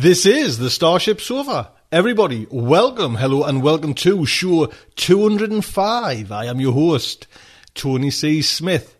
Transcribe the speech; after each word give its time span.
This 0.00 0.26
is 0.26 0.58
the 0.58 0.70
Starship 0.70 1.20
Sofa. 1.20 1.72
Everybody, 1.90 2.46
welcome, 2.52 3.16
hello, 3.16 3.42
and 3.42 3.64
welcome 3.64 3.94
to 3.94 4.24
show 4.26 4.70
205. 4.94 6.30
I 6.30 6.44
am 6.44 6.60
your 6.60 6.72
host, 6.72 7.26
Tony 7.74 8.12
C. 8.12 8.40
Smith. 8.40 8.96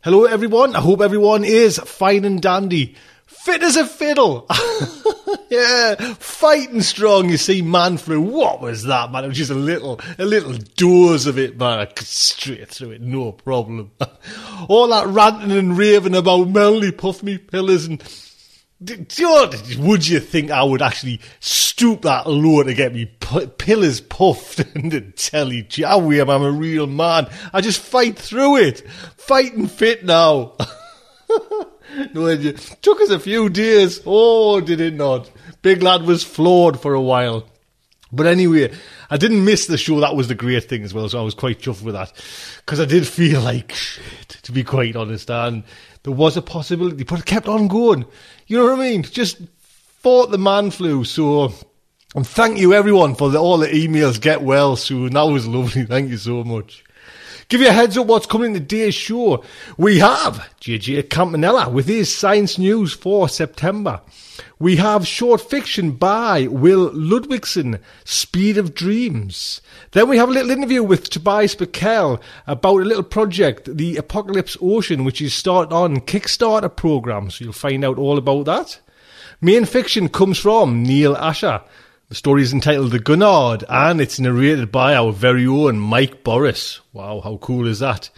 Hello, 0.00 0.24
everyone. 0.24 0.74
I 0.74 0.80
hope 0.80 1.02
everyone 1.02 1.44
is 1.44 1.78
fine 1.78 2.24
and 2.24 2.42
dandy. 2.42 2.96
Fit 3.26 3.62
as 3.62 3.76
a 3.76 3.86
fiddle. 3.86 4.48
yeah, 5.50 5.94
fighting 6.14 6.82
strong. 6.82 7.28
You 7.28 7.36
see, 7.36 7.62
man 7.62 7.96
flu. 7.96 8.20
What 8.20 8.60
was 8.60 8.84
that, 8.84 9.10
man? 9.12 9.24
It 9.24 9.28
was 9.28 9.36
just 9.38 9.50
a 9.50 9.54
little, 9.54 10.00
a 10.18 10.24
little 10.24 10.54
dose 10.76 11.26
of 11.26 11.38
it, 11.38 11.58
man. 11.58 11.78
I 11.78 11.86
could 11.86 12.06
straight 12.06 12.68
through 12.68 12.92
it, 12.92 13.00
no 13.02 13.32
problem. 13.32 13.90
All 14.68 14.88
that 14.88 15.06
ranting 15.06 15.52
and 15.52 15.76
raving 15.76 16.14
about 16.16 16.48
Melanie 16.48 16.92
puff 16.92 17.22
me 17.22 17.38
pillars 17.38 17.86
and. 17.86 18.02
What- 18.02 19.20
oh, 19.20 19.52
would 19.78 20.08
you 20.08 20.18
think 20.18 20.50
I 20.50 20.64
would 20.64 20.82
actually 20.82 21.20
stoop 21.38 22.02
that 22.02 22.26
low 22.28 22.64
to 22.64 22.74
get 22.74 22.92
me 22.92 23.06
p- 23.06 23.46
pillars 23.46 24.00
puffed 24.00 24.58
and 24.74 25.14
tell 25.16 25.52
you, 25.52 25.62
"Gee, 25.62 25.84
I 25.84 25.94
am 25.94 26.28
I'm 26.28 26.42
a 26.42 26.50
real 26.50 26.88
man. 26.88 27.28
I 27.52 27.60
just 27.60 27.80
fight 27.80 28.18
through 28.18 28.56
it. 28.56 28.80
Fighting 29.16 29.68
fit 29.68 30.04
now. 30.04 30.56
Took 32.82 33.00
us 33.00 33.10
a 33.10 33.18
few 33.18 33.48
days. 33.48 34.00
Oh, 34.06 34.60
did 34.60 34.80
it 34.80 34.94
not? 34.94 35.30
Big 35.62 35.82
lad 35.82 36.02
was 36.02 36.24
floored 36.24 36.80
for 36.80 36.94
a 36.94 37.00
while. 37.00 37.46
But 38.10 38.26
anyway, 38.26 38.72
I 39.10 39.16
didn't 39.16 39.44
miss 39.44 39.66
the 39.66 39.78
show. 39.78 40.00
That 40.00 40.16
was 40.16 40.28
the 40.28 40.34
great 40.34 40.64
thing 40.64 40.82
as 40.82 40.92
well. 40.92 41.08
So 41.08 41.18
I 41.18 41.22
was 41.22 41.34
quite 41.34 41.60
chuffed 41.60 41.82
with 41.82 41.94
that. 41.94 42.12
Because 42.58 42.80
I 42.80 42.84
did 42.84 43.06
feel 43.06 43.40
like 43.44 43.72
shit, 43.72 44.28
to 44.42 44.52
be 44.52 44.64
quite 44.64 44.96
honest. 44.96 45.30
And 45.30 45.64
there 46.02 46.12
was 46.12 46.36
a 46.36 46.42
possibility, 46.42 47.04
but 47.04 47.20
it 47.20 47.26
kept 47.26 47.48
on 47.48 47.68
going. 47.68 48.04
You 48.46 48.58
know 48.58 48.64
what 48.64 48.80
I 48.80 48.90
mean? 48.90 49.02
Just 49.02 49.40
fought 50.00 50.30
the 50.30 50.38
man 50.38 50.70
flu. 50.70 51.04
So, 51.04 51.52
and 52.14 52.26
thank 52.26 52.58
you 52.58 52.74
everyone 52.74 53.14
for 53.14 53.30
the, 53.30 53.38
all 53.38 53.58
the 53.58 53.68
emails. 53.68 54.20
Get 54.20 54.42
well 54.42 54.76
soon. 54.76 55.14
That 55.14 55.22
was 55.22 55.46
lovely. 55.46 55.84
Thank 55.84 56.10
you 56.10 56.18
so 56.18 56.44
much. 56.44 56.84
Give 57.52 57.60
you 57.60 57.68
a 57.68 57.72
heads 57.72 57.98
up 57.98 58.06
what's 58.06 58.24
coming 58.24 58.54
in 58.54 58.62
today's 58.62 58.94
show. 58.94 59.44
We 59.76 59.98
have 59.98 60.48
JJ 60.62 61.10
Campanella 61.10 61.68
with 61.68 61.86
his 61.86 62.16
science 62.16 62.56
news 62.56 62.94
for 62.94 63.28
September. 63.28 64.00
We 64.58 64.76
have 64.76 65.06
short 65.06 65.42
fiction 65.42 65.90
by 65.90 66.46
Will 66.46 66.90
Ludwigsen, 66.92 67.78
Speed 68.04 68.56
of 68.56 68.74
Dreams. 68.74 69.60
Then 69.90 70.08
we 70.08 70.16
have 70.16 70.30
a 70.30 70.32
little 70.32 70.50
interview 70.50 70.82
with 70.82 71.10
Tobias 71.10 71.54
Buckell 71.54 72.22
about 72.46 72.80
a 72.80 72.86
little 72.86 73.02
project, 73.02 73.76
the 73.76 73.98
Apocalypse 73.98 74.56
Ocean, 74.62 75.04
which 75.04 75.20
is 75.20 75.34
started 75.34 75.74
on 75.74 76.00
Kickstarter 76.00 76.74
program. 76.74 77.28
So 77.28 77.44
you'll 77.44 77.52
find 77.52 77.84
out 77.84 77.98
all 77.98 78.16
about 78.16 78.46
that. 78.46 78.80
Main 79.42 79.66
fiction 79.66 80.08
comes 80.08 80.38
from 80.38 80.82
Neal 80.84 81.14
Asher. 81.16 81.60
The 82.12 82.16
story 82.16 82.42
is 82.42 82.52
entitled 82.52 82.90
The 82.90 82.98
Gurnard 82.98 83.64
and 83.70 83.98
it's 83.98 84.20
narrated 84.20 84.70
by 84.70 84.94
our 84.94 85.12
very 85.12 85.46
own 85.46 85.78
Mike 85.78 86.22
Boris. 86.22 86.82
Wow, 86.92 87.22
how 87.22 87.38
cool 87.38 87.66
is 87.66 87.78
that? 87.78 88.10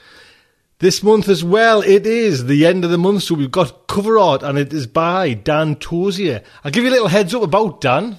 This 0.81 1.00
month 1.00 1.28
as 1.28 1.44
well, 1.44 1.81
it 1.81 2.04
is 2.04 2.47
the 2.47 2.66
end 2.66 2.84
of 2.84 2.91
the 2.91 2.99
month, 2.99 3.22
so 3.22 3.37
we've 3.37 3.53
got 3.53 3.87
cover 3.87 4.19
art 4.19 4.43
and 4.43 4.59
it 4.59 4.72
is 4.72 4.88
by 4.88 5.34
Dan 5.34 5.77
Tozier. 5.77 6.43
I'll 6.65 6.72
give 6.72 6.83
you 6.83 6.91
a 6.91 6.91
little 6.91 7.06
heads 7.06 7.37
up 7.37 7.43
about 7.43 7.81
Dan. 7.81 8.19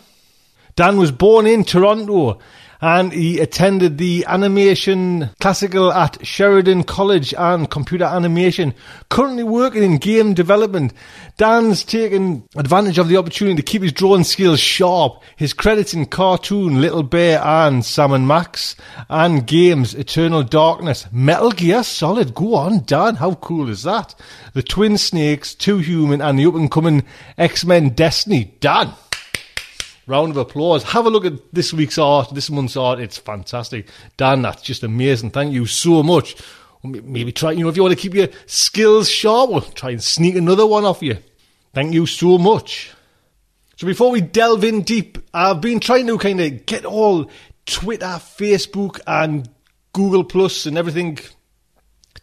Dan 0.77 0.95
was 0.95 1.11
born 1.11 1.45
in 1.45 1.65
Toronto 1.65 2.39
and 2.85 3.11
he 3.11 3.39
attended 3.39 3.97
the 3.97 4.23
animation 4.27 5.31
classical 5.41 5.91
at 5.91 6.23
Sheridan 6.23 6.83
College 6.83 7.33
and 7.35 7.67
computer 7.67 8.05
animation. 8.05 8.75
Currently 9.09 9.41
working 9.41 9.81
in 9.81 9.97
game 9.97 10.35
development. 10.35 10.93
Dan's 11.37 11.83
taken 11.83 12.47
advantage 12.55 12.99
of 12.99 13.07
the 13.07 13.17
opportunity 13.17 13.55
to 13.55 13.63
keep 13.63 13.81
his 13.81 13.91
drawing 13.91 14.23
skills 14.23 14.59
sharp. 14.59 15.23
His 15.35 15.51
credits 15.51 15.95
in 15.95 16.05
cartoon 16.05 16.79
Little 16.79 17.01
Bear 17.01 17.41
and 17.43 17.83
Sam 17.83 18.11
and 18.11 18.27
Max 18.27 18.75
and 19.09 19.47
games 19.47 19.95
Eternal 19.95 20.43
Darkness, 20.43 21.07
Metal 21.11 21.49
Gear 21.49 21.81
Solid. 21.81 22.35
Go 22.35 22.53
on, 22.53 22.83
Dan. 22.85 23.15
How 23.15 23.33
cool 23.33 23.67
is 23.67 23.81
that? 23.81 24.13
The 24.53 24.61
Twin 24.61 24.99
Snakes, 24.99 25.55
Too 25.55 25.79
Human 25.79 26.21
and 26.21 26.37
the 26.37 26.45
up 26.45 26.53
and 26.53 26.69
coming 26.69 27.03
X-Men 27.35 27.89
Destiny. 27.89 28.53
Dan. 28.59 28.93
Round 30.07 30.31
of 30.31 30.37
applause. 30.37 30.83
Have 30.83 31.07
a 31.07 31.09
look 31.09 31.25
at 31.25 31.33
this 31.51 31.73
week's 31.73 31.97
art, 31.97 32.33
this 32.33 32.51
month's 32.51 32.77
art. 32.77 32.99
It's 32.99 33.17
fantastic. 33.17 33.87
Dan, 34.17 34.43
that's 34.43 34.61
just 34.61 34.83
amazing. 34.83 35.31
Thank 35.31 35.53
you 35.53 35.65
so 35.65 36.03
much. 36.03 36.35
Maybe 36.83 37.31
try, 37.31 37.51
you 37.51 37.63
know, 37.63 37.69
if 37.69 37.75
you 37.75 37.81
want 37.81 37.95
to 37.95 38.01
keep 38.01 38.13
your 38.13 38.27
skills 38.45 39.09
sharp, 39.09 39.49
we'll 39.49 39.61
try 39.61 39.91
and 39.91 40.03
sneak 40.03 40.35
another 40.35 40.67
one 40.67 40.85
off 40.85 41.01
you. 41.01 41.17
Thank 41.73 41.93
you 41.93 42.05
so 42.05 42.37
much. 42.37 42.91
So 43.77 43.87
before 43.87 44.11
we 44.11 44.21
delve 44.21 44.63
in 44.63 44.83
deep, 44.83 45.17
I've 45.33 45.59
been 45.59 45.79
trying 45.79 46.07
to 46.07 46.17
kind 46.17 46.39
of 46.39 46.65
get 46.65 46.85
all 46.85 47.29
Twitter, 47.65 48.05
Facebook, 48.05 48.99
and 49.07 49.49
Google 49.91 50.23
Plus 50.23 50.65
and 50.65 50.77
everything 50.77 51.17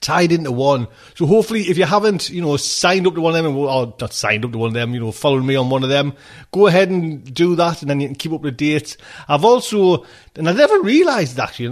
tied 0.02 0.32
into 0.32 0.52
one. 0.52 0.88
So 1.14 1.24
hopefully, 1.24 1.62
if 1.62 1.78
you 1.78 1.86
haven't, 1.86 2.28
you 2.28 2.42
know, 2.42 2.56
signed 2.58 3.06
up 3.06 3.14
to 3.14 3.20
one 3.20 3.34
of 3.34 3.42
them, 3.42 3.56
or 3.56 3.94
not 3.98 4.12
signed 4.12 4.44
up 4.44 4.52
to 4.52 4.58
one 4.58 4.68
of 4.68 4.74
them, 4.74 4.92
you 4.92 5.00
know, 5.00 5.12
following 5.12 5.46
me 5.46 5.56
on 5.56 5.70
one 5.70 5.82
of 5.82 5.88
them, 5.88 6.12
go 6.52 6.66
ahead 6.66 6.90
and 6.90 7.32
do 7.32 7.56
that, 7.56 7.80
and 7.80 7.90
then 7.90 8.00
you 8.00 8.08
can 8.08 8.16
keep 8.16 8.32
up 8.32 8.42
to 8.42 8.50
date. 8.50 8.96
I've 9.28 9.44
also, 9.44 10.04
and 10.36 10.48
I 10.48 10.52
never 10.52 10.80
realised 10.80 11.38
actually, 11.38 11.64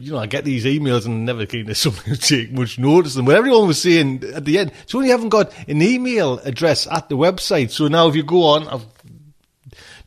you 0.00 0.12
know, 0.12 0.18
I 0.18 0.26
get 0.26 0.44
these 0.44 0.64
emails 0.64 1.06
and 1.06 1.24
never 1.24 1.46
kind 1.46 1.68
of 1.68 1.76
something 1.78 2.14
to 2.14 2.20
take 2.20 2.52
much 2.52 2.78
notice 2.78 3.14
them. 3.14 3.24
But 3.24 3.36
everyone 3.36 3.66
was 3.66 3.82
saying 3.82 4.22
at 4.34 4.44
the 4.44 4.58
end, 4.58 4.72
so 4.86 5.00
you 5.00 5.10
haven't 5.10 5.30
got 5.30 5.52
an 5.66 5.82
email 5.82 6.38
address 6.40 6.86
at 6.86 7.08
the 7.08 7.16
website. 7.16 7.70
So 7.70 7.88
now 7.88 8.08
if 8.08 8.14
you 8.14 8.22
go 8.22 8.44
on, 8.44 8.68
I've 8.68 8.86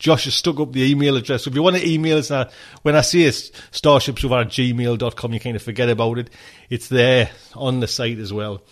Josh 0.01 0.23
has 0.23 0.33
stuck 0.33 0.59
up 0.59 0.73
the 0.73 0.81
email 0.81 1.15
address. 1.15 1.43
So 1.43 1.51
if 1.51 1.55
you 1.55 1.61
want 1.61 1.75
to 1.75 1.87
email 1.87 2.17
us 2.17 2.31
now, 2.31 2.49
when 2.81 2.95
I 2.95 3.01
say 3.01 3.21
it's 3.21 3.51
starshipsofa 3.71 4.41
at 4.41 4.47
gmail.com, 4.47 5.33
you 5.33 5.39
kind 5.39 5.55
of 5.55 5.61
forget 5.61 5.89
about 5.89 6.17
it. 6.17 6.31
It's 6.71 6.89
there 6.89 7.29
on 7.53 7.81
the 7.81 7.87
site 7.87 8.17
as 8.17 8.33
well. 8.33 8.63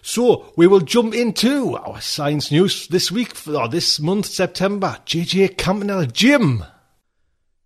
So 0.00 0.50
we 0.56 0.66
will 0.66 0.80
jump 0.80 1.12
into 1.12 1.76
our 1.76 2.00
science 2.00 2.50
news 2.50 2.88
this 2.88 3.12
week, 3.12 3.36
or 3.46 3.68
this 3.68 4.00
month, 4.00 4.24
September. 4.24 4.96
JJ 5.04 5.58
Campanella, 5.58 6.06
Jim. 6.06 6.64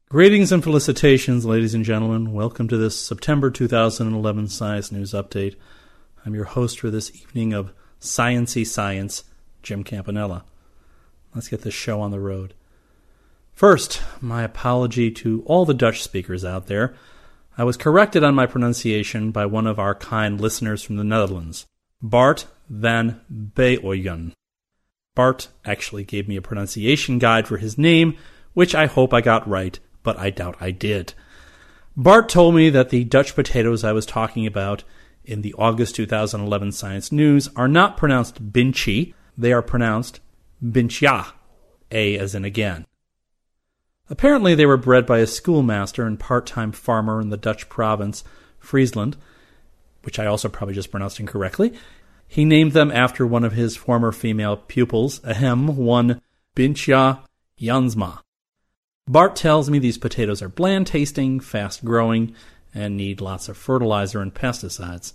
Greetings 0.09 0.51
and 0.51 0.65
felicitations, 0.65 1.45
ladies 1.45 1.75
and 1.75 1.85
gentlemen. 1.85 2.33
Welcome 2.33 2.67
to 2.67 2.77
this 2.77 2.99
September 2.99 3.53
2011 3.53 4.49
Science 4.49 4.91
News 4.91 5.13
Update. 5.13 5.55
I'm 6.29 6.35
your 6.35 6.45
host 6.45 6.81
for 6.81 6.91
this 6.91 7.11
evening 7.23 7.55
of 7.55 7.73
Sciency 8.03 8.67
Science, 8.67 9.25
Jim 9.63 9.83
Campanella. 9.83 10.45
Let's 11.35 11.49
get 11.49 11.63
this 11.63 11.73
show 11.73 12.03
on 12.03 12.11
the 12.11 12.21
road. 12.21 12.53
First, 13.55 14.03
my 14.21 14.43
apology 14.43 15.11
to 15.11 15.43
all 15.47 15.65
the 15.65 15.73
Dutch 15.73 16.03
speakers 16.03 16.45
out 16.45 16.67
there. 16.67 16.95
I 17.57 17.65
was 17.65 17.79
corrected 17.79 18.25
on 18.25 18.35
my 18.35 18.45
pronunciation 18.45 19.31
by 19.31 19.47
one 19.47 19.67
of 19.67 19.79
our 19.79 19.95
kind 19.95 20.39
listeners 20.39 20.83
from 20.83 20.97
the 20.97 21.03
Netherlands. 21.03 21.65
Bart 22.03 22.47
van 22.69 23.23
Beoyen. 23.33 24.33
Bart 25.15 25.49
actually 25.65 26.05
gave 26.05 26.29
me 26.29 26.37
a 26.37 26.43
pronunciation 26.43 27.19
guide 27.19 27.49
for 27.49 27.57
his 27.57 27.79
name, 27.79 28.19
which 28.53 28.75
I 28.75 28.85
hope 28.85 29.15
I 29.15 29.23
got 29.23 29.49
right, 29.49 29.81
but 30.03 30.19
I 30.19 30.29
doubt 30.29 30.59
I 30.61 30.73
did. 30.73 31.15
Bart 31.97 32.29
told 32.29 32.55
me 32.55 32.69
that 32.69 32.91
the 32.91 33.05
Dutch 33.05 33.35
potatoes 33.35 33.83
I 33.83 33.93
was 33.93 34.05
talking 34.05 34.47
about 34.47 34.85
in 35.29 35.43
the 35.43 35.55
August 35.59 35.95
2011 35.95 36.73
Science 36.73 37.13
News 37.13 37.49
are 37.55 37.69
not 37.69 37.97
pronounced 37.97 38.51
Binchi, 38.53 39.15
they 39.37 39.53
are 39.53 39.63
pronounced 39.63 40.21
Binchia, 40.65 41.33
A 41.93 42.19
as 42.19 42.35
in 42.35 42.45
again. 42.45 42.87
Apparently, 44.11 44.55
they 44.55 44.65
were 44.65 44.79
bred 44.79 45.05
by 45.05 45.19
a 45.19 45.27
schoolmaster 45.27 46.07
and 46.07 46.19
part 46.19 46.47
time 46.47 46.73
farmer 46.73 47.21
in 47.21 47.29
the 47.29 47.37
Dutch 47.37 47.69
province, 47.69 48.25
Friesland, 48.59 49.17
which 50.03 50.19
I 50.19 50.27
also 50.27 50.49
probably 50.49 50.75
just 50.75 50.91
pronounced 50.91 51.21
incorrectly. 51.21 51.75
He 52.27 52.47
named 52.47 52.73
them 52.73 52.91
after 52.91 53.27
one 53.27 53.45
of 53.45 53.53
his 53.53 53.77
former 53.77 54.13
female 54.13 54.57
pupils, 54.57 55.21
ahem, 55.25 55.77
one 55.77 56.23
Bintje 56.57 57.21
Jansma. 57.61 58.21
Bart 59.07 59.37
tells 59.37 59.71
me 59.71 59.79
these 59.79 59.99
potatoes 59.99 60.43
are 60.43 60.49
bland 60.49 60.87
tasting, 60.87 61.41
fast 61.41 61.85
growing, 61.85 62.35
and 62.79 62.97
need 62.97 63.21
lots 63.21 63.49
of 63.49 63.57
fertilizer 63.57 64.21
and 64.21 64.33
pesticides. 64.33 65.13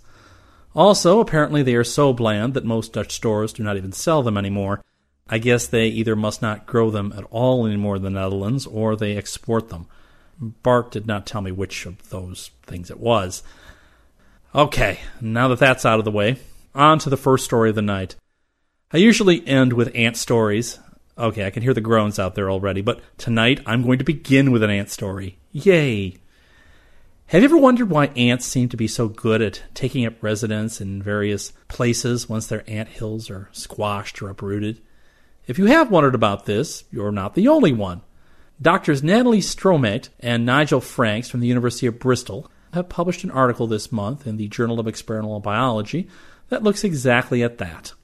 Also, 0.74 1.20
apparently 1.20 1.62
they 1.62 1.74
are 1.74 1.84
so 1.84 2.12
bland 2.12 2.54
that 2.54 2.64
most 2.64 2.92
Dutch 2.92 3.12
stores 3.12 3.52
do 3.52 3.62
not 3.62 3.76
even 3.76 3.92
sell 3.92 4.22
them 4.22 4.36
anymore. 4.36 4.82
I 5.28 5.38
guess 5.38 5.66
they 5.66 5.86
either 5.86 6.14
must 6.14 6.42
not 6.42 6.66
grow 6.66 6.90
them 6.90 7.14
at 7.16 7.24
all 7.30 7.66
anymore 7.66 7.96
in 7.96 8.02
the 8.02 8.10
Netherlands 8.10 8.66
or 8.66 8.94
they 8.94 9.16
export 9.16 9.70
them. 9.70 9.86
Bart 10.38 10.90
did 10.90 11.06
not 11.06 11.26
tell 11.26 11.40
me 11.40 11.52
which 11.52 11.86
of 11.86 12.10
those 12.10 12.50
things 12.64 12.90
it 12.90 13.00
was. 13.00 13.42
Okay, 14.54 15.00
now 15.20 15.48
that 15.48 15.58
that's 15.58 15.86
out 15.86 15.98
of 15.98 16.04
the 16.04 16.10
way, 16.10 16.36
on 16.74 16.98
to 17.00 17.10
the 17.10 17.16
first 17.16 17.44
story 17.44 17.70
of 17.70 17.76
the 17.76 17.82
night. 17.82 18.16
I 18.92 18.98
usually 18.98 19.46
end 19.46 19.72
with 19.72 19.94
ant 19.94 20.16
stories. 20.16 20.78
Okay, 21.16 21.46
I 21.46 21.50
can 21.50 21.62
hear 21.62 21.74
the 21.74 21.80
groans 21.80 22.18
out 22.18 22.34
there 22.34 22.50
already, 22.50 22.80
but 22.80 23.00
tonight 23.16 23.60
I'm 23.64 23.82
going 23.82 23.98
to 23.98 24.04
begin 24.04 24.50
with 24.50 24.62
an 24.62 24.70
ant 24.70 24.90
story. 24.90 25.38
Yay! 25.52 26.16
Have 27.34 27.42
you 27.42 27.48
ever 27.48 27.58
wondered 27.58 27.90
why 27.90 28.06
ants 28.14 28.46
seem 28.46 28.68
to 28.68 28.76
be 28.76 28.86
so 28.86 29.08
good 29.08 29.42
at 29.42 29.64
taking 29.74 30.06
up 30.06 30.22
residence 30.22 30.80
in 30.80 31.02
various 31.02 31.50
places 31.66 32.28
once 32.28 32.46
their 32.46 32.62
ant 32.70 32.88
hills 32.88 33.28
are 33.28 33.48
squashed 33.50 34.22
or 34.22 34.28
uprooted? 34.28 34.80
If 35.48 35.58
you 35.58 35.64
have 35.64 35.90
wondered 35.90 36.14
about 36.14 36.46
this, 36.46 36.84
you're 36.92 37.10
not 37.10 37.34
the 37.34 37.48
only 37.48 37.72
one. 37.72 38.02
Doctors 38.62 39.02
Natalie 39.02 39.40
Stroeymeyt 39.40 40.10
and 40.20 40.46
Nigel 40.46 40.80
Franks 40.80 41.28
from 41.28 41.40
the 41.40 41.48
University 41.48 41.88
of 41.88 41.98
Bristol 41.98 42.48
have 42.72 42.88
published 42.88 43.24
an 43.24 43.32
article 43.32 43.66
this 43.66 43.90
month 43.90 44.28
in 44.28 44.36
the 44.36 44.46
Journal 44.46 44.78
of 44.78 44.86
Experimental 44.86 45.40
Biology 45.40 46.08
that 46.50 46.62
looks 46.62 46.84
exactly 46.84 47.42
at 47.42 47.58
that. 47.58 47.94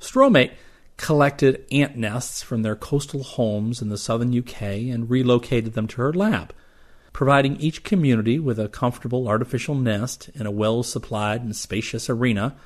Stroeymeyt 0.00 0.52
collected 0.96 1.66
ant 1.70 1.98
nests 1.98 2.42
from 2.42 2.62
their 2.62 2.74
coastal 2.74 3.22
homes 3.22 3.82
in 3.82 3.90
the 3.90 3.98
southern 3.98 4.34
UK 4.34 4.62
and 4.62 5.10
relocated 5.10 5.74
them 5.74 5.86
to 5.88 6.00
her 6.00 6.14
lab, 6.14 6.54
providing 7.12 7.56
each 7.56 7.82
community 7.82 8.38
with 8.38 8.58
a 8.58 8.68
comfortable 8.68 9.28
artificial 9.28 9.74
nest 9.74 10.30
in 10.34 10.46
a 10.46 10.50
well 10.50 10.82
supplied 10.82 11.42
and 11.42 11.56
spacious 11.56 12.08
arena. 12.08 12.56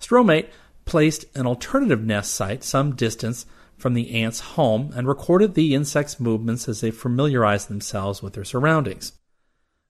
Stroeymeyt 0.00 0.48
placed 0.84 1.24
an 1.36 1.46
alternative 1.46 2.02
nest 2.04 2.34
site 2.34 2.64
some 2.64 2.96
distance 2.96 3.46
from 3.76 3.94
the 3.94 4.22
ants' 4.22 4.40
home 4.40 4.92
and 4.94 5.08
recorded 5.08 5.54
the 5.54 5.74
insects' 5.74 6.20
movements 6.20 6.68
as 6.68 6.80
they 6.80 6.90
familiarized 6.90 7.68
themselves 7.68 8.22
with 8.22 8.34
their 8.34 8.44
surroundings. 8.44 9.12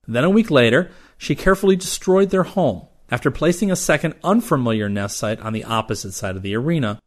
Then 0.07 0.25
a 0.25 0.31
week 0.31 0.51
later, 0.51 0.91
she 1.19 1.35
carefully 1.35 1.77
destroyed 1.77 2.31
their 2.31 2.45
home 2.45 2.87
after 3.11 3.31
placing 3.31 3.71
a 3.71 3.77
second 3.77 4.15
unfamiliar 4.23 4.89
nest 4.89 5.17
site 5.17 5.41
on 5.41 5.53
the 5.53 5.65
opposite 5.65 6.13
side 6.13 6.37
of 6.37 6.43
the 6.43 6.55
arena. 6.55 7.01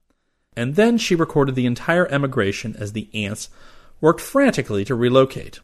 And 0.56 0.76
then 0.76 0.98
she 0.98 1.16
recorded 1.16 1.56
the 1.56 1.66
entire 1.66 2.08
emigration 2.08 2.76
as 2.78 2.94
the 2.94 3.10
ants 3.14 3.50
worked 4.02 4.22
frantically 4.22 4.86
to 4.86 4.96
relocate. 4.96 5.60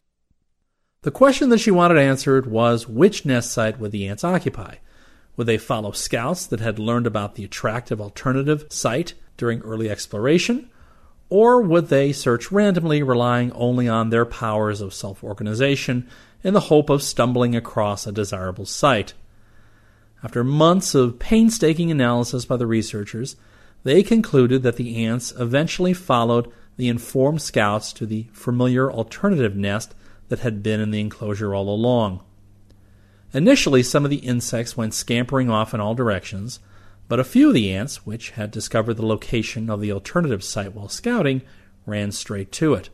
The 1.02 1.10
question 1.10 1.48
that 1.48 1.58
she 1.58 1.70
wanted 1.70 1.96
answered 1.96 2.44
was 2.44 2.86
which 2.86 3.24
nest 3.24 3.50
site 3.50 3.80
would 3.80 3.90
the 3.90 4.06
ants 4.06 4.22
occupy? 4.22 4.74
Would 5.34 5.46
they 5.46 5.56
follow 5.56 5.92
scouts 5.92 6.44
that 6.46 6.60
had 6.60 6.78
learned 6.78 7.06
about 7.06 7.36
the 7.36 7.44
attractive 7.44 8.02
alternative 8.02 8.66
site 8.68 9.14
during 9.38 9.60
early 9.62 9.88
exploration? 9.88 10.68
Or 11.30 11.62
would 11.62 11.88
they 11.88 12.12
search 12.12 12.52
randomly, 12.52 13.02
relying 13.02 13.50
only 13.52 13.88
on 13.88 14.10
their 14.10 14.26
powers 14.26 14.82
of 14.82 14.92
self 14.92 15.24
organization 15.24 16.06
in 16.44 16.52
the 16.52 16.60
hope 16.60 16.90
of 16.90 17.02
stumbling 17.02 17.56
across 17.56 18.06
a 18.06 18.12
desirable 18.12 18.66
site. 18.66 19.14
After 20.22 20.44
months 20.44 20.94
of 20.94 21.18
painstaking 21.18 21.90
analysis 21.90 22.44
by 22.44 22.58
the 22.58 22.66
researchers, 22.66 23.36
they 23.84 24.02
concluded 24.02 24.62
that 24.64 24.76
the 24.76 25.06
ants 25.06 25.32
eventually 25.38 25.94
followed 25.94 26.52
the 26.76 26.88
informed 26.88 27.40
scouts 27.40 27.94
to 27.94 28.04
the 28.04 28.26
familiar 28.34 28.92
alternative 28.92 29.56
nest 29.56 29.94
that 30.30 30.38
had 30.40 30.62
been 30.62 30.80
in 30.80 30.90
the 30.90 31.00
enclosure 31.00 31.54
all 31.54 31.68
along. 31.68 32.22
Initially, 33.34 33.82
some 33.82 34.04
of 34.04 34.10
the 34.10 34.16
insects 34.16 34.76
went 34.76 34.94
scampering 34.94 35.50
off 35.50 35.74
in 35.74 35.80
all 35.80 35.94
directions, 35.94 36.58
but 37.08 37.20
a 37.20 37.24
few 37.24 37.48
of 37.48 37.54
the 37.54 37.72
ants, 37.72 38.06
which 38.06 38.30
had 38.30 38.50
discovered 38.50 38.94
the 38.94 39.06
location 39.06 39.68
of 39.68 39.80
the 39.80 39.92
alternative 39.92 40.42
site 40.42 40.72
while 40.72 40.88
scouting, 40.88 41.42
ran 41.84 42.12
straight 42.12 42.50
to 42.52 42.74
it. 42.74 42.88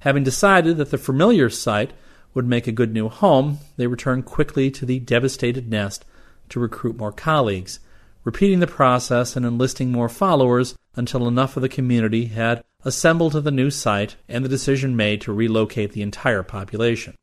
Having 0.00 0.24
decided 0.24 0.76
that 0.78 0.90
the 0.90 0.98
familiar 0.98 1.50
site 1.50 1.92
would 2.32 2.46
make 2.46 2.66
a 2.66 2.72
good 2.72 2.92
new 2.92 3.08
home, 3.08 3.58
they 3.76 3.86
returned 3.86 4.24
quickly 4.24 4.70
to 4.70 4.86
the 4.86 5.00
devastated 5.00 5.68
nest 5.68 6.04
to 6.48 6.60
recruit 6.60 6.96
more 6.96 7.12
colleagues, 7.12 7.80
repeating 8.24 8.60
the 8.60 8.66
process 8.66 9.36
and 9.36 9.44
enlisting 9.44 9.90
more 9.90 10.08
followers 10.08 10.76
until 10.94 11.26
enough 11.26 11.56
of 11.56 11.62
the 11.62 11.68
community 11.68 12.26
had 12.26 12.62
assembled 12.84 13.32
to 13.32 13.40
the 13.40 13.50
new 13.50 13.70
site 13.70 14.16
and 14.28 14.44
the 14.44 14.48
decision 14.48 14.96
made 14.96 15.20
to 15.20 15.32
relocate 15.32 15.92
the 15.92 16.02
entire 16.02 16.42
population. 16.42 17.14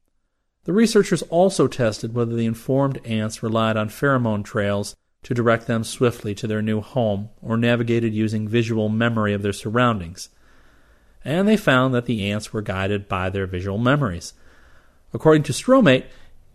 The 0.66 0.74
researchers 0.74 1.22
also 1.24 1.68
tested 1.68 2.14
whether 2.14 2.36
the 2.36 2.46
informed 2.46 3.00
ants 3.06 3.42
relied 3.42 3.78
on 3.78 3.90
pheromone 3.90 4.44
trails 4.44 4.96
to 5.24 5.34
direct 5.34 5.66
them 5.66 5.84
swiftly 5.84 6.36
to 6.36 6.48
their 6.48 6.62
new 6.62 6.82
home 6.82 7.30
or 7.42 7.58
navigated 7.58 8.14
using 8.14 8.48
visual 8.48 8.90
memory 8.90 9.34
of 9.34 9.42
their 9.42 9.54
surroundings. 9.54 10.30
And 11.24 11.48
they 11.48 11.58
found 11.58 11.94
that 11.94 12.06
the 12.06 12.30
ants 12.32 12.54
were 12.54 12.62
guided 12.62 13.08
by 13.08 13.30
their 13.30 13.48
visual 13.48 13.78
memories. 13.78 14.34
According 15.14 15.44
to 15.44 15.54
Stroeymeyt, 15.54 16.06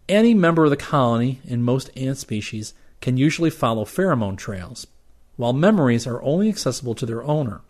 any 0.09 0.35
member 0.35 0.65
of 0.65 0.71
the 0.71 0.77
colony 0.77 1.41
in 1.45 1.63
most 1.63 1.91
ant 1.97 2.19
species 2.19 2.75
can 3.01 3.17
usually 3.17 3.51
follow 3.51 3.85
pheromone 3.85 4.37
trails, 4.37 4.87
while 5.37 5.53
memories 5.53 6.07
are 6.07 6.23
only 6.23 6.49
accessible 6.49 6.95
to 6.95 7.07
their 7.07 7.23
owner. 7.23 7.63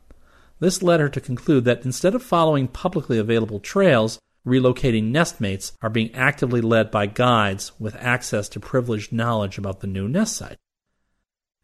This 0.63 0.81
led 0.81 1.01
her 1.01 1.09
to 1.09 1.21
conclude 1.21 1.65
that 1.65 1.85
instead 1.85 2.15
of 2.15 2.23
following 2.23 2.69
publicly 2.69 3.19
available 3.19 3.59
trails, 3.59 4.21
relocating 4.47 5.11
nestmates 5.11 5.73
are 5.83 5.91
being 5.91 6.15
actively 6.15 6.61
led 6.61 6.89
by 6.89 7.07
guides 7.07 7.73
with 7.81 7.97
access 7.97 8.49
to 8.51 8.61
privileged 8.61 9.13
knowledge 9.13 9.59
about 9.59 9.81
the 9.81 9.89
new 9.89 10.07
nest 10.07 10.37
site. 10.37 10.59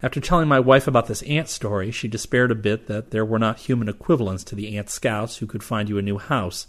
After 0.03 0.19
telling 0.19 0.49
my 0.49 0.59
wife 0.59 0.89
about 0.89 1.07
this 1.07 1.23
ant 1.23 1.49
story, 1.49 1.93
she 1.93 2.09
despaired 2.09 2.51
a 2.51 2.57
bit 2.57 2.89
that 2.89 3.13
there 3.13 3.25
were 3.25 3.39
not 3.39 3.61
human 3.61 3.89
equivalents 3.89 4.43
to 4.43 4.57
the 4.57 4.77
ant 4.77 4.91
scouts 4.91 5.37
who 5.37 5.47
could 5.47 5.63
find 5.63 5.89
you 5.89 5.99
a 5.99 6.03
new 6.03 6.19
house, 6.19 6.67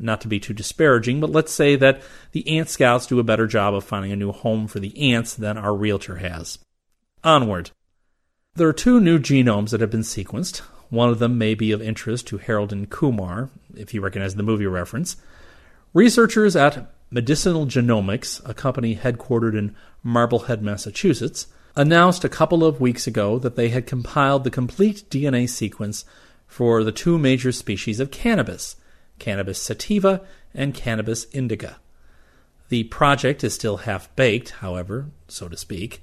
not 0.00 0.20
to 0.22 0.28
be 0.28 0.40
too 0.40 0.54
disparaging, 0.54 1.20
but 1.20 1.30
let's 1.30 1.52
say 1.52 1.76
that 1.76 2.02
the 2.32 2.58
ant 2.58 2.70
scouts 2.70 3.06
do 3.06 3.20
a 3.20 3.22
better 3.22 3.46
job 3.46 3.72
of 3.72 3.84
finding 3.84 4.10
a 4.10 4.16
new 4.16 4.32
home 4.32 4.66
for 4.66 4.80
the 4.80 5.12
ants 5.12 5.34
than 5.36 5.56
our 5.56 5.76
realtor 5.76 6.16
has. 6.16 6.58
Onward. 7.22 7.70
There 8.56 8.66
are 8.66 8.72
two 8.72 8.98
new 8.98 9.20
genomes 9.20 9.70
that 9.70 9.80
have 9.80 9.92
been 9.92 10.00
sequenced. 10.00 10.62
One 10.92 11.08
of 11.08 11.20
them 11.20 11.38
may 11.38 11.54
be 11.54 11.72
of 11.72 11.80
interest 11.80 12.26
to 12.26 12.36
Harold 12.36 12.70
and 12.70 12.90
Kumar, 12.90 13.48
if 13.74 13.94
you 13.94 14.02
recognize 14.02 14.34
the 14.34 14.42
movie 14.42 14.66
reference. 14.66 15.16
Researchers 15.94 16.54
at 16.54 16.92
Medicinal 17.10 17.64
Genomics, 17.64 18.46
a 18.46 18.52
company 18.52 18.96
headquartered 18.96 19.56
in 19.56 19.74
Marblehead, 20.02 20.60
Massachusetts, 20.62 21.46
announced 21.74 22.24
a 22.24 22.28
couple 22.28 22.62
of 22.62 22.78
weeks 22.78 23.06
ago 23.06 23.38
that 23.38 23.56
they 23.56 23.70
had 23.70 23.86
compiled 23.86 24.44
the 24.44 24.50
complete 24.50 25.08
DNA 25.08 25.48
sequence 25.48 26.04
for 26.46 26.84
the 26.84 26.92
two 26.92 27.16
major 27.16 27.52
species 27.52 27.98
of 27.98 28.10
cannabis, 28.10 28.76
Cannabis 29.18 29.62
sativa 29.62 30.20
and 30.52 30.74
Cannabis 30.74 31.24
indica. 31.32 31.78
The 32.68 32.84
project 32.84 33.42
is 33.42 33.54
still 33.54 33.78
half 33.78 34.14
baked, 34.14 34.50
however, 34.60 35.06
so 35.26 35.48
to 35.48 35.56
speak. 35.56 36.02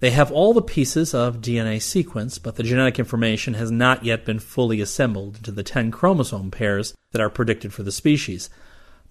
They 0.00 0.10
have 0.10 0.30
all 0.30 0.54
the 0.54 0.62
pieces 0.62 1.12
of 1.12 1.40
DNA 1.40 1.82
sequence, 1.82 2.38
but 2.38 2.54
the 2.54 2.62
genetic 2.62 3.00
information 3.00 3.54
has 3.54 3.70
not 3.70 4.04
yet 4.04 4.24
been 4.24 4.38
fully 4.38 4.80
assembled 4.80 5.38
into 5.38 5.50
the 5.50 5.64
10 5.64 5.90
chromosome 5.90 6.52
pairs 6.52 6.94
that 7.10 7.20
are 7.20 7.30
predicted 7.30 7.72
for 7.72 7.82
the 7.82 7.90
species, 7.90 8.48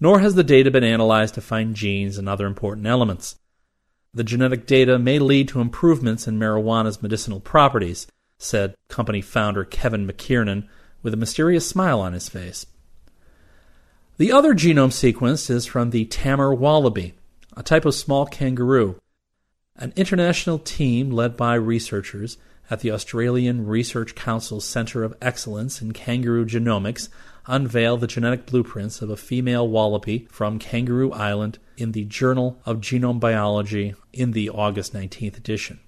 nor 0.00 0.20
has 0.20 0.34
the 0.34 0.44
data 0.44 0.70
been 0.70 0.84
analyzed 0.84 1.34
to 1.34 1.42
find 1.42 1.76
genes 1.76 2.16
and 2.16 2.26
other 2.28 2.46
important 2.46 2.86
elements. 2.86 3.36
The 4.14 4.24
genetic 4.24 4.66
data 4.66 4.98
may 4.98 5.18
lead 5.18 5.48
to 5.48 5.60
improvements 5.60 6.26
in 6.26 6.38
marijuana's 6.38 7.02
medicinal 7.02 7.40
properties, 7.40 8.06
said 8.38 8.74
company 8.88 9.20
founder 9.20 9.64
Kevin 9.64 10.06
McKiernan 10.06 10.66
with 11.02 11.12
a 11.12 11.18
mysterious 11.18 11.68
smile 11.68 12.00
on 12.00 12.14
his 12.14 12.30
face. 12.30 12.64
The 14.16 14.32
other 14.32 14.54
genome 14.54 14.92
sequence 14.92 15.50
is 15.50 15.66
from 15.66 15.90
the 15.90 16.06
Tammar 16.06 16.56
wallaby, 16.56 17.14
a 17.56 17.62
type 17.62 17.84
of 17.84 17.94
small 17.94 18.24
kangaroo 18.24 18.98
an 19.78 19.92
international 19.96 20.58
team 20.58 21.10
led 21.10 21.36
by 21.36 21.54
researchers 21.54 22.36
at 22.70 22.80
the 22.80 22.90
Australian 22.90 23.66
Research 23.66 24.14
Council's 24.14 24.64
Centre 24.64 25.04
of 25.04 25.16
Excellence 25.22 25.80
in 25.80 25.92
Kangaroo 25.92 26.44
Genomics 26.44 27.08
unveiled 27.46 28.00
the 28.00 28.06
genetic 28.06 28.44
blueprints 28.44 29.00
of 29.00 29.08
a 29.08 29.16
female 29.16 29.66
wallaby 29.66 30.26
from 30.30 30.58
Kangaroo 30.58 31.12
Island 31.12 31.58
in 31.78 31.92
the 31.92 32.04
Journal 32.04 32.60
of 32.66 32.80
Genome 32.80 33.20
Biology 33.20 33.94
in 34.12 34.32
the 34.32 34.50
August 34.50 34.92
19th 34.92 35.38
edition. 35.38 35.80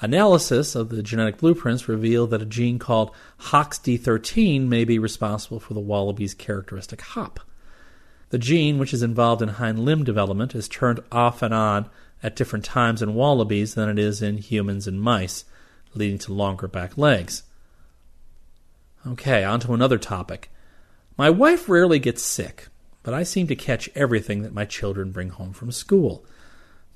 Analysis 0.00 0.74
of 0.74 0.90
the 0.90 1.02
genetic 1.02 1.38
blueprints 1.38 1.88
revealed 1.88 2.30
that 2.30 2.42
a 2.42 2.46
gene 2.46 2.78
called 2.78 3.10
HOXD13 3.40 4.66
may 4.68 4.84
be 4.84 4.98
responsible 4.98 5.58
for 5.58 5.74
the 5.74 5.80
wallaby's 5.80 6.34
characteristic 6.34 7.00
hop. 7.00 7.40
The 8.30 8.38
gene, 8.38 8.78
which 8.78 8.92
is 8.92 9.02
involved 9.02 9.40
in 9.40 9.48
hind 9.50 9.78
limb 9.78 10.04
development, 10.04 10.54
is 10.54 10.68
turned 10.68 11.00
off 11.12 11.42
and 11.42 11.54
on 11.54 11.88
at 12.22 12.36
different 12.36 12.64
times 12.64 13.02
in 13.02 13.14
wallabies 13.14 13.74
than 13.74 13.88
it 13.88 13.98
is 13.98 14.22
in 14.22 14.38
humans 14.38 14.86
and 14.86 15.00
mice, 15.00 15.44
leading 15.94 16.18
to 16.18 16.32
longer 16.32 16.68
back 16.68 16.96
legs. 16.96 17.42
Okay, 19.06 19.44
on 19.44 19.60
to 19.60 19.74
another 19.74 19.98
topic. 19.98 20.50
My 21.16 21.30
wife 21.30 21.68
rarely 21.68 21.98
gets 21.98 22.22
sick, 22.22 22.68
but 23.02 23.14
I 23.14 23.22
seem 23.22 23.46
to 23.46 23.56
catch 23.56 23.88
everything 23.94 24.42
that 24.42 24.52
my 24.52 24.64
children 24.64 25.12
bring 25.12 25.30
home 25.30 25.52
from 25.52 25.70
school. 25.70 26.24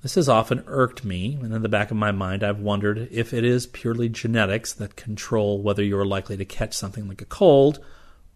This 0.03 0.15
has 0.15 0.29
often 0.29 0.65
irked 0.67 1.05
me, 1.05 1.39
and 1.43 1.55
in 1.55 1.63
the 1.63 1.69
back 1.69 1.91
of 1.91 1.97
my 1.97 2.11
mind 2.11 2.43
I've 2.43 2.59
wondered 2.59 3.09
if 3.11 3.33
it 3.35 3.45
is 3.45 3.67
purely 3.67 4.09
genetics 4.09 4.73
that 4.73 4.97
control 4.97 5.63
whether 5.63 5.85
you're 5.85 6.07
likely 6.07 6.37
to 6.39 6.45
catch 6.45 6.75
something 6.75 7.07
like 7.07 7.23
a 7.23 7.27
cold 7.27 7.79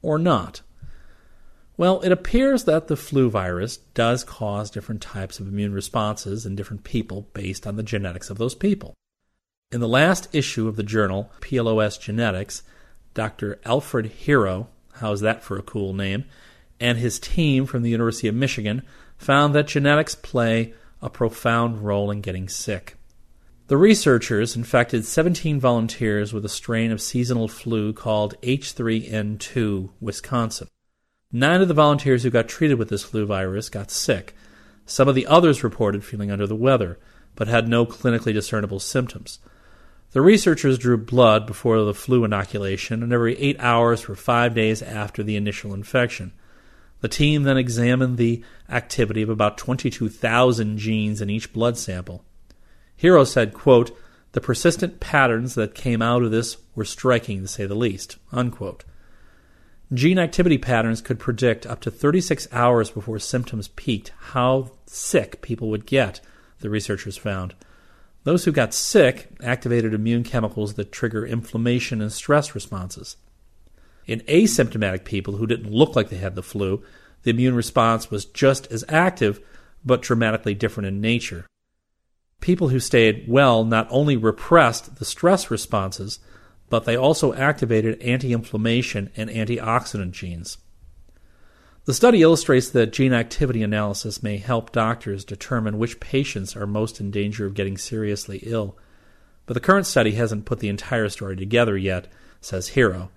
or 0.03 0.19
not. 0.19 0.61
Well, 1.77 2.01
it 2.03 2.13
appears 2.13 2.65
that 2.65 2.87
the 2.87 2.97
flu 2.97 3.29
virus 3.31 3.79
does 3.95 4.23
cause 4.23 4.71
different 4.71 5.01
types 5.01 5.41
of 5.41 5.49
immune 5.49 5.73
responses 5.73 6.47
in 6.47 6.55
different 6.55 6.85
people 6.85 7.29
based 7.35 7.67
on 7.67 7.75
the 7.75 7.83
genetics 7.83 8.31
of 8.31 8.39
those 8.39 8.55
people. 8.55 8.95
In 9.73 9.81
the 9.81 9.89
last 9.89 10.29
issue 10.33 10.69
of 10.69 10.77
the 10.77 10.85
journal 10.85 11.33
PLOS 11.41 11.99
Genetics, 11.99 12.63
Dr. 13.13 13.59
Alfred 13.65 14.07
Hero, 14.07 14.69
how's 14.95 15.21
that 15.23 15.43
for 15.43 15.59
a 15.59 15.63
cool 15.63 15.93
name, 15.95 16.25
and 16.79 16.99
his 16.99 17.19
team 17.19 17.67
from 17.67 17.83
the 17.83 17.91
University 17.91 18.29
of 18.29 18.37
Michigan 18.37 18.83
found 19.17 19.53
that 19.55 19.67
genetics 19.67 20.15
play 20.15 20.75
a 21.03 21.11
profound 21.11 21.85
role 21.85 22.11
in 22.11 22.21
getting 22.21 22.49
sick. 22.49 22.97
The 23.67 23.77
researchers 23.77 24.55
infected 24.55 25.05
17 25.05 25.59
volunteers 25.59 26.33
with 26.33 26.45
a 26.45 26.49
strain 26.49 26.93
of 26.93 27.01
seasonal 27.01 27.49
flu 27.49 27.93
called 27.93 28.41
H3N2 28.43 29.91
Wisconsin. 30.01 30.69
Nine 31.37 31.61
of 31.61 31.67
the 31.67 31.75
volunteers 31.75 32.23
who 32.23 32.31
got 32.31 32.47
treated 32.47 32.79
with 32.79 32.91
this 32.91 33.03
flu 33.03 33.27
virus 33.27 33.69
got 33.69 33.91
sick. 33.91 34.37
Some 34.87 35.09
of 35.09 35.17
the 35.17 35.27
others 35.27 35.65
reported 35.65 36.05
feeling 36.05 36.31
under 36.31 36.47
the 36.47 36.55
weather, 36.55 36.97
but 37.35 37.49
had 37.49 37.67
no 37.67 37.85
clinically 37.85 38.33
discernible 38.33 38.79
symptoms. 38.79 39.41
The 40.13 40.21
researchers 40.21 40.79
drew 40.79 40.97
blood 40.97 41.45
before 41.45 41.83
the 41.83 41.93
flu 41.93 42.23
inoculation 42.23 43.03
and 43.03 43.13
every 43.13 43.37
eight 43.39 43.57
hours 43.59 44.03
for 44.03 44.15
five 44.15 44.55
days 44.55 44.81
after 44.81 45.25
the 45.25 45.35
initial 45.35 45.75
infection. 45.75 46.31
The 47.01 47.09
team 47.09 47.43
then 47.43 47.57
examined 47.57 48.17
the 48.17 48.45
activity 48.69 49.23
of 49.23 49.29
about 49.29 49.59
22,000 49.59 50.79
genes 50.79 51.21
in 51.21 51.31
each 51.31 51.53
blood 51.53 51.77
sample. 51.77 52.25
Hero 52.97 53.25
said, 53.25 53.55
quote, 53.55 53.91
The 54.33 54.41
persistent 54.41 55.01
patterns 55.01 55.57
that 55.57 55.75
came 55.75 56.01
out 56.01 56.23
of 56.23 56.31
this 56.31 56.59
were 56.77 56.85
striking, 56.85 57.43
to 57.43 57.49
say 57.49 57.67
the 57.67 57.75
least. 57.75 58.19
Unquote. 58.31 58.85
Gene 59.93 60.19
activity 60.19 60.57
patterns 60.57 61.03
could 61.03 61.19
predict 61.19 61.67
up 61.67 61.81
to 61.81 61.91
36 61.91 62.49
hours 62.53 62.91
before 62.91 63.19
symptoms 63.19 63.69
peaked 63.69 64.13
how 64.19 64.71
sick 64.87 65.43
people 65.43 65.69
would 65.69 65.87
get, 65.87 66.21
the 66.61 66.71
researchers 66.71 67.17
found. 67.17 67.55
Those 68.25 68.45
who 68.45 68.53
got 68.53 68.73
sick 68.73 69.29
activated 69.43 69.93
immune 69.93 70.25
chemicals 70.25 70.75
that 70.75 70.91
trigger 70.91 71.27
inflammation 71.27 72.01
and 72.01 72.11
stress 72.11 72.55
responses. 72.55 73.17
In 74.07 74.21
asymptomatic 74.21 75.05
people 75.05 75.37
who 75.37 75.47
didn't 75.47 75.71
look 75.71 75.95
like 75.95 76.09
they 76.09 76.17
had 76.17 76.35
the 76.35 76.43
flu, 76.43 76.83
the 77.23 77.31
immune 77.31 77.55
response 77.55 78.11
was 78.11 78.25
just 78.25 78.71
as 78.73 78.85
active, 78.89 79.41
but 79.85 80.03
dramatically 80.03 80.55
different 80.55 80.87
in 80.87 81.01
nature. 81.03 81.47
People 82.41 82.69
who 82.69 82.81
stayed 82.81 83.27
well 83.29 83.65
not 83.65 83.87
only 83.91 84.17
repressed 84.17 84.97
the 84.97 85.05
stress 85.05 85.51
responses, 85.51 86.19
but 86.75 86.87
they 86.87 86.97
also 86.97 87.33
activated 87.35 88.03
anti 88.03 88.33
inflammation 88.33 89.09
and 89.17 89.31
antioxidant 89.31 90.11
genes. 90.11 90.59
The 91.85 91.95
study 91.95 92.21
illustrates 92.21 92.69
that 92.71 92.93
gene 92.93 93.13
activity 93.13 93.63
analysis 93.63 94.25
may 94.25 94.39
help 94.39 94.73
doctors 94.73 95.25
determine 95.25 95.79
which 95.79 96.01
patients 96.01 96.57
are 96.57 96.67
most 96.67 96.99
in 96.99 97.13
danger 97.13 97.47
of 97.47 97.55
getting 97.55 97.79
seriously 97.79 98.41
ill. 98.43 98.77
But 99.47 99.55
the 99.55 99.61
current 99.61 99.87
study 99.87 100.17
hasn't 100.17 100.47
put 100.47 100.59
the 100.59 100.69
entire 100.69 101.09
story 101.09 101.37
together 101.37 101.79
yet, 101.79 102.09
says 102.41 102.71
Hero. 102.71 103.13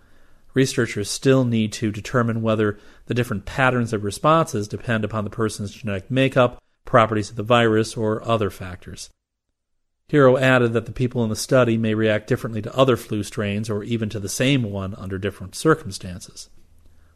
Researchers 0.54 1.10
still 1.10 1.44
need 1.44 1.74
to 1.74 1.92
determine 1.92 2.44
whether 2.44 2.78
the 3.08 3.16
different 3.16 3.46
patterns 3.46 3.92
of 3.92 4.04
responses 4.04 4.68
depend 4.68 5.04
upon 5.04 5.24
the 5.24 5.32
person's 5.32 5.72
genetic 5.72 6.12
makeup, 6.12 6.62
properties 6.86 7.32
of 7.32 7.38
the 7.38 7.42
virus, 7.42 7.98
or 7.98 8.24
other 8.24 8.52
factors. 8.52 9.10
Hero 10.10 10.38
added 10.38 10.72
that 10.72 10.86
the 10.86 10.94
people 10.94 11.22
in 11.26 11.30
the 11.30 11.36
study 11.36 11.78
may 11.78 11.94
react 11.94 12.28
differently 12.28 12.62
to 12.62 12.74
other 12.74 12.96
flu 12.96 13.24
strains 13.24 13.70
or 13.70 13.84
even 13.84 14.08
to 14.08 14.22
the 14.22 14.30
same 14.30 14.64
one 14.64 14.96
under 14.96 15.18
different 15.18 15.54
circumstances. 15.54 16.50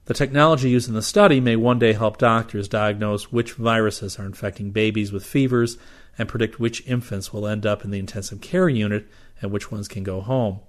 The 0.05 0.13
technology 0.13 0.69
used 0.71 0.89
in 0.89 0.93
the 0.93 1.01
study 1.01 1.39
may 1.39 1.55
one 1.55 1.79
day 1.79 1.93
help 1.93 2.17
doctors 2.17 2.67
diagnose 2.67 3.31
which 3.31 3.53
viruses 3.53 4.19
are 4.19 4.25
infecting 4.25 4.71
babies 4.71 5.13
with 5.13 5.25
fevers 5.25 5.77
and 6.17 6.27
predict 6.27 6.59
which 6.59 6.85
infants 6.85 7.31
will 7.31 7.47
end 7.47 7.65
up 7.65 7.85
in 7.85 7.91
the 7.91 7.99
intensive 7.99 8.41
care 8.41 8.67
unit 8.67 9.07
and 9.41 9.51
which 9.51 9.71
ones 9.71 9.87
can 9.87 10.03
go 10.03 10.19
home. 10.19 10.59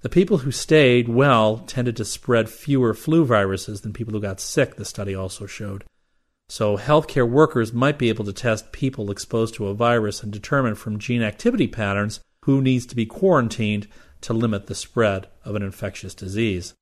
The 0.00 0.08
people 0.08 0.38
who 0.38 0.50
stayed 0.50 1.08
well 1.08 1.58
tended 1.58 1.96
to 1.98 2.04
spread 2.04 2.50
fewer 2.50 2.92
flu 2.92 3.24
viruses 3.24 3.82
than 3.82 3.92
people 3.92 4.14
who 4.14 4.20
got 4.20 4.40
sick, 4.40 4.74
the 4.74 4.84
study 4.84 5.14
also 5.14 5.46
showed. 5.46 5.84
So, 6.50 6.76
healthcare 6.76 7.30
workers 7.30 7.72
might 7.72 7.96
be 7.96 8.08
able 8.08 8.24
to 8.24 8.32
test 8.32 8.72
people 8.72 9.12
exposed 9.12 9.54
to 9.54 9.68
a 9.68 9.74
virus 9.74 10.20
and 10.20 10.32
determine 10.32 10.74
from 10.74 10.98
gene 10.98 11.22
activity 11.22 11.68
patterns 11.68 12.18
who 12.44 12.60
needs 12.60 12.86
to 12.86 12.96
be 12.96 13.06
quarantined 13.06 13.86
to 14.22 14.32
limit 14.32 14.66
the 14.66 14.74
spread 14.74 15.28
of 15.44 15.54
an 15.54 15.62
infectious 15.62 16.12
disease. 16.12 16.74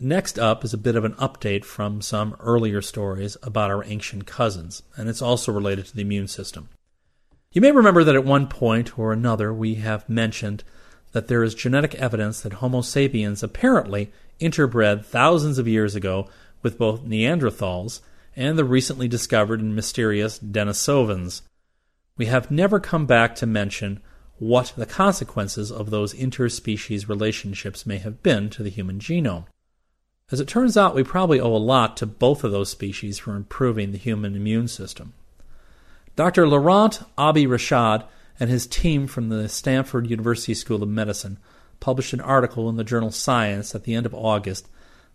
Next 0.00 0.40
up 0.40 0.64
is 0.64 0.74
a 0.74 0.78
bit 0.78 0.96
of 0.96 1.04
an 1.04 1.12
update 1.14 1.64
from 1.64 2.02
some 2.02 2.34
earlier 2.40 2.82
stories 2.82 3.36
about 3.44 3.70
our 3.70 3.84
ancient 3.84 4.26
cousins, 4.26 4.82
and 4.96 5.08
it's 5.08 5.22
also 5.22 5.52
related 5.52 5.86
to 5.86 5.94
the 5.94 6.02
immune 6.02 6.26
system. 6.26 6.68
You 7.52 7.60
may 7.60 7.70
remember 7.70 8.02
that 8.02 8.16
at 8.16 8.24
one 8.24 8.48
point 8.48 8.98
or 8.98 9.12
another 9.12 9.54
we 9.54 9.76
have 9.76 10.08
mentioned 10.08 10.64
that 11.12 11.28
there 11.28 11.44
is 11.44 11.54
genetic 11.54 11.94
evidence 11.94 12.40
that 12.40 12.54
Homo 12.54 12.80
sapiens 12.80 13.44
apparently 13.44 14.10
interbred 14.40 15.04
thousands 15.04 15.58
of 15.58 15.68
years 15.68 15.94
ago 15.94 16.28
with 16.62 16.78
both 16.78 17.04
Neanderthals 17.04 18.00
and 18.36 18.56
the 18.58 18.64
recently 18.64 19.08
discovered 19.08 19.60
and 19.60 19.74
mysterious 19.74 20.38
Denisovans. 20.38 21.42
We 22.16 22.26
have 22.26 22.50
never 22.50 22.80
come 22.80 23.06
back 23.06 23.34
to 23.36 23.46
mention 23.46 24.00
what 24.38 24.72
the 24.76 24.86
consequences 24.86 25.70
of 25.70 25.90
those 25.90 26.14
interspecies 26.14 27.08
relationships 27.08 27.84
may 27.84 27.98
have 27.98 28.22
been 28.22 28.50
to 28.50 28.62
the 28.62 28.70
human 28.70 28.98
genome. 28.98 29.46
As 30.30 30.40
it 30.40 30.48
turns 30.48 30.76
out, 30.76 30.94
we 30.94 31.02
probably 31.02 31.40
owe 31.40 31.54
a 31.54 31.58
lot 31.58 31.96
to 31.98 32.06
both 32.06 32.44
of 32.44 32.52
those 32.52 32.70
species 32.70 33.18
for 33.18 33.34
improving 33.34 33.92
the 33.92 33.98
human 33.98 34.36
immune 34.36 34.68
system. 34.68 35.12
Dr. 36.16 36.46
Laurent 36.46 37.00
Abi-Rached 37.18 38.04
and 38.38 38.48
his 38.48 38.66
team 38.66 39.06
from 39.06 39.28
the 39.28 39.48
Stanford 39.48 40.08
University 40.08 40.54
School 40.54 40.82
of 40.82 40.88
Medicine 40.88 41.38
published 41.80 42.12
an 42.12 42.20
article 42.20 42.68
in 42.68 42.76
the 42.76 42.84
journal 42.84 43.10
Science 43.10 43.74
at 43.74 43.84
the 43.84 43.94
end 43.94 44.06
of 44.06 44.14
August 44.14 44.68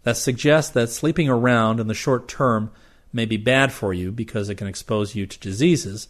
that 0.05 0.15
suggests 0.15 0.71
that 0.71 0.89
sleeping 0.89 1.27
around 1.27 1.79
in 1.79 1.87
the 1.87 1.93
short 1.95 2.27
term 2.27 2.71
may 3.11 3.25
be 3.25 3.37
bad 3.37 3.73
for 3.73 3.91
you 3.91 4.11
because 4.11 4.49
it 4.49 4.55
can 4.55 4.67
expose 4.67 5.15
you 5.15 5.25
to 5.25 5.39
diseases, 5.39 6.07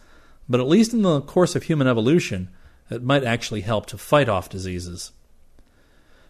but 0.49 0.59
at 0.59 0.67
least 0.67 0.93
in 0.93 1.01
the 1.01 1.21
course 1.21 1.55
of 1.55 1.63
human 1.63 1.87
evolution, 1.87 2.49
it 2.89 3.01
might 3.01 3.23
actually 3.23 3.61
help 3.61 3.85
to 3.85 3.97
fight 3.97 4.27
off 4.27 4.49
diseases. 4.49 5.13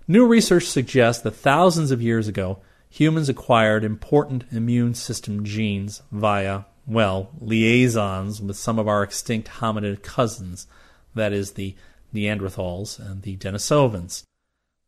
New 0.07 0.27
research 0.27 0.65
suggests 0.65 1.23
that 1.23 1.31
thousands 1.31 1.89
of 1.89 2.03
years 2.03 2.27
ago, 2.27 2.59
humans 2.87 3.29
acquired 3.29 3.83
important 3.83 4.45
immune 4.51 4.93
system 4.93 5.43
genes 5.43 6.03
via, 6.11 6.65
well, 6.85 7.31
liaisons 7.41 8.39
with 8.39 8.57
some 8.57 8.77
of 8.77 8.87
our 8.87 9.01
extinct 9.01 9.49
hominid 9.59 10.03
cousins, 10.03 10.67
that 11.15 11.33
is, 11.33 11.53
the 11.53 11.75
Neanderthals 12.13 12.99
and 12.99 13.23
the 13.23 13.35
Denisovans. 13.37 14.23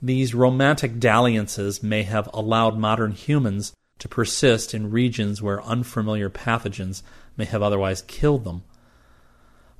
These 0.01 0.35
romantic 0.35 0.99
dalliances 0.99 1.81
may 1.81 2.03
have 2.03 2.29
allowed 2.31 2.77
modern 2.77 3.13
humans 3.13 3.73
to 3.97 4.07
persist 4.07 4.73
in 4.73 4.91
regions 4.91 5.41
where 5.41 5.63
unfamiliar 5.63 6.29
pathogens 6.29 7.01
may 7.35 7.45
have 7.45 7.63
otherwise 7.63 8.03
killed 8.03 8.43
them. 8.43 8.63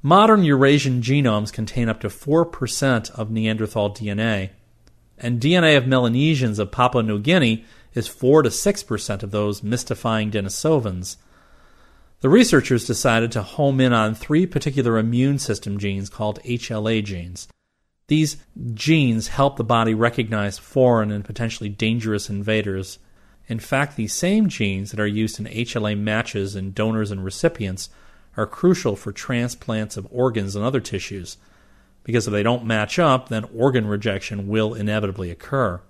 Modern 0.02 0.44
Eurasian 0.44 1.02
genomes 1.02 1.54
contain 1.54 1.88
up 1.88 2.00
to 2.02 2.08
4% 2.08 3.12
of 3.12 3.30
Neanderthal 3.30 3.92
DNA, 3.92 4.52
and 5.20 5.40
DNA 5.40 5.78
of 5.78 5.88
Melanesians 5.88 6.60
of 6.60 6.72
Papua 6.72 7.04
New 7.04 7.20
Guinea 7.20 7.66
is 7.94 8.08
4 8.08 8.44
to 8.44 8.50
6% 8.50 9.24
of 9.24 9.32
those 9.32 9.64
mystifying 9.64 10.32
Denisovans. 10.32 11.18
The 12.22 12.30
researchers 12.30 12.88
decided 12.88 13.32
to 13.34 13.44
home 13.44 13.80
in 13.80 13.94
on 13.94 14.16
three 14.16 14.48
particular 14.48 14.98
immune 14.98 15.38
system 15.38 15.78
genes 15.78 16.10
called 16.10 16.42
HLA 16.44 17.04
genes. 17.04 17.48
These 18.08 18.38
genes 18.74 19.30
help 19.30 19.58
the 19.58 19.64
body 19.64 19.94
recognize 19.94 20.58
foreign 20.58 21.12
and 21.12 21.26
potentially 21.26 21.70
dangerous 21.70 22.30
invaders. 22.30 23.00
In 23.48 23.60
fact, 23.60 23.96
these 23.96 24.14
same 24.14 24.48
genes 24.48 24.92
that 24.92 25.00
are 25.00 25.08
used 25.08 25.40
in 25.40 25.46
HLA 25.46 25.98
matches 25.98 26.56
in 26.56 26.72
donors 26.72 27.12
and 27.12 27.24
recipients 27.24 27.90
are 28.38 28.46
crucial 28.46 28.96
for 28.96 29.12
transplants 29.12 29.98
of 29.98 30.08
organs 30.12 30.56
and 30.56 30.64
other 30.64 30.80
tissues, 30.80 31.38
because 32.04 32.28
if 32.28 32.32
they 32.32 32.44
don't 32.44 32.66
match 32.66 32.98
up, 32.98 33.28
then 33.28 33.44
organ 33.54 33.88
rejection 33.88 34.48
will 34.48 34.74
inevitably 34.74 35.30
occur. 35.30 35.82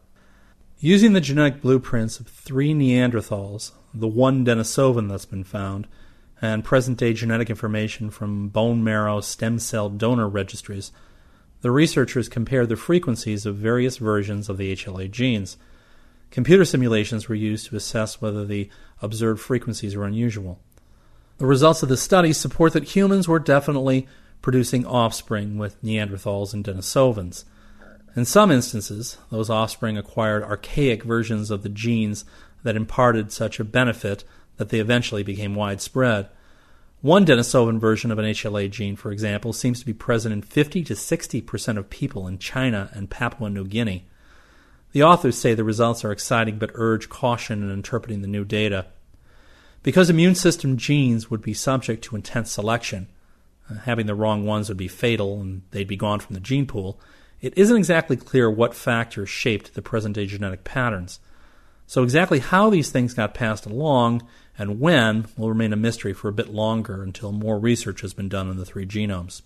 Using 0.79 1.13
the 1.13 1.21
genetic 1.21 1.62
blueprints 1.62 2.19
of 2.19 2.27
three 2.27 2.74
Neanderthals, 2.74 3.71
the 3.93 4.07
one 4.07 4.45
Denisovan 4.45 5.09
that's 5.09 5.25
been 5.25 5.43
found, 5.43 5.88
and 6.41 6.63
present 6.63 6.97
day 6.97 7.13
genetic 7.13 7.50
information 7.50 8.09
from 8.09 8.50
bone 8.50 8.83
marrow 8.83 9.21
stem 9.21 9.59
cell 9.59 9.89
donor 9.89 10.27
registries, 10.27 10.91
the 11.61 11.71
researchers 11.71 12.29
compared 12.29 12.69
the 12.69 12.75
frequencies 12.75 13.45
of 13.45 13.55
various 13.55 13.97
versions 13.97 14.49
of 14.49 14.57
the 14.57 14.75
HLA 14.75 15.09
genes. 15.09 15.57
Computer 16.29 16.65
simulations 16.65 17.27
were 17.27 17.35
used 17.35 17.67
to 17.67 17.75
assess 17.75 18.21
whether 18.21 18.45
the 18.45 18.69
observed 19.01 19.41
frequencies 19.41 19.95
were 19.95 20.05
unusual. 20.05 20.59
The 21.37 21.45
results 21.45 21.83
of 21.83 21.89
the 21.89 21.97
study 21.97 22.33
support 22.33 22.73
that 22.73 22.95
humans 22.95 23.27
were 23.27 23.39
definitely 23.39 24.07
producing 24.41 24.85
offspring 24.85 25.57
with 25.57 25.81
Neanderthals 25.83 26.53
and 26.53 26.63
Denisovans. 26.63 27.43
In 28.15 28.25
some 28.25 28.51
instances, 28.51 29.17
those 29.29 29.49
offspring 29.49 29.97
acquired 29.97 30.43
archaic 30.43 31.03
versions 31.03 31.51
of 31.51 31.63
the 31.63 31.69
genes 31.69 32.25
that 32.63 32.75
imparted 32.75 33.31
such 33.31 33.59
a 33.59 33.63
benefit 33.63 34.23
that 34.57 34.69
they 34.69 34.79
eventually 34.79 35.23
became 35.23 35.53
widespread. 35.55 36.29
One 37.01 37.25
Denisovan 37.25 37.80
version 37.80 38.10
of 38.10 38.18
an 38.18 38.25
HLA 38.25 38.72
gene, 38.72 38.96
for 38.96 39.12
example, 39.12 39.54
seems 39.54 39.80
to 39.80 39.86
be 39.86 39.94
present 39.94 40.34
in 40.34 40.42
50 40.42 40.84
to 40.86 40.96
60 40.96 41.42
percent 41.42 41.77
of 41.77 41.92
people 41.92 42.27
in 42.27 42.39
China 42.39 42.89
and 42.94 43.10
Papua 43.10 43.51
New 43.51 43.66
Guinea. 43.66 44.08
The 44.94 45.04
authors 45.04 45.38
say 45.38 45.54
the 45.54 45.63
results 45.63 46.04
are 46.04 46.12
exciting 46.12 46.58
but 46.58 46.72
urge 46.74 47.08
caution 47.08 47.62
in 47.62 47.70
interpreting 47.70 48.22
the 48.22 48.27
new 48.27 48.44
data. 48.44 48.88
Because 49.84 50.10
immune 50.10 50.34
system 50.34 50.75
genes 50.75 51.30
would 51.30 51.42
be 51.42 51.54
subject 51.54 52.04
to 52.06 52.16
intense 52.16 52.51
selection, 52.51 53.08
uh, 53.70 53.75
having 53.75 54.08
the 54.08 54.16
wrong 54.16 54.44
ones 54.44 54.68
would 54.68 54.77
be 54.77 54.88
fatal 54.88 55.39
and 55.39 55.62
they'd 55.70 55.88
be 55.88 55.96
gone 55.96 56.20
from 56.20 56.34
the 56.34 56.39
gene 56.39 56.66
pool, 56.66 57.00
it 57.42 57.56
isn't 57.56 57.77
exactly 57.77 58.18
clear 58.18 58.50
what 58.50 58.74
factors 58.74 59.30
shaped 59.30 59.75
the 59.75 59.84
present 59.84 60.16
day 60.16 60.25
genetic 60.25 60.63
patterns. 60.63 61.20
So, 61.86 62.01
exactly 62.04 62.39
how 62.39 62.70
these 62.70 62.90
things 62.90 63.14
got 63.14 63.36
passed 63.36 63.68
along 63.68 64.27
and 64.57 64.79
when 64.79 65.27
will 65.37 65.50
remain 65.50 65.74
a 65.74 65.77
mystery 65.77 66.13
for 66.13 66.27
a 66.27 66.33
bit 66.33 66.50
longer 66.50 67.03
until 67.03 67.31
more 67.31 67.59
research 67.59 68.01
has 68.01 68.13
been 68.13 68.29
done 68.29 68.50
on 68.50 68.57
the 68.57 68.65
three 68.65 68.85
genomes. 68.85 69.41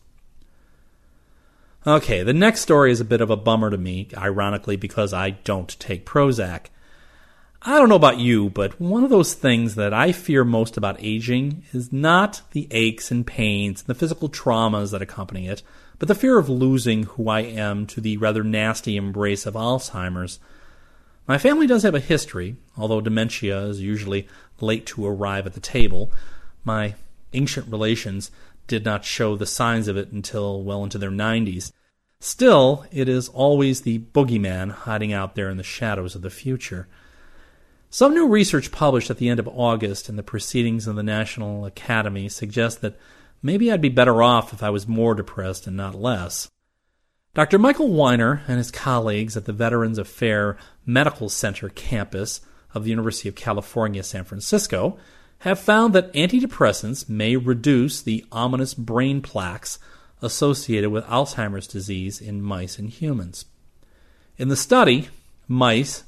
Okay, 1.85 2.21
the 2.21 2.33
next 2.33 2.61
story 2.61 2.91
is 2.91 3.01
a 3.01 3.05
bit 3.05 3.21
of 3.21 3.31
a 3.31 3.35
bummer 3.35 3.71
to 3.71 3.77
me, 3.77 4.07
ironically, 4.15 4.75
because 4.75 5.13
I 5.13 5.31
don't 5.31 5.79
take 5.79 6.05
Prozac. 6.05 6.67
I 7.63 7.77
don't 7.77 7.89
know 7.89 7.95
about 7.95 8.19
you, 8.19 8.49
but 8.49 8.79
one 8.79 9.03
of 9.03 9.09
those 9.09 9.33
things 9.33 9.75
that 9.75 9.93
I 9.93 10.11
fear 10.11 10.43
most 10.43 10.77
about 10.77 10.97
aging 10.99 11.63
is 11.73 11.91
not 11.91 12.41
the 12.51 12.67
aches 12.71 13.11
and 13.11 13.25
pains 13.25 13.81
and 13.81 13.87
the 13.87 13.99
physical 13.99 14.29
traumas 14.29 14.91
that 14.91 15.01
accompany 15.01 15.47
it, 15.47 15.61
but 15.99 16.07
the 16.07 16.15
fear 16.15 16.39
of 16.39 16.49
losing 16.49 17.03
who 17.03 17.29
I 17.29 17.41
am 17.41 17.85
to 17.87 18.01
the 18.01 18.17
rather 18.17 18.43
nasty 18.43 18.97
embrace 18.97 19.45
of 19.45 19.53
Alzheimer's. 19.55 20.39
My 21.27 21.37
family 21.37 21.67
does 21.67 21.83
have 21.83 21.95
a 21.95 21.99
history, 21.99 22.57
although 22.77 23.01
dementia 23.01 23.59
is 23.65 23.81
usually 23.81 24.27
late 24.59 24.85
to 24.87 25.05
arrive 25.05 25.45
at 25.45 25.53
the 25.53 25.59
table. 25.59 26.11
My 26.63 26.95
ancient 27.33 27.71
relations 27.71 28.31
did 28.67 28.83
not 28.85 29.05
show 29.05 29.35
the 29.35 29.45
signs 29.45 29.87
of 29.87 29.97
it 29.97 30.11
until 30.11 30.63
well 30.63 30.83
into 30.83 30.97
their 30.97 31.11
90s. 31.11 31.71
Still, 32.19 32.85
it 32.91 33.09
is 33.09 33.29
always 33.29 33.81
the 33.81 33.99
boogeyman 33.99 34.71
hiding 34.71 35.11
out 35.11 35.35
there 35.35 35.49
in 35.49 35.57
the 35.57 35.63
shadows 35.63 36.15
of 36.15 36.21
the 36.21 36.29
future. 36.29 36.87
Some 37.89 38.13
new 38.13 38.27
research 38.27 38.71
published 38.71 39.09
at 39.09 39.17
the 39.17 39.27
end 39.27 39.39
of 39.39 39.47
August 39.47 40.07
in 40.07 40.15
the 40.15 40.23
Proceedings 40.23 40.87
of 40.87 40.95
the 40.95 41.03
National 41.03 41.65
Academy 41.65 42.29
suggests 42.29 42.79
that 42.81 42.97
maybe 43.41 43.71
I'd 43.71 43.81
be 43.81 43.89
better 43.89 44.21
off 44.23 44.53
if 44.53 44.63
I 44.63 44.69
was 44.69 44.87
more 44.87 45.15
depressed 45.15 45.67
and 45.67 45.75
not 45.75 45.95
less. 45.95 46.49
Dr. 47.33 47.57
Michael 47.57 47.87
Weiner 47.87 48.41
and 48.45 48.57
his 48.57 48.71
colleagues 48.71 49.37
at 49.37 49.45
the 49.45 49.53
Veterans 49.53 49.97
Affairs 49.97 50.57
Medical 50.85 51.29
Center 51.29 51.69
campus 51.69 52.41
of 52.73 52.83
the 52.83 52.89
University 52.89 53.29
of 53.29 53.35
California, 53.35 54.03
San 54.03 54.25
Francisco, 54.25 54.97
have 55.39 55.57
found 55.57 55.93
that 55.93 56.11
antidepressants 56.11 57.07
may 57.07 57.37
reduce 57.37 58.01
the 58.01 58.25
ominous 58.33 58.73
brain 58.73 59.21
plaques 59.21 59.79
associated 60.21 60.89
with 60.89 61.05
Alzheimer's 61.05 61.67
disease 61.67 62.19
in 62.19 62.41
mice 62.41 62.77
and 62.77 62.89
humans. 62.89 63.45
In 64.37 64.49
the 64.49 64.57
study, 64.57 65.07
mice 65.47 66.03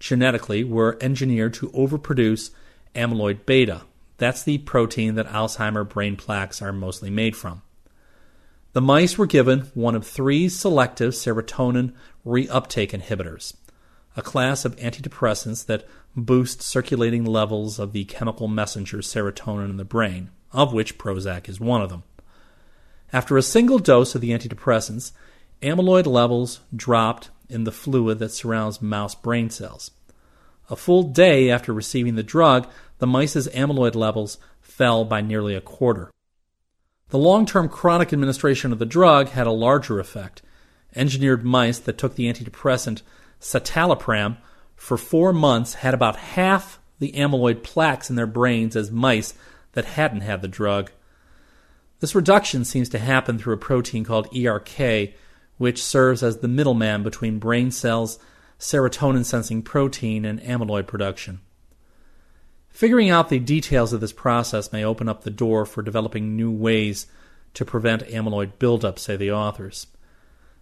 genetically 0.00 0.64
were 0.64 0.98
engineered 1.00 1.54
to 1.54 1.70
overproduce 1.70 2.50
amyloid 2.96 3.46
beta. 3.46 3.82
That's 4.18 4.42
the 4.42 4.58
protein 4.58 5.14
that 5.14 5.28
Alzheimer 5.28 5.88
brain 5.88 6.16
plaques 6.16 6.60
are 6.60 6.72
mostly 6.72 7.10
made 7.10 7.36
from. 7.36 7.62
The 8.74 8.80
mice 8.80 9.16
were 9.16 9.26
given 9.26 9.70
one 9.74 9.94
of 9.94 10.04
three 10.04 10.48
selective 10.48 11.12
serotonin 11.12 11.92
reuptake 12.26 12.90
inhibitors, 12.90 13.54
a 14.16 14.22
class 14.22 14.64
of 14.64 14.74
antidepressants 14.78 15.64
that 15.66 15.86
boost 16.16 16.60
circulating 16.60 17.24
levels 17.24 17.78
of 17.78 17.92
the 17.92 18.04
chemical 18.06 18.48
messenger 18.48 18.98
serotonin 18.98 19.70
in 19.70 19.76
the 19.76 19.84
brain, 19.84 20.30
of 20.50 20.72
which 20.72 20.98
Prozac 20.98 21.48
is 21.48 21.60
one 21.60 21.82
of 21.82 21.88
them. 21.88 22.02
After 23.12 23.36
a 23.36 23.42
single 23.42 23.78
dose 23.78 24.16
of 24.16 24.20
the 24.20 24.30
antidepressants, 24.32 25.12
amyloid 25.62 26.06
levels 26.06 26.58
dropped 26.74 27.30
in 27.48 27.62
the 27.62 27.70
fluid 27.70 28.18
that 28.18 28.32
surrounds 28.32 28.82
mouse 28.82 29.14
brain 29.14 29.50
cells. 29.50 29.92
A 30.68 30.74
full 30.74 31.04
day 31.04 31.48
after 31.48 31.72
receiving 31.72 32.16
the 32.16 32.24
drug, 32.24 32.68
the 32.98 33.06
mice's 33.06 33.46
amyloid 33.50 33.94
levels 33.94 34.36
fell 34.60 35.04
by 35.04 35.20
nearly 35.20 35.54
a 35.54 35.60
quarter. 35.60 36.10
The 37.10 37.18
long 37.18 37.46
term 37.46 37.68
chronic 37.68 38.12
administration 38.12 38.72
of 38.72 38.78
the 38.78 38.86
drug 38.86 39.28
had 39.28 39.46
a 39.46 39.52
larger 39.52 39.98
effect. 40.00 40.42
Engineered 40.96 41.44
mice 41.44 41.78
that 41.80 41.98
took 41.98 42.14
the 42.14 42.32
antidepressant 42.32 43.02
citalopram 43.40 44.38
for 44.76 44.96
four 44.96 45.32
months 45.32 45.74
had 45.74 45.94
about 45.94 46.16
half 46.16 46.78
the 46.98 47.12
amyloid 47.12 47.62
plaques 47.62 48.10
in 48.10 48.16
their 48.16 48.26
brains 48.26 48.76
as 48.76 48.90
mice 48.90 49.34
that 49.72 49.84
hadn't 49.84 50.22
had 50.22 50.42
the 50.42 50.48
drug. 50.48 50.90
This 52.00 52.14
reduction 52.14 52.64
seems 52.64 52.88
to 52.90 52.98
happen 52.98 53.38
through 53.38 53.54
a 53.54 53.58
protein 53.58 54.04
called 54.04 54.34
ERK, 54.36 55.14
which 55.58 55.82
serves 55.82 56.22
as 56.22 56.38
the 56.38 56.48
middleman 56.48 57.02
between 57.02 57.38
brain 57.38 57.70
cells, 57.70 58.18
serotonin 58.58 59.24
sensing 59.24 59.62
protein, 59.62 60.24
and 60.24 60.40
amyloid 60.40 60.86
production. 60.86 61.40
Figuring 62.74 63.08
out 63.08 63.28
the 63.28 63.38
details 63.38 63.92
of 63.92 64.00
this 64.00 64.12
process 64.12 64.72
may 64.72 64.84
open 64.84 65.08
up 65.08 65.22
the 65.22 65.30
door 65.30 65.64
for 65.64 65.80
developing 65.80 66.34
new 66.34 66.50
ways 66.50 67.06
to 67.54 67.64
prevent 67.64 68.02
amyloid 68.08 68.58
buildup, 68.58 68.98
say 68.98 69.16
the 69.16 69.30
authors. 69.30 69.86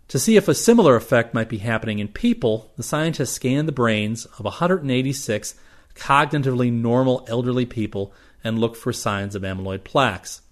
To 0.09 0.18
see 0.18 0.37
if 0.37 0.46
a 0.46 0.55
similar 0.55 0.94
effect 0.94 1.33
might 1.33 1.48
be 1.48 1.57
happening 1.57 2.01
in 2.01 2.09
people, 2.09 2.70
the 2.77 2.83
scientists 2.83 3.33
scanned 3.33 3.66
the 3.66 3.72
brains 3.72 4.27
of 4.27 4.44
186 4.44 5.55
cognitively 5.94 6.70
normal 6.70 7.25
elderly 7.29 7.64
people 7.64 8.12
and 8.44 8.59
looked 8.59 8.77
for 8.77 8.92
signs 8.92 9.35
of 9.35 9.40
amyloid 9.40 9.83
plaques. 9.83 10.42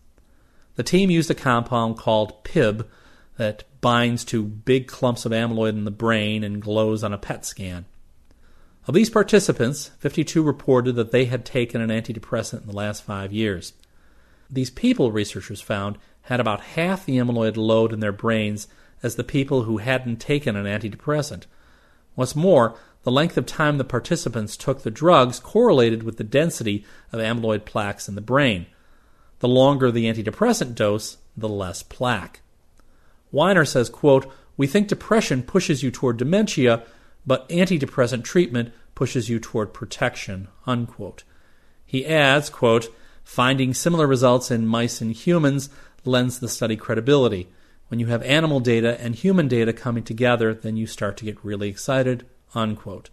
The 0.76 0.82
team 0.82 1.10
used 1.10 1.30
a 1.30 1.34
compound 1.34 1.98
called 1.98 2.42
PIB 2.42 2.88
that 3.36 3.64
binds 3.82 4.24
to 4.24 4.42
big 4.42 4.86
clumps 4.86 5.26
of 5.26 5.32
amyloid 5.32 5.70
in 5.70 5.84
the 5.84 5.90
brain 5.90 6.42
and 6.42 6.62
glows 6.62 7.04
on 7.04 7.12
a 7.12 7.18
PET 7.18 7.44
scan. 7.44 7.84
Of 8.86 8.94
these 8.94 9.10
participants, 9.10 9.90
52 9.98 10.42
reported 10.42 10.96
that 10.96 11.12
they 11.12 11.26
had 11.26 11.44
taken 11.44 11.80
an 11.80 11.90
antidepressant 11.90 12.62
in 12.62 12.66
the 12.66 12.76
last 12.76 13.02
five 13.02 13.32
years. 13.32 13.74
These 14.48 14.70
people, 14.70 15.12
researchers 15.12 15.60
found, 15.60 15.98
had 16.22 16.40
about 16.40 16.60
half 16.60 17.04
the 17.04 17.18
amyloid 17.18 17.56
load 17.56 17.92
in 17.92 18.00
their 18.00 18.12
brains 18.12 18.68
as 19.02 19.16
the 19.16 19.24
people 19.24 19.64
who 19.64 19.78
hadn't 19.78 20.16
taken 20.16 20.56
an 20.56 20.66
antidepressant. 20.66 21.44
What's 22.14 22.34
more, 22.34 22.76
the 23.02 23.10
length 23.10 23.36
of 23.36 23.46
time 23.46 23.78
the 23.78 23.84
participants 23.84 24.56
took 24.56 24.82
the 24.82 24.90
drugs 24.90 25.40
correlated 25.40 26.02
with 26.02 26.16
the 26.16 26.24
density 26.24 26.84
of 27.12 27.20
amyloid 27.20 27.64
plaques 27.64 28.08
in 28.08 28.14
the 28.14 28.20
brain. 28.20 28.66
The 29.38 29.48
longer 29.48 29.90
the 29.90 30.04
antidepressant 30.04 30.74
dose, 30.74 31.18
the 31.36 31.48
less 31.48 31.82
plaque. 31.82 32.40
Weiner 33.32 33.64
says, 33.64 33.88
quote, 33.88 34.30
We 34.56 34.66
think 34.66 34.88
depression 34.88 35.42
pushes 35.42 35.82
you 35.82 35.90
toward 35.90 36.18
dementia, 36.18 36.82
but 37.30 37.48
antidepressant 37.48 38.24
treatment 38.24 38.72
pushes 38.96 39.28
you 39.28 39.38
toward 39.38 39.72
protection, 39.72 40.48
unquote. 40.66 41.22
He 41.86 42.04
adds, 42.04 42.50
quote, 42.50 42.92
Finding 43.22 43.72
similar 43.72 44.08
results 44.08 44.50
in 44.50 44.66
mice 44.66 45.00
and 45.00 45.12
humans 45.12 45.70
lends 46.04 46.40
the 46.40 46.48
study 46.48 46.74
credibility. 46.74 47.46
When 47.86 48.00
you 48.00 48.06
have 48.06 48.24
animal 48.24 48.58
data 48.58 49.00
and 49.00 49.14
human 49.14 49.46
data 49.46 49.72
coming 49.72 50.02
together, 50.02 50.52
then 50.52 50.76
you 50.76 50.88
start 50.88 51.16
to 51.18 51.24
get 51.24 51.44
really 51.44 51.68
excited, 51.68 52.26
Unquote. 52.52 53.10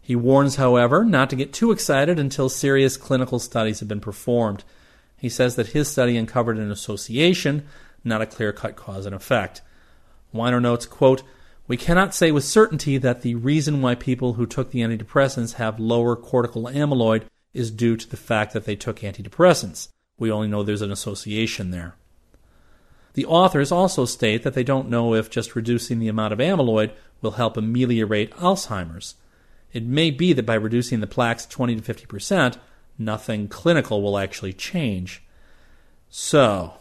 He 0.00 0.16
warns, 0.16 0.56
however, 0.56 1.04
not 1.04 1.28
to 1.28 1.36
get 1.36 1.52
too 1.52 1.72
excited 1.72 2.18
until 2.18 2.48
serious 2.48 2.96
clinical 2.96 3.38
studies 3.38 3.80
have 3.80 3.88
been 3.88 4.00
performed. 4.00 4.64
He 5.18 5.28
says 5.28 5.56
that 5.56 5.74
his 5.76 5.88
study 5.88 6.16
uncovered 6.16 6.56
an 6.56 6.70
association, 6.70 7.66
not 8.02 8.22
a 8.22 8.26
clear 8.26 8.54
cut 8.54 8.76
cause 8.76 9.04
and 9.04 9.14
effect. 9.14 9.60
Weiner 10.32 10.58
notes, 10.58 10.86
quote, 10.86 11.22
We 11.70 11.76
cannot 11.76 12.16
say 12.16 12.32
with 12.32 12.42
certainty 12.42 12.98
that 12.98 13.22
the 13.22 13.36
reason 13.36 13.80
why 13.80 13.94
people 13.94 14.32
who 14.32 14.44
took 14.44 14.72
the 14.72 14.80
antidepressants 14.80 15.52
have 15.52 15.78
lower 15.78 16.16
cortical 16.16 16.64
amyloid 16.64 17.22
is 17.54 17.70
due 17.70 17.96
to 17.96 18.10
the 18.10 18.16
fact 18.16 18.52
that 18.54 18.64
they 18.64 18.74
took 18.74 18.98
antidepressants. 18.98 19.86
We 20.18 20.32
only 20.32 20.48
know 20.48 20.64
there's 20.64 20.82
an 20.82 20.90
association 20.90 21.70
there. 21.70 21.94
The 23.14 23.24
authors 23.24 23.70
also 23.70 24.04
state 24.04 24.42
that 24.42 24.54
they 24.54 24.64
don't 24.64 24.90
know 24.90 25.14
if 25.14 25.30
just 25.30 25.54
reducing 25.54 26.00
the 26.00 26.08
amount 26.08 26.32
of 26.32 26.40
amyloid 26.40 26.90
will 27.22 27.30
help 27.38 27.56
ameliorate 27.56 28.32
Alzheimer's. 28.32 29.14
It 29.72 29.84
may 29.84 30.10
be 30.10 30.32
that 30.32 30.44
by 30.44 30.54
reducing 30.54 30.98
the 30.98 31.06
plaques 31.06 31.46
20 31.46 31.76
to 31.76 31.82
50 31.82 32.04
percent, 32.06 32.58
nothing 32.98 33.46
clinical 33.46 34.02
will 34.02 34.18
actually 34.18 34.54
change. 34.54 35.22
So, 36.08 36.74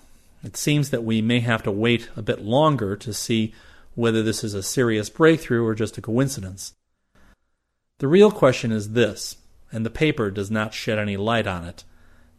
it 0.43 0.57
seems 0.57 0.89
that 0.89 1.03
we 1.03 1.21
may 1.21 1.41
have 1.41 1.61
to 1.61 1.71
wait 1.71 2.09
a 2.17 2.23
bit 2.23 2.41
longer 2.41 2.95
to 2.95 3.13
see 3.13 3.53
whether 3.95 4.23
this 4.23 4.43
is 4.43 4.53
a 4.53 4.63
serious 4.63 5.09
breakthrough 5.09 5.65
or 5.65 5.75
just 5.75 5.97
a 5.97 6.01
coincidence. 6.01 6.73
The 7.99 8.07
real 8.07 8.31
question 8.31 8.71
is 8.71 8.93
this, 8.93 9.37
and 9.71 9.85
the 9.85 9.89
paper 9.89 10.31
does 10.31 10.49
not 10.49 10.73
shed 10.73 10.97
any 10.97 11.17
light 11.17 11.47
on 11.47 11.65
it. 11.65 11.83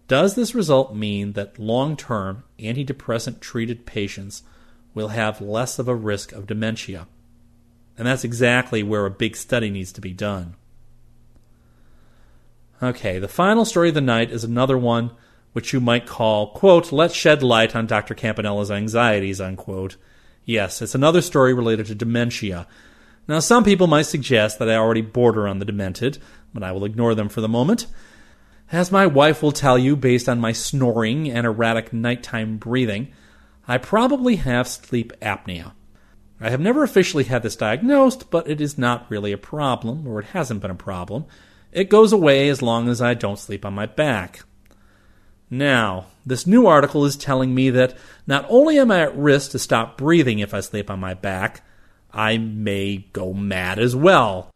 Does 0.09 0.35
this 0.35 0.55
result 0.55 0.95
mean 0.95 1.35
that 1.35 1.59
long 1.59 1.97
term 1.97 2.45
antidepressant 2.59 3.41
treated 3.41 3.87
patients 3.87 4.43
will 4.95 5.09
have 5.09 5.41
less 5.41 5.79
of 5.79 5.87
a 5.87 5.95
risk 5.95 6.33
of 6.33 6.47
dementia? 6.47 7.07
And 7.97 8.07
that's 8.07 8.25
exactly 8.25 8.83
where 8.83 9.07
a 9.07 9.11
big 9.11 9.37
study 9.37 9.71
needs 9.71 9.93
to 9.93 10.01
be 10.01 10.13
done. 10.13 10.57
Okay, 12.83 13.19
the 13.19 13.29
final 13.29 13.65
story 13.65 13.91
of 13.91 13.95
the 13.95 14.01
night 14.01 14.31
is 14.31 14.43
another 14.43 14.79
one 14.79 15.13
which 15.53 15.73
you 15.73 15.81
might 15.81 16.07
call, 16.07 16.53
quote, 16.53 16.93
let's 16.93 17.15
shed 17.15 17.43
light 17.43 17.75
on 17.75 17.87
Dr. 17.87 18.15
Campanella's 18.15 18.71
anxieties, 18.71 19.41
unquote. 19.41 19.97
Yes, 20.45 20.83
it's 20.83 20.95
another 20.95 21.21
story 21.21 21.55
related 21.55 21.87
to 21.87 21.95
dementia. 21.95 22.67
Now, 23.29 23.41
some 23.41 23.63
people 23.63 23.87
might 23.87 24.03
suggest 24.03 24.59
that 24.59 24.69
I 24.69 24.77
already 24.77 25.03
border 25.03 25.47
on 25.47 25.59
the 25.59 25.65
demented, 25.65 26.19
but 26.53 26.63
I 26.63 26.73
will 26.73 26.85
ignore 26.85 27.15
them 27.15 27.29
for 27.29 27.41
the 27.41 27.49
moment. 27.49 27.87
As 28.73 28.93
my 28.93 29.07
wife 29.07 29.43
will 29.43 29.53
tell 29.53 29.79
you, 29.79 29.97
based 29.97 30.29
on 30.29 30.41
my 30.41 30.53
snoring 30.53 31.31
and 31.31 31.47
erratic 31.47 31.93
nighttime 31.93 32.57
breathing, 32.57 33.09
I 33.69 33.79
probably 33.79 34.37
have 34.37 34.67
sleep 34.67 35.13
apnea. 35.21 35.73
I 36.41 36.51
have 36.51 36.61
never 36.61 36.83
officially 36.83 37.25
had 37.25 37.43
this 37.43 37.57
diagnosed, 37.57 38.31
but 38.31 38.49
it 38.49 38.61
is 38.61 38.79
not 38.79 39.11
really 39.11 39.33
a 39.33 39.39
problem, 39.39 40.09
or 40.09 40.21
it 40.21 40.27
hasn't 40.27 40.61
been 40.61 40.71
a 40.71 40.77
problem. 40.77 41.27
It 41.71 41.91
goes 41.91 42.13
away 42.13 42.49
as 42.49 42.63
long 42.63 42.89
as 42.89 43.03
I 43.03 43.15
don't 43.15 43.39
sleep 43.39 43.65
on 43.65 43.75
my 43.75 43.87
back. 43.87 44.43
Now, 45.51 46.07
this 46.25 46.47
new 46.47 46.67
article 46.67 47.05
is 47.05 47.17
telling 47.17 47.55
me 47.55 47.71
that 47.71 47.97
not 48.27 48.47
only 48.49 48.79
am 48.79 48.93
I 48.93 49.01
at 49.01 49.17
risk 49.17 49.51
to 49.51 49.59
stop 49.59 49.99
breathing 49.99 50.39
if 50.39 50.55
I 50.55 50.61
sleep 50.61 50.89
on 50.89 51.01
my 51.01 51.15
back, 51.15 51.63
I 52.13 52.39
may 52.39 53.09
go 53.13 53.33
mad 53.33 53.79
as 53.81 53.97
well. 53.97 54.51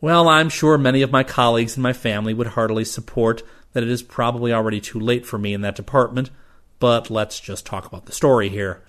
Well, 0.00 0.28
I'm 0.28 0.48
sure 0.48 0.78
many 0.78 1.02
of 1.02 1.12
my 1.12 1.22
colleagues 1.22 1.76
and 1.76 1.82
my 1.82 1.92
family 1.92 2.32
would 2.34 2.48
heartily 2.48 2.84
support 2.84 3.42
that 3.72 3.82
it 3.82 3.88
is 3.88 4.02
probably 4.02 4.52
already 4.52 4.80
too 4.80 4.98
late 4.98 5.26
for 5.26 5.38
me 5.38 5.54
in 5.54 5.60
that 5.60 5.76
department, 5.76 6.30
but 6.78 7.10
let's 7.10 7.38
just 7.38 7.66
talk 7.66 7.86
about 7.86 8.06
the 8.06 8.12
story 8.12 8.48
here. 8.48 8.82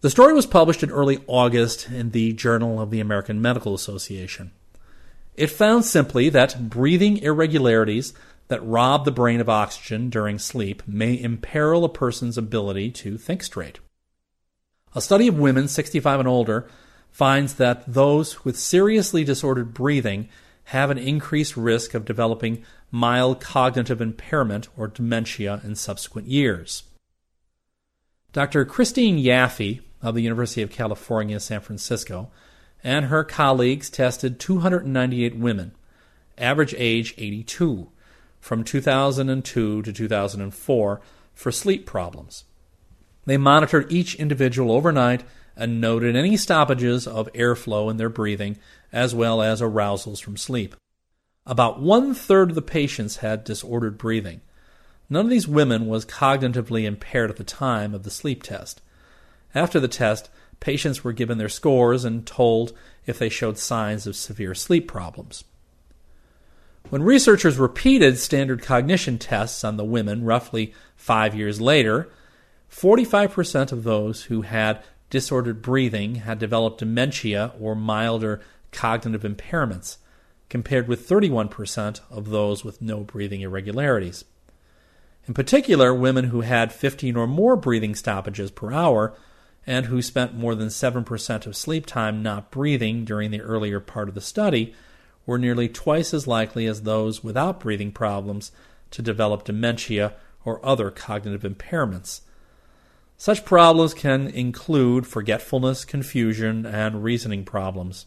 The 0.00 0.10
story 0.10 0.32
was 0.32 0.46
published 0.46 0.82
in 0.82 0.90
early 0.90 1.24
August 1.26 1.88
in 1.88 2.10
the 2.10 2.32
Journal 2.32 2.80
of 2.80 2.90
the 2.90 3.00
American 3.00 3.40
Medical 3.40 3.74
Association. 3.74 4.52
It 5.34 5.48
found 5.48 5.84
simply 5.84 6.28
that 6.30 6.68
breathing 6.68 7.18
irregularities 7.18 8.12
that 8.48 8.64
rob 8.64 9.04
the 9.04 9.10
brain 9.10 9.40
of 9.40 9.48
oxygen 9.48 10.10
during 10.10 10.38
sleep 10.38 10.82
may 10.86 11.20
imperil 11.20 11.84
a 11.84 11.88
person's 11.88 12.38
ability 12.38 12.90
to 12.90 13.16
think 13.16 13.42
straight. 13.42 13.78
A 14.94 15.00
study 15.00 15.28
of 15.28 15.38
women 15.38 15.68
65 15.68 16.20
and 16.20 16.28
older 16.28 16.68
finds 17.10 17.54
that 17.54 17.92
those 17.92 18.44
with 18.44 18.58
seriously 18.58 19.24
disordered 19.24 19.74
breathing 19.74 20.28
have 20.64 20.90
an 20.90 20.98
increased 20.98 21.56
risk 21.56 21.94
of 21.94 22.04
developing 22.04 22.62
mild 22.90 23.40
cognitive 23.40 24.00
impairment 24.00 24.68
or 24.76 24.88
dementia 24.88 25.60
in 25.64 25.74
subsequent 25.74 26.26
years. 26.28 26.84
Dr. 28.32 28.64
Kristine 28.64 29.22
Yaffe 29.22 29.80
of 30.02 30.14
the 30.14 30.20
University 30.20 30.62
of 30.62 30.70
California, 30.70 31.40
San 31.40 31.60
Francisco, 31.60 32.30
and 32.84 33.06
her 33.06 33.24
colleagues 33.24 33.90
tested 33.90 34.38
298 34.38 35.36
women, 35.36 35.72
average 36.36 36.74
age 36.76 37.14
82, 37.18 37.90
from 38.40 38.64
2002 38.64 39.82
to 39.82 39.92
2004 39.92 41.00
for 41.34 41.52
sleep 41.52 41.86
problems. 41.86 42.44
They 43.26 43.36
monitored 43.36 43.92
each 43.92 44.14
individual 44.14 44.72
overnight 44.72 45.24
and 45.56 45.80
noted 45.80 46.16
any 46.16 46.36
stoppages 46.36 47.06
of 47.06 47.32
airflow 47.32 47.90
in 47.90 47.96
their 47.96 48.08
breathing 48.08 48.56
as 48.92 49.14
well 49.14 49.42
as 49.42 49.60
arousals 49.60 50.20
from 50.20 50.36
sleep. 50.36 50.74
About 51.44 51.80
one 51.80 52.14
third 52.14 52.50
of 52.50 52.54
the 52.54 52.62
patients 52.62 53.16
had 53.16 53.44
disordered 53.44 53.98
breathing. 53.98 54.40
None 55.10 55.26
of 55.26 55.30
these 55.30 55.48
women 55.48 55.86
was 55.86 56.04
cognitively 56.04 56.84
impaired 56.84 57.30
at 57.30 57.36
the 57.36 57.44
time 57.44 57.94
of 57.94 58.02
the 58.02 58.10
sleep 58.10 58.42
test. 58.42 58.82
After 59.54 59.80
the 59.80 59.88
test, 59.88 60.28
patients 60.60 61.02
were 61.02 61.12
given 61.12 61.38
their 61.38 61.48
scores 61.48 62.04
and 62.04 62.26
told 62.26 62.72
if 63.06 63.18
they 63.18 63.28
showed 63.28 63.58
signs 63.58 64.06
of 64.06 64.16
severe 64.16 64.54
sleep 64.54 64.86
problems. 64.86 65.44
When 66.90 67.02
researchers 67.02 67.58
repeated 67.58 68.18
standard 68.18 68.62
cognition 68.62 69.18
tests 69.18 69.62
on 69.62 69.76
the 69.76 69.84
women 69.84 70.24
roughly 70.24 70.72
five 70.96 71.34
years 71.34 71.60
later, 71.60 72.08
45% 72.72 73.72
of 73.72 73.84
those 73.84 74.24
who 74.24 74.42
had 74.42 74.82
disordered 75.10 75.60
breathing 75.60 76.16
had 76.16 76.38
developed 76.38 76.78
dementia 76.78 77.52
or 77.60 77.74
milder 77.74 78.40
cognitive 78.72 79.22
impairments, 79.22 79.98
compared 80.48 80.88
with 80.88 81.06
31% 81.06 82.00
of 82.10 82.30
those 82.30 82.64
with 82.64 82.80
no 82.80 83.00
breathing 83.00 83.42
irregularities. 83.42 84.24
In 85.26 85.34
particular, 85.34 85.92
women 85.92 86.26
who 86.26 86.40
had 86.40 86.72
15 86.72 87.16
or 87.16 87.26
more 87.26 87.56
breathing 87.56 87.94
stoppages 87.94 88.50
per 88.50 88.72
hour 88.72 89.14
and 89.66 89.86
who 89.86 90.00
spent 90.00 90.34
more 90.34 90.54
than 90.54 90.68
7% 90.68 91.46
of 91.46 91.54
sleep 91.54 91.84
time 91.84 92.22
not 92.22 92.50
breathing 92.50 93.04
during 93.04 93.30
the 93.30 93.42
earlier 93.42 93.78
part 93.78 94.08
of 94.08 94.14
the 94.14 94.22
study 94.22 94.74
were 95.28 95.38
nearly 95.38 95.68
twice 95.68 96.14
as 96.14 96.26
likely 96.26 96.64
as 96.64 96.82
those 96.82 97.22
without 97.22 97.60
breathing 97.60 97.92
problems 97.92 98.50
to 98.90 99.02
develop 99.02 99.44
dementia 99.44 100.14
or 100.42 100.64
other 100.64 100.90
cognitive 100.90 101.42
impairments. 101.42 102.22
Such 103.18 103.44
problems 103.44 103.92
can 103.92 104.28
include 104.28 105.06
forgetfulness, 105.06 105.84
confusion, 105.84 106.64
and 106.64 107.04
reasoning 107.04 107.44
problems. 107.44 108.06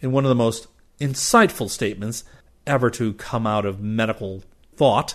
In 0.00 0.10
one 0.10 0.24
of 0.24 0.28
the 0.28 0.34
most 0.34 0.66
insightful 1.00 1.70
statements 1.70 2.24
ever 2.66 2.90
to 2.90 3.12
come 3.12 3.46
out 3.46 3.64
of 3.64 3.80
medical 3.80 4.42
thought, 4.74 5.14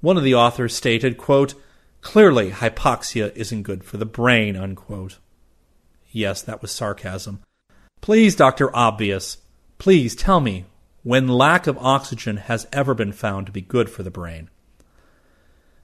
one 0.00 0.16
of 0.16 0.24
the 0.24 0.34
authors 0.34 0.74
stated, 0.74 1.16
quote, 1.16 1.54
Clearly, 2.00 2.50
hypoxia 2.50 3.32
isn't 3.36 3.62
good 3.62 3.84
for 3.84 3.98
the 3.98 4.04
brain, 4.04 4.56
unquote. 4.56 5.18
Yes, 6.10 6.42
that 6.42 6.60
was 6.60 6.72
sarcasm. 6.72 7.40
Please, 8.00 8.34
Dr. 8.34 8.74
Obvious, 8.74 9.38
please 9.84 10.16
tell 10.16 10.40
me 10.40 10.64
when 11.02 11.28
lack 11.28 11.66
of 11.66 11.76
oxygen 11.76 12.38
has 12.38 12.66
ever 12.72 12.94
been 12.94 13.12
found 13.12 13.44
to 13.44 13.52
be 13.52 13.60
good 13.60 13.90
for 13.90 14.02
the 14.02 14.10
brain. 14.10 14.48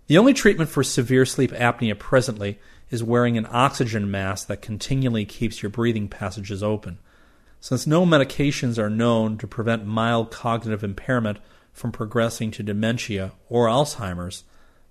The 0.06 0.16
only 0.16 0.32
treatment 0.32 0.70
for 0.70 0.82
severe 0.82 1.26
sleep 1.26 1.50
apnea 1.50 1.98
presently 1.98 2.58
is 2.88 3.04
wearing 3.04 3.36
an 3.36 3.46
oxygen 3.50 4.10
mask 4.10 4.46
that 4.46 4.62
continually 4.62 5.26
keeps 5.26 5.62
your 5.62 5.68
breathing 5.68 6.08
passages 6.08 6.62
open. 6.62 6.98
Since 7.60 7.86
no 7.86 8.06
medications 8.06 8.78
are 8.78 8.88
known 8.88 9.36
to 9.36 9.46
prevent 9.46 9.84
mild 9.84 10.30
cognitive 10.30 10.82
impairment 10.82 11.38
from 11.74 11.92
progressing 11.92 12.50
to 12.52 12.62
dementia 12.62 13.32
or 13.50 13.66
Alzheimer's, 13.66 14.44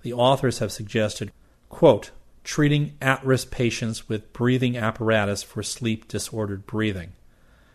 the 0.04 0.14
authors 0.14 0.60
have 0.60 0.72
suggested, 0.72 1.32
quote, 1.68 2.12
treating 2.44 2.96
at 3.02 3.26
risk 3.26 3.50
patients 3.50 4.08
with 4.08 4.32
breathing 4.34 4.78
apparatus 4.78 5.42
for 5.42 5.64
sleep 5.64 6.08
disordered 6.08 6.68
breathing 6.68 7.14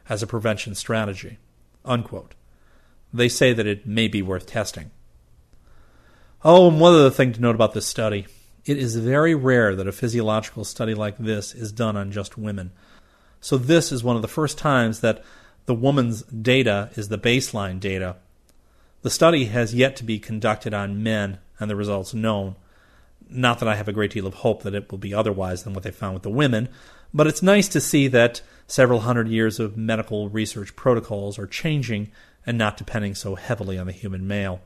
as 0.08 0.22
a 0.22 0.26
prevention 0.26 0.74
strategy. 0.74 1.38
Unquote. 1.84 2.34
They 3.12 3.28
say 3.28 3.52
that 3.52 3.66
it 3.66 3.86
may 3.86 4.08
be 4.08 4.22
worth 4.22 4.46
testing. 4.46 4.90
Oh, 6.44 6.68
and 6.68 6.80
one 6.80 6.94
other 6.94 7.10
thing 7.10 7.32
to 7.32 7.40
note 7.40 7.54
about 7.54 7.74
this 7.74 7.86
study 7.86 8.26
it 8.64 8.78
is 8.78 8.96
very 8.96 9.34
rare 9.34 9.76
that 9.76 9.86
a 9.86 9.92
physiological 9.92 10.64
study 10.64 10.94
like 10.94 11.18
this 11.18 11.54
is 11.54 11.70
done 11.70 11.96
on 11.96 12.10
just 12.10 12.38
women. 12.38 12.72
So, 13.40 13.58
this 13.58 13.92
is 13.92 14.02
one 14.02 14.16
of 14.16 14.22
the 14.22 14.28
first 14.28 14.56
times 14.56 15.00
that 15.00 15.22
the 15.66 15.74
woman's 15.74 16.22
data 16.22 16.90
is 16.94 17.08
the 17.08 17.18
baseline 17.18 17.78
data. 17.78 18.16
The 19.02 19.10
study 19.10 19.46
has 19.46 19.74
yet 19.74 19.96
to 19.96 20.04
be 20.04 20.18
conducted 20.18 20.72
on 20.72 21.02
men 21.02 21.38
and 21.58 21.70
the 21.70 21.76
results 21.76 22.14
known. 22.14 22.56
Not 23.28 23.58
that 23.58 23.68
I 23.68 23.76
have 23.76 23.88
a 23.88 23.92
great 23.92 24.12
deal 24.12 24.26
of 24.26 24.34
hope 24.34 24.62
that 24.62 24.74
it 24.74 24.90
will 24.90 24.98
be 24.98 25.12
otherwise 25.12 25.64
than 25.64 25.74
what 25.74 25.82
they 25.82 25.90
found 25.90 26.14
with 26.14 26.22
the 26.22 26.30
women, 26.30 26.68
but 27.14 27.28
it's 27.28 27.42
nice 27.42 27.68
to 27.68 27.80
see 27.80 28.08
that 28.08 28.42
several 28.66 29.00
hundred 29.00 29.28
years 29.28 29.60
of 29.60 29.76
medical 29.76 30.28
research 30.28 30.74
protocols 30.74 31.38
are 31.38 31.46
changing 31.46 32.10
and 32.44 32.58
not 32.58 32.76
depending 32.76 33.14
so 33.14 33.36
heavily 33.36 33.78
on 33.78 33.86
the 33.86 33.92
human 33.92 34.26
male. 34.26 34.60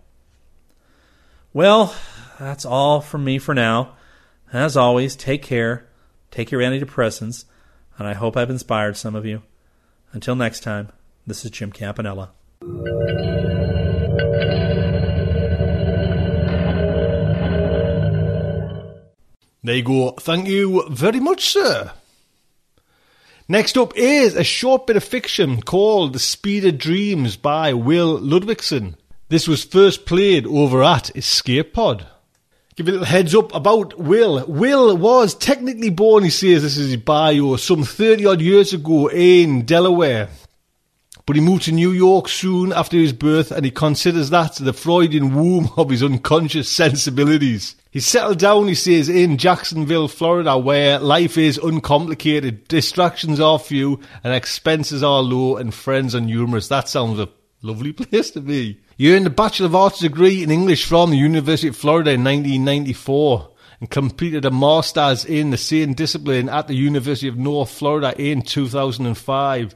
Well, 1.52 1.94
that's 2.38 2.64
all 2.64 3.00
from 3.02 3.24
me 3.24 3.38
for 3.38 3.54
now. 3.54 3.94
As 4.52 4.76
always, 4.76 5.14
take 5.14 5.42
care, 5.42 5.86
take 6.30 6.50
your 6.50 6.62
antidepressants, 6.62 7.44
and 7.98 8.08
I 8.08 8.14
hope 8.14 8.36
I've 8.36 8.50
inspired 8.50 8.96
some 8.96 9.14
of 9.14 9.26
you. 9.26 9.42
Until 10.12 10.34
next 10.34 10.60
time, 10.60 10.88
this 11.26 11.44
is 11.44 11.50
Jim 11.50 11.70
Campanella. 11.70 12.30
There 19.62 19.76
you 19.76 19.82
go. 19.82 20.12
Thank 20.12 20.48
you 20.48 20.88
very 20.88 21.20
much, 21.20 21.50
sir. 21.50 21.92
Next 23.50 23.78
up 23.78 23.96
is 23.96 24.34
a 24.34 24.44
short 24.44 24.86
bit 24.86 24.98
of 24.98 25.04
fiction 25.04 25.62
called 25.62 26.12
The 26.12 26.18
Speed 26.18 26.66
of 26.66 26.76
Dreams 26.76 27.38
by 27.38 27.72
Will 27.72 28.20
Ludwigsen. 28.20 28.96
This 29.30 29.48
was 29.48 29.64
first 29.64 30.04
played 30.04 30.46
over 30.46 30.82
at 30.82 31.16
Escape 31.16 31.72
Pod. 31.72 32.06
Give 32.76 32.88
a 32.88 32.90
little 32.90 33.06
heads 33.06 33.34
up 33.34 33.54
about 33.54 33.98
Will. 33.98 34.44
Will 34.46 34.94
was 34.98 35.34
technically 35.34 35.88
born, 35.88 36.24
he 36.24 36.30
says, 36.30 36.62
this 36.62 36.76
is 36.76 36.90
his 36.90 37.00
bio, 37.00 37.56
some 37.56 37.84
30 37.84 38.26
odd 38.26 38.42
years 38.42 38.74
ago 38.74 39.08
in 39.08 39.64
Delaware. 39.64 40.28
But 41.28 41.36
he 41.36 41.42
moved 41.42 41.64
to 41.64 41.72
New 41.72 41.92
York 41.92 42.26
soon 42.26 42.72
after 42.72 42.96
his 42.96 43.12
birth 43.12 43.50
and 43.50 43.62
he 43.62 43.70
considers 43.70 44.30
that 44.30 44.54
the 44.54 44.72
Freudian 44.72 45.34
womb 45.34 45.68
of 45.76 45.90
his 45.90 46.02
unconscious 46.02 46.70
sensibilities. 46.70 47.76
He 47.90 48.00
settled 48.00 48.38
down, 48.38 48.66
he 48.66 48.74
says, 48.74 49.10
in 49.10 49.36
Jacksonville, 49.36 50.08
Florida, 50.08 50.56
where 50.56 50.98
life 50.98 51.36
is 51.36 51.58
uncomplicated, 51.58 52.66
distractions 52.68 53.40
are 53.40 53.58
few, 53.58 54.00
and 54.24 54.32
expenses 54.32 55.02
are 55.02 55.20
low, 55.20 55.58
and 55.58 55.74
friends 55.74 56.14
are 56.14 56.20
numerous. 56.22 56.68
That 56.68 56.88
sounds 56.88 57.18
a 57.18 57.28
lovely 57.60 57.92
place 58.04 58.30
to 58.30 58.40
be. 58.40 58.80
He 58.96 59.14
earned 59.14 59.26
a 59.26 59.30
Bachelor 59.30 59.66
of 59.66 59.76
Arts 59.76 59.98
degree 59.98 60.42
in 60.42 60.50
English 60.50 60.86
from 60.86 61.10
the 61.10 61.18
University 61.18 61.68
of 61.68 61.76
Florida 61.76 62.12
in 62.12 62.24
1994 62.24 63.50
and 63.80 63.90
completed 63.90 64.46
a 64.46 64.50
Master's 64.50 65.26
in 65.26 65.50
the 65.50 65.58
same 65.58 65.92
discipline 65.92 66.48
at 66.48 66.68
the 66.68 66.74
University 66.74 67.28
of 67.28 67.36
North 67.36 67.70
Florida 67.70 68.18
in 68.18 68.40
2005. 68.40 69.74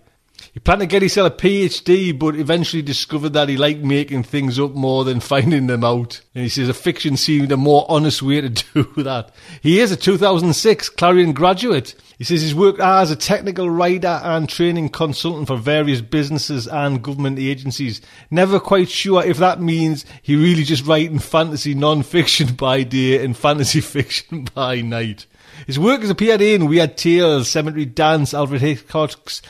He 0.53 0.61
planned 0.61 0.83
to 0.83 0.87
get 0.87 1.01
himself 1.01 1.33
a 1.33 1.37
PhD, 1.37 2.19
but 2.19 2.37
eventually 2.37 2.83
discovered 2.83 3.31
that 3.31 3.49
he 3.49 3.57
liked 3.57 3.83
making 3.83 4.25
things 4.25 4.61
up 4.61 4.73
more 4.73 5.03
than 5.03 5.21
finding 5.21 5.67
them 5.67 5.83
out. 5.83 6.21
And 6.35 6.45
he 6.45 6.51
says 6.51 6.69
a 6.69 6.75
fiction 6.75 7.17
seemed 7.17 7.51
a 7.53 7.57
more 7.57 7.87
honest 7.88 8.21
way 8.21 8.43
to 8.43 8.49
do 8.75 9.03
that. 9.03 9.31
He 9.62 9.81
is 9.81 9.93
a 9.93 9.97
2006 9.97 10.91
Clarion 10.91 11.33
graduate. 11.33 11.95
He 12.19 12.25
says 12.25 12.43
he's 12.43 12.55
worked 12.55 12.81
as 12.81 13.11
a 13.11 13.17
technical 13.17 13.71
writer 13.71 14.21
and 14.23 14.47
training 14.47 14.91
consultant 14.91 15.47
for 15.47 15.57
various 15.57 16.03
businesses 16.03 16.69
and 16.69 17.03
government 17.03 17.38
agencies. 17.38 18.03
Never 18.31 18.61
quite 18.61 18.91
sure 18.91 19.25
if 19.25 19.38
that 19.38 19.59
means 19.59 20.05
he 20.21 20.37
really 20.37 20.65
just 20.65 20.87
writing 20.87 21.19
fantasy 21.19 21.73
non-fiction 21.73 22.55
by 22.57 22.83
day 22.83 23.25
and 23.25 23.35
fantasy 23.35 23.81
fiction 23.81 24.47
by 24.55 24.83
night. 24.83 25.25
His 25.67 25.79
work 25.79 26.03
has 26.03 26.11
appeared 26.11 26.43
in 26.43 26.67
Weird 26.67 26.99
Tales, 26.99 27.51
Cemetery 27.51 27.87
Dance, 27.87 28.35
Alfred 28.35 28.61
Hitchcock's 28.61 29.41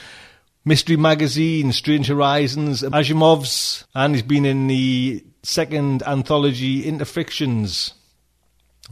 Mystery 0.65 0.97
Magazine, 0.97 1.73
Strange 1.73 2.07
Horizons, 2.07 2.83
Asimov's, 2.83 3.85
and 3.95 4.15
he's 4.15 4.23
been 4.23 4.45
in 4.45 4.69
the 4.69 5.25
second 5.43 6.05
anthology 6.05 6.85
Interfictions. 6.87 7.95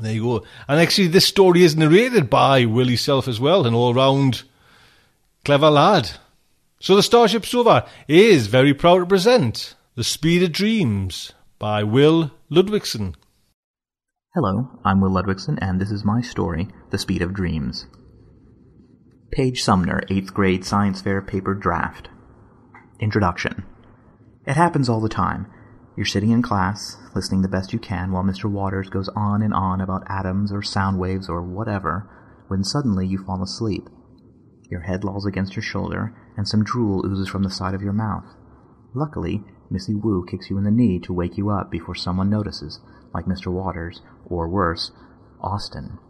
There 0.00 0.12
you 0.12 0.22
go. 0.22 0.44
And 0.66 0.80
actually, 0.80 1.08
this 1.08 1.26
story 1.26 1.62
is 1.62 1.76
narrated 1.76 2.28
by 2.28 2.64
Willie 2.64 2.96
Self 2.96 3.28
as 3.28 3.38
well, 3.38 3.66
an 3.66 3.74
all 3.74 3.94
round 3.94 4.42
clever 5.44 5.70
lad. 5.70 6.10
So, 6.80 6.96
the 6.96 7.02
Starship 7.02 7.46
Sofa 7.46 7.86
is 8.08 8.48
very 8.48 8.74
proud 8.74 9.00
to 9.00 9.06
present 9.06 9.74
The 9.94 10.04
Speed 10.04 10.42
of 10.42 10.52
Dreams 10.52 11.32
by 11.58 11.84
Will 11.84 12.32
Ludwigsen. 12.50 13.14
Hello, 14.34 14.70
I'm 14.84 15.00
Will 15.00 15.10
Ludwigsen, 15.10 15.58
and 15.60 15.80
this 15.80 15.90
is 15.90 16.04
my 16.04 16.20
story, 16.20 16.68
The 16.90 16.98
Speed 16.98 17.22
of 17.22 17.34
Dreams. 17.34 17.86
Paige 19.32 19.62
Sumner, 19.62 20.00
8th 20.10 20.34
grade 20.34 20.64
science 20.64 21.00
fair 21.00 21.22
paper 21.22 21.54
draft. 21.54 22.08
Introduction. 22.98 23.62
It 24.44 24.56
happens 24.56 24.88
all 24.88 25.00
the 25.00 25.08
time. 25.08 25.46
You're 25.96 26.04
sitting 26.04 26.30
in 26.30 26.42
class, 26.42 26.96
listening 27.14 27.42
the 27.42 27.48
best 27.48 27.72
you 27.72 27.78
can 27.78 28.10
while 28.10 28.24
Mr. 28.24 28.50
Waters 28.50 28.88
goes 28.88 29.08
on 29.14 29.40
and 29.40 29.54
on 29.54 29.80
about 29.80 30.02
atoms 30.08 30.50
or 30.50 30.62
sound 30.62 30.98
waves 30.98 31.28
or 31.28 31.42
whatever, 31.42 32.10
when 32.48 32.64
suddenly 32.64 33.06
you 33.06 33.18
fall 33.18 33.40
asleep. 33.40 33.88
Your 34.68 34.80
head 34.80 35.04
lolls 35.04 35.26
against 35.26 35.54
your 35.54 35.62
shoulder, 35.62 36.12
and 36.36 36.48
some 36.48 36.64
drool 36.64 37.06
oozes 37.06 37.28
from 37.28 37.44
the 37.44 37.50
side 37.50 37.74
of 37.74 37.82
your 37.82 37.92
mouth. 37.92 38.26
Luckily, 38.94 39.44
Missy 39.70 39.94
Wu 39.94 40.26
kicks 40.28 40.50
you 40.50 40.58
in 40.58 40.64
the 40.64 40.72
knee 40.72 40.98
to 41.04 41.12
wake 41.12 41.38
you 41.38 41.50
up 41.50 41.70
before 41.70 41.94
someone 41.94 42.30
notices, 42.30 42.80
like 43.14 43.26
Mr. 43.26 43.52
Waters, 43.52 44.02
or 44.24 44.48
worse, 44.48 44.90
Austin. 45.40 46.00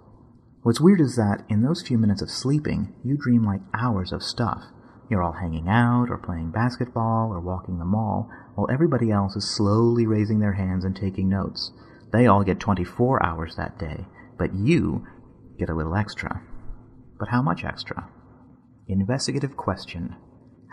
What's 0.63 0.81
weird 0.81 1.01
is 1.01 1.17
that 1.17 1.43
in 1.49 1.63
those 1.63 1.81
few 1.81 1.97
minutes 1.97 2.21
of 2.21 2.29
sleeping, 2.29 2.93
you 3.03 3.17
dream 3.17 3.47
like 3.47 3.63
hours 3.73 4.13
of 4.13 4.23
stuff. 4.23 4.63
You're 5.09 5.23
all 5.23 5.33
hanging 5.41 5.69
out, 5.69 6.11
or 6.11 6.19
playing 6.19 6.51
basketball, 6.51 7.33
or 7.33 7.41
walking 7.41 7.79
the 7.79 7.87
mall, 7.87 8.31
while 8.55 8.69
everybody 8.71 9.11
else 9.11 9.37
is 9.37 9.57
slowly 9.57 10.07
raising 10.07 10.39
their 10.39 10.53
hands 10.53 10.85
and 10.85 10.95
taking 10.95 11.31
notes. 11.31 11.73
They 12.13 12.27
all 12.27 12.45
get 12.45 12.61
24 12.61 13.25
hours 13.25 13.57
that 13.57 13.79
day, 13.79 14.07
but 14.39 14.55
you 14.55 15.07
get 15.59 15.71
a 15.71 15.75
little 15.75 15.97
extra. 15.97 16.43
But 17.19 17.31
how 17.31 17.41
much 17.41 17.65
extra? 17.65 18.11
Investigative 18.87 19.57
question. 19.57 20.15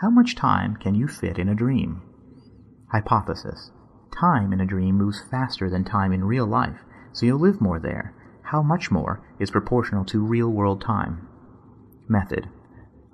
How 0.02 0.10
much 0.10 0.36
time 0.36 0.76
can 0.76 0.94
you 0.94 1.08
fit 1.08 1.38
in 1.38 1.48
a 1.48 1.54
dream? 1.54 2.02
Hypothesis. 2.92 3.70
Time 4.20 4.52
in 4.52 4.60
a 4.60 4.66
dream 4.66 4.96
moves 4.96 5.22
faster 5.30 5.70
than 5.70 5.84
time 5.84 6.12
in 6.12 6.24
real 6.24 6.46
life, 6.46 6.80
so 7.12 7.24
you'll 7.24 7.40
live 7.40 7.60
more 7.60 7.80
there 7.80 8.14
how 8.50 8.62
much 8.62 8.90
more 8.90 9.22
is 9.38 9.50
proportional 9.50 10.04
to 10.06 10.24
real 10.24 10.48
world 10.48 10.80
time. 10.80 11.28
Method. 12.08 12.48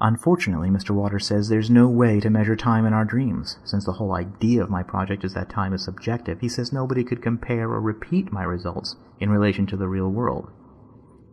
Unfortunately, 0.01 0.68
Mr. 0.68 0.90
Waters 0.90 1.27
says 1.27 1.49
there's 1.49 1.70
no 1.70 1.88
way 1.88 2.20
to 2.20 2.31
measure 2.31 2.55
time 2.55 2.87
in 2.87 2.92
our 2.92 3.05
dreams. 3.05 3.59
Since 3.64 3.85
the 3.85 3.92
whole 3.92 4.14
idea 4.14 4.62
of 4.62 4.70
my 4.70 4.83
project 4.83 5.25
is 5.25 5.35
that 5.35 5.51
time 5.51 5.73
is 5.73 5.85
subjective, 5.85 6.40
he 6.40 6.49
says 6.49 6.73
nobody 6.73 7.03
could 7.03 7.23
compare 7.23 7.68
or 7.68 7.81
repeat 7.81 8.33
my 8.33 8.44
results 8.44 8.97
in 9.18 9.31
relation 9.31 9.66
to 9.66 9.77
the 9.77 9.88
real 9.88 10.09
world. 10.09 10.51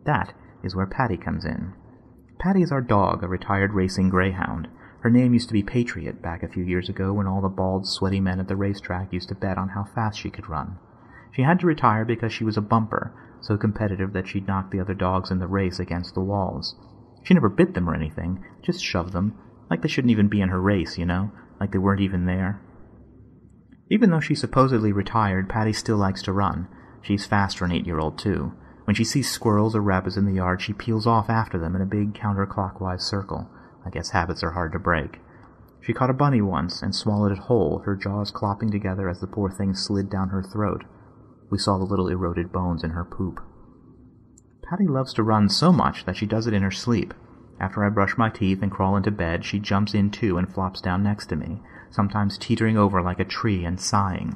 That 0.04 0.32
is 0.64 0.74
where 0.74 0.86
Patty 0.86 1.16
comes 1.16 1.44
in. 1.44 1.74
Patty 2.40 2.62
is 2.62 2.72
our 2.72 2.80
dog, 2.80 3.22
a 3.22 3.28
retired 3.28 3.72
racing 3.72 4.08
greyhound. 4.08 4.68
Her 5.02 5.10
name 5.10 5.32
used 5.32 5.48
to 5.48 5.52
be 5.52 5.62
Patriot 5.62 6.20
back 6.20 6.42
a 6.42 6.48
few 6.48 6.64
years 6.64 6.88
ago 6.88 7.12
when 7.12 7.28
all 7.28 7.40
the 7.40 7.48
bald, 7.48 7.86
sweaty 7.86 8.20
men 8.20 8.40
at 8.40 8.48
the 8.48 8.56
racetrack 8.56 9.12
used 9.12 9.28
to 9.28 9.36
bet 9.36 9.58
on 9.58 9.70
how 9.70 9.84
fast 9.84 10.18
she 10.18 10.30
could 10.30 10.48
run. 10.48 10.78
She 11.32 11.42
had 11.42 11.60
to 11.60 11.66
retire 11.66 12.04
because 12.04 12.32
she 12.32 12.44
was 12.44 12.56
a 12.56 12.60
bumper, 12.60 13.12
so 13.42 13.58
competitive 13.58 14.12
that 14.12 14.28
she'd 14.28 14.46
knock 14.46 14.70
the 14.70 14.80
other 14.80 14.94
dogs 14.94 15.30
in 15.30 15.38
the 15.38 15.46
race 15.46 15.78
against 15.78 16.14
the 16.14 16.20
walls. 16.20 16.74
She 17.22 17.34
never 17.34 17.48
bit 17.48 17.74
them 17.74 17.88
or 17.88 17.94
anything, 17.94 18.44
just 18.62 18.82
shoved 18.82 19.12
them, 19.12 19.38
like 19.68 19.82
they 19.82 19.88
shouldn't 19.88 20.10
even 20.10 20.28
be 20.28 20.40
in 20.40 20.48
her 20.48 20.60
race, 20.60 20.96
you 20.96 21.04
know, 21.04 21.32
like 21.60 21.72
they 21.72 21.78
weren't 21.78 22.00
even 22.00 22.26
there. 22.26 22.60
Even 23.90 24.10
though 24.10 24.20
she's 24.20 24.40
supposedly 24.40 24.92
retired, 24.92 25.48
Patty 25.48 25.72
still 25.72 25.98
likes 25.98 26.22
to 26.22 26.32
run. 26.32 26.66
She's 27.02 27.26
fast 27.26 27.58
for 27.58 27.64
an 27.66 27.72
eight-year-old, 27.72 28.18
too. 28.18 28.52
When 28.84 28.94
she 28.94 29.04
sees 29.04 29.30
squirrels 29.30 29.76
or 29.76 29.80
rabbits 29.80 30.16
in 30.16 30.24
the 30.24 30.34
yard, 30.34 30.62
she 30.62 30.72
peels 30.72 31.06
off 31.06 31.28
after 31.28 31.58
them 31.58 31.76
in 31.76 31.82
a 31.82 31.86
big 31.86 32.14
counterclockwise 32.14 33.02
circle. 33.02 33.50
I 33.84 33.90
guess 33.90 34.10
habits 34.10 34.42
are 34.42 34.52
hard 34.52 34.72
to 34.72 34.78
break. 34.78 35.20
She 35.80 35.92
caught 35.92 36.10
a 36.10 36.14
bunny 36.14 36.40
once 36.40 36.80
and 36.80 36.94
swallowed 36.94 37.32
it 37.32 37.38
whole, 37.38 37.80
her 37.84 37.96
jaws 37.96 38.32
clopping 38.32 38.70
together 38.70 39.08
as 39.08 39.20
the 39.20 39.26
poor 39.26 39.50
thing 39.50 39.74
slid 39.74 40.08
down 40.08 40.28
her 40.28 40.42
throat. 40.42 40.84
We 41.52 41.58
saw 41.58 41.76
the 41.76 41.84
little 41.84 42.08
eroded 42.08 42.50
bones 42.50 42.82
in 42.82 42.92
her 42.92 43.04
poop. 43.04 43.38
Patty 44.62 44.86
loves 44.88 45.12
to 45.12 45.22
run 45.22 45.50
so 45.50 45.70
much 45.70 46.06
that 46.06 46.16
she 46.16 46.24
does 46.24 46.46
it 46.46 46.54
in 46.54 46.62
her 46.62 46.70
sleep. 46.70 47.12
After 47.60 47.84
I 47.84 47.90
brush 47.90 48.16
my 48.16 48.30
teeth 48.30 48.62
and 48.62 48.72
crawl 48.72 48.96
into 48.96 49.10
bed, 49.10 49.44
she 49.44 49.58
jumps 49.58 49.92
in 49.92 50.10
too 50.10 50.38
and 50.38 50.50
flops 50.50 50.80
down 50.80 51.02
next 51.02 51.26
to 51.26 51.36
me, 51.36 51.60
sometimes 51.90 52.38
teetering 52.38 52.78
over 52.78 53.02
like 53.02 53.20
a 53.20 53.26
tree 53.26 53.66
and 53.66 53.78
sighing. 53.78 54.34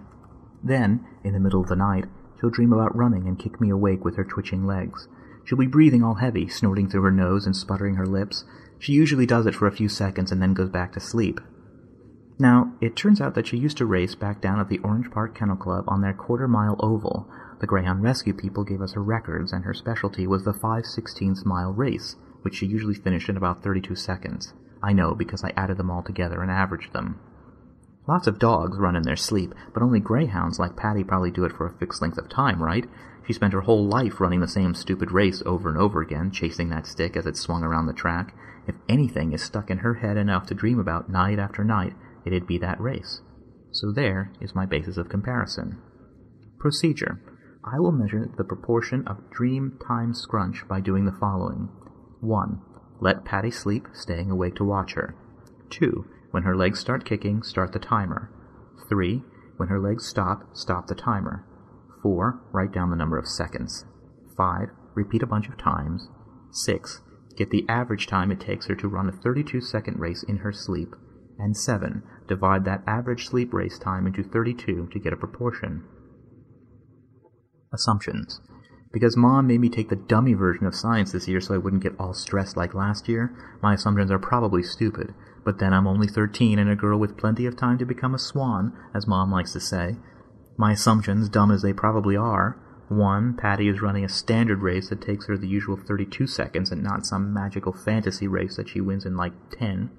Then, 0.63 1.07
in 1.25 1.33
the 1.33 1.41
middle 1.41 1.63
of 1.63 1.69
the 1.69 1.75
night, 1.75 2.05
she'll 2.39 2.51
dream 2.51 2.75
about 2.75 2.95
running 2.95 3.27
and 3.27 3.39
kick 3.39 3.63
me 3.63 3.71
awake 3.71 4.05
with 4.05 4.17
her 4.17 4.25
twitching 4.25 4.67
legs. 4.67 5.09
She'll 5.47 5.57
be 5.57 5.67
breathing 5.67 6.05
all 6.05 6.17
heavy, 6.17 6.49
snorting 6.49 6.91
through 6.91 7.03
her 7.05 7.11
nose 7.11 7.47
and 7.47 7.57
sputtering 7.57 7.95
her 7.95 8.07
lips. 8.07 8.45
She 8.79 8.93
usually 8.93 9.25
does 9.25 9.47
it 9.47 9.55
for 9.55 9.67
a 9.67 9.73
few 9.73 9.89
seconds 9.89 10.33
and 10.33 10.43
then 10.43 10.53
goes 10.53 10.69
back 10.69 10.93
to 10.93 11.01
sleep. 11.01 11.41
Now, 12.39 12.75
it 12.83 12.97
turns 12.97 13.21
out 13.21 13.35
that 13.35 13.47
she 13.47 13.57
used 13.57 13.79
to 13.79 13.87
race 13.87 14.15
back 14.15 14.43
down 14.43 14.61
at 14.61 14.69
the 14.69 14.79
Orange 14.81 15.11
Park 15.11 15.35
Kennel 15.35 15.57
Club 15.57 15.85
on 15.89 16.03
their 16.03 16.13
quarter 16.13 16.47
mile 16.47 16.77
oval. 16.81 17.27
The 17.61 17.67
Greyhound 17.67 18.03
Rescue 18.03 18.35
people 18.35 18.63
gave 18.63 18.83
us 18.83 18.93
her 18.93 19.03
records, 19.03 19.53
and 19.53 19.65
her 19.65 19.73
specialty 19.73 20.27
was 20.27 20.45
the 20.45 20.53
5 20.53 20.85
16th 20.85 21.47
mile 21.47 21.73
race, 21.73 22.17
which 22.43 22.57
she 22.57 22.67
usually 22.67 22.95
finished 22.95 23.31
in 23.31 23.39
about 23.39 23.63
32 23.63 23.97
seconds. 23.97 24.53
I 24.83 24.93
know 24.93 25.15
because 25.15 25.43
I 25.43 25.55
added 25.57 25.79
them 25.79 25.91
all 25.91 26.03
together 26.03 26.43
and 26.43 26.51
averaged 26.51 26.93
them. 26.93 27.19
Lots 28.07 28.27
of 28.27 28.39
dogs 28.39 28.79
run 28.79 28.97
in 28.97 29.03
their 29.03 29.17
sleep, 29.17 29.55
but 29.73 29.83
only 29.83 29.99
greyhounds 29.99 30.59
like 30.59 30.77
Patty 30.77 31.03
probably 31.03 31.31
do 31.31 31.45
it 31.45 31.53
for 31.53 31.67
a 31.67 31.73
fixed 31.73 32.03
length 32.03 32.19
of 32.19 32.29
time, 32.29 32.63
right? 32.63 32.85
She 33.27 33.33
spent 33.33 33.55
her 33.55 33.63
whole 33.63 33.87
life 33.87 34.21
running 34.21 34.41
the 34.41 34.47
same 34.47 34.75
stupid 34.75 35.11
race 35.11 35.43
over 35.45 35.69
and 35.71 35.79
over 35.79 36.03
again, 36.03 36.31
chasing 36.31 36.69
that 36.69 36.87
stick 36.87 37.17
as 37.17 37.27
it 37.27 37.37
swung 37.37 37.65
around 37.65 37.87
the 37.87 37.93
track. 37.93 38.35
If 38.69 38.77
anything 38.89 39.33
is 39.33 39.43
stuck 39.43 39.71
in 39.71 39.79
her 39.79 39.95
head 39.95 40.17
enough 40.17 40.47
to 40.47 40.55
dream 40.55 40.79
about 40.79 41.09
night 41.09 41.41
after 41.41 41.65
night, 41.65 41.95
it'd 42.27 42.47
be 42.47 42.59
that 42.59 42.81
race. 42.81 43.21
So 43.71 43.93
there 43.93 44.33
is 44.41 44.55
my 44.55 44.67
basis 44.67 44.97
of 44.97 45.09
comparison. 45.09 45.79
Procedure. 46.59 47.21
I 47.65 47.79
will 47.79 47.93
measure 47.93 48.31
the 48.37 48.45
proportion 48.45 49.07
of 49.07 49.31
dream 49.31 49.79
time 49.87 50.15
scrunch 50.15 50.67
by 50.69 50.81
doing 50.81 51.05
the 51.05 51.17
following. 51.21 51.69
1. 52.21 52.61
Let 53.01 53.25
Patty 53.25 53.51
sleep, 53.51 53.87
staying 53.93 54.31
awake 54.31 54.55
to 54.57 54.65
watch 54.65 54.95
her. 54.95 55.15
2. 55.71 56.07
When 56.31 56.45
her 56.45 56.57
legs 56.57 56.79
start 56.79 57.05
kicking, 57.05 57.43
start 57.43 57.73
the 57.73 57.79
timer. 57.79 58.31
3. 58.89 59.23
When 59.57 59.69
her 59.69 59.81
legs 59.81 60.07
stop, 60.07 60.57
stop 60.57 60.87
the 60.87 60.95
timer. 60.95 61.45
4. 62.03 62.41
Write 62.53 62.73
down 62.73 62.91
the 62.91 62.97
number 62.97 63.19
of 63.19 63.29
seconds. 63.29 63.85
5. 64.37 64.69
Repeat 64.95 65.23
a 65.23 65.27
bunch 65.27 65.49
of 65.49 65.59
times. 65.59 66.09
6. 66.53 67.03
Get 67.37 67.51
the 67.51 67.67
average 67.69 68.07
time 68.07 68.31
it 68.31 68.41
takes 68.41 68.67
her 68.67 68.75
to 68.77 68.89
run 68.89 69.09
a 69.09 69.13
32 69.13 69.61
second 69.61 69.99
race 69.99 70.23
in 70.23 70.39
her 70.39 70.53
sleep. 70.53 70.95
And 71.39 71.57
7. 71.57 72.03
Divide 72.29 72.65
that 72.65 72.83
average 72.87 73.29
sleep 73.29 73.53
race 73.53 73.79
time 73.79 74.07
into 74.07 74.23
32 74.23 74.89
to 74.93 74.99
get 74.99 75.13
a 75.13 75.17
proportion. 75.17 75.85
Assumptions. 77.73 78.41
Because 78.93 79.17
mom 79.17 79.47
made 79.47 79.61
me 79.61 79.69
take 79.69 79.91
the 79.91 79.97
dummy 79.97 80.33
version 80.33 80.67
of 80.67 80.75
science 80.75 81.13
this 81.13 81.29
year 81.29 81.41
so 81.41 81.55
I 81.55 81.59
wouldn't 81.59 81.83
get 81.83 81.99
all 81.99 82.15
stressed 82.15 82.57
like 82.57 82.75
last 82.75 83.09
year, 83.09 83.37
my 83.63 83.75
assumptions 83.75 84.11
are 84.11 84.19
probably 84.19 84.63
stupid. 84.63 85.13
But 85.45 85.59
then 85.59 85.73
I'm 85.73 85.87
only 85.87 86.09
13 86.09 86.59
and 86.59 86.71
a 86.71 86.75
girl 86.75 86.99
with 86.99 87.19
plenty 87.19 87.47
of 87.47 87.57
time 87.57 87.79
to 87.79 87.85
become 87.85 88.15
a 88.15 88.19
swan, 88.19 88.73
as 88.95 89.07
mom 89.07 89.31
likes 89.31 89.53
to 89.53 89.61
say. 89.61 89.97
My 90.57 90.73
assumptions, 90.73 91.29
dumb 91.29 91.51
as 91.51 91.63
they 91.63 91.73
probably 91.73 92.17
are, 92.17 92.59
1. 92.89 93.37
Patty 93.37 93.69
is 93.69 93.83
running 93.83 94.05
a 94.05 94.09
standard 94.09 94.63
race 94.63 94.89
that 94.89 95.03
takes 95.03 95.27
her 95.27 95.37
the 95.37 95.49
usual 95.49 95.77
32 95.77 96.27
seconds 96.27 96.71
and 96.71 96.83
not 96.83 97.05
some 97.05 97.35
magical 97.35 97.73
fantasy 97.73 98.27
race 98.27 98.57
that 98.57 98.69
she 98.69 98.81
wins 98.81 99.05
in 99.05 99.17
like 99.17 99.33
10. 99.51 99.91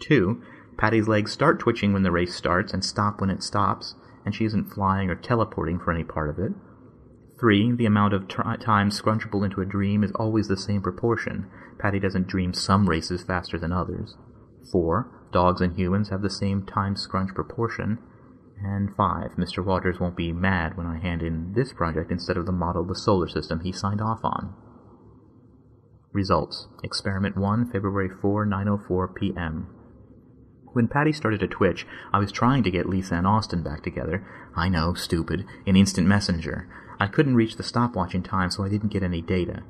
2. 0.00 0.42
Patty's 0.76 1.08
legs 1.08 1.32
start 1.32 1.60
twitching 1.60 1.92
when 1.92 2.02
the 2.02 2.10
race 2.10 2.34
starts 2.34 2.72
and 2.72 2.84
stop 2.84 3.20
when 3.20 3.30
it 3.30 3.42
stops, 3.42 3.94
and 4.24 4.34
she 4.34 4.44
isn't 4.44 4.72
flying 4.72 5.10
or 5.10 5.14
teleporting 5.14 5.78
for 5.78 5.92
any 5.92 6.04
part 6.04 6.30
of 6.30 6.38
it. 6.38 6.52
3. 7.38 7.72
The 7.72 7.86
amount 7.86 8.14
of 8.14 8.28
time 8.28 8.90
scrunchable 8.90 9.44
into 9.44 9.60
a 9.60 9.66
dream 9.66 10.02
is 10.02 10.12
always 10.12 10.48
the 10.48 10.56
same 10.56 10.82
proportion. 10.82 11.50
Patty 11.78 11.98
doesn't 11.98 12.28
dream 12.28 12.54
some 12.54 12.88
races 12.88 13.22
faster 13.22 13.58
than 13.58 13.72
others. 13.72 14.16
4. 14.72 15.28
Dogs 15.32 15.60
and 15.60 15.76
humans 15.76 16.08
have 16.08 16.22
the 16.22 16.30
same 16.30 16.64
time 16.64 16.96
scrunch 16.96 17.34
proportion. 17.34 17.98
And 18.62 18.94
5. 18.96 19.32
Mr. 19.32 19.64
Waters 19.64 19.98
won't 20.00 20.16
be 20.16 20.32
mad 20.32 20.76
when 20.76 20.86
I 20.86 20.98
hand 20.98 21.22
in 21.22 21.52
this 21.54 21.72
project 21.72 22.10
instead 22.10 22.36
of 22.36 22.46
the 22.46 22.52
model 22.52 22.82
of 22.82 22.88
the 22.88 22.94
solar 22.94 23.28
system 23.28 23.60
he 23.60 23.72
signed 23.72 24.00
off 24.00 24.20
on. 24.22 24.54
Results. 26.12 26.68
Experiment 26.84 27.36
1, 27.36 27.72
February 27.72 28.08
4, 28.08 28.46
9.04 28.46 29.14
p.m. 29.16 29.73
When 30.74 30.88
Patty 30.88 31.12
started 31.12 31.38
to 31.38 31.46
twitch, 31.46 31.86
I 32.12 32.18
was 32.18 32.32
trying 32.32 32.64
to 32.64 32.70
get 32.70 32.88
Lisa 32.88 33.14
and 33.14 33.28
Austin 33.28 33.62
back 33.62 33.84
together. 33.84 34.26
I 34.56 34.68
know, 34.68 34.92
stupid, 34.92 35.46
in 35.64 35.76
Instant 35.76 36.08
Messenger. 36.08 36.68
I 36.98 37.06
couldn't 37.06 37.36
reach 37.36 37.56
the 37.56 37.62
stopwatch 37.62 38.12
in 38.12 38.24
time, 38.24 38.50
so 38.50 38.64
I 38.64 38.68
didn't 38.68 38.92
get 38.92 39.04
any 39.04 39.22
data. 39.22 39.62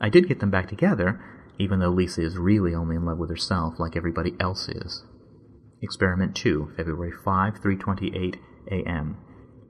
I 0.00 0.08
did 0.08 0.28
get 0.28 0.38
them 0.38 0.52
back 0.52 0.68
together, 0.68 1.20
even 1.58 1.80
though 1.80 1.90
Lisa 1.90 2.22
is 2.22 2.38
really 2.38 2.72
only 2.72 2.94
in 2.94 3.04
love 3.04 3.18
with 3.18 3.30
herself 3.30 3.80
like 3.80 3.96
everybody 3.96 4.36
else 4.38 4.68
is. 4.68 5.04
Experiment 5.82 6.36
2, 6.36 6.74
February 6.76 7.10
5, 7.10 7.60
3:28 7.60 8.36
a.m. 8.70 9.16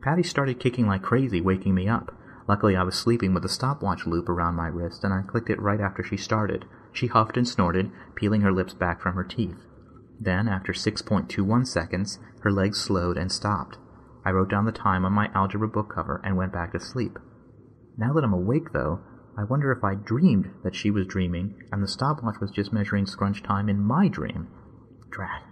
Patty 0.03 0.23
started 0.23 0.61
kicking 0.61 0.87
like 0.87 1.03
crazy, 1.03 1.41
waking 1.41 1.75
me 1.75 1.89
up. 1.89 2.15
Luckily, 2.47 2.77
I 2.77 2.83
was 2.83 2.95
sleeping 2.95 3.33
with 3.33 3.47
a 3.47 3.49
stopwatch 3.49 4.07
loop 4.07 4.29
around 4.29 4.55
my 4.55 4.67
wrist, 4.67 5.03
and 5.03 5.15
I 5.15 5.23
clicked 5.23 5.49
it 5.49 5.63
right 5.63 5.81
after 5.81 6.03
she 6.03 6.19
started. 6.19 6.67
She 6.93 7.07
huffed 7.07 7.39
and 7.39 7.49
snorted, 7.49 7.91
peeling 8.15 8.43
her 8.43 8.53
lips 8.53 8.75
back 8.75 9.01
from 9.01 9.15
her 9.15 9.25
teeth. 9.25 9.57
Then, 10.25 10.49
after 10.49 10.73
6.21 10.73 11.67
seconds, 11.67 12.19
her 12.41 12.51
legs 12.51 12.81
slowed 12.81 13.19
and 13.19 13.31
stopped. 13.31 13.77
I 14.25 14.31
wrote 14.31 14.49
down 14.49 14.65
the 14.65 14.73
time 14.73 15.05
on 15.05 15.13
my 15.13 15.31
algebra 15.35 15.69
book 15.69 15.93
cover 15.95 16.23
and 16.25 16.35
went 16.35 16.51
back 16.51 16.73
to 16.73 16.81
sleep. 16.81 17.19
Now 17.99 18.15
that 18.15 18.25
I'm 18.25 18.33
awake, 18.33 18.73
though, 18.73 19.01
I 19.37 19.45
wonder 19.45 19.71
if 19.71 19.85
I 19.85 19.95
dreamed 19.95 20.49
that 20.63 20.75
she 20.75 20.91
was 20.91 21.07
dreaming 21.07 21.63
and 21.71 21.83
the 21.83 21.89
stopwatch 21.89 22.41
was 22.41 22.51
just 22.51 22.73
measuring 22.73 23.05
scrunch 23.05 23.43
time 23.43 23.69
in 23.69 23.85
my 23.85 24.09
dream. 24.09 24.49
Drat. 25.11 25.43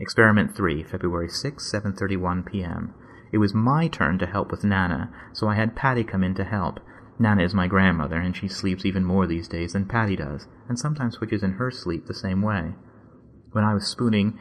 Experiment 0.00 0.56
3, 0.56 0.82
February 0.84 1.28
6, 1.28 1.72
7:31 1.72 2.46
p.m. 2.46 2.94
It 3.32 3.38
was 3.38 3.52
my 3.52 3.86
turn 3.86 4.18
to 4.20 4.26
help 4.26 4.50
with 4.50 4.64
Nana, 4.64 5.12
so 5.34 5.48
I 5.48 5.56
had 5.56 5.76
Patty 5.76 6.04
come 6.04 6.24
in 6.24 6.34
to 6.36 6.44
help. 6.44 6.80
Nana 7.18 7.42
is 7.42 7.52
my 7.52 7.66
grandmother, 7.66 8.16
and 8.16 8.34
she 8.34 8.48
sleeps 8.48 8.86
even 8.86 9.04
more 9.04 9.26
these 9.26 9.46
days 9.46 9.74
than 9.74 9.84
Patty 9.84 10.16
does, 10.16 10.46
and 10.70 10.78
sometimes 10.78 11.16
switches 11.16 11.42
in 11.42 11.52
her 11.52 11.70
sleep 11.70 12.06
the 12.06 12.14
same 12.14 12.40
way. 12.40 12.76
When 13.52 13.64
I 13.64 13.74
was 13.74 13.86
spooning 13.86 14.38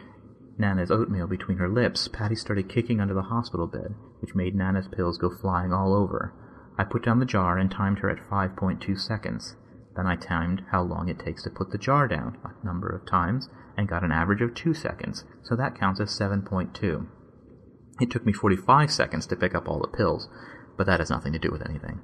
Nana's 0.58 0.92
oatmeal 0.92 1.28
between 1.28 1.58
her 1.58 1.68
lips, 1.68 2.08
Patty 2.08 2.36
started 2.36 2.70
kicking 2.70 3.02
under 3.02 3.14
the 3.14 3.24
hospital 3.24 3.68
bed, 3.68 3.96
which 4.20 4.36
made 4.36 4.56
Nana's 4.56 4.88
pills 4.88 5.18
go 5.18 5.30
flying 5.30 5.74
all 5.74 5.94
over. 5.94 6.34
I 6.78 6.86
put 6.86 7.04
down 7.04 7.20
the 7.20 7.26
jar 7.26 7.58
and 7.58 7.70
timed 7.70 8.00
her 8.00 8.10
at 8.10 8.30
5.2 8.30 8.98
seconds. 8.98 9.56
Then 9.96 10.08
I 10.08 10.16
timed 10.16 10.64
how 10.72 10.84
long 10.84 11.10
it 11.10 11.20
takes 11.20 11.44
to 11.44 11.50
put 11.50 11.72
the 11.72 11.78
jar 11.78 12.08
down, 12.08 12.38
a 12.46 12.66
number 12.66 12.88
of 12.88 13.06
times, 13.06 13.50
and 13.78 13.90
got 13.90 14.04
an 14.04 14.12
average 14.12 14.42
of 14.42 14.54
2 14.54 14.74
seconds, 14.74 15.26
so 15.44 15.56
that 15.56 15.78
counts 15.78 16.00
as 16.00 16.18
7.2. 16.18 17.08
It 18.00 18.10
took 18.10 18.26
me 18.26 18.32
45 18.32 18.92
seconds 18.92 19.28
to 19.28 19.36
pick 19.36 19.54
up 19.54 19.68
all 19.68 19.82
the 19.82 19.88
pills, 19.88 20.30
but 20.78 20.88
that 20.88 21.02
has 21.02 21.10
nothing 21.10 21.34
to 21.34 21.40
do 21.40 21.52
with 21.52 21.68
anything. 21.68 22.00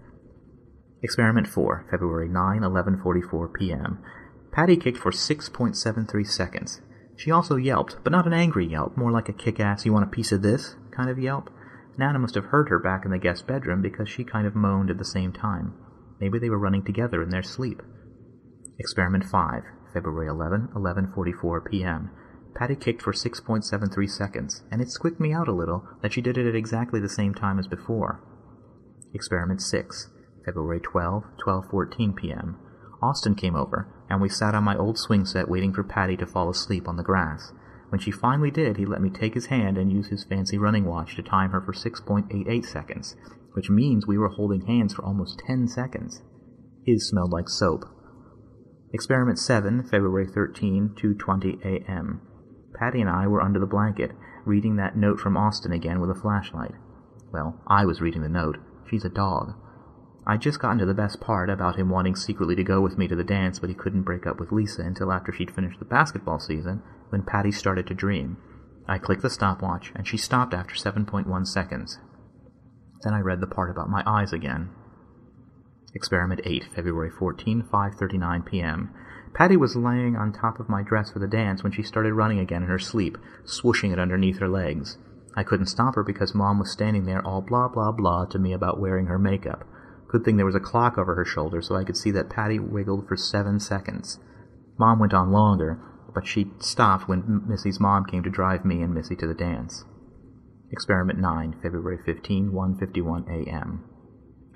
Experiment 1.02 1.48
4, 1.48 1.86
February 1.90 2.28
9, 2.28 2.62
11:44 2.62 3.54
p.m. 3.54 4.04
Patty 4.52 4.76
kicked 4.76 4.98
for 4.98 5.12
6.73 5.12 6.28
seconds. 6.28 6.82
She 7.18 7.32
also 7.32 7.56
yelped, 7.56 7.98
but 8.04 8.12
not 8.12 8.28
an 8.28 8.34
angry 8.34 8.68
yelp, 8.68 8.96
more 8.96 9.12
like 9.12 9.28
a 9.28 9.34
kick-ass 9.34 9.86
you 9.86 9.92
want 9.92 10.06
a 10.06 10.16
piece 10.16 10.32
of 10.32 10.44
this 10.44 10.76
kind 10.92 11.10
of 11.10 11.18
yelp. 11.20 11.50
Nana 11.98 12.20
must 12.20 12.36
have 12.36 12.46
heard 12.46 12.70
her 12.70 12.78
back 12.78 13.06
in 13.06 13.12
the 13.12 13.18
guest 13.18 13.48
bedroom 13.48 13.82
because 13.82 14.08
she 14.08 14.24
kind 14.24 14.46
of 14.46 14.56
moaned 14.56 14.92
at 14.92 15.00
the 15.00 15.06
same 15.06 15.34
time. 15.34 15.74
Maybe 16.22 16.38
they 16.38 16.50
were 16.50 16.60
running 16.60 16.86
together 16.86 17.24
in 17.24 17.30
their 17.30 17.44
sleep. 17.44 17.82
Experiment 18.80 19.24
5, 19.24 19.64
February 19.94 20.28
11, 20.28 20.70
11:44 20.76 21.66
p.m. 21.66 22.12
Patty 22.56 22.76
kicked 22.76 23.02
for 23.02 23.14
6.73 23.14 24.10
seconds, 24.10 24.64
and 24.72 24.80
it 24.82 24.90
squicked 24.90 25.20
me 25.20 25.34
out 25.34 25.48
a 25.48 25.54
little 25.54 25.88
that 26.04 26.14
she 26.14 26.22
did 26.22 26.38
it 26.38 26.48
at 26.48 26.56
exactly 26.56 27.00
the 27.00 27.10
same 27.10 27.34
time 27.34 27.58
as 27.58 27.68
before. 27.68 28.22
Experiment 29.14 29.62
6, 29.62 30.12
February 30.46 30.80
12, 30.80 31.24
12:14 31.44 32.16
p.m. 32.16 32.58
Austin 33.02 33.36
came 33.36 33.56
over, 33.56 33.88
and 34.10 34.22
we 34.22 34.30
sat 34.30 34.56
on 34.56 34.64
my 34.64 34.76
old 34.76 34.98
swing 34.98 35.26
set 35.26 35.50
waiting 35.50 35.74
for 35.74 35.84
Patty 35.84 36.18
to 36.18 36.26
fall 36.26 36.50
asleep 36.50 36.88
on 36.88 36.98
the 36.98 37.04
grass. 37.04 37.52
When 37.90 38.00
she 38.00 38.12
finally 38.12 38.52
did, 38.52 38.78
he 38.78 38.86
let 38.86 39.02
me 39.02 39.10
take 39.10 39.34
his 39.34 39.46
hand 39.48 39.78
and 39.78 39.92
use 39.92 40.08
his 40.08 40.24
fancy 40.24 40.58
running 40.58 40.86
watch 40.86 41.16
to 41.16 41.24
time 41.24 41.52
her 41.52 41.62
for 41.62 41.74
6.88 41.74 42.66
seconds, 42.66 43.16
which 43.54 43.70
means 43.70 44.06
we 44.06 44.18
were 44.18 44.30
holding 44.30 44.66
hands 44.66 44.94
for 44.94 45.06
almost 45.06 45.42
10 45.46 45.68
seconds. 45.68 46.22
His 46.86 47.08
smelled 47.08 47.32
like 47.32 47.50
soap. 47.50 47.86
Experiment 48.94 49.40
7, 49.40 49.84
February 49.84 50.28
13, 50.28 50.96
2:20 50.96 51.62
a.m. 51.64 52.22
Patty 52.74 53.02
and 53.02 53.10
I 53.10 53.28
were 53.28 53.42
under 53.42 53.60
the 53.60 53.66
blanket, 53.66 54.12
reading 54.46 54.76
that 54.78 54.96
note 54.96 55.20
from 55.20 55.38
Austin 55.38 55.72
again 55.72 56.00
with 56.00 56.10
a 56.10 56.16
flashlight. 56.16 56.76
Well, 57.32 57.62
I 57.68 57.86
was 57.86 58.02
reading 58.02 58.22
the 58.22 58.30
note. 58.30 58.58
She's 58.90 59.04
a 59.04 59.10
dog. 59.10 59.54
I'd 60.30 60.42
just 60.42 60.60
gotten 60.60 60.80
to 60.80 60.86
the 60.86 60.94
best 60.94 61.22
part 61.22 61.50
about 61.50 61.78
him 61.78 61.90
wanting 61.90 62.18
secretly 62.18 62.54
to 62.58 62.64
go 62.64 62.82
with 62.82 62.98
me 62.98 63.08
to 63.08 63.16
the 63.16 63.24
dance, 63.24 63.60
but 63.60 63.70
he 63.70 63.76
couldn't 63.76 64.02
break 64.02 64.28
up 64.28 64.42
with 64.42 64.52
Lisa 64.52 64.82
until 64.82 65.14
after 65.14 65.32
she'd 65.32 65.50
finished 65.50 65.80
the 65.80 65.86
basketball 65.86 66.38
season, 66.38 66.82
when 67.10 67.24
Patty 67.24 67.54
started 67.54 67.88
to 67.88 67.94
dream. 67.94 68.36
I 68.90 68.98
clicked 68.98 69.22
the 69.22 69.30
stopwatch, 69.30 69.94
and 69.96 70.06
she 70.06 70.18
stopped 70.18 70.54
after 70.54 70.76
7.1 70.76 71.48
seconds. 71.48 72.00
Then 73.04 73.14
I 73.14 73.22
read 73.22 73.40
the 73.40 73.48
part 73.48 73.70
about 73.70 73.90
my 73.90 74.04
eyes 74.06 74.34
again. 74.34 74.70
Experiment 75.96 76.42
8, 76.44 76.66
February 76.76 77.10
14, 77.10 77.64
5.39 77.72 78.46
p.m. 78.46 78.94
Patty 79.34 79.56
was 79.56 79.78
laying 79.78 80.18
on 80.18 80.34
top 80.34 80.60
of 80.60 80.68
my 80.68 80.84
dress 80.84 81.10
for 81.10 81.20
the 81.20 81.28
dance 81.28 81.64
when 81.64 81.72
she 81.72 81.84
started 81.84 82.14
running 82.14 82.40
again 82.40 82.64
in 82.64 82.70
her 82.70 82.80
sleep, 82.80 83.18
swooshing 83.46 83.94
it 83.94 84.00
underneath 84.00 84.40
her 84.40 84.50
legs. 84.50 84.98
I 85.38 85.44
couldn't 85.44 85.68
stop 85.68 85.96
her 85.96 86.04
because 86.04 86.36
Mom 86.36 86.60
was 86.60 86.70
standing 86.70 87.06
there 87.06 87.26
all 87.26 87.42
blah 87.42 87.70
blah 87.70 87.94
blah 87.94 88.26
to 88.26 88.40
me 88.40 88.52
about 88.52 88.80
wearing 88.80 89.06
her 89.06 89.20
makeup. 89.20 89.66
Good 90.08 90.24
thing 90.24 90.38
there 90.38 90.46
was 90.46 90.56
a 90.56 90.60
clock 90.60 90.98
over 90.98 91.16
her 91.16 91.26
shoulder 91.26 91.62
so 91.62 91.76
I 91.76 91.84
could 91.84 91.98
see 91.98 92.12
that 92.12 92.30
Patty 92.30 92.60
wiggled 92.60 93.08
for 93.08 93.18
seven 93.18 93.60
seconds. 93.60 94.20
Mom 94.78 95.00
went 95.00 95.14
on 95.14 95.32
longer, 95.32 95.80
but 96.14 96.26
she 96.26 96.52
stopped 96.60 97.08
when 97.08 97.44
Missy's 97.48 97.80
mom 97.80 98.06
came 98.06 98.24
to 98.24 98.30
drive 98.30 98.64
me 98.64 98.82
and 98.82 98.94
Missy 98.94 99.16
to 99.18 99.28
the 99.28 99.34
dance. 99.34 99.86
Experiment 100.72 101.20
9, 101.20 101.58
February 101.62 101.98
15, 102.06 102.52
1.51 102.52 103.48
a.m. 103.48 103.84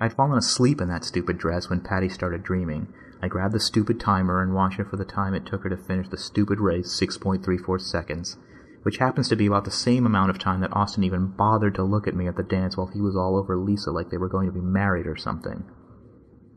I'd 0.00 0.12
fallen 0.12 0.38
asleep 0.38 0.80
in 0.80 0.88
that 0.88 1.04
stupid 1.04 1.38
dress 1.38 1.70
when 1.70 1.80
Patty 1.80 2.08
started 2.08 2.42
dreaming. 2.42 2.92
I 3.22 3.28
grabbed 3.28 3.54
the 3.54 3.60
stupid 3.60 4.00
timer 4.00 4.42
and 4.42 4.54
watched 4.54 4.78
her 4.78 4.84
for 4.84 4.96
the 4.96 5.04
time 5.04 5.34
it 5.34 5.46
took 5.46 5.62
her 5.62 5.70
to 5.70 5.76
finish 5.76 6.08
the 6.08 6.16
stupid 6.16 6.60
race, 6.60 6.88
6.34 7.00 7.80
seconds, 7.80 8.36
which 8.82 8.98
happens 8.98 9.28
to 9.28 9.36
be 9.36 9.46
about 9.46 9.64
the 9.64 9.70
same 9.70 10.04
amount 10.04 10.30
of 10.30 10.38
time 10.38 10.60
that 10.60 10.74
Austin 10.74 11.04
even 11.04 11.34
bothered 11.36 11.74
to 11.74 11.84
look 11.84 12.06
at 12.06 12.16
me 12.16 12.26
at 12.26 12.36
the 12.36 12.42
dance 12.42 12.76
while 12.76 12.90
he 12.92 13.00
was 13.00 13.16
all 13.16 13.36
over 13.36 13.56
Lisa 13.56 13.90
like 13.90 14.10
they 14.10 14.18
were 14.18 14.28
going 14.28 14.46
to 14.46 14.52
be 14.52 14.60
married 14.60 15.06
or 15.06 15.16
something. 15.16 15.64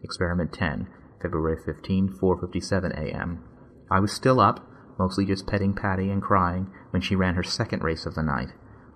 Experiment 0.03 0.51
10, 0.53 0.88
February 1.21 1.57
15, 1.63 2.17
4.57 2.21 2.97
a.m. 2.97 3.43
I 3.91 3.99
was 3.99 4.11
still 4.11 4.39
up, 4.39 4.67
mostly 4.97 5.26
just 5.26 5.47
petting 5.47 5.73
Patty 5.76 6.09
and 6.09 6.21
crying, 6.21 6.71
when 6.89 7.01
she 7.01 7.15
ran 7.15 7.36
her 7.36 7.43
second 7.43 7.84
race 7.84 8.05
of 8.05 8.15
the 8.15 8.23
night. 8.23 8.49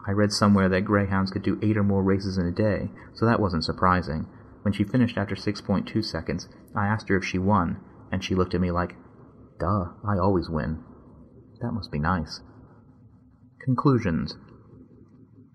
I 0.07 0.11
read 0.11 0.32
somewhere 0.32 0.69
that 0.69 0.82
greyhounds 0.82 1.30
could 1.30 1.43
do 1.43 1.59
eight 1.61 1.77
or 1.77 1.84
more 1.84 2.01
races 2.01 2.38
in 2.38 2.47
a 2.47 2.51
day, 2.51 2.89
so 3.13 3.25
that 3.25 3.39
wasn't 3.39 3.65
surprising. 3.65 4.27
When 4.63 4.73
she 4.73 4.84
finished 4.84 5.17
after 5.17 5.36
6.2 5.36 6.03
seconds, 6.03 6.47
I 6.75 6.88
asked 6.88 7.09
her 7.09 7.17
if 7.17 7.25
she 7.25 7.38
won, 7.38 7.80
and 8.11 8.23
she 8.23 8.36
looked 8.36 8.55
at 8.55 8.61
me 8.61 8.71
like, 8.71 8.95
Duh, 9.59 9.91
I 10.07 10.17
always 10.17 10.49
win. 10.49 10.84
That 11.61 11.73
must 11.73 11.91
be 11.91 11.99
nice. 11.99 12.41
Conclusions 13.60 14.38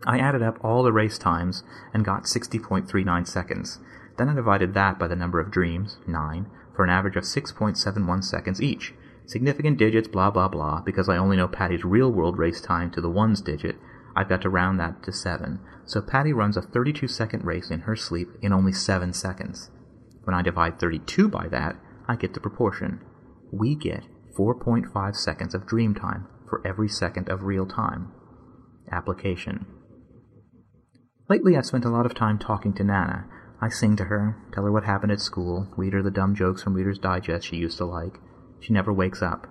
I 0.07 0.19
added 0.19 0.43
up 0.43 0.59
all 0.63 0.83
the 0.83 0.93
race 0.93 1.17
times 1.17 1.63
and 1.95 2.05
got 2.05 2.25
60.39 2.25 3.27
seconds. 3.27 3.81
Then 4.19 4.29
I 4.29 4.35
divided 4.35 4.75
that 4.75 4.99
by 4.99 5.09
the 5.09 5.17
number 5.17 5.41
of 5.41 5.51
dreams, 5.51 5.97
9, 6.07 6.47
for 6.77 6.85
an 6.85 6.91
average 6.91 7.17
of 7.17 7.25
6.71 7.25 8.23
seconds 8.23 8.61
each. 8.61 8.93
Significant 9.25 9.79
digits, 9.79 10.07
blah 10.07 10.31
blah 10.31 10.49
blah, 10.49 10.83
because 10.83 11.09
I 11.09 11.17
only 11.17 11.39
know 11.39 11.49
Patty's 11.49 11.85
real 11.85 12.13
world 12.13 12.37
race 12.37 12.61
time 12.61 12.91
to 12.91 13.01
the 13.01 13.09
ones 13.09 13.41
digit, 13.41 13.77
I've 14.15 14.29
got 14.29 14.43
to 14.43 14.51
round 14.51 14.79
that 14.81 15.03
to 15.05 15.13
7. 15.13 15.59
So 15.87 16.03
Patty 16.03 16.35
runs 16.35 16.59
a 16.59 16.63
32 16.63 17.09
second 17.09 17.45
race 17.45 17.71
in 17.71 17.81
her 17.81 17.97
sleep 17.97 18.29
in 18.43 18.53
only 18.53 18.73
7 18.73 19.15
seconds. 19.15 19.71
When 20.25 20.35
I 20.35 20.43
divide 20.43 20.79
32 20.79 21.29
by 21.29 21.49
that, 21.49 21.77
I 22.07 22.17
get 22.17 22.35
the 22.35 22.41
proportion. 22.41 23.01
We 23.51 23.75
get 23.75 24.05
4.5 24.39 25.17
seconds 25.17 25.55
of 25.55 25.67
dream 25.67 25.95
time 25.95 26.27
for 26.49 26.67
every 26.67 26.89
second 26.89 27.29
of 27.29 27.43
real 27.43 27.67
time. 27.67 28.13
Application. 28.91 29.67
Lately, 31.29 31.57
I've 31.57 31.67
spent 31.67 31.85
a 31.85 31.91
lot 31.91 32.07
of 32.07 32.15
time 32.15 32.39
talking 32.39 32.75
to 32.75 32.85
Nana. 32.85 33.27
I 33.61 33.71
sing 33.71 33.97
to 33.97 34.05
her, 34.05 34.37
tell 34.53 34.65
her 34.65 34.73
what 34.73 34.85
happened 34.85 35.13
at 35.13 35.21
school, 35.21 35.69
read 35.77 35.95
her 35.95 36.03
the 36.03 36.11
dumb 36.11 36.35
jokes 36.35 36.63
from 36.63 36.75
Reader's 36.75 36.99
Digest 36.99 37.47
she 37.47 37.57
used 37.57 37.79
to 37.79 37.87
like. 37.87 38.19
She 38.61 38.73
never 38.73 38.93
wakes 38.93 39.23
up. 39.23 39.47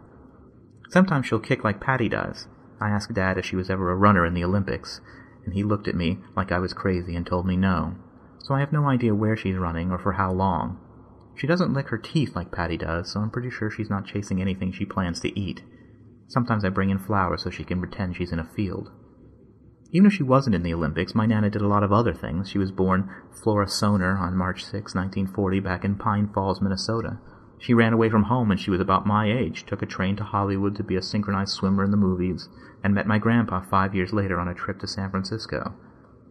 Sometimes 0.89 1.25
she'll 1.25 1.39
kick 1.39 1.63
like 1.63 1.81
Patty 1.81 2.09
does. 2.09 2.47
I 2.79 2.89
asked 2.89 3.13
Dad 3.13 3.37
if 3.37 3.45
she 3.45 3.55
was 3.55 3.69
ever 3.69 3.89
a 3.91 3.95
runner 3.95 4.25
in 4.25 4.35
the 4.35 4.43
Olympics, 4.43 5.01
and 5.45 5.53
he 5.53 5.63
looked 5.63 5.87
at 5.87 5.95
me 5.95 6.19
like 6.35 6.51
I 6.51 6.59
was 6.59 6.73
crazy 6.73 7.15
and 7.15 7.25
told 7.25 7.47
me 7.47 7.57
no. 7.57 7.95
So 8.39 8.53
I 8.53 8.59
have 8.59 8.73
no 8.73 8.87
idea 8.87 9.15
where 9.15 9.37
she's 9.37 9.55
running 9.55 9.89
or 9.89 9.97
for 9.97 10.13
how 10.13 10.31
long. 10.31 10.77
She 11.35 11.47
doesn't 11.47 11.73
lick 11.73 11.87
her 11.89 11.97
teeth 11.97 12.35
like 12.35 12.51
Patty 12.51 12.77
does, 12.77 13.11
so 13.11 13.19
I'm 13.19 13.31
pretty 13.31 13.49
sure 13.49 13.71
she's 13.71 13.89
not 13.89 14.05
chasing 14.05 14.41
anything 14.41 14.71
she 14.71 14.85
plans 14.85 15.19
to 15.21 15.39
eat. 15.39 15.63
Sometimes 16.34 16.65
I 16.65 16.69
bring 16.69 16.89
in 16.89 16.97
flowers 16.97 17.43
so 17.43 17.51
she 17.51 17.63
can 17.63 17.77
pretend 17.77 18.15
she's 18.15 18.31
in 18.31 18.39
a 18.39 18.49
field. 18.55 18.89
Even 19.91 20.07
if 20.07 20.13
she 20.13 20.23
wasn't 20.23 20.55
in 20.55 20.63
the 20.63 20.73
Olympics, 20.73 21.13
my 21.13 21.27
Nana 21.27 21.51
did 21.51 21.61
a 21.61 21.67
lot 21.67 21.84
of 21.84 21.93
other 21.93 22.11
things. 22.11 22.49
She 22.49 22.57
was 22.57 22.71
born 22.71 23.07
Flora 23.31 23.67
Soner 23.67 24.19
on 24.19 24.36
March 24.36 24.63
6, 24.63 24.95
1940, 24.95 25.59
back 25.59 25.86
in 25.86 25.93
Pine 25.93 26.27
Falls, 26.34 26.59
Minnesota. 26.59 27.19
She 27.59 27.75
ran 27.75 27.93
away 27.93 28.09
from 28.09 28.23
home 28.23 28.49
when 28.49 28.57
she 28.57 28.71
was 28.71 28.81
about 28.81 29.05
my 29.05 29.31
age, 29.31 29.67
took 29.67 29.84
a 29.84 29.86
train 29.86 30.15
to 30.15 30.23
Hollywood 30.23 30.75
to 30.77 30.84
be 30.84 30.95
a 30.95 31.03
synchronized 31.03 31.51
swimmer 31.51 31.84
in 31.84 31.91
the 31.91 31.97
movies, 31.97 32.49
and 32.84 32.95
met 32.95 33.05
my 33.05 33.19
grandpa 33.19 33.61
five 33.61 33.93
years 33.93 34.11
later 34.11 34.39
on 34.39 34.47
a 34.47 34.55
trip 34.55 34.79
to 34.79 34.88
San 34.88 35.11
Francisco. 35.11 35.75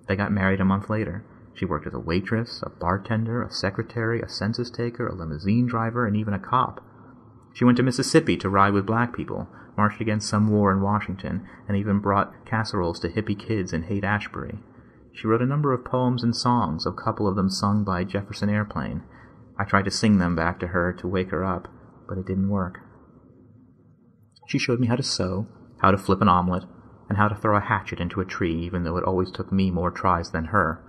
They 0.09 0.16
got 0.16 0.32
married 0.32 0.61
a 0.61 0.64
month 0.64 0.90
later. 0.90 1.24
She 1.55 1.64
worked 1.64 1.86
as 1.86 1.94
a 1.94 2.00
waitress, 2.00 2.61
a 2.64 2.70
bartender, 2.70 3.40
a 3.40 3.53
secretary, 3.53 4.20
a 4.20 4.28
census 4.28 4.68
taker, 4.68 5.07
a 5.07 5.14
limousine 5.14 5.66
driver, 5.66 6.09
and 6.09 6.16
even 6.16 6.34
a 6.34 6.40
cop. 6.40 6.84
She 7.55 7.64
went 7.64 7.76
to 7.76 7.84
Mississippi 7.84 8.36
to 8.38 8.48
ride 8.48 8.72
with 8.72 8.84
black 8.84 9.14
people, 9.14 9.46
marched 9.77 10.01
against 10.01 10.29
some 10.29 10.49
war 10.49 10.70
in 10.73 10.83
Washington, 10.83 11.47
and 11.68 11.77
even 11.77 12.01
brought 12.01 12.45
casseroles 12.45 13.01
to 13.01 13.09
hippie 13.09 13.39
kids 13.39 13.73
in 13.73 13.85
Haight 13.85 14.05
Ashbury. 14.05 14.59
She 15.14 15.27
wrote 15.27 15.43
a 15.43 15.47
number 15.47 15.73
of 15.73 15.85
poems 15.85 16.23
and 16.23 16.35
songs, 16.35 16.87
a 16.87 16.93
couple 16.93 17.29
of 17.29 17.37
them 17.37 17.51
sung 17.51 17.85
by 17.85 18.05
Jefferson 18.05 18.49
Airplane. 18.49 19.03
I 19.59 19.64
tried 19.64 19.85
to 19.85 19.91
sing 19.91 20.18
them 20.18 20.35
back 20.35 20.59
to 20.61 20.68
her 20.68 20.93
to 20.95 21.09
wake 21.09 21.31
her 21.31 21.45
up, 21.45 21.68
but 22.09 22.18
it 22.18 22.27
didn't 22.27 22.49
work. 22.49 22.81
She 24.49 24.59
showed 24.59 24.81
me 24.81 24.87
how 24.87 24.97
to 24.97 25.03
sew, 25.03 25.47
how 25.81 25.91
to 25.91 25.99
flip 25.99 26.20
an 26.20 26.29
omelet, 26.29 26.64
and 27.09 27.18
how 27.18 27.29
to 27.29 27.35
throw 27.35 27.57
a 27.57 27.61
hatchet 27.61 28.01
into 28.01 28.20
a 28.20 28.25
tree, 28.25 28.64
even 28.64 28.85
though 28.85 28.97
it 28.97 29.05
always 29.05 29.31
took 29.31 29.53
me 29.53 29.70
more 29.70 29.91
tries 29.91 30.31
than 30.31 30.47
her. 30.47 30.83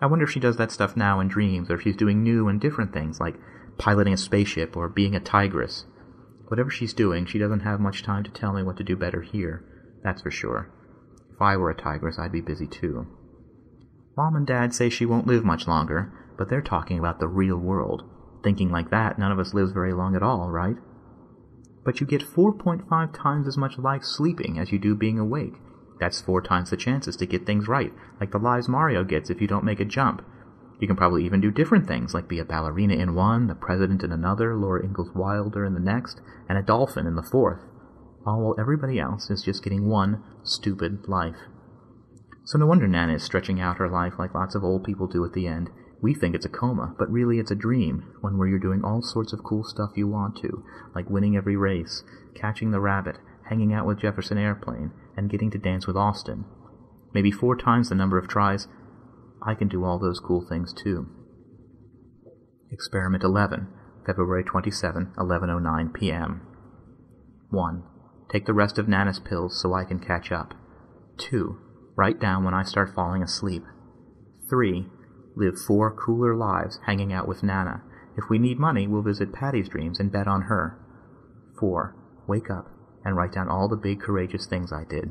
I 0.00 0.06
wonder 0.06 0.24
if 0.24 0.30
she 0.30 0.40
does 0.40 0.56
that 0.58 0.70
stuff 0.70 0.96
now 0.96 1.20
in 1.20 1.28
dreams, 1.28 1.70
or 1.70 1.74
if 1.74 1.82
she's 1.82 1.96
doing 1.96 2.22
new 2.22 2.48
and 2.48 2.60
different 2.60 2.92
things, 2.92 3.18
like 3.18 3.36
piloting 3.78 4.12
a 4.12 4.16
spaceship 4.16 4.76
or 4.76 4.88
being 4.88 5.14
a 5.14 5.20
tigress. 5.20 5.86
Whatever 6.48 6.70
she's 6.70 6.94
doing, 6.94 7.26
she 7.26 7.38
doesn't 7.38 7.60
have 7.60 7.80
much 7.80 8.02
time 8.02 8.22
to 8.24 8.30
tell 8.30 8.52
me 8.52 8.62
what 8.62 8.76
to 8.76 8.84
do 8.84 8.96
better 8.96 9.22
here, 9.22 9.64
that's 10.02 10.22
for 10.22 10.30
sure. 10.30 10.70
If 11.32 11.42
I 11.42 11.56
were 11.56 11.70
a 11.70 11.76
tigress, 11.76 12.18
I'd 12.18 12.32
be 12.32 12.40
busy 12.40 12.66
too. 12.66 13.06
Mom 14.16 14.36
and 14.36 14.46
Dad 14.46 14.72
say 14.72 14.88
she 14.88 15.04
won't 15.04 15.26
live 15.26 15.44
much 15.44 15.66
longer, 15.66 16.12
but 16.38 16.48
they're 16.48 16.62
talking 16.62 16.98
about 16.98 17.18
the 17.18 17.28
real 17.28 17.58
world. 17.58 18.04
Thinking 18.42 18.70
like 18.70 18.90
that, 18.90 19.18
none 19.18 19.32
of 19.32 19.38
us 19.38 19.52
lives 19.52 19.72
very 19.72 19.92
long 19.92 20.14
at 20.14 20.22
all, 20.22 20.50
right? 20.50 20.76
But 21.84 22.00
you 22.00 22.06
get 22.06 22.22
4.5 22.22 23.12
times 23.12 23.46
as 23.46 23.58
much 23.58 23.78
life 23.78 24.04
sleeping 24.04 24.58
as 24.58 24.72
you 24.72 24.78
do 24.78 24.94
being 24.94 25.18
awake. 25.18 25.54
That's 25.98 26.20
four 26.20 26.42
times 26.42 26.70
the 26.70 26.76
chances 26.76 27.16
to 27.16 27.26
get 27.26 27.46
things 27.46 27.68
right, 27.68 27.92
like 28.20 28.30
the 28.30 28.38
lives 28.38 28.68
Mario 28.68 29.04
gets 29.04 29.30
if 29.30 29.40
you 29.40 29.46
don't 29.46 29.64
make 29.64 29.80
a 29.80 29.84
jump. 29.84 30.22
You 30.80 30.86
can 30.86 30.96
probably 30.96 31.24
even 31.24 31.40
do 31.40 31.50
different 31.50 31.86
things, 31.86 32.12
like 32.12 32.28
be 32.28 32.38
a 32.38 32.44
ballerina 32.44 32.94
in 32.94 33.14
one, 33.14 33.46
the 33.46 33.54
president 33.54 34.02
in 34.02 34.12
another, 34.12 34.54
Laura 34.54 34.84
Ingalls 34.84 35.14
Wilder 35.14 35.64
in 35.64 35.74
the 35.74 35.80
next, 35.80 36.20
and 36.48 36.58
a 36.58 36.62
dolphin 36.62 37.06
in 37.06 37.16
the 37.16 37.22
fourth, 37.22 37.60
all 38.26 38.40
while 38.40 38.56
everybody 38.58 38.98
else 38.98 39.30
is 39.30 39.42
just 39.42 39.64
getting 39.64 39.88
one 39.88 40.22
stupid 40.42 41.08
life. 41.08 41.36
So 42.44 42.58
no 42.58 42.66
wonder 42.66 42.86
Nana 42.86 43.14
is 43.14 43.22
stretching 43.22 43.60
out 43.60 43.78
her 43.78 43.88
life 43.88 44.14
like 44.18 44.34
lots 44.34 44.54
of 44.54 44.62
old 44.62 44.84
people 44.84 45.06
do 45.06 45.24
at 45.24 45.32
the 45.32 45.46
end, 45.46 45.70
we 46.02 46.14
think 46.14 46.34
it's 46.34 46.44
a 46.44 46.50
coma, 46.50 46.94
but 46.98 47.10
really 47.10 47.38
it's 47.38 47.50
a 47.50 47.56
dream, 47.56 48.12
one 48.20 48.36
where 48.36 48.46
you're 48.46 48.58
doing 48.58 48.84
all 48.84 49.00
sorts 49.02 49.32
of 49.32 49.42
cool 49.42 49.64
stuff 49.64 49.92
you 49.96 50.06
want 50.06 50.36
to, 50.36 50.62
like 50.94 51.08
winning 51.08 51.36
every 51.36 51.56
race, 51.56 52.04
catching 52.34 52.70
the 52.70 52.80
rabbit, 52.80 53.16
hanging 53.48 53.72
out 53.72 53.86
with 53.86 54.00
Jefferson 54.00 54.36
Airplane, 54.36 54.92
and 55.16 55.30
getting 55.30 55.50
to 55.50 55.58
dance 55.58 55.86
with 55.86 55.96
Austin. 55.96 56.44
Maybe 57.14 57.30
four 57.30 57.56
times 57.56 57.88
the 57.88 57.94
number 57.94 58.18
of 58.18 58.28
tries, 58.28 58.68
I 59.42 59.54
can 59.54 59.68
do 59.68 59.84
all 59.84 59.98
those 59.98 60.20
cool 60.20 60.46
things 60.46 60.72
too. 60.72 61.06
Experiment 62.70 63.22
11, 63.22 63.68
February 64.06 64.44
27, 64.44 65.12
11.09 65.16 65.94
p.m. 65.94 66.42
1. 67.50 67.82
Take 68.32 68.46
the 68.46 68.52
rest 68.52 68.78
of 68.78 68.88
Nana's 68.88 69.20
pills 69.20 69.60
so 69.60 69.72
I 69.72 69.84
can 69.84 70.00
catch 70.00 70.32
up. 70.32 70.54
2. 71.18 71.58
Write 71.96 72.20
down 72.20 72.44
when 72.44 72.54
I 72.54 72.64
start 72.64 72.94
falling 72.94 73.22
asleep. 73.22 73.62
3 74.48 74.86
live 75.36 75.58
four 75.66 75.94
cooler 75.94 76.34
lives 76.34 76.80
hanging 76.86 77.12
out 77.12 77.28
with 77.28 77.42
Nana. 77.42 77.82
If 78.16 78.24
we 78.30 78.38
need 78.38 78.58
money, 78.58 78.86
we'll 78.86 79.02
visit 79.02 79.34
Patty's 79.34 79.68
dreams 79.68 80.00
and 80.00 80.10
bet 80.10 80.26
on 80.26 80.42
her. 80.42 80.78
4. 81.60 81.94
Wake 82.26 82.50
up 82.50 82.70
and 83.04 83.16
write 83.16 83.32
down 83.32 83.48
all 83.48 83.68
the 83.68 83.76
big 83.76 84.00
courageous 84.00 84.46
things 84.46 84.72
I 84.72 84.84
did. 84.88 85.10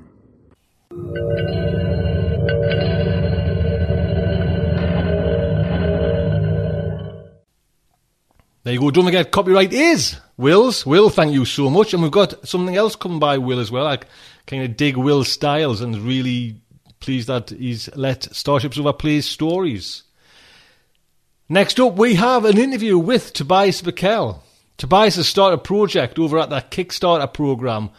There 8.66 8.74
you 8.74 8.80
go. 8.80 8.90
Don't 8.90 9.06
forget, 9.06 9.30
copyright 9.30 9.74
is 9.74 10.18
Will's. 10.38 10.88
Will, 10.88 11.12
thank 11.12 11.32
you 11.32 11.46
so 11.46 11.70
much. 11.70 11.94
And 11.94 12.02
we've 12.02 12.12
got 12.12 12.48
something 12.48 12.76
else 12.76 12.96
coming 12.96 13.20
by 13.20 13.38
Will 13.38 13.60
as 13.60 13.70
well. 13.70 13.86
I 13.86 14.00
kind 14.48 14.64
of 14.64 14.76
dig 14.76 14.98
Will's 14.98 15.28
styles 15.32 15.82
and 15.82 15.96
really 16.00 16.56
pleased 17.00 17.28
that 17.28 17.52
he's 17.52 17.96
let 17.96 18.22
StarShipSofa 18.22 18.98
play 18.98 19.22
stories. 19.22 20.02
Next 21.48 21.80
up, 21.80 21.94
we 21.94 22.16
have 22.16 22.44
an 22.44 22.58
interview 22.58 22.98
with 22.98 23.34
Tobias 23.34 23.84
Buckell. 23.84 24.42
Tobias 24.78 25.18
has 25.18 25.28
started 25.28 25.60
a 25.60 25.62
project 25.62 26.18
over 26.18 26.40
at 26.40 26.50
that 26.50 26.72
Kickstarter 26.72 27.32
program 27.32 27.92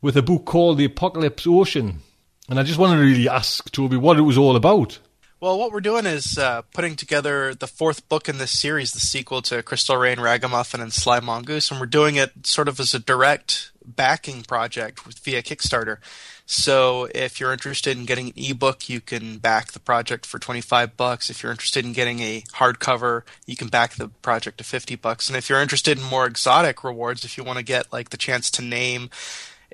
with 0.00 0.16
a 0.16 0.22
book 0.22 0.46
called 0.46 0.78
The 0.78 0.86
Apocalypse 0.86 1.46
Ocean. 1.46 2.00
And 2.48 2.58
I 2.58 2.62
just 2.62 2.78
wanted 2.78 2.96
to 2.96 3.02
really 3.02 3.28
ask 3.28 3.70
Toby 3.72 3.98
what 3.98 4.16
it 4.16 4.22
was 4.22 4.38
all 4.38 4.56
about. 4.56 5.00
Well, 5.40 5.56
what 5.56 5.70
we're 5.70 5.80
doing 5.80 6.04
is 6.04 6.36
uh, 6.36 6.62
putting 6.74 6.96
together 6.96 7.54
the 7.54 7.68
fourth 7.68 8.08
book 8.08 8.28
in 8.28 8.38
this 8.38 8.58
series, 8.58 8.90
the 8.90 8.98
sequel 8.98 9.40
to 9.42 9.62
Crystal 9.62 9.96
Rain, 9.96 10.18
Ragamuffin, 10.18 10.80
and 10.80 10.92
Sly 10.92 11.20
Mongoose, 11.20 11.70
and 11.70 11.78
we're 11.78 11.86
doing 11.86 12.16
it 12.16 12.44
sort 12.44 12.66
of 12.66 12.80
as 12.80 12.92
a 12.92 12.98
direct 12.98 13.70
backing 13.84 14.42
project 14.42 14.98
via 15.00 15.40
Kickstarter. 15.40 15.98
So 16.44 17.08
if 17.14 17.38
you're 17.38 17.52
interested 17.52 17.96
in 17.96 18.04
getting 18.04 18.28
an 18.28 18.32
ebook, 18.36 18.88
you 18.88 19.00
can 19.00 19.38
back 19.38 19.70
the 19.70 19.78
project 19.78 20.26
for 20.26 20.40
25 20.40 20.96
bucks. 20.96 21.30
If 21.30 21.44
you're 21.44 21.52
interested 21.52 21.84
in 21.84 21.92
getting 21.92 22.18
a 22.18 22.40
hardcover, 22.54 23.22
you 23.46 23.54
can 23.54 23.68
back 23.68 23.94
the 23.94 24.08
project 24.08 24.58
to 24.58 24.64
50 24.64 24.96
bucks. 24.96 25.28
And 25.28 25.36
if 25.36 25.48
you're 25.48 25.62
interested 25.62 25.98
in 25.98 26.04
more 26.04 26.26
exotic 26.26 26.82
rewards, 26.82 27.24
if 27.24 27.38
you 27.38 27.44
want 27.44 27.58
to 27.58 27.64
get 27.64 27.92
like 27.92 28.10
the 28.10 28.16
chance 28.16 28.50
to 28.52 28.62
name 28.62 29.10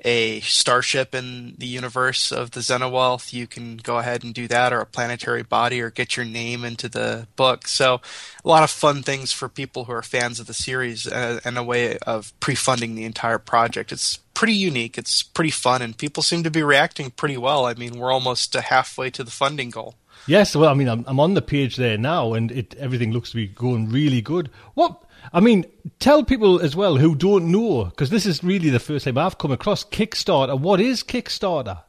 a 0.03 0.41
starship 0.41 1.15
in 1.15 1.55
the 1.57 1.67
universe 1.67 2.31
of 2.31 2.51
the 2.51 2.59
Xenowealth, 2.59 3.31
you 3.31 3.47
can 3.47 3.77
go 3.77 3.97
ahead 3.97 4.23
and 4.23 4.33
do 4.33 4.47
that, 4.47 4.73
or 4.73 4.81
a 4.81 4.85
planetary 4.85 5.43
body, 5.43 5.79
or 5.81 5.89
get 5.89 6.17
your 6.17 6.25
name 6.25 6.65
into 6.65 6.89
the 6.89 7.27
book. 7.35 7.67
So, 7.67 8.01
a 8.43 8.47
lot 8.47 8.63
of 8.63 8.69
fun 8.69 9.03
things 9.03 9.31
for 9.31 9.47
people 9.47 9.85
who 9.85 9.93
are 9.93 10.01
fans 10.01 10.39
of 10.39 10.47
the 10.47 10.53
series, 10.53 11.07
uh, 11.07 11.39
and 11.45 11.57
a 11.57 11.63
way 11.63 11.97
of 11.99 12.37
pre-funding 12.39 12.95
the 12.95 13.05
entire 13.05 13.39
project. 13.39 13.91
It's 13.91 14.17
pretty 14.33 14.53
unique. 14.53 14.97
It's 14.97 15.23
pretty 15.23 15.51
fun, 15.51 15.81
and 15.81 15.97
people 15.97 16.21
seem 16.23 16.43
to 16.43 16.51
be 16.51 16.63
reacting 16.63 17.11
pretty 17.11 17.37
well. 17.37 17.65
I 17.65 17.73
mean, 17.73 17.97
we're 17.97 18.11
almost 18.11 18.53
halfway 18.53 19.09
to 19.11 19.23
the 19.23 19.31
funding 19.31 19.69
goal. 19.69 19.95
Yes, 20.27 20.55
well, 20.55 20.69
I 20.69 20.73
mean, 20.73 20.89
I'm, 20.89 21.05
I'm 21.07 21.19
on 21.19 21.35
the 21.35 21.41
page 21.41 21.75
there 21.75 21.97
now, 21.97 22.33
and 22.33 22.51
it 22.51 22.75
everything 22.75 23.11
looks 23.11 23.29
to 23.29 23.35
be 23.35 23.47
going 23.47 23.89
really 23.89 24.21
good. 24.21 24.49
What 24.73 25.03
I 25.33 25.39
mean, 25.39 25.65
tell 25.99 26.23
people 26.23 26.59
as 26.59 26.75
well 26.75 26.97
who 26.97 27.15
don't 27.15 27.51
know, 27.51 27.85
because 27.85 28.09
this 28.09 28.25
is 28.25 28.43
really 28.43 28.69
the 28.69 28.79
first 28.79 29.05
time 29.05 29.17
I've 29.17 29.37
come 29.37 29.51
across 29.51 29.83
Kickstarter. 29.83 30.59
What 30.59 30.79
is 30.79 31.03
Kickstarter? 31.03 31.83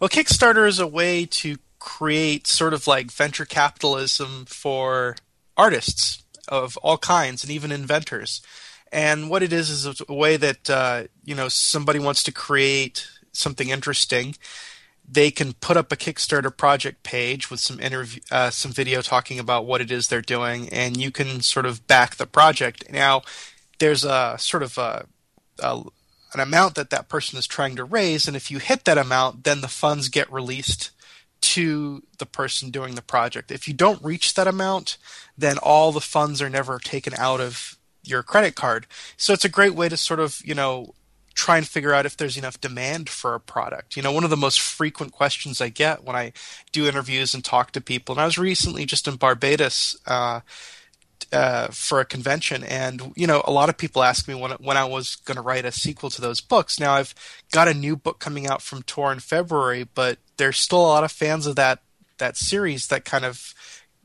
Well, 0.00 0.10
Kickstarter 0.10 0.66
is 0.66 0.78
a 0.78 0.86
way 0.86 1.26
to 1.26 1.56
create 1.78 2.46
sort 2.46 2.74
of 2.74 2.86
like 2.86 3.10
venture 3.10 3.44
capitalism 3.44 4.44
for 4.46 5.16
artists 5.56 6.22
of 6.48 6.76
all 6.78 6.98
kinds 6.98 7.42
and 7.42 7.52
even 7.52 7.72
inventors. 7.72 8.40
And 8.92 9.30
what 9.30 9.42
it 9.42 9.52
is 9.52 9.70
is 9.70 10.02
a 10.08 10.12
way 10.12 10.36
that 10.36 10.68
uh, 10.68 11.04
you 11.24 11.34
know 11.34 11.48
somebody 11.48 11.98
wants 11.98 12.22
to 12.24 12.32
create 12.32 13.08
something 13.32 13.70
interesting 13.70 14.34
they 15.12 15.30
can 15.30 15.52
put 15.52 15.76
up 15.76 15.92
a 15.92 15.96
Kickstarter 15.96 16.56
project 16.56 17.02
page 17.02 17.50
with 17.50 17.60
some 17.60 17.78
interview, 17.78 18.22
uh, 18.30 18.48
some 18.48 18.72
video 18.72 19.02
talking 19.02 19.38
about 19.38 19.66
what 19.66 19.82
it 19.82 19.90
is 19.90 20.08
they're 20.08 20.22
doing, 20.22 20.68
and 20.70 20.96
you 20.96 21.10
can 21.10 21.42
sort 21.42 21.66
of 21.66 21.86
back 21.86 22.16
the 22.16 22.26
project. 22.26 22.90
Now, 22.90 23.22
there's 23.78 24.04
a 24.04 24.36
sort 24.38 24.62
of 24.62 24.78
a, 24.78 25.06
a, 25.58 25.82
an 26.32 26.40
amount 26.40 26.76
that 26.76 26.90
that 26.90 27.10
person 27.10 27.38
is 27.38 27.46
trying 27.46 27.76
to 27.76 27.84
raise, 27.84 28.26
and 28.26 28.36
if 28.36 28.50
you 28.50 28.58
hit 28.58 28.86
that 28.86 28.96
amount, 28.96 29.44
then 29.44 29.60
the 29.60 29.68
funds 29.68 30.08
get 30.08 30.32
released 30.32 30.92
to 31.42 32.02
the 32.18 32.26
person 32.26 32.70
doing 32.70 32.94
the 32.94 33.02
project. 33.02 33.50
If 33.50 33.68
you 33.68 33.74
don't 33.74 34.02
reach 34.02 34.32
that 34.34 34.46
amount, 34.46 34.96
then 35.36 35.58
all 35.58 35.92
the 35.92 36.00
funds 36.00 36.40
are 36.40 36.48
never 36.48 36.78
taken 36.78 37.12
out 37.18 37.40
of 37.40 37.76
your 38.02 38.22
credit 38.22 38.54
card. 38.54 38.86
So 39.16 39.32
it's 39.32 39.44
a 39.44 39.50
great 39.50 39.74
way 39.74 39.88
to 39.88 39.96
sort 39.96 40.20
of, 40.20 40.40
you 40.44 40.54
know, 40.54 40.94
try 41.34 41.56
and 41.56 41.66
figure 41.66 41.94
out 41.94 42.06
if 42.06 42.16
there's 42.16 42.36
enough 42.36 42.60
demand 42.60 43.08
for 43.08 43.34
a 43.34 43.40
product. 43.40 43.96
You 43.96 44.02
know, 44.02 44.12
one 44.12 44.24
of 44.24 44.30
the 44.30 44.36
most 44.36 44.60
frequent 44.60 45.12
questions 45.12 45.60
I 45.60 45.68
get 45.68 46.04
when 46.04 46.16
I 46.16 46.32
do 46.72 46.86
interviews 46.86 47.34
and 47.34 47.44
talk 47.44 47.72
to 47.72 47.80
people, 47.80 48.14
and 48.14 48.20
I 48.20 48.26
was 48.26 48.38
recently 48.38 48.84
just 48.84 49.08
in 49.08 49.16
Barbados 49.16 49.96
uh, 50.06 50.40
uh, 51.32 51.68
for 51.68 52.00
a 52.00 52.04
convention, 52.04 52.64
and 52.64 53.12
you 53.16 53.26
know, 53.26 53.42
a 53.44 53.52
lot 53.52 53.68
of 53.68 53.78
people 53.78 54.02
ask 54.02 54.28
me 54.28 54.34
when 54.34 54.52
when 54.52 54.76
I 54.76 54.84
was 54.84 55.16
going 55.16 55.36
to 55.36 55.42
write 55.42 55.64
a 55.64 55.72
sequel 55.72 56.10
to 56.10 56.20
those 56.20 56.40
books. 56.40 56.78
Now 56.78 56.94
I've 56.94 57.14
got 57.52 57.68
a 57.68 57.74
new 57.74 57.96
book 57.96 58.18
coming 58.18 58.46
out 58.46 58.62
from 58.62 58.82
Tor 58.82 59.12
in 59.12 59.20
February, 59.20 59.84
but 59.94 60.18
there's 60.36 60.58
still 60.58 60.80
a 60.80 60.88
lot 60.88 61.04
of 61.04 61.12
fans 61.12 61.46
of 61.46 61.56
that 61.56 61.80
that 62.18 62.36
series 62.36 62.88
that 62.88 63.04
kind 63.04 63.24
of 63.24 63.54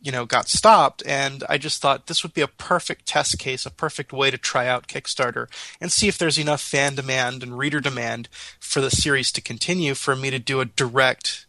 you 0.02 0.12
know 0.12 0.26
got 0.26 0.48
stopped 0.48 1.02
and 1.06 1.44
i 1.50 1.58
just 1.58 1.82
thought 1.82 2.08
this 2.08 2.24
would 2.24 2.34
be 2.34 2.42
a 2.42 2.48
perfect 2.48 3.06
test 3.06 3.40
case 3.40 3.66
a 3.66 3.72
perfect 3.72 4.14
way 4.14 4.30
to 4.30 4.38
try 4.38 4.68
out 4.68 4.88
kickstarter 4.88 5.48
and 5.82 5.92
see 5.92 6.08
if 6.08 6.18
there's 6.18 6.38
enough 6.38 6.62
fan 6.62 6.96
demand 6.96 7.42
and 7.42 7.58
reader 7.58 7.80
demand 7.80 8.30
for 8.60 8.80
the 8.80 8.92
series 8.92 9.32
to 9.32 9.42
continue 9.42 9.96
for 9.96 10.16
me 10.16 10.30
to 10.30 10.40
do 10.40 10.62
a 10.62 10.66
direct 10.66 11.46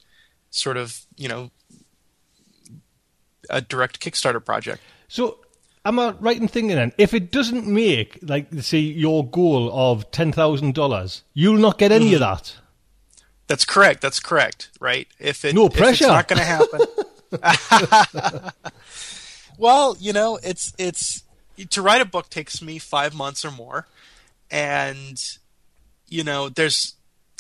sort 0.50 0.76
of 0.76 1.06
you 1.16 1.28
know 1.28 1.50
a 3.50 3.60
direct 3.60 4.00
kickstarter 4.00 4.44
project. 4.44 4.82
So 5.08 5.38
am 5.84 5.98
i 5.98 6.10
right 6.20 6.40
in 6.40 6.48
thinking 6.48 6.76
then 6.76 6.92
if 6.98 7.14
it 7.14 7.30
doesn't 7.30 7.66
make 7.66 8.18
like 8.22 8.48
say 8.60 8.78
your 8.78 9.26
goal 9.26 9.70
of 9.72 10.10
$10000 10.10 11.22
you'll 11.34 11.56
not 11.56 11.78
get 11.78 11.92
any 11.92 12.06
mm-hmm. 12.06 12.14
of 12.14 12.20
that? 12.20 12.56
That's 13.46 13.64
correct. 13.64 14.02
That's 14.02 14.20
correct. 14.20 14.70
Right? 14.80 15.08
If 15.18 15.44
it 15.44 15.54
no 15.54 15.68
pressure. 15.68 15.88
if 15.88 16.00
it's 16.02 16.08
not 16.08 16.28
going 16.28 16.40
to 16.40 16.44
happen 16.44 16.80
well, 19.58 19.96
you 19.98 20.12
know, 20.12 20.38
it's 20.42 20.72
it's 20.78 21.24
to 21.70 21.82
write 21.82 22.00
a 22.00 22.04
book 22.04 22.30
takes 22.30 22.62
me 22.62 22.78
five 22.78 23.14
months 23.14 23.44
or 23.44 23.50
more, 23.50 23.86
and 24.50 25.20
you 26.08 26.24
know, 26.24 26.48
there's 26.48 26.94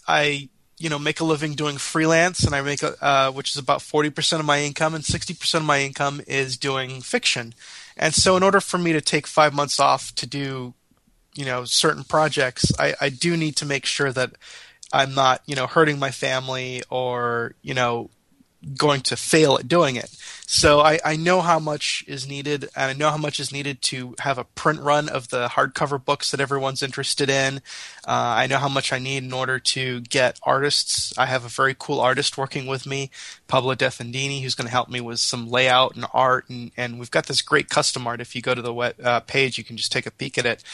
I 0.06 0.48
you 0.78 0.88
know 0.88 0.98
make 0.98 1.20
a 1.20 1.24
living 1.24 1.54
doing 1.54 1.78
freelance, 1.78 2.44
and 2.44 2.54
I 2.54 2.62
make 2.62 2.82
a 2.82 2.96
uh, 3.04 3.30
which 3.30 3.50
is 3.50 3.56
about 3.56 3.82
forty 3.82 4.10
percent 4.10 4.40
of 4.40 4.46
my 4.46 4.60
income, 4.60 4.94
and 4.94 5.04
sixty 5.04 5.34
percent 5.34 5.62
of 5.62 5.66
my 5.66 5.80
income 5.80 6.20
is 6.26 6.56
doing 6.56 7.00
fiction, 7.00 7.54
and 7.96 8.14
so 8.14 8.36
in 8.36 8.42
order 8.42 8.60
for 8.60 8.78
me 8.78 8.92
to 8.92 9.00
take 9.00 9.26
five 9.26 9.54
months 9.54 9.80
off 9.80 10.14
to 10.16 10.26
do 10.26 10.74
you 11.34 11.44
know 11.44 11.64
certain 11.64 12.04
projects, 12.04 12.72
I, 12.78 12.94
I 13.00 13.08
do 13.08 13.36
need 13.36 13.56
to 13.56 13.66
make 13.66 13.86
sure 13.86 14.12
that 14.12 14.32
I'm 14.92 15.14
not 15.14 15.42
you 15.46 15.54
know 15.54 15.66
hurting 15.66 15.98
my 15.98 16.10
family 16.10 16.82
or 16.90 17.54
you 17.62 17.74
know 17.74 18.10
going 18.76 19.00
to 19.02 19.16
fail 19.16 19.56
at 19.56 19.68
doing 19.68 19.96
it. 19.96 20.10
So 20.50 20.80
I, 20.80 20.98
I 21.04 21.16
know 21.16 21.42
how 21.42 21.58
much 21.58 22.02
is 22.08 22.26
needed, 22.26 22.70
and 22.74 22.90
I 22.90 22.92
know 22.94 23.10
how 23.10 23.18
much 23.18 23.38
is 23.38 23.52
needed 23.52 23.82
to 23.82 24.14
have 24.20 24.38
a 24.38 24.44
print 24.44 24.80
run 24.80 25.08
of 25.10 25.28
the 25.28 25.48
hardcover 25.48 26.02
books 26.02 26.30
that 26.30 26.40
everyone's 26.40 26.82
interested 26.82 27.28
in. 27.28 27.58
Uh, 28.06 28.34
I 28.36 28.46
know 28.46 28.56
how 28.56 28.70
much 28.70 28.90
I 28.90 28.98
need 28.98 29.24
in 29.24 29.32
order 29.32 29.58
to 29.58 30.00
get 30.00 30.40
artists. 30.42 31.12
I 31.18 31.26
have 31.26 31.44
a 31.44 31.48
very 31.48 31.76
cool 31.78 32.00
artist 32.00 32.38
working 32.38 32.66
with 32.66 32.86
me, 32.86 33.10
Pablo 33.46 33.74
Defendini, 33.74 34.42
who's 34.42 34.54
going 34.54 34.66
to 34.66 34.72
help 34.72 34.88
me 34.88 35.02
with 35.02 35.20
some 35.20 35.50
layout 35.50 35.94
and 35.96 36.06
art, 36.14 36.48
and, 36.48 36.72
and 36.78 36.98
we've 36.98 37.10
got 37.10 37.26
this 37.26 37.42
great 37.42 37.68
custom 37.68 38.06
art. 38.06 38.22
If 38.22 38.34
you 38.34 38.40
go 38.40 38.54
to 38.54 38.62
the 38.62 38.72
web, 38.72 38.94
uh, 39.04 39.20
page, 39.20 39.58
you 39.58 39.64
can 39.64 39.76
just 39.76 39.92
take 39.92 40.06
a 40.06 40.10
peek 40.10 40.38
at 40.38 40.46
it. 40.46 40.64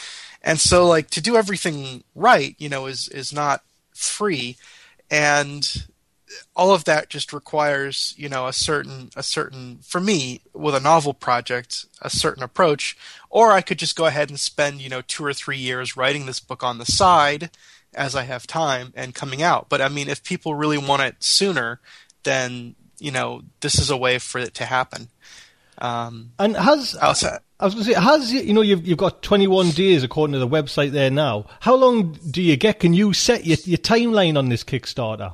And 0.41 0.57
so, 0.57 0.87
like 0.87 1.09
to 1.09 1.21
do 1.21 1.35
everything 1.35 2.05
right, 2.15 2.55
you 2.57 2.69
know, 2.69 2.85
is 2.85 3.09
is 3.09 3.33
not 3.33 3.61
free, 3.93 4.55
and 5.11 5.85
all 6.55 6.73
of 6.73 6.85
that 6.85 7.09
just 7.09 7.33
requires 7.33 8.13
you 8.17 8.27
know 8.27 8.47
a 8.47 8.53
certain 8.53 9.09
a 9.15 9.23
certain 9.23 9.79
for 9.83 9.99
me 9.99 10.41
with 10.53 10.75
a 10.75 10.79
novel 10.79 11.13
project 11.13 11.85
a 12.01 12.09
certain 12.09 12.43
approach 12.43 12.97
or 13.29 13.51
i 13.51 13.61
could 13.61 13.79
just 13.79 13.95
go 13.95 14.05
ahead 14.05 14.29
and 14.29 14.39
spend 14.39 14.81
you 14.81 14.89
know 14.89 15.01
two 15.01 15.23
or 15.23 15.33
three 15.33 15.57
years 15.57 15.95
writing 15.95 16.25
this 16.25 16.39
book 16.39 16.63
on 16.63 16.77
the 16.77 16.85
side 16.85 17.49
as 17.93 18.15
i 18.15 18.23
have 18.23 18.47
time 18.47 18.91
and 18.95 19.15
coming 19.15 19.41
out 19.41 19.67
but 19.69 19.81
i 19.81 19.87
mean 19.87 20.09
if 20.09 20.23
people 20.23 20.55
really 20.55 20.77
want 20.77 21.01
it 21.01 21.15
sooner 21.19 21.79
then 22.23 22.75
you 22.99 23.11
know 23.11 23.41
this 23.61 23.79
is 23.79 23.89
a 23.89 23.97
way 23.97 24.17
for 24.17 24.39
it 24.39 24.53
to 24.53 24.65
happen 24.65 25.09
um, 25.77 26.31
and 26.39 26.55
has 26.55 26.95
outside, 27.01 27.39
I 27.59 27.65
was 27.65 27.73
going 27.73 27.85
to 27.85 27.93
say, 27.93 27.99
has 27.99 28.31
you 28.31 28.53
know 28.53 28.61
you've 28.61 28.87
you've 28.87 28.97
got 28.97 29.21
21 29.21 29.71
days 29.71 30.03
according 30.03 30.33
to 30.33 30.39
the 30.39 30.47
website 30.47 30.91
there 30.91 31.11
now. 31.11 31.47
How 31.59 31.75
long 31.75 32.13
do 32.13 32.41
you 32.41 32.55
get? 32.55 32.79
Can 32.79 32.93
you 32.93 33.11
set 33.11 33.45
your, 33.45 33.57
your 33.65 33.77
timeline 33.77 34.37
on 34.37 34.47
this 34.49 34.63
Kickstarter? 34.63 35.33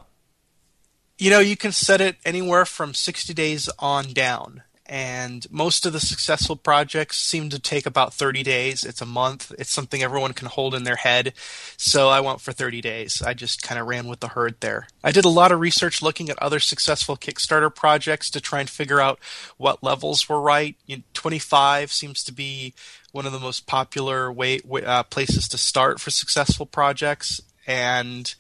You 1.22 1.30
know, 1.30 1.40
you 1.40 1.56
can 1.56 1.72
set 1.72 2.02
it 2.02 2.16
anywhere 2.26 2.66
from 2.66 2.96
60 2.96 3.32
days 3.36 3.70
on 3.78 4.12
down. 4.12 4.64
And 4.88 5.46
most 5.52 5.86
of 5.86 5.94
the 5.94 6.00
successful 6.00 6.56
projects 6.56 7.20
seem 7.20 7.50
to 7.52 7.60
take 7.60 7.86
about 7.86 8.16
30 8.16 8.42
days. 8.42 8.84
It's 8.84 9.04
a 9.04 9.06
month. 9.06 9.52
It's 9.60 9.70
something 9.70 10.02
everyone 10.02 10.34
can 10.34 10.48
hold 10.48 10.74
in 10.74 10.84
their 10.84 10.96
head. 10.96 11.34
So 11.78 12.10
I 12.10 12.22
went 12.22 12.42
for 12.42 12.52
30 12.52 12.82
days. 12.82 13.22
I 13.22 13.36
just 13.36 13.62
kind 13.62 13.80
of 13.80 13.86
ran 13.86 14.08
with 14.08 14.20
the 14.20 14.30
herd 14.30 14.56
there. 14.62 14.88
I 15.04 15.12
did 15.12 15.24
a 15.24 15.30
lot 15.30 15.52
of 15.52 15.60
research 15.60 16.02
looking 16.02 16.32
at 16.32 16.42
other 16.42 16.60
successful 16.60 17.16
Kickstarter 17.16 17.74
projects 17.74 18.32
to 18.32 18.42
try 18.42 18.60
and 18.60 18.68
figure 18.68 19.00
out 19.00 19.20
what 19.58 19.84
levels 19.84 20.28
were 20.28 20.42
right. 20.42 20.76
You 20.88 20.98
know, 20.98 21.04
25 21.14 21.92
seems 21.92 22.24
to 22.24 22.34
be 22.34 22.74
one 23.12 23.28
of 23.28 23.32
the 23.32 23.40
most 23.40 23.68
popular 23.68 24.32
way, 24.32 24.60
uh, 24.84 25.04
places 25.04 25.48
to 25.50 25.60
start 25.60 26.02
for 26.02 26.10
successful 26.10 26.66
projects. 26.66 27.42
And 27.68 28.34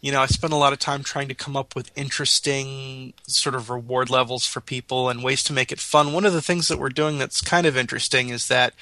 you 0.00 0.12
know, 0.12 0.20
I 0.20 0.26
spent 0.26 0.52
a 0.52 0.56
lot 0.56 0.72
of 0.72 0.78
time 0.78 1.02
trying 1.02 1.28
to 1.28 1.34
come 1.34 1.56
up 1.56 1.76
with 1.76 1.92
interesting 1.94 3.12
sort 3.26 3.54
of 3.54 3.68
reward 3.68 4.08
levels 4.08 4.46
for 4.46 4.60
people 4.60 5.10
and 5.10 5.22
ways 5.22 5.44
to 5.44 5.52
make 5.52 5.70
it 5.70 5.80
fun. 5.80 6.12
One 6.12 6.24
of 6.24 6.32
the 6.32 6.40
things 6.40 6.68
that 6.68 6.78
we're 6.78 6.88
doing 6.88 7.18
that's 7.18 7.42
kind 7.42 7.66
of 7.66 7.76
interesting 7.76 8.30
is 8.30 8.48
that 8.48 8.72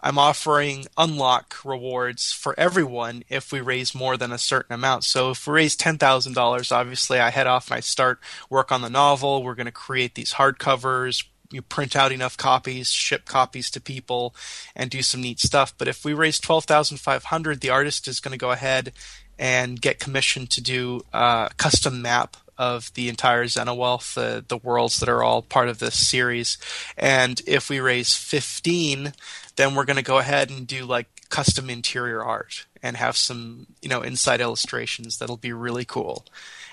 I'm 0.00 0.18
offering 0.18 0.86
unlock 0.96 1.56
rewards 1.64 2.32
for 2.32 2.58
everyone 2.58 3.24
if 3.28 3.50
we 3.50 3.60
raise 3.60 3.92
more 3.94 4.16
than 4.16 4.30
a 4.30 4.38
certain 4.38 4.72
amount. 4.72 5.02
So 5.02 5.30
if 5.30 5.46
we 5.48 5.54
raise 5.54 5.76
$10,000, 5.76 6.72
obviously 6.72 7.18
I 7.18 7.30
head 7.30 7.48
off 7.48 7.68
and 7.68 7.78
I 7.78 7.80
start 7.80 8.20
work 8.48 8.70
on 8.70 8.82
the 8.82 8.90
novel. 8.90 9.42
We're 9.42 9.56
going 9.56 9.66
to 9.66 9.72
create 9.72 10.14
these 10.14 10.34
hardcovers, 10.34 11.24
you 11.50 11.62
print 11.62 11.96
out 11.96 12.12
enough 12.12 12.36
copies, 12.36 12.90
ship 12.90 13.24
copies 13.24 13.70
to 13.70 13.80
people, 13.80 14.34
and 14.76 14.90
do 14.90 15.02
some 15.02 15.22
neat 15.22 15.40
stuff. 15.40 15.74
But 15.76 15.88
if 15.88 16.04
we 16.04 16.12
raise 16.12 16.38
twelve 16.38 16.64
thousand 16.64 16.98
five 16.98 17.24
hundred, 17.24 17.60
the 17.60 17.70
artist 17.70 18.06
is 18.06 18.20
going 18.20 18.32
to 18.32 18.38
go 18.38 18.50
ahead 18.50 18.92
and 19.38 19.80
get 19.80 20.00
commissioned 20.00 20.50
to 20.50 20.60
do 20.60 21.02
a 21.12 21.50
custom 21.56 22.02
map 22.02 22.36
of 22.58 22.92
the 22.94 23.08
entire 23.08 23.44
Xenowealth, 23.44 24.14
the 24.14 24.44
the 24.46 24.56
worlds 24.56 24.98
that 24.98 25.08
are 25.08 25.22
all 25.22 25.42
part 25.42 25.68
of 25.68 25.78
this 25.78 26.06
series. 26.06 26.58
And 26.96 27.40
if 27.46 27.70
we 27.70 27.78
raise 27.78 28.14
15, 28.14 29.14
then 29.56 29.74
we're 29.74 29.84
going 29.84 29.96
to 29.96 30.02
go 30.02 30.18
ahead 30.18 30.50
and 30.50 30.66
do 30.66 30.84
like 30.84 31.06
custom 31.28 31.70
interior 31.70 32.22
art 32.22 32.66
and 32.82 32.96
have 32.96 33.16
some, 33.16 33.66
you 33.80 33.88
know, 33.88 34.02
inside 34.02 34.40
illustrations 34.40 35.18
that'll 35.18 35.36
be 35.36 35.52
really 35.52 35.84
cool. 35.84 36.24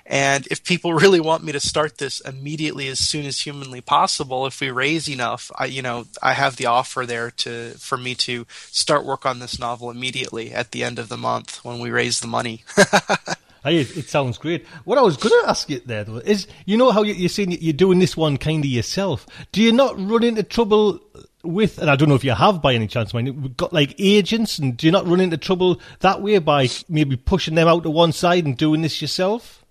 And 0.05 0.47
if 0.47 0.63
people 0.63 0.93
really 1.03 1.19
want 1.19 1.43
me 1.43 1.51
to 1.51 1.59
start 1.59 1.97
this 1.97 2.19
immediately 2.19 2.87
as 2.87 2.99
soon 2.99 3.25
as 3.25 3.39
humanly 3.39 3.81
possible, 3.81 4.45
if 4.45 4.61
we 4.61 4.69
raise 4.69 5.09
enough, 5.09 5.51
I, 5.57 5.65
you 5.65 5.81
know, 5.81 6.05
I 6.21 6.33
have 6.33 6.57
the 6.57 6.67
offer 6.67 7.05
there 7.05 7.31
to 7.31 7.71
for 7.71 7.97
me 7.97 8.15
to 8.15 8.45
start 8.49 9.05
work 9.05 9.25
on 9.25 9.39
this 9.39 9.59
novel 9.59 9.89
immediately 9.89 10.51
at 10.51 10.71
the 10.71 10.83
end 10.83 10.99
of 10.99 11.09
the 11.09 11.17
month 11.17 11.63
when 11.63 11.79
we 11.79 11.89
raise 11.89 12.19
the 12.19 12.27
money. 12.27 12.63
Hey, 13.65 13.79
it, 13.79 14.07
sounds 14.09 14.37
great. 14.37 14.63
What 14.83 14.99
I 14.99 15.01
was 15.01 15.17
going 15.17 15.41
to 15.41 15.49
ask 15.49 15.67
you 15.71 15.79
there, 15.79 16.03
though, 16.03 16.17
is 16.17 16.45
you 16.65 16.77
know 16.77 16.91
how 16.91 17.01
you're 17.01 17.27
saying 17.29 17.51
you're 17.51 17.73
doing 17.73 17.97
this 17.97 18.15
one 18.15 18.37
kind 18.37 18.63
of 18.63 18.69
yourself. 18.69 19.25
Do 19.51 19.59
you 19.59 19.71
not 19.71 19.97
run 19.97 20.23
into 20.23 20.43
trouble 20.43 20.99
with, 21.41 21.79
and 21.79 21.89
I 21.89 21.95
don't 21.95 22.07
know 22.07 22.13
if 22.13 22.23
you 22.23 22.33
have 22.33 22.61
by 22.61 22.75
any 22.75 22.85
chance, 22.85 23.11
mind, 23.11 23.41
we've 23.41 23.57
got 23.57 23.73
like 23.73 23.95
agents, 23.97 24.59
and 24.59 24.77
do 24.77 24.85
you 24.85 24.91
not 24.91 25.07
run 25.07 25.19
into 25.19 25.37
trouble 25.37 25.81
that 26.01 26.21
way 26.21 26.37
by 26.37 26.69
maybe 26.87 27.15
pushing 27.15 27.55
them 27.55 27.67
out 27.67 27.81
to 27.83 27.89
one 27.89 28.11
side 28.11 28.45
and 28.45 28.55
doing 28.55 28.83
this 28.83 29.01
yourself? 29.01 29.64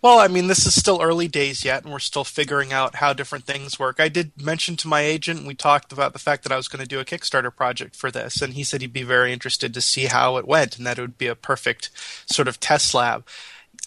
Well, 0.00 0.20
I 0.20 0.28
mean, 0.28 0.46
this 0.46 0.64
is 0.64 0.78
still 0.78 1.02
early 1.02 1.26
days 1.26 1.64
yet, 1.64 1.82
and 1.82 1.92
we're 1.92 1.98
still 1.98 2.22
figuring 2.22 2.72
out 2.72 2.96
how 2.96 3.12
different 3.12 3.46
things 3.46 3.80
work. 3.80 3.98
I 3.98 4.08
did 4.08 4.30
mention 4.40 4.76
to 4.76 4.88
my 4.88 5.00
agent, 5.00 5.44
we 5.44 5.54
talked 5.54 5.92
about 5.92 6.12
the 6.12 6.20
fact 6.20 6.44
that 6.44 6.52
I 6.52 6.56
was 6.56 6.68
going 6.68 6.82
to 6.82 6.88
do 6.88 7.00
a 7.00 7.04
Kickstarter 7.04 7.54
project 7.54 7.96
for 7.96 8.10
this, 8.12 8.40
and 8.40 8.54
he 8.54 8.62
said 8.62 8.80
he'd 8.80 8.92
be 8.92 9.02
very 9.02 9.32
interested 9.32 9.74
to 9.74 9.80
see 9.80 10.04
how 10.04 10.36
it 10.36 10.46
went 10.46 10.78
and 10.78 10.86
that 10.86 10.98
it 10.98 11.00
would 11.00 11.18
be 11.18 11.26
a 11.26 11.34
perfect 11.34 11.90
sort 12.32 12.46
of 12.46 12.60
test 12.60 12.94
lab. 12.94 13.26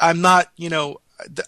I'm 0.02 0.20
not, 0.20 0.52
you 0.58 0.70
know, 0.70 1.00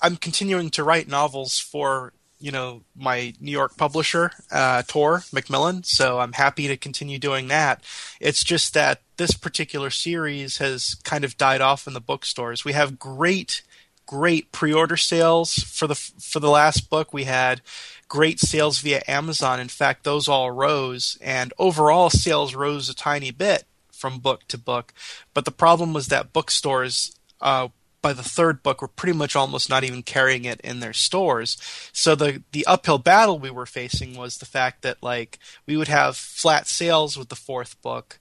I'm 0.02 0.16
continuing 0.16 0.70
to 0.72 0.84
write 0.84 1.08
novels 1.08 1.60
for 1.60 2.14
you 2.40 2.52
know 2.52 2.82
my 2.96 3.34
New 3.40 3.52
York 3.52 3.78
publisher, 3.78 4.32
uh, 4.52 4.84
Tor 4.86 5.24
Macmillan. 5.32 5.84
So 5.84 6.20
I'm 6.20 6.34
happy 6.34 6.68
to 6.68 6.78
continue 6.78 7.18
doing 7.18 7.48
that. 7.48 7.84
It's 8.20 8.44
just 8.44 8.74
that 8.74 9.02
this 9.18 9.32
particular 9.32 9.90
series 9.90 10.58
has 10.58 10.96
kind 11.04 11.24
of 11.24 11.38
died 11.38 11.62
off 11.62 11.88
in 11.88 11.94
the 11.94 12.02
bookstores. 12.02 12.66
We 12.66 12.74
have 12.74 13.00
great, 13.00 13.62
great 14.06 14.52
pre-order 14.52 14.98
sales 14.98 15.56
for 15.56 15.88
the 15.88 15.96
for 15.96 16.40
the 16.40 16.50
last 16.50 16.90
book. 16.90 17.14
We 17.14 17.24
had 17.26 17.62
great 18.08 18.40
sales 18.40 18.80
via 18.80 19.02
Amazon. 19.08 19.60
In 19.60 19.70
fact, 19.70 20.04
those 20.04 20.28
all 20.28 20.52
rose, 20.52 21.18
and 21.22 21.54
overall 21.58 22.10
sales 22.10 22.56
rose 22.56 22.90
a 22.90 22.96
tiny 22.96 23.32
bit 23.32 23.66
from 23.92 24.20
book 24.20 24.48
to 24.50 24.58
book. 24.58 24.94
But 25.34 25.46
the 25.46 25.52
problem 25.52 25.94
was 25.94 26.08
that 26.08 26.34
bookstores 26.34 27.18
uh, 27.42 27.70
by 28.04 28.14
the 28.14 28.22
third 28.22 28.62
book 28.62 28.82
were 28.82 28.88
pretty 28.88 29.18
much 29.18 29.36
almost 29.36 29.70
not 29.70 29.84
even 29.84 30.04
carrying 30.04 30.46
it 30.46 30.62
in 30.62 30.80
their 30.80 30.94
stores. 30.94 31.58
So 31.92 32.14
the 32.14 32.44
the 32.52 32.66
uphill 32.68 33.00
battle 33.00 33.40
we 33.40 33.50
were 33.50 33.66
facing 33.66 34.16
was 34.16 34.38
the 34.38 34.46
fact 34.46 34.84
that 34.84 35.02
like 35.02 35.40
we 35.66 35.76
would 35.76 35.88
have 35.88 36.16
flat 36.16 36.68
sales 36.68 37.18
with 37.18 37.30
the 37.30 37.36
fourth 37.36 37.82
book 37.82 38.20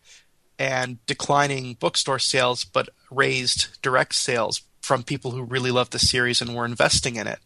and 0.58 1.04
declining 1.06 1.74
bookstore 1.74 2.20
sales 2.20 2.64
but 2.64 2.88
raised 3.10 3.82
direct 3.82 4.14
sales 4.14 4.62
from 4.82 5.02
people 5.02 5.30
who 5.30 5.42
really 5.42 5.70
loved 5.70 5.92
the 5.92 5.98
series 5.98 6.42
and 6.42 6.54
were 6.54 6.66
investing 6.66 7.16
in 7.16 7.26
it. 7.26 7.38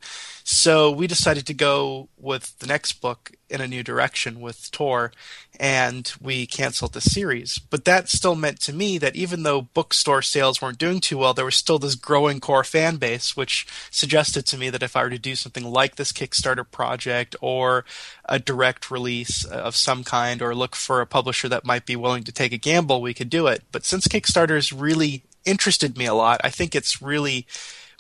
So 0.43 0.91
we 0.93 1.07
decided 1.07 1.45
to 1.47 1.55
go 1.55 2.09
with 2.16 2.57
the 2.61 2.68
next 2.68 3.01
book 3.01 3.32
in 3.51 3.61
a 3.61 3.66
new 3.66 3.82
direction 3.82 4.41
with 4.41 4.70
Tor, 4.70 5.12
and 5.59 6.12
we 6.20 6.47
canceled 6.47 6.93
the 6.93 7.01
series. 7.01 7.59
But 7.59 7.84
that 7.84 8.09
still 8.09 8.37
meant 8.37 8.61
to 8.61 8.72
me 8.72 8.97
that 8.99 9.16
even 9.16 9.43
though 9.43 9.62
bookstore 9.62 10.22
sales 10.22 10.62
weren't 10.62 10.78
doing 10.78 11.01
too 11.01 11.18
well, 11.18 11.34
there 11.34 11.45
was 11.45 11.57
still 11.57 11.80
this 11.80 11.97
growing 11.97 12.39
core 12.39 12.62
fan 12.64 12.97
base, 12.97 13.37
which 13.37 13.66
suggested 13.91 14.47
to 14.47 14.57
me 14.57 14.70
that 14.70 14.84
if 14.84 14.95
I 14.95 15.03
were 15.03 15.11
to 15.11 15.18
do 15.18 15.34
something 15.34 15.64
like 15.64 15.97
this 15.97 16.12
Kickstarter 16.12 16.68
project 16.68 17.34
or 17.41 17.84
a 18.24 18.39
direct 18.39 18.89
release 18.91 19.45
of 19.45 19.74
some 19.74 20.05
kind, 20.05 20.41
or 20.41 20.55
look 20.55 20.76
for 20.76 21.01
a 21.01 21.07
publisher 21.07 21.49
that 21.49 21.64
might 21.64 21.87
be 21.87 21.97
willing 21.97 22.22
to 22.22 22.32
take 22.32 22.53
a 22.53 22.59
gamble, 22.59 23.03
we 23.03 23.14
could 23.14 23.30
do 23.30 23.49
it. 23.49 23.64
But 23.72 23.84
since 23.84 24.07
Kickstarter 24.07 24.55
has 24.55 24.72
really 24.72 25.24
interested 25.47 25.97
me 25.97 26.05
a 26.07 26.14
lot, 26.14 26.40
I 26.44 26.51
think 26.51 26.74
it's 26.74 27.01
really 27.01 27.47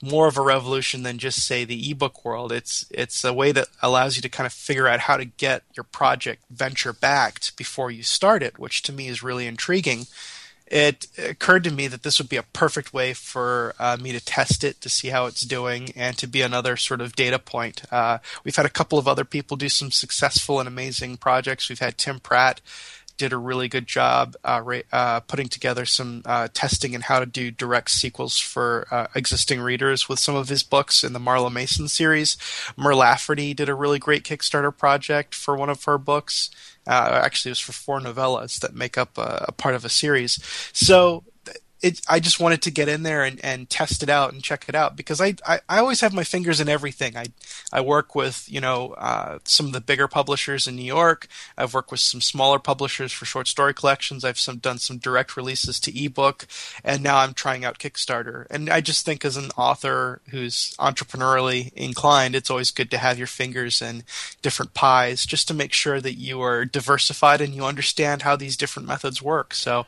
more 0.02 0.28
of 0.28 0.36
a 0.36 0.42
revolution 0.42 1.02
than 1.02 1.18
just 1.18 1.46
say 1.46 1.64
the 1.64 1.90
ebook 1.90 2.24
world. 2.24 2.52
It's 2.52 2.84
it's 2.90 3.24
a 3.24 3.32
way 3.32 3.52
that 3.52 3.68
allows 3.82 4.16
you 4.16 4.22
to 4.22 4.28
kind 4.28 4.46
of 4.46 4.52
figure 4.52 4.86
out 4.86 5.00
how 5.00 5.16
to 5.16 5.24
get 5.24 5.62
your 5.74 5.84
project 5.84 6.42
venture 6.50 6.92
backed 6.92 7.56
before 7.56 7.90
you 7.90 8.02
start 8.02 8.42
it, 8.42 8.58
which 8.58 8.82
to 8.82 8.92
me 8.92 9.08
is 9.08 9.22
really 9.22 9.46
intriguing. 9.46 10.06
It 10.66 11.06
occurred 11.16 11.62
to 11.64 11.70
me 11.70 11.86
that 11.86 12.02
this 12.02 12.18
would 12.18 12.28
be 12.28 12.36
a 12.36 12.42
perfect 12.42 12.92
way 12.92 13.14
for 13.14 13.74
uh, 13.78 13.96
me 14.00 14.10
to 14.10 14.24
test 14.24 14.64
it, 14.64 14.80
to 14.80 14.88
see 14.88 15.08
how 15.08 15.26
it's 15.26 15.42
doing, 15.42 15.90
and 15.94 16.18
to 16.18 16.26
be 16.26 16.42
another 16.42 16.76
sort 16.76 17.00
of 17.00 17.14
data 17.14 17.38
point. 17.38 17.82
Uh, 17.92 18.18
we've 18.42 18.56
had 18.56 18.66
a 18.66 18.70
couple 18.70 18.98
of 18.98 19.06
other 19.06 19.24
people 19.24 19.56
do 19.56 19.68
some 19.68 19.92
successful 19.92 20.58
and 20.58 20.66
amazing 20.66 21.18
projects. 21.18 21.68
We've 21.68 21.78
had 21.78 21.96
Tim 21.96 22.18
Pratt 22.18 22.60
did 23.16 23.32
a 23.32 23.38
really 23.38 23.68
good 23.68 23.86
job 23.86 24.36
uh, 24.44 24.62
uh, 24.92 25.20
putting 25.20 25.48
together 25.48 25.84
some 25.84 26.22
uh, 26.24 26.48
testing 26.52 26.94
and 26.94 27.04
how 27.04 27.18
to 27.18 27.26
do 27.26 27.50
direct 27.50 27.90
sequels 27.90 28.38
for 28.38 28.86
uh, 28.90 29.06
existing 29.14 29.60
readers 29.60 30.08
with 30.08 30.18
some 30.18 30.36
of 30.36 30.48
his 30.48 30.62
books 30.62 31.02
in 31.02 31.12
the 31.12 31.18
Marla 31.20 31.52
Mason 31.52 31.88
series. 31.88 32.36
Mur 32.76 32.94
Lafferty 32.94 33.54
did 33.54 33.68
a 33.68 33.74
really 33.74 33.98
great 33.98 34.24
Kickstarter 34.24 34.76
project 34.76 35.34
for 35.34 35.56
one 35.56 35.70
of 35.70 35.84
her 35.84 35.98
books. 35.98 36.50
Actually, 36.86 37.50
it 37.50 37.52
was 37.52 37.60
for 37.60 37.72
four 37.72 38.00
novellas 38.00 38.60
that 38.60 38.74
make 38.74 38.96
up 38.96 39.18
a, 39.18 39.46
a 39.48 39.52
part 39.52 39.74
of 39.74 39.84
a 39.84 39.88
series. 39.88 40.38
So 40.72 41.24
it, 41.86 42.00
I 42.08 42.18
just 42.18 42.40
wanted 42.40 42.62
to 42.62 42.70
get 42.70 42.88
in 42.88 43.04
there 43.04 43.22
and, 43.22 43.38
and 43.44 43.70
test 43.70 44.02
it 44.02 44.08
out 44.08 44.32
and 44.32 44.42
check 44.42 44.64
it 44.68 44.74
out 44.74 44.96
because 44.96 45.20
I, 45.20 45.34
I, 45.46 45.60
I 45.68 45.78
always 45.78 46.00
have 46.00 46.12
my 46.12 46.24
fingers 46.24 46.60
in 46.60 46.68
everything. 46.68 47.16
I 47.16 47.26
I 47.72 47.80
work 47.80 48.14
with 48.14 48.50
you 48.50 48.60
know 48.60 48.94
uh, 48.98 49.38
some 49.44 49.66
of 49.66 49.72
the 49.72 49.80
bigger 49.80 50.08
publishers 50.08 50.66
in 50.66 50.76
New 50.76 50.82
York. 50.82 51.28
I've 51.56 51.74
worked 51.74 51.90
with 51.92 52.00
some 52.00 52.20
smaller 52.20 52.58
publishers 52.58 53.12
for 53.12 53.24
short 53.24 53.46
story 53.46 53.72
collections. 53.72 54.24
I've 54.24 54.38
some 54.38 54.56
done 54.56 54.78
some 54.78 54.98
direct 54.98 55.36
releases 55.36 55.78
to 55.80 56.04
ebook, 56.04 56.46
and 56.84 57.02
now 57.02 57.18
I'm 57.18 57.34
trying 57.34 57.64
out 57.64 57.78
Kickstarter. 57.78 58.46
And 58.50 58.68
I 58.68 58.80
just 58.80 59.04
think 59.04 59.24
as 59.24 59.36
an 59.36 59.50
author 59.56 60.20
who's 60.30 60.74
entrepreneurially 60.78 61.72
inclined, 61.74 62.34
it's 62.34 62.50
always 62.50 62.70
good 62.72 62.90
to 62.90 62.98
have 62.98 63.18
your 63.18 63.28
fingers 63.28 63.80
in 63.80 64.02
different 64.42 64.74
pies 64.74 65.24
just 65.24 65.46
to 65.48 65.54
make 65.54 65.72
sure 65.72 66.00
that 66.00 66.14
you 66.14 66.42
are 66.42 66.64
diversified 66.64 67.40
and 67.40 67.54
you 67.54 67.64
understand 67.64 68.22
how 68.22 68.34
these 68.34 68.56
different 68.56 68.88
methods 68.88 69.22
work. 69.22 69.54
So 69.54 69.86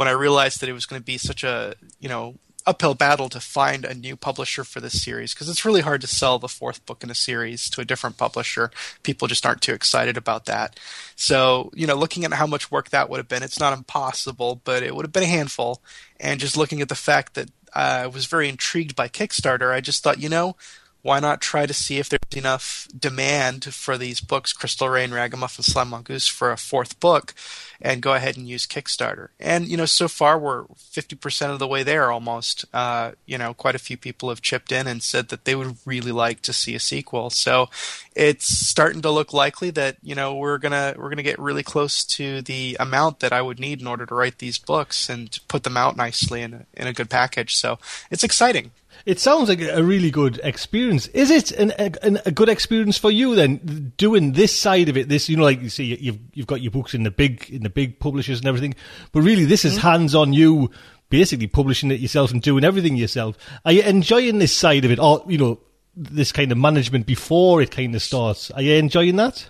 when 0.00 0.08
I 0.08 0.12
realized 0.12 0.62
that 0.62 0.68
it 0.70 0.72
was 0.72 0.86
going 0.86 0.98
to 0.98 1.04
be 1.04 1.18
such 1.18 1.44
a 1.44 1.74
you 1.98 2.08
know 2.08 2.36
uphill 2.66 2.94
battle 2.94 3.28
to 3.28 3.38
find 3.38 3.84
a 3.84 3.92
new 3.92 4.16
publisher 4.16 4.64
for 4.64 4.80
this 4.80 5.02
series 5.02 5.34
because 5.34 5.46
it's 5.46 5.66
really 5.66 5.82
hard 5.82 6.00
to 6.00 6.06
sell 6.06 6.38
the 6.38 6.48
fourth 6.48 6.86
book 6.86 7.04
in 7.04 7.10
a 7.10 7.14
series 7.14 7.68
to 7.68 7.82
a 7.82 7.84
different 7.84 8.16
publisher. 8.16 8.70
People 9.02 9.28
just 9.28 9.44
aren't 9.44 9.60
too 9.60 9.74
excited 9.74 10.16
about 10.16 10.46
that. 10.46 10.80
So, 11.16 11.70
you 11.74 11.86
know, 11.86 11.96
looking 11.96 12.24
at 12.24 12.32
how 12.32 12.46
much 12.46 12.70
work 12.70 12.88
that 12.88 13.10
would 13.10 13.18
have 13.18 13.28
been, 13.28 13.42
it's 13.42 13.60
not 13.60 13.76
impossible, 13.76 14.62
but 14.64 14.82
it 14.82 14.96
would 14.96 15.04
have 15.04 15.12
been 15.12 15.22
a 15.22 15.26
handful. 15.26 15.82
And 16.18 16.40
just 16.40 16.56
looking 16.56 16.80
at 16.80 16.88
the 16.88 16.94
fact 16.94 17.34
that 17.34 17.50
uh, 17.74 18.04
I 18.04 18.06
was 18.06 18.24
very 18.24 18.48
intrigued 18.48 18.96
by 18.96 19.08
Kickstarter, 19.08 19.70
I 19.70 19.82
just 19.82 20.02
thought, 20.02 20.18
you 20.18 20.30
know, 20.30 20.56
why 21.02 21.20
not 21.20 21.40
try 21.40 21.66
to 21.66 21.74
see 21.74 21.98
if 21.98 22.08
there's 22.08 22.20
enough 22.36 22.86
demand 22.96 23.64
for 23.74 23.96
these 23.96 24.20
books, 24.20 24.52
Crystal 24.52 24.88
Rain, 24.88 25.12
Ragamuffin, 25.12 25.62
Sly 25.62 25.84
Mongoose, 25.84 26.26
for 26.26 26.52
a 26.52 26.56
fourth 26.56 27.00
book, 27.00 27.34
and 27.80 28.02
go 28.02 28.12
ahead 28.14 28.36
and 28.36 28.48
use 28.48 28.66
Kickstarter. 28.66 29.28
And 29.38 29.66
you 29.66 29.76
know, 29.76 29.86
so 29.86 30.08
far 30.08 30.38
we're 30.38 30.64
50% 30.64 31.50
of 31.50 31.58
the 31.58 31.66
way 31.66 31.82
there 31.82 32.10
almost. 32.10 32.64
Uh, 32.72 33.12
you 33.26 33.38
know, 33.38 33.54
quite 33.54 33.74
a 33.74 33.78
few 33.78 33.96
people 33.96 34.28
have 34.28 34.42
chipped 34.42 34.72
in 34.72 34.86
and 34.86 35.02
said 35.02 35.28
that 35.28 35.44
they 35.44 35.54
would 35.54 35.76
really 35.86 36.12
like 36.12 36.42
to 36.42 36.52
see 36.52 36.74
a 36.74 36.80
sequel. 36.80 37.30
So 37.30 37.68
it's 38.14 38.46
starting 38.46 39.02
to 39.02 39.10
look 39.10 39.32
likely 39.32 39.70
that 39.70 39.96
you 40.02 40.14
know 40.14 40.34
we're 40.34 40.58
gonna 40.58 40.94
we're 40.96 41.08
gonna 41.08 41.22
get 41.22 41.38
really 41.38 41.62
close 41.62 42.04
to 42.04 42.42
the 42.42 42.76
amount 42.78 43.20
that 43.20 43.32
I 43.32 43.40
would 43.40 43.58
need 43.58 43.80
in 43.80 43.86
order 43.86 44.04
to 44.04 44.14
write 44.14 44.38
these 44.38 44.58
books 44.58 45.08
and 45.08 45.38
put 45.48 45.62
them 45.62 45.76
out 45.76 45.96
nicely 45.96 46.42
in 46.42 46.54
a, 46.54 46.66
in 46.74 46.86
a 46.86 46.92
good 46.92 47.08
package. 47.08 47.56
So 47.56 47.78
it's 48.10 48.24
exciting. 48.24 48.72
It 49.06 49.18
sounds 49.18 49.48
like 49.48 49.60
a 49.60 49.82
really 49.82 50.10
good 50.10 50.40
experience. 50.42 51.06
Is 51.08 51.30
it 51.30 51.52
an, 51.52 51.72
a, 51.78 52.20
a, 52.26 52.30
good 52.30 52.48
experience 52.48 52.98
for 52.98 53.10
you 53.10 53.34
then, 53.34 53.92
doing 53.96 54.32
this 54.32 54.58
side 54.58 54.88
of 54.88 54.96
it? 54.96 55.08
This, 55.08 55.28
you 55.28 55.36
know, 55.36 55.44
like 55.44 55.62
you 55.62 55.70
see, 55.70 55.96
you've 55.96 56.18
you've 56.34 56.46
got 56.46 56.60
your 56.60 56.70
books 56.70 56.94
in 56.94 57.02
the 57.02 57.10
big 57.10 57.48
in 57.50 57.62
the 57.62 57.70
big 57.70 57.98
publishers 57.98 58.38
and 58.38 58.48
everything, 58.48 58.74
but 59.12 59.22
really, 59.22 59.44
this 59.44 59.64
is 59.64 59.78
mm-hmm. 59.78 59.88
hands 59.88 60.14
on 60.14 60.32
you, 60.32 60.70
basically 61.08 61.46
publishing 61.46 61.90
it 61.90 62.00
yourself 62.00 62.30
and 62.30 62.42
doing 62.42 62.64
everything 62.64 62.96
yourself. 62.96 63.36
Are 63.64 63.72
you 63.72 63.82
enjoying 63.82 64.38
this 64.38 64.54
side 64.54 64.84
of 64.84 64.90
it, 64.90 64.98
or 64.98 65.24
you 65.26 65.38
know, 65.38 65.60
this 65.94 66.32
kind 66.32 66.52
of 66.52 66.58
management 66.58 67.06
before 67.06 67.62
it 67.62 67.70
kind 67.70 67.94
of 67.94 68.02
starts? 68.02 68.50
Are 68.50 68.62
you 68.62 68.74
enjoying 68.74 69.16
that? 69.16 69.48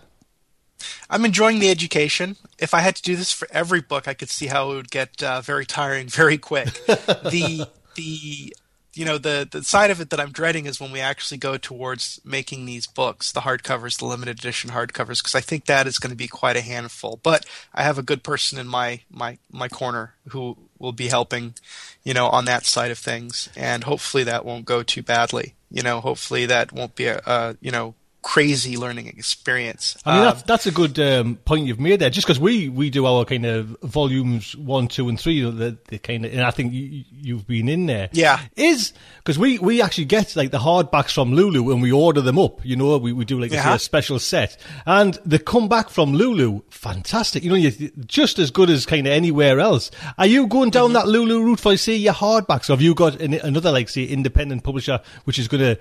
I'm 1.09 1.25
enjoying 1.25 1.59
the 1.59 1.71
education. 1.71 2.37
If 2.59 2.73
I 2.73 2.81
had 2.81 2.97
to 2.97 3.03
do 3.03 3.17
this 3.17 3.33
for 3.33 3.49
every 3.51 3.81
book, 3.81 4.09
I 4.09 4.15
could 4.15 4.31
see 4.31 4.47
how 4.47 4.71
it 4.71 4.75
would 4.77 4.91
get 4.91 5.23
uh, 5.23 5.41
very 5.41 5.67
tiring 5.67 6.09
very 6.09 6.39
quick. 6.39 6.73
the 6.87 7.67
the 7.97 8.55
you 8.95 9.05
know 9.05 9.19
the 9.19 9.47
the 9.51 9.63
side 9.63 9.91
of 9.91 10.01
it 10.01 10.11
that 10.11 10.21
I'm 10.21 10.33
dreading 10.33 10.67
is 10.67 10.81
when 10.81 10.93
we 10.93 11.01
actually 11.01 11.39
go 11.39 11.57
towards 11.57 12.21
making 12.25 12.67
these 12.67 12.87
books, 12.87 13.33
the 13.33 13.41
hardcovers, 13.41 13.99
the 13.99 14.07
limited 14.07 14.39
edition 14.39 14.71
hardcovers, 14.71 15.23
because 15.23 15.35
I 15.35 15.41
think 15.41 15.67
that 15.67 15.87
is 15.87 15.99
going 15.99 16.11
to 16.11 16.17
be 16.17 16.29
quite 16.29 16.57
a 16.57 16.61
handful. 16.61 17.21
But 17.23 17.47
I 17.75 17.83
have 17.83 17.99
a 17.99 18.03
good 18.03 18.23
person 18.23 18.59
in 18.59 18.67
my 18.67 19.01
my 19.11 19.39
my 19.53 19.69
corner 19.69 20.15
who 20.29 20.57
will 20.79 20.93
be 20.93 21.09
helping, 21.09 21.55
you 22.03 22.15
know, 22.15 22.29
on 22.29 22.47
that 22.47 22.65
side 22.65 22.91
of 22.91 22.99
things, 22.99 23.49
and 23.57 23.85
hopefully 23.85 24.25
that 24.25 24.45
won't 24.45 24.65
go 24.65 24.83
too 24.83 25.03
badly. 25.03 25.55
You 25.71 25.83
know, 25.83 26.01
hopefully 26.01 26.47
that 26.47 26.73
won't 26.73 26.97
be 26.97 27.07
a, 27.07 27.21
a 27.27 27.57
you 27.61 27.71
know 27.71 27.95
crazy 28.23 28.77
learning 28.77 29.07
experience. 29.07 29.97
I 30.05 30.15
mean, 30.15 30.25
that's, 30.25 30.41
um, 30.41 30.45
that's 30.47 30.67
a 30.67 30.71
good 30.71 30.99
um, 30.99 31.37
point 31.37 31.67
you've 31.67 31.81
made 31.81 32.01
there. 32.01 32.11
Just 32.11 32.27
because 32.27 32.39
we, 32.39 32.69
we 32.69 32.91
do 32.91 33.07
our 33.07 33.25
kind 33.25 33.47
of 33.47 33.77
volumes 33.83 34.55
one, 34.57 34.89
two, 34.89 35.09
and 35.09 35.19
three, 35.19 35.43
the, 35.43 35.79
the 35.89 35.99
kind 35.99 36.25
of, 36.25 36.33
and 36.33 36.43
I 36.43 36.51
think 36.51 36.73
you, 36.73 37.37
have 37.37 37.47
been 37.47 37.69
in 37.69 37.87
there. 37.87 38.09
Yeah, 38.13 38.41
is 38.57 38.93
because 39.19 39.39
we 39.39 39.59
we 39.59 39.81
actually 39.83 40.07
get 40.07 40.37
like 40.37 40.51
the 40.51 40.59
hardbacks 40.59 41.13
from 41.13 41.33
Lulu 41.33 41.73
and 41.73 41.83
we 41.83 41.93
order 41.93 42.21
them 42.21 42.39
up. 42.39 42.65
You 42.65 42.77
know, 42.77 42.99
we, 42.99 43.13
we 43.13 43.25
do 43.25 43.41
like 43.41 43.53
uh-huh. 43.53 43.75
a 43.75 43.79
special 43.79 44.19
set, 44.19 44.57
and 44.87 45.19
the 45.25 45.39
come 45.39 45.69
back 45.69 45.89
from 45.89 46.13
Lulu, 46.13 46.63
fantastic. 46.71 47.43
You 47.43 47.51
know, 47.51 47.57
you're 47.57 47.91
just 48.07 48.39
as 48.39 48.51
good 48.51 48.71
as 48.71 48.87
kind 48.87 49.07
of 49.07 49.13
anywhere 49.13 49.61
else. 49.61 49.91
Are 50.19 50.27
you 50.27 50.47
going 50.47 50.71
down 50.71 50.87
mm-hmm. 50.91 50.95
that 50.95 51.09
Lulu 51.09 51.43
route 51.43 51.61
for 51.61 51.77
say 51.77 51.95
your 51.95 52.15
hardbacks? 52.15 52.69
Or 52.69 52.75
have 52.75 52.83
you 52.83 52.95
got 52.95 53.21
an, 53.21 53.35
another 53.35 53.73
like 53.73 53.89
say 53.89 54.05
independent 54.05 54.65
publisher 54.65 55.01
which 55.25 55.39
is 55.39 55.49
going 55.49 55.63
to 55.63 55.79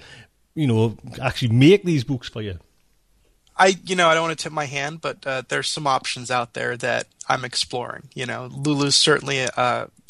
you 0.60 0.68
know, 0.68 0.98
actually 1.22 1.54
make 1.54 1.84
these 1.84 2.04
books 2.04 2.28
for 2.28 2.42
you? 2.42 2.60
I, 3.56 3.76
you 3.86 3.96
know, 3.96 4.10
I 4.10 4.14
don't 4.14 4.24
want 4.24 4.38
to 4.38 4.44
tip 4.44 4.52
my 4.52 4.66
hand, 4.66 5.00
but 5.00 5.26
uh, 5.26 5.44
there's 5.48 5.70
some 5.70 5.88
options 5.88 6.30
out 6.30 6.54
there 6.54 6.76
that 6.78 7.08
I'm 7.30 7.46
exploring. 7.46 8.10
You 8.14 8.26
know, 8.26 8.50
Lulu's 8.52 8.96
certainly 8.96 9.40
a, 9.40 9.50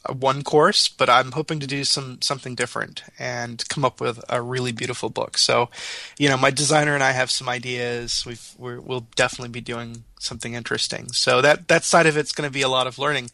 a, 0.06 0.14
one 0.14 0.44
course, 0.44 0.88
but 0.88 1.10
I'm 1.10 1.34
hoping 1.34 1.60
to 1.60 1.68
do 1.68 1.84
some 1.84 2.22
something 2.22 2.56
different 2.56 3.04
and 3.20 3.68
come 3.70 3.86
up 3.86 4.02
with 4.02 4.24
a 4.28 4.42
really 4.42 4.72
beautiful 4.72 5.10
book. 5.10 5.38
So, 5.38 5.70
you 6.18 6.30
know, 6.30 6.38
my 6.38 6.52
designer 6.52 6.96
and 6.96 7.04
I 7.04 7.12
have 7.12 7.30
some 7.30 7.50
ideas. 7.50 8.24
We've 8.26 8.56
we 8.58 8.80
will 8.80 9.08
definitely 9.16 9.52
be 9.52 9.62
doing 9.62 10.04
something 10.20 10.56
interesting. 10.56 11.10
So 11.10 11.42
that 11.42 11.68
that 11.68 11.84
side 11.84 12.08
of 12.08 12.18
it's 12.18 12.32
going 12.32 12.48
to 12.48 12.54
be 12.54 12.64
a 12.64 12.70
lot 12.70 12.88
of 12.88 12.98
learning, 12.98 13.30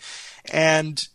and 0.51 1.07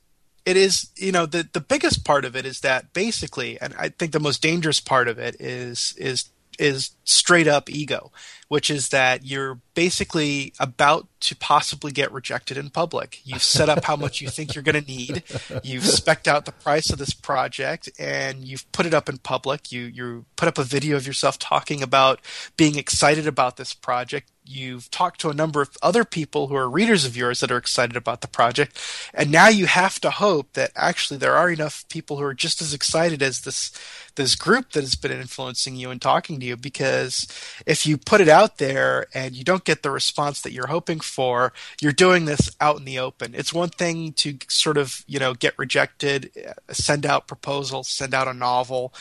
it 0.45 0.57
is 0.57 0.91
you 0.97 1.13
know 1.13 1.27
the 1.27 1.49
the 1.53 1.61
biggest 1.61 2.05
part 2.05 2.25
of 2.25 2.37
it 2.37 2.47
is 2.47 2.61
that 2.61 2.93
basically 2.93 3.61
and 3.61 3.75
i 3.79 3.89
think 3.89 4.13
the 4.13 4.21
most 4.21 4.43
dangerous 4.43 4.81
part 4.81 5.09
of 5.09 5.19
it 5.19 5.37
is 5.41 5.95
is 5.99 6.31
is 6.59 6.91
straight 7.05 7.49
up 7.49 7.71
ego 7.71 8.11
which 8.51 8.69
is 8.69 8.89
that 8.89 9.25
you're 9.25 9.61
basically 9.75 10.53
about 10.59 11.07
to 11.21 11.37
possibly 11.37 11.93
get 11.93 12.11
rejected 12.11 12.57
in 12.57 12.69
public. 12.69 13.21
You've 13.23 13.45
set 13.45 13.69
up 13.69 13.85
how 13.85 13.95
much 13.95 14.21
you 14.21 14.29
think 14.29 14.57
you're 14.57 14.65
going 14.65 14.83
to 14.83 14.91
need. 14.91 15.23
You've 15.63 15.87
specked 15.87 16.27
out 16.27 16.47
the 16.47 16.53
price 16.53 16.91
of 16.91 16.99
this 16.99 17.13
project 17.13 17.89
and 17.97 18.45
you've 18.45 18.71
put 18.73 18.87
it 18.87 18.93
up 18.93 19.09
in 19.09 19.19
public. 19.19 19.71
You 19.71 19.83
you 19.83 20.25
put 20.35 20.49
up 20.49 20.59
a 20.59 20.65
video 20.65 20.97
of 20.97 21.07
yourself 21.07 21.39
talking 21.39 21.81
about 21.81 22.21
being 22.57 22.77
excited 22.77 23.29
about 23.29 23.57
this 23.57 23.73
project. 23.73 24.33
You've 24.51 24.91
talked 24.91 25.21
to 25.21 25.31
a 25.31 25.35
number 25.35 25.63
of 25.63 25.77
other 25.81 26.05
people 26.05 26.49
who 26.49 26.57
are 26.57 26.69
readers 26.69 27.05
of 27.05 27.17
yours 27.17 27.39
that 27.39 27.53
are 27.53 27.57
excited 27.57 27.97
about 27.97 28.21
the 28.21 28.27
project. 28.27 28.77
And 29.15 29.31
now 29.31 29.49
you 29.49 29.67
have 29.67 30.01
to 30.01 30.11
hope 30.11 30.55
that 30.55 30.73
actually 30.75 31.19
there 31.19 31.37
are 31.37 31.51
enough 31.51 31.85
people 31.89 32.17
who 32.17 32.25
are 32.25 32.35
just 32.35 32.61
as 32.61 32.75
excited 32.75 33.23
as 33.23 33.43
this 33.43 33.71
this 34.17 34.35
group 34.35 34.73
that 34.73 34.83
has 34.83 34.97
been 34.97 35.13
influencing 35.13 35.77
you 35.77 35.89
and 35.91 36.03
talking 36.03 36.41
to 36.41 36.47
you 36.47 36.57
because 36.57 37.29
if 37.65 37.87
you 37.87 37.97
put 37.97 38.21
it 38.21 38.29
out 38.29 38.59
there 38.59 39.07
and 39.15 39.37
you 39.37 39.45
don't 39.45 39.65
get 39.65 39.83
the 39.83 39.91
response 39.91 40.41
that 40.41 40.53
you're 40.53 40.67
hoping 40.67 41.01
for, 41.01 41.53
you're 41.81 41.93
doing 41.93 42.25
this 42.25 42.51
out 42.61 42.77
in 42.77 42.85
the 42.85 42.99
open. 42.99 43.35
It's 43.35 43.55
one 43.55 43.69
thing 43.69 44.13
to 44.15 44.37
sort 44.49 44.77
of, 44.77 45.05
you 45.07 45.21
know, 45.21 45.33
get 45.33 45.59
rejected, 45.59 46.31
send 46.71 47.07
out 47.07 47.29
proposals, 47.29 47.89
send 47.89 48.13
out 48.13 48.27
a 48.29 48.35
novel, 48.35 48.93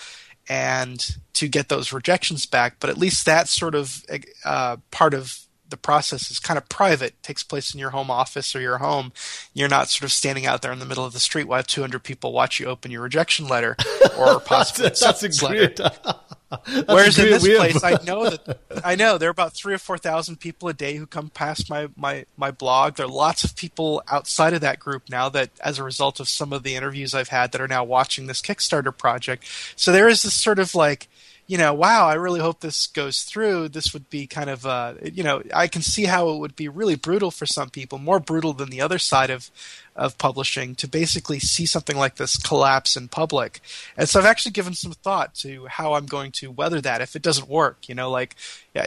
and 0.49 1.15
to 1.33 1.47
get 1.47 1.69
those 1.69 1.93
rejections 1.93 2.45
back. 2.45 2.77
But 2.79 2.89
at 2.89 2.97
least 2.97 3.25
that 3.25 3.47
sort 3.47 3.75
of 3.75 4.03
uh, 4.43 4.77
part 4.91 5.13
of 5.13 5.39
the 5.69 5.77
process 5.77 6.31
is 6.31 6.39
kind 6.39 6.57
of 6.57 6.67
private, 6.69 7.21
takes 7.23 7.43
place 7.43 7.73
in 7.73 7.79
your 7.79 7.91
home 7.91 8.11
office 8.11 8.55
or 8.55 8.61
your 8.61 8.79
home. 8.79 9.11
You're 9.53 9.69
not 9.69 9.89
sort 9.89 10.03
of 10.03 10.11
standing 10.11 10.45
out 10.45 10.61
there 10.61 10.71
in 10.71 10.79
the 10.79 10.85
middle 10.85 11.05
of 11.05 11.13
the 11.13 11.19
street 11.19 11.47
while 11.47 11.63
200 11.63 12.03
people 12.03 12.33
watch 12.33 12.59
you 12.59 12.67
open 12.67 12.91
your 12.91 13.01
rejection 13.01 13.47
letter 13.47 13.75
or 14.17 14.39
possibly 14.45 14.83
that's, 14.83 14.99
that's 15.01 15.23
a 15.23 15.29
great, 15.29 15.79
Whereas 16.87 17.19
in 17.19 17.25
this 17.29 17.47
place, 17.47 17.83
I 17.83 17.99
know 18.05 18.29
that 18.29 18.59
I 18.83 18.95
know 18.95 19.17
there 19.17 19.29
are 19.29 19.31
about 19.31 19.53
three 19.53 19.73
or 19.73 19.77
four 19.77 19.97
thousand 19.97 20.37
people 20.37 20.67
a 20.67 20.73
day 20.73 20.95
who 20.95 21.05
come 21.05 21.29
past 21.29 21.69
my, 21.69 21.89
my 21.95 22.25
my 22.37 22.49
blog. 22.49 22.95
There 22.95 23.05
are 23.05 23.09
lots 23.09 23.43
of 23.43 23.55
people 23.55 24.01
outside 24.07 24.53
of 24.53 24.61
that 24.61 24.79
group 24.79 25.09
now 25.09 25.29
that, 25.29 25.51
as 25.61 25.77
a 25.77 25.83
result 25.83 26.19
of 26.19 26.27
some 26.27 26.51
of 26.51 26.63
the 26.63 26.75
interviews 26.75 27.13
I've 27.13 27.29
had, 27.29 27.51
that 27.51 27.61
are 27.61 27.67
now 27.67 27.83
watching 27.83 28.25
this 28.25 28.41
Kickstarter 28.41 28.95
project. 28.95 29.45
So 29.75 29.91
there 29.91 30.07
is 30.07 30.23
this 30.23 30.33
sort 30.33 30.57
of 30.57 30.73
like 30.73 31.07
you 31.49 31.57
know, 31.57 31.73
wow, 31.73 32.05
I 32.05 32.13
really 32.13 32.39
hope 32.39 32.59
this 32.59 32.85
goes 32.85 33.23
through. 33.23 33.69
This 33.69 33.91
would 33.91 34.07
be 34.11 34.27
kind 34.27 34.51
of, 34.51 34.67
uh, 34.67 34.93
you 35.01 35.23
know, 35.23 35.41
I 35.51 35.67
can 35.67 35.81
see 35.81 36.03
how 36.03 36.29
it 36.29 36.37
would 36.37 36.55
be 36.55 36.67
really 36.67 36.95
brutal 36.95 37.31
for 37.31 37.47
some 37.47 37.71
people, 37.71 37.97
more 37.97 38.19
brutal 38.19 38.53
than 38.53 38.69
the 38.69 38.81
other 38.81 38.99
side 38.99 39.31
of 39.31 39.49
of 39.95 40.15
publishing, 40.19 40.75
to 40.75 40.87
basically 40.87 41.39
see 41.39 41.65
something 41.65 41.97
like 41.97 42.17
this 42.17 42.37
collapse 42.37 42.95
in 42.95 43.07
public. 43.07 43.61
And 43.97 44.07
so 44.07 44.19
I've 44.19 44.27
actually 44.27 44.51
given 44.51 44.75
some 44.75 44.91
thought 44.91 45.33
to 45.35 45.65
how 45.65 45.93
I'm 45.95 46.05
going 46.05 46.31
to 46.33 46.51
weather 46.51 46.81
that 46.81 47.01
if 47.01 47.15
it 47.15 47.23
doesn't 47.23 47.49
work. 47.49 47.89
You 47.89 47.95
know, 47.95 48.11
like, 48.11 48.35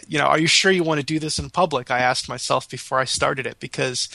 you 0.06 0.18
know, 0.18 0.26
are 0.26 0.38
you 0.38 0.46
sure 0.46 0.70
you 0.70 0.84
want 0.84 1.00
to 1.00 1.04
do 1.06 1.18
this 1.18 1.40
in 1.40 1.50
public? 1.50 1.90
I 1.90 1.98
asked 1.98 2.28
myself 2.28 2.70
before 2.70 3.00
I 3.00 3.04
started 3.06 3.44
it 3.44 3.58
because 3.58 4.08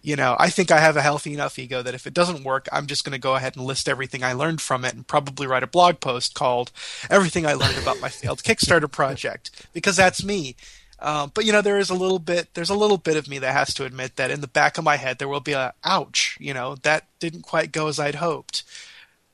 you 0.00 0.16
know, 0.16 0.36
I 0.38 0.50
think 0.50 0.70
I 0.70 0.80
have 0.80 0.96
a 0.96 1.02
healthy 1.02 1.34
enough 1.34 1.58
ego 1.58 1.82
that 1.82 1.94
if 1.94 2.06
it 2.06 2.14
doesn't 2.14 2.44
work, 2.44 2.68
I'm 2.72 2.86
just 2.86 3.04
going 3.04 3.12
to 3.12 3.18
go 3.18 3.36
ahead 3.36 3.56
and 3.56 3.64
list 3.64 3.88
everything 3.88 4.24
I 4.24 4.32
learned 4.32 4.60
from 4.60 4.84
it 4.84 4.94
and 4.94 5.06
probably 5.06 5.46
write 5.46 5.62
a 5.62 5.68
blog 5.68 6.00
post 6.00 6.34
called 6.34 6.72
Everything 7.10 7.46
I 7.46 7.54
Learned 7.54 7.78
About 7.78 8.00
My 8.00 8.08
Failed 8.08 8.42
Kickstarter 8.42 8.90
Project 8.90 9.50
because 9.72 9.96
that's 9.96 10.24
me. 10.24 10.56
Uh, 10.98 11.26
but 11.26 11.44
you 11.44 11.52
know, 11.52 11.60
there 11.60 11.78
is 11.78 11.90
a 11.90 11.94
little 11.94 12.18
bit, 12.18 12.54
there's 12.54 12.70
a 12.70 12.76
little 12.76 12.96
bit 12.96 13.16
of 13.16 13.28
me 13.28 13.38
that 13.40 13.52
has 13.52 13.74
to 13.74 13.84
admit 13.84 14.16
that 14.16 14.30
in 14.30 14.40
the 14.40 14.48
back 14.48 14.78
of 14.78 14.84
my 14.84 14.96
head, 14.96 15.18
there 15.18 15.28
will 15.28 15.40
be 15.40 15.52
a 15.52 15.74
ouch, 15.84 16.36
you 16.40 16.54
know, 16.54 16.76
that 16.82 17.06
didn't 17.18 17.42
quite 17.42 17.72
go 17.72 17.88
as 17.88 17.98
I'd 17.98 18.16
hoped. 18.16 18.62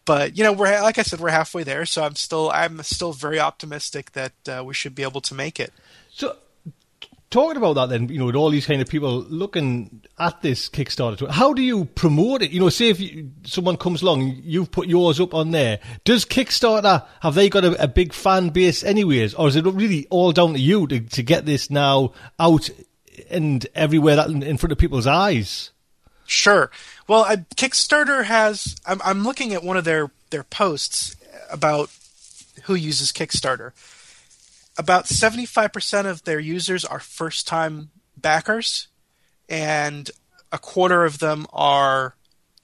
But 0.05 0.39
you 0.39 0.45
know, 0.45 0.53
we're 0.53 0.81
like 0.81 0.97
I 0.97 1.03
said, 1.03 1.21
we're 1.21 1.29
halfway 1.29 1.65
there, 1.65 1.85
so 1.85 2.03
I'm 2.03 2.15
still, 2.15 2.51
I'm 2.51 2.83
still 2.83 3.13
very 3.13 3.39
optimistic 3.39 4.13
that 4.13 4.33
uh, 4.49 4.65
we 4.65 4.73
should 4.73 4.95
be 4.95 5.03
able 5.03 5.21
to 5.21 5.35
make 5.35 5.61
it. 5.61 5.71
So 6.11 6.39
talking 7.31 7.57
about 7.57 7.75
that 7.75 7.89
then, 7.91 8.09
you 8.09 8.19
know, 8.19 8.27
with 8.27 8.35
all 8.35 8.51
these 8.51 8.67
kind 8.67 8.81
of 8.81 8.89
people 8.89 9.23
looking 9.29 10.03
at 10.19 10.41
this 10.43 10.69
Kickstarter, 10.69 11.29
how 11.29 11.53
do 11.53 11.63
you 11.63 11.85
promote 11.85 12.43
it? 12.43 12.51
You 12.51 12.61
know, 12.61 12.69
say 12.69 12.89
if 12.89 13.01
you, 13.01 13.31
someone 13.45 13.77
comes 13.77 14.03
along, 14.03 14.41
you've 14.43 14.71
put 14.71 14.89
yours 14.89 15.21
up 15.21 15.35
on 15.35 15.51
there. 15.51 15.79
Does 16.05 16.25
Kickstarter, 16.25 17.07
have 17.21 17.35
they 17.35 17.49
got 17.49 17.65
a, 17.65 17.83
a 17.83 17.89
big 17.89 18.13
fan 18.13 18.49
base 18.51 18.83
anyways? 18.83 19.35
Or 19.35 19.49
is 19.49 19.57
it 19.57 19.65
really 19.65 20.07
all 20.11 20.33
down 20.33 20.55
to 20.55 20.59
you 20.59 20.87
to, 20.87 21.01
to 21.01 21.23
get 21.23 21.45
this 21.45 21.71
now 21.71 22.13
out 22.39 22.71
and 23.31 23.67
everywhere 23.75 24.17
that 24.17 24.31
in, 24.31 24.57
front 24.57 24.73
of 24.73 24.79
people's 24.79 25.07
eyes? 25.07 25.71
Sure. 26.27 26.71
Well, 27.07 27.25
I, 27.25 27.37
Kickstarter 27.37 28.25
has, 28.25 28.77
I'm, 28.87 29.01
I'm 29.05 29.23
looking 29.23 29.53
at 29.55 29.63
one 29.63 29.77
of 29.77 29.85
their, 29.85 30.11
their 30.31 30.45
posts 30.45 31.17
about 31.51 31.91
who 32.65 32.75
uses 32.75 33.13
Kickstarter 33.13 33.73
about 34.79 35.07
75% 35.07 36.07
of 36.07 36.23
their 36.23 36.39
users 36.39 36.85
are 36.85 37.01
first 37.01 37.47
time 37.47 37.91
backers, 38.17 38.89
and 39.49 40.11
a 40.53 40.59
quarter 40.59 41.05
of 41.05 41.19
them 41.19 41.47
are 41.53 42.15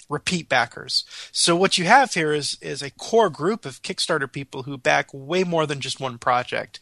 repeat 0.08 0.48
backers. 0.48 1.04
So 1.32 1.56
what 1.56 1.76
you 1.76 1.86
have 1.86 2.14
here 2.14 2.32
is 2.32 2.56
is 2.60 2.82
a 2.82 2.90
core 2.90 3.30
group 3.30 3.66
of 3.66 3.82
Kickstarter 3.82 4.30
people 4.30 4.62
who 4.62 4.78
back 4.78 5.08
way 5.12 5.44
more 5.44 5.66
than 5.66 5.80
just 5.80 6.00
one 6.00 6.18
project. 6.18 6.78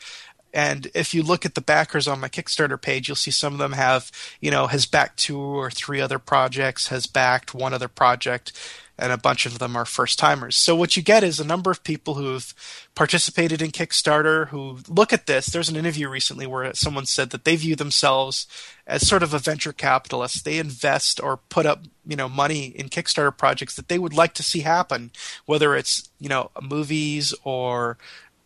And 0.54 0.88
if 0.94 1.14
you 1.14 1.22
look 1.22 1.46
at 1.46 1.54
the 1.54 1.62
backers 1.62 2.06
on 2.06 2.20
my 2.20 2.28
Kickstarter 2.28 2.80
page, 2.80 3.08
you'll 3.08 3.16
see 3.16 3.30
some 3.30 3.54
of 3.54 3.58
them 3.58 3.72
have, 3.72 4.12
you 4.38 4.50
know, 4.50 4.66
has 4.66 4.84
backed 4.84 5.18
two 5.18 5.40
or 5.40 5.70
three 5.70 6.00
other 6.00 6.18
projects, 6.18 6.88
has 6.88 7.06
backed 7.06 7.54
one 7.54 7.72
other 7.72 7.88
project 7.88 8.52
and 8.98 9.10
a 9.10 9.18
bunch 9.18 9.46
of 9.46 9.58
them 9.58 9.74
are 9.74 9.84
first 9.84 10.18
timers. 10.18 10.56
So 10.56 10.76
what 10.76 10.96
you 10.96 11.02
get 11.02 11.24
is 11.24 11.40
a 11.40 11.46
number 11.46 11.70
of 11.70 11.82
people 11.82 12.14
who've 12.14 12.54
participated 12.94 13.62
in 13.62 13.70
Kickstarter 13.70 14.48
who 14.48 14.78
look 14.88 15.12
at 15.12 15.26
this. 15.26 15.46
There's 15.46 15.68
an 15.68 15.76
interview 15.76 16.08
recently 16.08 16.46
where 16.46 16.72
someone 16.74 17.06
said 17.06 17.30
that 17.30 17.44
they 17.44 17.56
view 17.56 17.74
themselves 17.74 18.46
as 18.86 19.06
sort 19.06 19.22
of 19.22 19.32
a 19.32 19.38
venture 19.38 19.72
capitalist. 19.72 20.44
They 20.44 20.58
invest 20.58 21.22
or 21.22 21.38
put 21.38 21.66
up, 21.66 21.84
you 22.06 22.16
know, 22.16 22.28
money 22.28 22.66
in 22.66 22.90
Kickstarter 22.90 23.36
projects 23.36 23.76
that 23.76 23.88
they 23.88 23.98
would 23.98 24.14
like 24.14 24.34
to 24.34 24.42
see 24.42 24.60
happen, 24.60 25.10
whether 25.46 25.74
it's, 25.74 26.10
you 26.18 26.28
know, 26.28 26.50
movies 26.60 27.34
or 27.44 27.96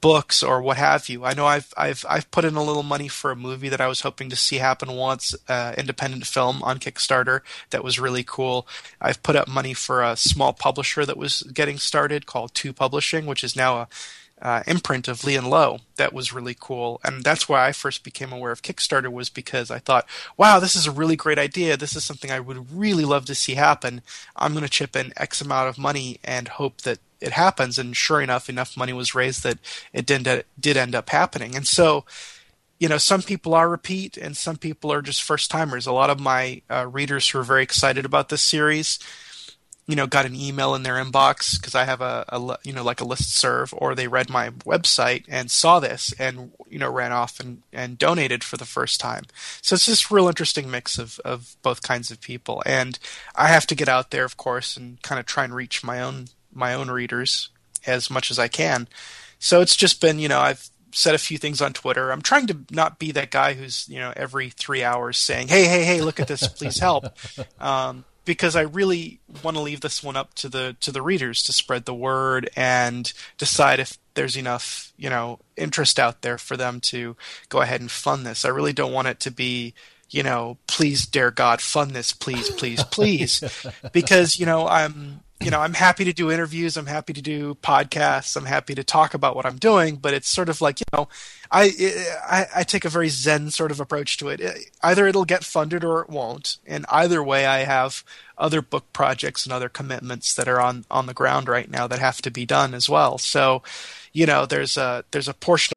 books 0.06 0.40
or 0.40 0.62
what 0.62 0.76
have 0.76 1.08
you. 1.08 1.24
I 1.24 1.34
know 1.34 1.46
I've 1.46 1.74
I've 1.76 2.04
I've 2.08 2.30
put 2.30 2.44
in 2.44 2.54
a 2.54 2.62
little 2.62 2.84
money 2.84 3.08
for 3.08 3.32
a 3.32 3.42
movie 3.48 3.68
that 3.68 3.80
I 3.80 3.88
was 3.88 4.02
hoping 4.02 4.30
to 4.30 4.36
see 4.36 4.58
happen 4.58 4.92
once, 4.92 5.34
uh, 5.48 5.74
independent 5.76 6.28
film 6.28 6.62
on 6.62 6.78
Kickstarter 6.78 7.40
that 7.70 7.82
was 7.82 7.98
really 7.98 8.22
cool. 8.22 8.68
I've 9.00 9.24
put 9.24 9.34
up 9.34 9.48
money 9.48 9.74
for 9.74 10.04
a 10.04 10.16
small 10.16 10.52
publisher 10.52 11.04
that 11.06 11.16
was 11.16 11.42
getting 11.52 11.78
started 11.78 12.24
called 12.24 12.54
Tu 12.54 12.72
Publishing, 12.72 13.26
which 13.26 13.42
is 13.42 13.56
now 13.56 13.78
a 13.78 13.88
uh, 14.40 14.62
imprint 14.68 15.08
of 15.08 15.24
Lee 15.24 15.34
and 15.34 15.50
Low 15.50 15.78
that 15.96 16.12
was 16.12 16.32
really 16.32 16.56
cool, 16.58 17.00
and 17.02 17.24
that's 17.24 17.48
why 17.48 17.66
I 17.66 17.72
first 17.72 18.04
became 18.04 18.32
aware 18.32 18.52
of 18.52 18.62
Kickstarter 18.62 19.10
was 19.10 19.28
because 19.28 19.72
I 19.72 19.80
thought, 19.80 20.06
wow, 20.36 20.60
this 20.60 20.76
is 20.76 20.86
a 20.86 20.92
really 20.92 21.16
great 21.16 21.38
idea. 21.38 21.76
This 21.76 21.96
is 21.96 22.04
something 22.04 22.30
I 22.30 22.38
would 22.38 22.70
really 22.70 23.04
love 23.04 23.24
to 23.24 23.34
see 23.34 23.54
happen. 23.54 24.02
I'm 24.36 24.52
going 24.52 24.62
to 24.62 24.70
chip 24.70 24.94
in 24.94 25.12
X 25.16 25.40
amount 25.40 25.68
of 25.70 25.78
money 25.78 26.20
and 26.22 26.46
hope 26.46 26.82
that 26.82 26.98
it 27.20 27.32
happens. 27.32 27.78
And 27.78 27.96
sure 27.96 28.20
enough, 28.20 28.48
enough 28.48 28.76
money 28.76 28.92
was 28.92 29.14
raised 29.14 29.42
that 29.42 29.58
it 29.92 30.06
did 30.06 30.44
did 30.58 30.76
end 30.76 30.94
up 30.94 31.10
happening. 31.10 31.56
And 31.56 31.66
so, 31.66 32.04
you 32.78 32.88
know, 32.88 32.98
some 32.98 33.22
people 33.22 33.54
are 33.54 33.68
repeat, 33.68 34.16
and 34.16 34.36
some 34.36 34.56
people 34.56 34.92
are 34.92 35.02
just 35.02 35.22
first 35.22 35.50
timers. 35.50 35.86
A 35.86 35.92
lot 35.92 36.10
of 36.10 36.20
my 36.20 36.62
uh, 36.70 36.86
readers 36.86 37.28
who 37.28 37.38
are 37.38 37.44
very 37.44 37.62
excited 37.62 38.04
about 38.04 38.28
this 38.28 38.42
series 38.42 38.98
you 39.86 39.94
know, 39.94 40.06
got 40.06 40.26
an 40.26 40.34
email 40.34 40.74
in 40.74 40.82
their 40.82 40.94
inbox 40.94 41.60
because 41.60 41.76
I 41.76 41.84
have 41.84 42.00
a, 42.00 42.24
a, 42.28 42.58
you 42.64 42.72
know, 42.72 42.82
like 42.82 43.00
a 43.00 43.04
list 43.04 43.36
serve, 43.36 43.72
or 43.76 43.94
they 43.94 44.08
read 44.08 44.28
my 44.28 44.50
website 44.50 45.24
and 45.28 45.48
saw 45.48 45.78
this 45.78 46.12
and, 46.18 46.50
you 46.68 46.78
know, 46.78 46.90
ran 46.90 47.12
off 47.12 47.38
and, 47.38 47.62
and 47.72 47.96
donated 47.96 48.42
for 48.42 48.56
the 48.56 48.64
first 48.64 49.00
time. 49.00 49.24
So 49.62 49.74
it's 49.74 49.86
this 49.86 50.10
real 50.10 50.26
interesting 50.26 50.70
mix 50.70 50.98
of, 50.98 51.20
of 51.20 51.56
both 51.62 51.82
kinds 51.82 52.10
of 52.10 52.20
people. 52.20 52.64
And 52.66 52.98
I 53.36 53.46
have 53.46 53.66
to 53.68 53.76
get 53.76 53.88
out 53.88 54.10
there, 54.10 54.24
of 54.24 54.36
course, 54.36 54.76
and 54.76 55.00
kind 55.02 55.20
of 55.20 55.26
try 55.26 55.44
and 55.44 55.54
reach 55.54 55.84
my 55.84 56.02
own, 56.02 56.26
my 56.56 56.74
own 56.74 56.90
readers 56.90 57.50
as 57.86 58.10
much 58.10 58.30
as 58.30 58.38
I 58.38 58.48
can. 58.48 58.88
So 59.38 59.60
it's 59.60 59.76
just 59.76 60.00
been, 60.00 60.18
you 60.18 60.28
know, 60.28 60.40
I've 60.40 60.68
said 60.92 61.14
a 61.14 61.18
few 61.18 61.38
things 61.38 61.60
on 61.60 61.72
Twitter. 61.72 62.10
I'm 62.10 62.22
trying 62.22 62.46
to 62.46 62.58
not 62.70 62.98
be 62.98 63.12
that 63.12 63.30
guy 63.30 63.54
who's, 63.54 63.88
you 63.88 63.98
know, 63.98 64.12
every 64.16 64.50
three 64.50 64.82
hours 64.82 65.18
saying, 65.18 65.48
"Hey, 65.48 65.66
hey, 65.66 65.84
hey, 65.84 66.00
look 66.00 66.18
at 66.18 66.28
this, 66.28 66.48
please 66.48 66.78
help," 66.78 67.06
um, 67.60 68.04
because 68.24 68.56
I 68.56 68.62
really 68.62 69.20
want 69.42 69.56
to 69.56 69.62
leave 69.62 69.82
this 69.82 70.02
one 70.02 70.16
up 70.16 70.34
to 70.34 70.48
the 70.48 70.76
to 70.80 70.90
the 70.90 71.02
readers 71.02 71.42
to 71.44 71.52
spread 71.52 71.84
the 71.84 71.94
word 71.94 72.48
and 72.56 73.12
decide 73.36 73.78
if 73.78 73.98
there's 74.14 74.36
enough, 74.36 74.92
you 74.96 75.10
know, 75.10 75.38
interest 75.56 76.00
out 76.00 76.22
there 76.22 76.38
for 76.38 76.56
them 76.56 76.80
to 76.80 77.14
go 77.50 77.60
ahead 77.60 77.82
and 77.82 77.90
fund 77.90 78.24
this. 78.24 78.44
I 78.44 78.48
really 78.48 78.72
don't 78.72 78.92
want 78.92 79.08
it 79.08 79.20
to 79.20 79.30
be 79.30 79.74
you 80.08 80.22
know, 80.22 80.56
please, 80.68 81.04
dare 81.04 81.32
God, 81.32 81.60
fund 81.60 81.90
this, 81.90 82.12
please, 82.12 82.48
please, 82.50 82.84
please, 82.84 83.42
because 83.92 84.38
you 84.38 84.46
know 84.46 84.66
I'm 84.68 85.20
you 85.40 85.50
know, 85.50 85.60
I'm 85.60 85.74
happy 85.74 86.04
to 86.04 86.12
do 86.12 86.30
interviews. 86.30 86.76
I'm 86.76 86.86
happy 86.86 87.12
to 87.12 87.20
do 87.20 87.54
podcasts. 87.56 88.36
I'm 88.36 88.46
happy 88.46 88.74
to 88.74 88.82
talk 88.82 89.12
about 89.12 89.36
what 89.36 89.44
I'm 89.44 89.58
doing. 89.58 89.96
But 89.96 90.14
it's 90.14 90.28
sort 90.28 90.48
of 90.48 90.60
like, 90.60 90.80
you 90.80 90.86
know, 90.92 91.08
I, 91.50 91.72
I, 92.26 92.46
I 92.56 92.62
take 92.64 92.84
a 92.84 92.88
very 92.88 93.08
zen 93.10 93.50
sort 93.50 93.70
of 93.70 93.78
approach 93.78 94.16
to 94.18 94.28
it. 94.28 94.40
Either 94.82 95.06
it'll 95.06 95.26
get 95.26 95.44
funded 95.44 95.84
or 95.84 96.00
it 96.00 96.08
won't. 96.08 96.56
And 96.66 96.86
either 96.88 97.22
way, 97.22 97.44
I 97.46 97.58
have 97.58 98.02
other 98.38 98.62
book 98.62 98.92
projects 98.92 99.44
and 99.44 99.52
other 99.52 99.68
commitments 99.68 100.34
that 100.34 100.48
are 100.48 100.60
on, 100.60 100.84
on 100.90 101.06
the 101.06 101.14
ground 101.14 101.48
right 101.48 101.70
now 101.70 101.86
that 101.86 101.98
have 101.98 102.22
to 102.22 102.30
be 102.30 102.46
done 102.46 102.72
as 102.72 102.88
well. 102.88 103.18
So, 103.18 103.62
you 104.12 104.24
know, 104.26 104.46
there's 104.46 104.76
a, 104.76 105.04
there's 105.10 105.28
a 105.28 105.34
portion. 105.34 105.74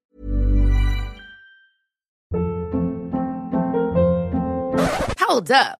Hold 5.19 5.51
up. 5.51 5.79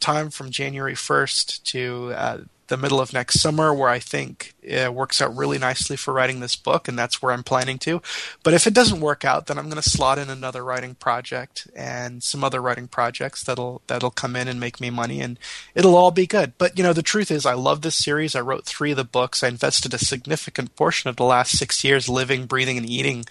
Time 0.00 0.30
from 0.30 0.50
January 0.50 0.94
1st 0.94 1.62
to 1.64 2.12
uh, 2.16 2.38
the 2.68 2.78
middle 2.78 3.02
of 3.02 3.12
next 3.12 3.38
summer 3.38 3.74
where 3.74 3.90
I 3.90 3.98
think 3.98 4.54
it 4.62 4.94
works 4.94 5.20
out 5.20 5.36
really 5.36 5.58
nicely 5.58 5.94
for 5.94 6.14
writing 6.14 6.40
this 6.40 6.56
book, 6.56 6.88
and 6.88 6.98
that's 6.98 7.20
where 7.20 7.34
I'm 7.34 7.42
planning 7.42 7.76
to. 7.80 8.00
But 8.42 8.54
if 8.54 8.66
it 8.66 8.72
doesn't 8.72 9.02
work 9.02 9.26
out, 9.26 9.44
then 9.44 9.58
I'm 9.58 9.68
going 9.68 9.82
to 9.82 9.86
slot 9.86 10.18
in 10.18 10.30
another 10.30 10.64
writing 10.64 10.94
project 10.94 11.68
and 11.76 12.22
some 12.22 12.42
other 12.42 12.62
writing 12.62 12.88
projects 12.88 13.44
that'll 13.44 13.82
that'll 13.86 14.10
come 14.10 14.36
in 14.36 14.48
and 14.48 14.58
make 14.58 14.80
me 14.80 14.88
money, 14.88 15.20
and 15.20 15.38
it'll 15.74 15.96
all 15.96 16.10
be 16.10 16.26
good. 16.26 16.54
But 16.56 16.78
you 16.78 16.82
know, 16.82 16.94
the 16.94 17.02
truth 17.02 17.30
is, 17.30 17.44
I 17.44 17.52
love 17.52 17.82
this 17.82 18.02
series. 18.02 18.34
I 18.34 18.40
wrote 18.40 18.64
three 18.64 18.92
of 18.92 18.96
the 18.96 19.04
books. 19.04 19.42
I 19.42 19.48
invested 19.48 19.92
a 19.92 19.98
significant 19.98 20.76
portion 20.76 21.10
of 21.10 21.16
the 21.16 21.24
last 21.24 21.58
six 21.58 21.84
years 21.84 22.08
living, 22.08 22.46
breathing, 22.46 22.78
and 22.78 22.88
eating 22.88 23.26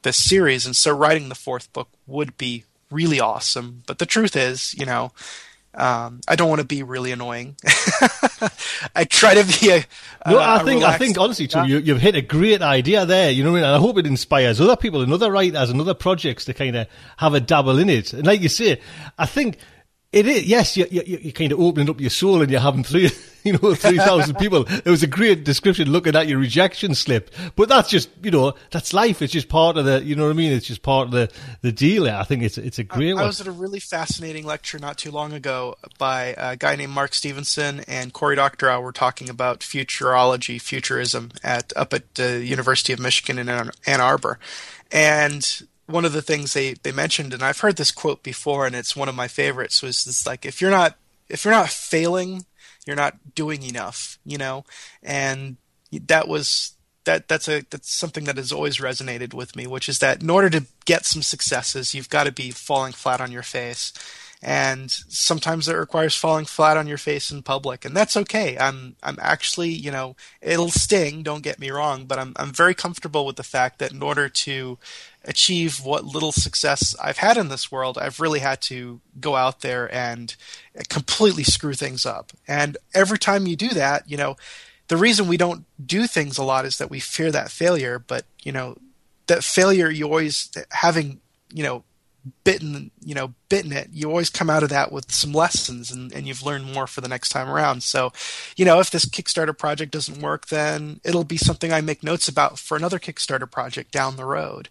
this 0.00 0.16
series, 0.16 0.64
and 0.64 0.74
so 0.74 0.96
writing 0.96 1.28
the 1.28 1.34
fourth 1.34 1.70
book 1.74 1.90
would 2.06 2.38
be 2.38 2.64
really 2.90 3.20
awesome. 3.20 3.82
But 3.86 3.98
the 3.98 4.06
truth 4.06 4.34
is, 4.34 4.72
you 4.72 4.86
know 4.86 5.12
um, 5.74 6.20
I 6.26 6.34
don't 6.34 6.48
want 6.48 6.60
to 6.60 6.66
be 6.66 6.82
really 6.82 7.12
annoying. 7.12 7.56
I 8.94 9.04
try 9.04 9.34
to 9.34 9.60
be 9.60 9.70
a. 9.70 9.84
No, 10.28 10.38
a, 10.38 10.42
I 10.42 10.64
think 10.64 10.82
I 10.82 10.98
think 10.98 11.18
honestly, 11.18 11.46
too, 11.46 11.64
you, 11.66 11.78
you've 11.78 12.00
hit 12.00 12.16
a 12.16 12.22
great 12.22 12.60
idea 12.60 13.06
there. 13.06 13.30
You 13.30 13.44
know, 13.44 13.52
what 13.52 13.58
I 13.58 13.60
mean? 13.60 13.68
and 13.68 13.76
I 13.76 13.78
hope 13.78 13.96
it 13.98 14.06
inspires 14.06 14.60
other 14.60 14.76
people 14.76 15.00
and 15.02 15.12
other 15.12 15.30
writers 15.30 15.70
and 15.70 15.80
other 15.80 15.94
projects 15.94 16.44
to 16.46 16.54
kind 16.54 16.76
of 16.76 16.88
have 17.18 17.34
a 17.34 17.40
dabble 17.40 17.78
in 17.78 17.88
it. 17.88 18.12
And 18.12 18.26
like 18.26 18.40
you 18.40 18.48
say, 18.48 18.80
I 19.16 19.26
think 19.26 19.58
it 20.12 20.26
is, 20.26 20.44
yes, 20.44 20.76
you, 20.76 20.86
you, 20.90 21.02
you're 21.06 21.32
kind 21.32 21.52
of 21.52 21.60
opening 21.60 21.88
up 21.88 22.00
your 22.00 22.10
soul 22.10 22.42
and 22.42 22.50
you're 22.50 22.60
having 22.60 22.82
three, 22.82 23.10
you 23.44 23.52
know, 23.52 23.74
3,000 23.74 24.34
people. 24.38 24.64
It 24.68 24.86
was 24.86 25.04
a 25.04 25.06
great 25.06 25.44
description 25.44 25.88
looking 25.88 26.16
at 26.16 26.26
your 26.26 26.40
rejection 26.40 26.96
slip. 26.96 27.30
But 27.54 27.68
that's 27.68 27.88
just, 27.88 28.10
you 28.20 28.32
know, 28.32 28.54
that's 28.72 28.92
life. 28.92 29.22
It's 29.22 29.32
just 29.32 29.48
part 29.48 29.76
of 29.76 29.84
the, 29.84 30.02
you 30.02 30.16
know 30.16 30.24
what 30.24 30.30
I 30.30 30.34
mean? 30.34 30.50
It's 30.50 30.66
just 30.66 30.82
part 30.82 31.06
of 31.06 31.12
the, 31.12 31.30
the 31.62 31.70
deal. 31.70 32.08
I 32.08 32.24
think 32.24 32.42
it's, 32.42 32.58
it's 32.58 32.80
a 32.80 32.84
great 32.84 33.12
I, 33.12 33.14
one. 33.14 33.22
I 33.22 33.26
was 33.26 33.40
at 33.40 33.46
a 33.46 33.52
really 33.52 33.78
fascinating 33.78 34.44
lecture 34.44 34.80
not 34.80 34.98
too 34.98 35.12
long 35.12 35.32
ago 35.32 35.76
by 35.96 36.34
a 36.36 36.56
guy 36.56 36.74
named 36.74 36.92
Mark 36.92 37.14
Stevenson 37.14 37.84
and 37.86 38.12
Cory 38.12 38.34
Doctorow 38.34 38.80
were 38.80 38.92
talking 38.92 39.30
about 39.30 39.60
futurology, 39.60 40.60
futurism 40.60 41.30
at, 41.44 41.72
up 41.76 41.94
at 41.94 42.16
the 42.16 42.44
University 42.44 42.92
of 42.92 42.98
Michigan 42.98 43.38
in 43.38 43.48
Ann 43.48 44.00
Arbor. 44.00 44.40
And 44.90 45.62
one 45.90 46.04
of 46.04 46.12
the 46.12 46.22
things 46.22 46.52
they, 46.52 46.74
they 46.74 46.92
mentioned, 46.92 47.34
and 47.34 47.42
I've 47.42 47.60
heard 47.60 47.76
this 47.76 47.90
quote 47.90 48.22
before, 48.22 48.66
and 48.66 48.74
it's 48.74 48.96
one 48.96 49.08
of 49.08 49.14
my 49.14 49.28
favorites, 49.28 49.82
was 49.82 50.04
this 50.04 50.26
like 50.26 50.46
if 50.46 50.60
you're 50.60 50.70
not 50.70 50.96
if 51.28 51.44
you're 51.44 51.54
not 51.54 51.68
failing, 51.70 52.44
you're 52.86 52.96
not 52.96 53.34
doing 53.34 53.62
enough, 53.62 54.18
you 54.24 54.38
know, 54.38 54.64
and 55.02 55.56
that 55.92 56.28
was 56.28 56.72
that 57.04 57.28
that's 57.28 57.48
a 57.48 57.62
that's 57.70 57.92
something 57.92 58.24
that 58.24 58.36
has 58.36 58.52
always 58.52 58.78
resonated 58.78 59.34
with 59.34 59.56
me, 59.56 59.66
which 59.66 59.88
is 59.88 59.98
that 60.00 60.22
in 60.22 60.30
order 60.30 60.50
to 60.50 60.66
get 60.84 61.04
some 61.04 61.22
successes, 61.22 61.94
you've 61.94 62.10
got 62.10 62.24
to 62.24 62.32
be 62.32 62.50
falling 62.50 62.92
flat 62.92 63.20
on 63.20 63.32
your 63.32 63.42
face, 63.42 63.92
and 64.42 64.90
sometimes 64.90 65.68
it 65.68 65.74
requires 65.74 66.16
falling 66.16 66.46
flat 66.46 66.76
on 66.76 66.86
your 66.86 66.98
face 66.98 67.30
in 67.30 67.42
public, 67.42 67.84
and 67.84 67.94
that's 67.94 68.16
okay. 68.16 68.56
I'm 68.58 68.96
I'm 69.02 69.18
actually 69.20 69.70
you 69.70 69.90
know 69.90 70.16
it'll 70.40 70.70
sting, 70.70 71.22
don't 71.22 71.42
get 71.42 71.58
me 71.58 71.70
wrong, 71.70 72.06
but 72.06 72.18
I'm 72.18 72.32
I'm 72.36 72.52
very 72.52 72.74
comfortable 72.74 73.26
with 73.26 73.36
the 73.36 73.42
fact 73.42 73.78
that 73.78 73.92
in 73.92 74.02
order 74.02 74.28
to 74.28 74.78
achieve 75.24 75.84
what 75.84 76.04
little 76.04 76.32
success 76.32 76.94
I've 77.02 77.18
had 77.18 77.36
in 77.36 77.48
this 77.48 77.70
world, 77.70 77.98
I've 77.98 78.20
really 78.20 78.40
had 78.40 78.62
to 78.62 79.00
go 79.20 79.36
out 79.36 79.60
there 79.60 79.92
and 79.94 80.34
completely 80.88 81.44
screw 81.44 81.74
things 81.74 82.06
up. 82.06 82.32
And 82.48 82.78
every 82.94 83.18
time 83.18 83.46
you 83.46 83.56
do 83.56 83.68
that, 83.70 84.10
you 84.10 84.16
know, 84.16 84.36
the 84.88 84.96
reason 84.96 85.28
we 85.28 85.36
don't 85.36 85.66
do 85.84 86.06
things 86.06 86.38
a 86.38 86.42
lot 86.42 86.64
is 86.64 86.78
that 86.78 86.90
we 86.90 87.00
fear 87.00 87.30
that 87.30 87.50
failure, 87.50 87.98
but 87.98 88.24
you 88.42 88.52
know, 88.52 88.76
that 89.26 89.44
failure 89.44 89.90
you 89.90 90.06
always 90.06 90.50
having, 90.70 91.20
you 91.52 91.62
know, 91.62 91.84
bitten 92.44 92.90
you 93.02 93.14
know 93.14 93.32
bitten 93.48 93.72
it 93.72 93.88
you 93.92 94.08
always 94.08 94.28
come 94.28 94.50
out 94.50 94.62
of 94.62 94.68
that 94.68 94.92
with 94.92 95.10
some 95.10 95.32
lessons 95.32 95.90
and, 95.90 96.12
and 96.12 96.26
you've 96.26 96.42
learned 96.42 96.72
more 96.72 96.86
for 96.86 97.00
the 97.00 97.08
next 97.08 97.30
time 97.30 97.48
around. 97.48 97.82
So 97.82 98.12
you 98.56 98.64
know 98.64 98.80
if 98.80 98.90
this 98.90 99.04
kickstarter 99.04 99.56
project 99.56 99.92
doesn't 99.92 100.20
work 100.20 100.48
then 100.48 101.00
it'll 101.04 101.24
be 101.24 101.38
something 101.38 101.72
i 101.72 101.80
make 101.80 102.02
notes 102.02 102.28
about 102.28 102.58
for 102.58 102.76
another 102.76 102.98
kickstarter 102.98 103.50
project 103.50 103.92
down 103.92 104.16
the 104.16 104.24
road. 104.24 104.68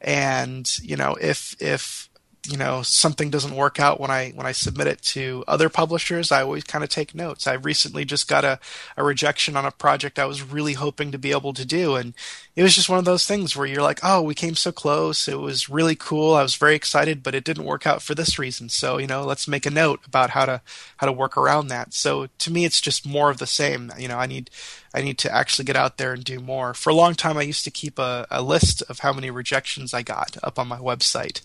And 0.00 0.70
you 0.80 0.96
know 0.96 1.16
if 1.20 1.60
if 1.60 2.08
you 2.48 2.56
know 2.56 2.82
something 2.82 3.30
doesn't 3.30 3.54
work 3.54 3.78
out 3.78 4.00
when 4.00 4.10
I 4.10 4.30
when 4.30 4.46
I 4.46 4.52
submit 4.52 4.88
it 4.88 5.00
to 5.02 5.44
other 5.46 5.68
publishers, 5.68 6.32
I 6.32 6.42
always 6.42 6.64
kind 6.64 6.82
of 6.82 6.90
take 6.90 7.14
notes. 7.14 7.46
I 7.46 7.52
recently 7.52 8.04
just 8.04 8.26
got 8.26 8.44
a, 8.44 8.58
a 8.96 9.04
rejection 9.04 9.56
on 9.56 9.64
a 9.64 9.70
project 9.70 10.18
I 10.18 10.26
was 10.26 10.42
really 10.42 10.72
hoping 10.72 11.12
to 11.12 11.18
be 11.18 11.30
able 11.30 11.52
to 11.54 11.64
do, 11.64 11.94
and 11.94 12.14
it 12.56 12.64
was 12.64 12.74
just 12.74 12.88
one 12.88 12.98
of 12.98 13.04
those 13.04 13.26
things 13.26 13.56
where 13.56 13.66
you're 13.66 13.82
like, 13.82 14.00
oh, 14.02 14.22
we 14.22 14.34
came 14.34 14.56
so 14.56 14.72
close. 14.72 15.28
It 15.28 15.38
was 15.38 15.68
really 15.68 15.94
cool. 15.94 16.34
I 16.34 16.42
was 16.42 16.56
very 16.56 16.74
excited, 16.74 17.22
but 17.22 17.34
it 17.36 17.44
didn't 17.44 17.64
work 17.64 17.86
out 17.86 18.02
for 18.02 18.16
this 18.16 18.38
reason. 18.40 18.68
So 18.68 18.98
you 18.98 19.06
know, 19.06 19.22
let's 19.22 19.46
make 19.46 19.64
a 19.64 19.70
note 19.70 20.00
about 20.04 20.30
how 20.30 20.44
to 20.46 20.62
how 20.96 21.06
to 21.06 21.12
work 21.12 21.36
around 21.36 21.68
that. 21.68 21.94
So 21.94 22.26
to 22.38 22.50
me, 22.50 22.64
it's 22.64 22.80
just 22.80 23.06
more 23.06 23.30
of 23.30 23.38
the 23.38 23.46
same. 23.46 23.92
You 23.96 24.08
know, 24.08 24.18
I 24.18 24.26
need 24.26 24.50
I 24.92 25.00
need 25.02 25.18
to 25.18 25.32
actually 25.32 25.64
get 25.64 25.76
out 25.76 25.96
there 25.96 26.12
and 26.12 26.24
do 26.24 26.40
more. 26.40 26.74
For 26.74 26.90
a 26.90 26.94
long 26.94 27.14
time, 27.14 27.36
I 27.36 27.42
used 27.42 27.62
to 27.64 27.70
keep 27.70 28.00
a, 28.00 28.26
a 28.32 28.42
list 28.42 28.82
of 28.88 28.98
how 28.98 29.12
many 29.12 29.30
rejections 29.30 29.94
I 29.94 30.02
got 30.02 30.36
up 30.42 30.58
on 30.58 30.66
my 30.66 30.78
website 30.78 31.40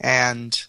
and 0.00 0.64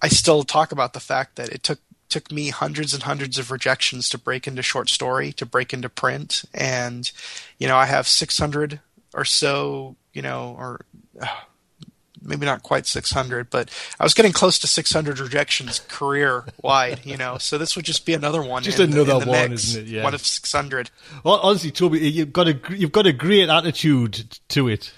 I 0.00 0.08
still 0.08 0.44
talk 0.44 0.72
about 0.72 0.92
the 0.92 1.00
fact 1.00 1.36
that 1.36 1.50
it 1.50 1.62
took 1.62 1.80
took 2.08 2.32
me 2.32 2.48
hundreds 2.48 2.92
and 2.92 3.04
hundreds 3.04 3.38
of 3.38 3.50
rejections 3.50 4.08
to 4.08 4.18
break 4.18 4.46
into 4.46 4.62
short 4.62 4.88
story, 4.88 5.32
to 5.32 5.46
break 5.46 5.72
into 5.72 5.88
print, 5.88 6.44
and 6.54 7.10
you 7.58 7.68
know 7.68 7.76
I 7.76 7.86
have 7.86 8.06
600 8.06 8.80
or 9.14 9.24
so, 9.24 9.96
you 10.12 10.22
know, 10.22 10.54
or 10.58 10.80
uh, 11.20 11.26
maybe 12.22 12.44
not 12.44 12.62
quite 12.62 12.86
600, 12.86 13.48
but 13.50 13.70
I 13.98 14.04
was 14.04 14.14
getting 14.14 14.32
close 14.32 14.58
to 14.58 14.66
600 14.66 15.18
rejections 15.18 15.78
career 15.88 16.44
wide, 16.62 17.00
you 17.04 17.16
know. 17.16 17.38
So 17.38 17.56
this 17.58 17.76
would 17.76 17.84
just 17.84 18.04
be 18.04 18.12
another 18.12 18.42
one. 18.42 18.62
Just 18.62 18.78
in, 18.78 18.92
another 18.92 19.14
in 19.14 19.20
the 19.20 19.26
one, 19.26 19.50
mix, 19.50 19.64
isn't 19.68 19.86
it? 19.86 19.90
Yeah. 19.90 20.04
One 20.04 20.14
of 20.14 20.24
600. 20.24 20.90
Well, 21.24 21.40
honestly, 21.42 21.70
Toby, 21.70 21.98
you've 21.98 22.32
got 22.32 22.48
a 22.48 22.60
you've 22.70 22.92
got 22.92 23.06
a 23.06 23.12
great 23.12 23.48
attitude 23.48 24.38
to 24.48 24.68
it. 24.68 24.92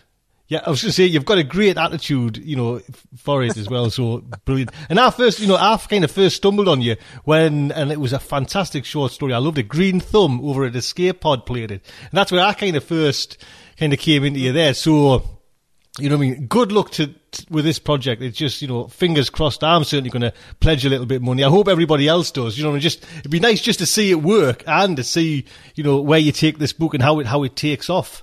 Yeah, 0.49 0.61
I 0.67 0.71
was 0.71 0.83
going 0.83 0.91
to 0.91 0.93
say 0.93 1.07
you've 1.07 1.25
got 1.25 1.39
a 1.39 1.45
great 1.45 1.79
attitude, 1.79 2.37
you 2.37 2.57
know, 2.57 2.81
for 3.17 3.43
it 3.43 3.57
as 3.57 3.71
well. 3.71 3.89
So 3.91 4.19
brilliant. 4.45 4.71
And 4.91 5.01
I 5.01 5.11
first, 5.11 5.41
you 5.41 5.47
know, 5.47 5.57
I 5.57 5.77
kind 5.89 6.05
of 6.05 6.11
first 6.11 6.37
stumbled 6.37 6.69
on 6.69 6.83
you 6.83 6.97
when, 7.25 7.73
and 7.73 7.91
it 7.91 8.01
was 8.01 8.13
a 8.13 8.19
fantastic 8.19 8.85
short 8.85 9.13
story. 9.13 9.33
I 9.33 9.39
loved 9.39 9.59
it. 9.59 9.69
Green 9.69 10.01
Thumb 10.01 10.45
over 10.45 10.65
at 10.65 10.77
Escape 10.77 11.21
Pod 11.21 11.47
played 11.47 11.71
it, 11.71 11.83
and 12.03 12.13
that's 12.13 12.33
where 12.33 12.45
I 12.45 12.53
kind 12.53 12.77
of 12.77 12.85
first 12.85 13.39
kind 13.79 13.93
of 13.93 13.99
came 13.99 14.25
into 14.25 14.41
you 14.41 14.53
there. 14.53 14.75
So, 14.75 15.23
you 15.99 16.09
know, 16.09 16.17
what 16.17 16.25
I 16.25 16.31
mean, 16.31 16.47
good 16.47 16.71
luck 16.71 16.91
to 16.93 17.15
with 17.51 17.65
this 17.65 17.79
project. 17.79 18.23
It's 18.23 18.37
just, 18.37 18.61
you 18.63 18.69
know, 18.69 18.89
fingers 18.89 19.31
crossed. 19.31 19.65
I'm 19.65 19.85
certainly 19.85 20.11
going 20.11 20.23
to 20.23 20.35
pledge 20.61 20.85
a 20.85 20.89
little 20.89 21.07
bit 21.07 21.17
of 21.17 21.23
money. 21.23 21.45
I 21.45 21.49
hope 21.49 21.69
everybody 21.69 22.09
else 22.09 22.31
does. 22.31 22.59
You 22.59 22.65
know, 22.65 22.79
just 22.79 23.05
it'd 23.19 23.31
be 23.31 23.41
nice 23.41 23.63
just 23.63 23.79
to 23.79 23.87
see 23.87 24.11
it 24.11 24.23
work 24.23 24.63
and 24.67 24.97
to 24.97 25.05
see, 25.05 25.47
you 25.75 25.85
know, 25.85 26.01
where 26.01 26.19
you 26.19 26.33
take 26.33 26.59
this 26.59 26.73
book 26.73 26.95
and 26.95 27.03
how 27.03 27.21
it 27.21 27.27
how 27.27 27.43
it 27.43 27.57
takes 27.57 27.89
off. 27.89 28.23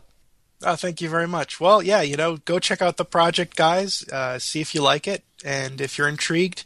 Oh, 0.63 0.75
thank 0.75 0.99
you 0.99 1.09
very 1.09 1.27
much. 1.27 1.59
Well, 1.59 1.81
yeah, 1.81 2.01
you 2.01 2.17
know, 2.17 2.37
go 2.37 2.59
check 2.59 2.81
out 2.81 2.97
the 2.97 3.05
project, 3.05 3.55
guys. 3.55 4.03
Uh, 4.11 4.39
see 4.39 4.59
if 4.59 4.75
you 4.75 4.81
like 4.81 5.07
it, 5.07 5.23
and 5.45 5.79
if 5.79 5.97
you're 5.97 6.09
intrigued, 6.09 6.65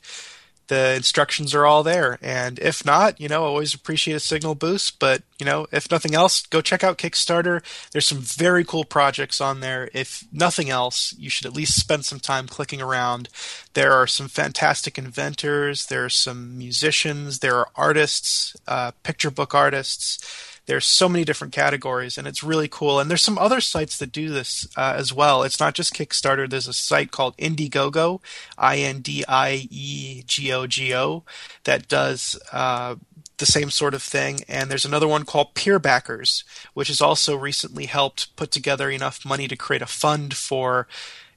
the 0.68 0.96
instructions 0.96 1.54
are 1.54 1.66
all 1.66 1.84
there. 1.84 2.18
And 2.20 2.58
if 2.58 2.84
not, 2.84 3.22
you 3.22 3.28
know, 3.28 3.44
always 3.44 3.76
appreciate 3.76 4.16
a 4.16 4.20
signal 4.20 4.56
boost. 4.56 4.98
But 4.98 5.22
you 5.40 5.46
know, 5.46 5.68
if 5.72 5.92
nothing 5.92 6.16
else, 6.16 6.42
go 6.48 6.62
check 6.62 6.84
out 6.84 6.98
Kickstarter. 6.98 7.62
There's 7.92 8.08
some 8.08 8.22
very 8.22 8.64
cool 8.64 8.84
projects 8.84 9.40
on 9.40 9.60
there. 9.60 9.92
If 9.94 10.26
nothing 10.32 10.72
else, 10.72 11.14
you 11.20 11.30
should 11.30 11.46
at 11.46 11.54
least 11.54 11.80
spend 11.80 12.06
some 12.06 12.20
time 12.20 12.48
clicking 12.48 12.82
around. 12.82 13.30
There 13.74 13.92
are 13.94 14.08
some 14.08 14.28
fantastic 14.28 14.98
inventors. 14.98 15.86
There 15.86 16.06
are 16.06 16.10
some 16.10 16.58
musicians. 16.58 17.40
There 17.40 17.58
are 17.58 17.70
artists, 17.76 18.56
uh, 18.68 18.92
picture 19.04 19.30
book 19.30 19.54
artists 19.54 20.53
there's 20.66 20.86
so 20.86 21.10
many 21.10 21.26
different 21.26 21.54
categories, 21.54 22.18
and 22.18 22.28
it's 22.28 22.44
really 22.44 22.68
cool. 22.68 23.00
And 23.00 23.10
there's 23.10 23.22
some 23.22 23.38
other 23.38 23.62
sites 23.62 23.98
that 23.98 24.12
do 24.12 24.30
this 24.30 24.68
uh, 24.78 24.94
as 24.96 25.14
well. 25.14 25.44
It's 25.44 25.60
not 25.60 25.74
just 25.74 25.94
Kickstarter. 25.94 26.50
There's 26.50 26.68
a 26.68 26.74
site 26.74 27.12
called 27.12 27.38
Indiegogo, 27.38 28.22
I 28.58 28.78
N 28.78 29.02
D 29.02 29.24
I 29.28 29.68
E 29.70 30.24
G 30.26 30.54
O 30.54 30.68
G 30.68 30.96
O, 30.96 31.24
that 31.66 31.88
does. 31.88 32.40
Uh, 32.52 32.96
the 33.38 33.46
same 33.46 33.70
sort 33.70 33.94
of 33.94 34.04
thing. 34.04 34.40
And 34.48 34.70
there's 34.70 34.86
another 34.86 35.08
one 35.08 35.26
called 35.26 35.56
Peer 35.56 35.80
Backers, 35.80 36.44
which 36.74 36.88
has 36.88 37.02
also 37.02 37.36
recently 37.36 37.88
helped 37.88 38.34
put 38.36 38.52
together 38.52 38.90
enough 38.90 39.26
money 39.26 39.48
to 39.48 39.56
create 39.56 39.82
a 39.82 39.88
fund 39.88 40.36
for 40.36 40.88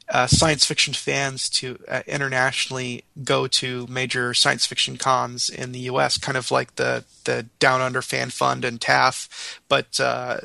uh, 0.09 0.27
science 0.27 0.65
fiction 0.65 0.95
fans 0.95 1.49
to 1.51 1.79
uh, 1.89 2.03
internationally 2.07 3.05
go 3.25 3.47
to 3.47 3.87
major 3.89 4.35
science 4.35 4.65
fiction 4.67 4.97
cons 4.97 5.49
in 5.49 5.73
the 5.73 5.81
U.S., 5.81 6.19
kind 6.19 6.39
of 6.39 6.51
like 6.51 6.77
the 6.77 7.05
the 7.25 7.47
Down 7.59 7.81
Under 7.81 8.03
Fan 8.03 8.31
Fund 8.31 8.65
and 8.65 8.81
TAFF, 8.81 9.61
but 9.69 9.99
uh, 9.99 10.39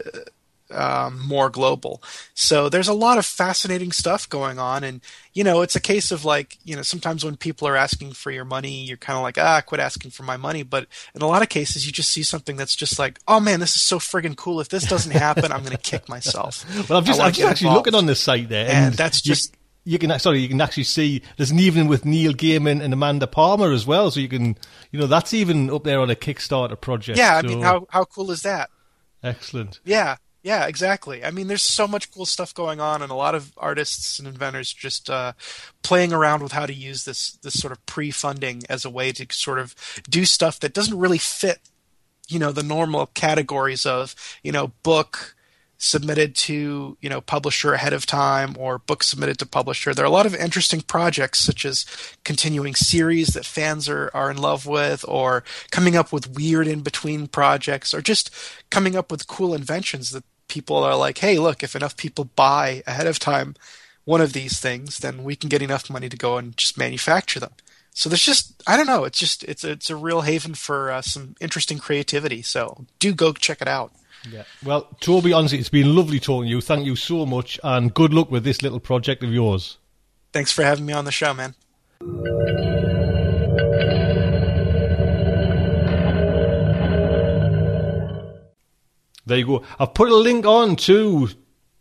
um, 0.74 1.26
more 1.28 1.50
global. 1.50 2.02
So 2.34 2.70
there's 2.70 2.88
a 2.88 2.94
lot 2.94 3.18
of 3.18 3.26
fascinating 3.26 3.92
stuff 3.92 4.28
going 4.28 4.60
on, 4.60 4.84
and 4.84 5.02
you 5.34 5.44
know, 5.44 5.62
it's 5.62 5.76
a 5.76 5.80
case 5.80 6.12
of 6.12 6.26
like, 6.26 6.58
you 6.64 6.76
know, 6.76 6.82
sometimes 6.82 7.24
when 7.24 7.38
people 7.38 7.68
are 7.68 7.76
asking 7.76 8.14
for 8.14 8.32
your 8.32 8.46
money, 8.46 8.84
you're 8.84 8.98
kind 8.98 9.18
of 9.18 9.24
like, 9.24 9.38
ah, 9.38 9.62
quit 9.62 9.80
asking 9.80 10.12
for 10.12 10.24
my 10.24 10.38
money. 10.38 10.64
But 10.64 10.88
in 11.16 11.22
a 11.22 11.28
lot 11.28 11.42
of 11.42 11.50
cases, 11.50 11.86
you 11.86 11.92
just 11.92 12.12
see 12.12 12.24
something 12.24 12.58
that's 12.58 12.76
just 12.76 13.00
like, 13.00 13.20
oh 13.28 13.40
man, 13.40 13.60
this 13.60 13.76
is 13.76 13.82
so 13.82 14.00
friggin' 14.00 14.36
cool. 14.36 14.60
If 14.60 14.70
this 14.70 14.86
doesn't 14.86 15.12
happen, 15.12 15.52
I'm 15.52 15.62
going 15.62 15.72
to 15.72 15.78
kick 15.78 16.10
myself. 16.10 16.66
well, 16.90 17.00
I'm 17.00 17.06
just, 17.06 17.20
I'm 17.20 17.32
just 17.32 17.48
actually 17.48 17.74
looking 17.74 17.96
on 17.96 18.06
this 18.06 18.20
site 18.20 18.50
there, 18.50 18.68
and, 18.68 18.88
and 18.88 18.96
that's 18.96 19.22
just. 19.22 19.54
You, 19.54 19.58
you 19.84 19.98
can 19.98 20.18
sorry, 20.20 20.40
you 20.40 20.48
can 20.48 20.62
actually 20.62 20.84
see 20.84 21.24
there's 21.38 21.52
an 21.52 21.60
evening 21.60 21.88
with 21.88 22.06
Neil 22.06 22.34
Gaiman 22.34 22.82
and 22.82 22.94
Amanda 22.94 23.26
Palmer 23.26 23.72
as 23.72 23.86
well. 23.86 24.12
So 24.12 24.20
you 24.20 24.28
can, 24.28 24.56
you 24.92 25.00
know, 25.00 25.08
that's 25.08 25.34
even 25.34 25.72
up 25.72 25.84
there 25.84 26.00
on 26.00 26.12
a 26.12 26.16
Kickstarter 26.16 26.80
project. 26.80 27.18
Yeah, 27.18 27.38
I 27.38 27.42
so. 27.42 27.48
mean, 27.48 27.62
how 27.62 27.88
how 27.90 28.06
cool 28.06 28.30
is 28.30 28.44
that? 28.44 28.70
Excellent. 29.24 29.80
Yeah, 29.84 30.18
yeah, 30.44 30.66
exactly. 30.66 31.24
I 31.24 31.30
mean, 31.30 31.48
there's 31.48 31.62
so 31.62 31.88
much 31.88 32.12
cool 32.12 32.26
stuff 32.26 32.54
going 32.54 32.80
on, 32.80 33.02
and 33.02 33.12
a 33.12 33.16
lot 33.16 33.36
of 33.36 33.54
artists 33.58 34.18
and 34.18 34.28
inventors 34.28 34.74
just 34.74 35.10
uh, 35.10 35.34
playing 35.84 36.14
around 36.14 36.42
with 36.42 36.52
how 36.52 36.66
to 36.66 36.74
use 36.74 37.06
this 37.06 37.34
this 37.44 37.54
sort 37.54 37.72
of 37.72 37.86
pre-funding 37.86 38.64
as 38.68 38.84
a 38.84 38.90
way 38.90 39.12
to 39.12 39.28
sort 39.32 39.60
of 39.60 39.76
do 40.10 40.26
stuff 40.26 40.60
that 40.60 40.74
doesn't 40.74 40.98
really 40.98 41.20
fit, 41.20 41.60
you 42.28 42.40
know, 42.40 42.52
the 42.52 42.64
normal 42.64 43.08
categories 43.08 43.86
of 43.86 44.16
you 44.42 44.52
know 44.52 44.72
book 44.82 45.36
submitted 45.84 46.36
to 46.36 46.96
you 47.02 47.10
know 47.10 47.22
publisher 47.22 47.74
ahead 47.74 47.92
of 47.92 48.06
time 48.06 48.56
or 48.60 48.78
book 48.78 49.02
submitted 49.02 49.40
to 49.40 49.48
publisher 49.48 49.96
there 49.96 50.06
are 50.06 50.08
a 50.08 50.12
lot 50.12 50.28
of 50.28 50.36
interesting 50.36 50.80
projects 50.80 51.40
such 51.40 51.66
as 51.66 51.88
continuing 52.24 52.76
series 52.76 53.30
that 53.30 53.48
fans 53.48 53.90
are, 53.90 54.12
are 54.14 54.30
in 54.30 54.38
love 54.38 54.68
with 54.68 55.04
or 55.08 55.44
coming 55.72 55.96
up 55.96 56.14
with 56.14 56.36
weird 56.36 56.68
in 56.68 56.82
between 56.82 57.28
projects 57.28 57.96
or 57.96 58.02
just 58.02 58.30
coming 58.70 58.96
up 58.96 59.10
with 59.10 59.26
cool 59.26 59.56
inventions 59.56 60.12
that 60.12 60.24
people 60.52 60.78
are 60.78 60.96
like 60.96 61.20
hey 61.20 61.40
look 61.40 61.64
if 61.64 61.76
enough 61.76 61.96
people 61.96 62.26
buy 62.36 62.84
ahead 62.86 63.08
of 63.08 63.18
time 63.18 63.56
one 64.04 64.22
of 64.22 64.34
these 64.34 64.60
things 64.60 64.98
then 64.98 65.24
we 65.24 65.36
can 65.36 65.50
get 65.50 65.62
enough 65.62 65.90
money 65.90 66.10
to 66.10 66.18
go 66.18 66.38
and 66.38 66.58
just 66.58 66.78
manufacture 66.78 67.40
them 67.40 67.54
so 67.94 68.10
there's 68.10 68.26
just 68.26 68.62
I 68.68 68.76
don't 68.76 68.88
know 68.88 69.06
it's 69.06 69.18
just 69.18 69.44
it's 69.46 69.64
a, 69.64 69.72
it's 69.72 69.90
a 69.90 69.96
real 69.96 70.22
haven 70.22 70.54
for 70.54 70.92
uh, 70.92 71.02
some 71.02 71.36
interesting 71.40 71.80
creativity 71.80 72.42
so 72.42 72.86
do 73.00 73.14
go 73.14 73.32
check 73.32 73.62
it 73.62 73.68
out 73.68 73.94
yeah. 74.30 74.44
Well, 74.64 74.88
Toby, 75.00 75.34
honestly, 75.34 75.58
it's 75.58 75.70
been 75.70 75.96
lovely 75.96 76.20
talking 76.20 76.44
to 76.44 76.50
you. 76.50 76.62
Thank 76.62 76.86
you 76.86 76.96
so 76.96 77.26
much, 77.26 77.60
and 77.64 77.92
good 77.92 78.14
luck 78.14 78.30
with 78.30 78.44
this 78.44 78.62
little 78.62 78.80
project 78.80 79.24
of 79.24 79.34
yours. 79.34 79.78
Thanks 80.32 80.52
for 80.52 80.64
having 80.64 80.86
me 80.86 80.94
on 80.94 81.06
the 81.06 81.12
show, 81.12 81.34
man. 81.34 81.56
There 89.32 89.38
you 89.38 89.46
go. 89.46 89.64
I've 89.80 89.94
put 89.94 90.10
a 90.10 90.16
link 90.18 90.46
on 90.46 90.76
to 90.76 91.30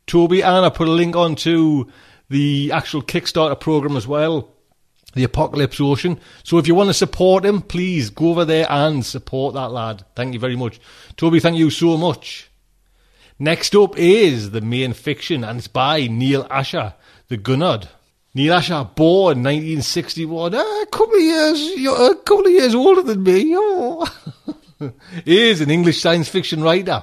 Toby, 0.06 0.40
and 0.40 0.64
I 0.64 0.68
put 0.68 0.86
a 0.86 0.92
link 0.92 1.16
on 1.16 1.34
to 1.34 1.90
the 2.28 2.70
actual 2.72 3.02
Kickstarter 3.02 3.58
program 3.58 3.96
as 3.96 4.06
well 4.06 4.54
the 5.14 5.24
Apocalypse 5.24 5.80
Ocean. 5.80 6.20
So 6.44 6.58
if 6.58 6.68
you 6.68 6.76
want 6.76 6.90
to 6.90 6.94
support 6.94 7.44
him, 7.44 7.60
please 7.60 8.10
go 8.10 8.28
over 8.28 8.44
there 8.44 8.70
and 8.70 9.04
support 9.04 9.54
that 9.54 9.72
lad. 9.72 10.04
Thank 10.14 10.32
you 10.32 10.38
very 10.38 10.54
much. 10.54 10.80
Toby, 11.16 11.40
thank 11.40 11.56
you 11.56 11.70
so 11.70 11.96
much. 11.96 12.48
Next 13.36 13.74
up 13.74 13.98
is 13.98 14.52
the 14.52 14.60
main 14.60 14.92
fiction, 14.92 15.42
and 15.42 15.58
it's 15.58 15.66
by 15.66 16.06
Neal 16.06 16.46
Asher, 16.52 16.94
the 17.26 17.36
Gurnard. 17.36 17.88
Neal 18.32 18.54
Asher, 18.54 18.88
born 18.94 19.42
1961, 19.42 20.54
ah, 20.54 20.82
a 20.82 20.86
couple 20.86 21.16
of 21.16 21.20
years, 21.20 21.68
a 21.84 22.14
couple 22.14 22.46
of 22.46 22.52
years 22.52 22.76
older 22.76 23.02
than 23.02 23.24
me. 23.24 23.54
Oh. 23.56 24.06
is 25.26 25.60
an 25.60 25.70
English 25.70 26.00
science 26.00 26.28
fiction 26.28 26.62
writer. 26.62 27.02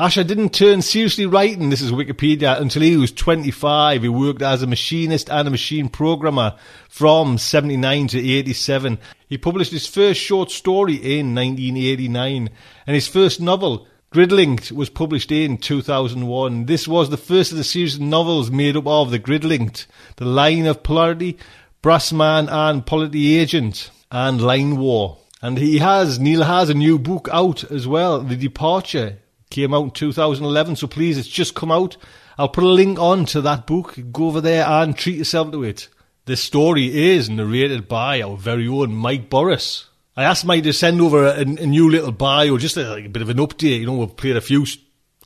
Asher 0.00 0.22
didn't 0.22 0.50
turn 0.50 0.80
seriously 0.80 1.26
writing, 1.26 1.70
this 1.70 1.80
is 1.80 1.90
Wikipedia, 1.90 2.60
until 2.60 2.82
he 2.82 2.96
was 2.96 3.10
25. 3.10 4.02
He 4.02 4.08
worked 4.08 4.42
as 4.42 4.62
a 4.62 4.68
machinist 4.68 5.28
and 5.28 5.48
a 5.48 5.50
machine 5.50 5.88
programmer 5.88 6.54
from 6.88 7.36
79 7.36 8.06
to 8.06 8.18
87. 8.20 9.00
He 9.26 9.36
published 9.36 9.72
his 9.72 9.88
first 9.88 10.20
short 10.20 10.52
story 10.52 10.94
in 10.94 11.34
1989, 11.34 12.48
and 12.86 12.94
his 12.94 13.08
first 13.08 13.40
novel, 13.40 13.88
Gridlinked, 14.12 14.70
was 14.70 14.88
published 14.88 15.32
in 15.32 15.58
2001. 15.58 16.66
This 16.66 16.86
was 16.86 17.10
the 17.10 17.16
first 17.16 17.50
of 17.50 17.58
the 17.58 17.64
series 17.64 17.96
of 17.96 18.00
novels 18.00 18.52
made 18.52 18.76
up 18.76 18.86
of 18.86 19.10
The 19.10 19.18
Gridlinked, 19.18 19.86
The 20.14 20.26
Line 20.26 20.66
of 20.66 20.84
Polarity, 20.84 21.38
Brassman 21.82 22.48
and 22.48 22.86
Polity 22.86 23.36
Agent, 23.36 23.90
and 24.12 24.40
Line 24.40 24.76
War. 24.76 25.18
And 25.42 25.58
he 25.58 25.78
has, 25.78 26.20
Neal 26.20 26.44
has 26.44 26.70
a 26.70 26.74
new 26.74 27.00
book 27.00 27.28
out 27.32 27.68
as 27.68 27.88
well, 27.88 28.20
The 28.20 28.36
Departure 28.36 29.18
Came 29.50 29.72
out 29.72 29.84
in 29.84 29.90
2011, 29.90 30.76
so 30.76 30.86
please, 30.86 31.16
it's 31.18 31.28
just 31.28 31.54
come 31.54 31.72
out. 31.72 31.96
I'll 32.36 32.48
put 32.48 32.64
a 32.64 32.68
link 32.68 32.98
on 32.98 33.24
to 33.26 33.40
that 33.40 33.66
book. 33.66 33.98
Go 34.12 34.26
over 34.26 34.40
there 34.40 34.66
and 34.66 34.96
treat 34.96 35.16
yourself 35.16 35.52
to 35.52 35.64
it. 35.64 35.88
This 36.26 36.42
story 36.42 37.12
is 37.12 37.30
narrated 37.30 37.88
by 37.88 38.20
our 38.20 38.36
very 38.36 38.68
own 38.68 38.94
Mike 38.94 39.30
Boris. 39.30 39.86
I 40.14 40.24
asked 40.24 40.44
Mike 40.44 40.64
to 40.64 40.72
send 40.72 41.00
over 41.00 41.24
a, 41.24 41.40
a 41.40 41.44
new 41.44 41.90
little 41.90 42.12
bio, 42.12 42.58
just 42.58 42.76
a, 42.76 42.90
like 42.90 43.06
a 43.06 43.08
bit 43.08 43.22
of 43.22 43.30
an 43.30 43.38
update. 43.38 43.80
You 43.80 43.86
know, 43.86 43.94
we've 43.94 44.16
played 44.16 44.36
a 44.36 44.40
few 44.40 44.66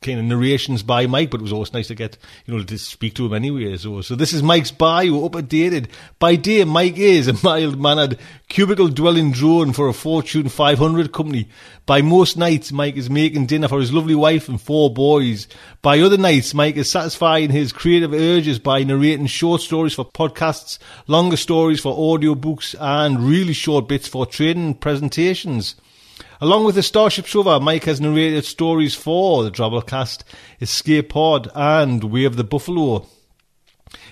kind 0.03 0.19
of 0.19 0.25
narrations 0.25 0.83
by 0.83 1.07
Mike, 1.07 1.31
but 1.31 1.39
it 1.39 1.43
was 1.43 1.53
always 1.53 1.73
nice 1.73 1.87
to 1.87 1.95
get, 1.95 2.17
you 2.45 2.53
know, 2.53 2.63
to 2.63 2.77
speak 2.77 3.15
to 3.15 3.25
him 3.25 3.33
anyway. 3.33 3.75
So, 3.77 4.01
so 4.01 4.15
this 4.15 4.33
is 4.33 4.43
Mike's 4.43 4.71
bio, 4.71 5.27
updated. 5.27 5.87
By 6.19 6.35
day, 6.35 6.63
Mike 6.63 6.97
is 6.97 7.27
a 7.27 7.33
mild-mannered, 7.43 8.19
cubicle-dwelling 8.49 9.31
drone 9.31 9.73
for 9.73 9.87
a 9.87 9.93
Fortune 9.93 10.49
500 10.49 11.11
company. 11.11 11.49
By 11.85 12.01
most 12.01 12.37
nights, 12.37 12.71
Mike 12.71 12.95
is 12.95 13.09
making 13.09 13.47
dinner 13.47 13.67
for 13.67 13.79
his 13.79 13.91
lovely 13.91 14.15
wife 14.15 14.47
and 14.47 14.61
four 14.61 14.93
boys. 14.93 15.47
By 15.81 15.99
other 15.99 16.17
nights, 16.17 16.53
Mike 16.53 16.77
is 16.77 16.89
satisfying 16.89 17.49
his 17.49 17.73
creative 17.73 18.13
urges 18.13 18.59
by 18.59 18.83
narrating 18.83 19.27
short 19.27 19.61
stories 19.61 19.93
for 19.93 20.05
podcasts, 20.05 20.77
longer 21.07 21.37
stories 21.37 21.81
for 21.81 21.95
audiobooks, 21.95 22.75
and 22.79 23.19
really 23.19 23.53
short 23.53 23.87
bits 23.87 24.07
for 24.07 24.25
training 24.25 24.75
presentations. 24.75 25.75
Along 26.43 26.65
with 26.65 26.75
the 26.75 26.81
StarShipSofa, 26.81 27.61
Mike 27.61 27.85
has 27.85 28.01
narrated 28.01 28.43
stories 28.43 28.93
for 28.93 29.45
the 29.45 29.49
Drabblecast, 29.49 30.23
Escape 30.59 31.07
Pod, 31.07 31.49
and 31.55 32.03
Way 32.03 32.25
of 32.25 32.35
the 32.35 32.43
Buffalo. 32.43 33.07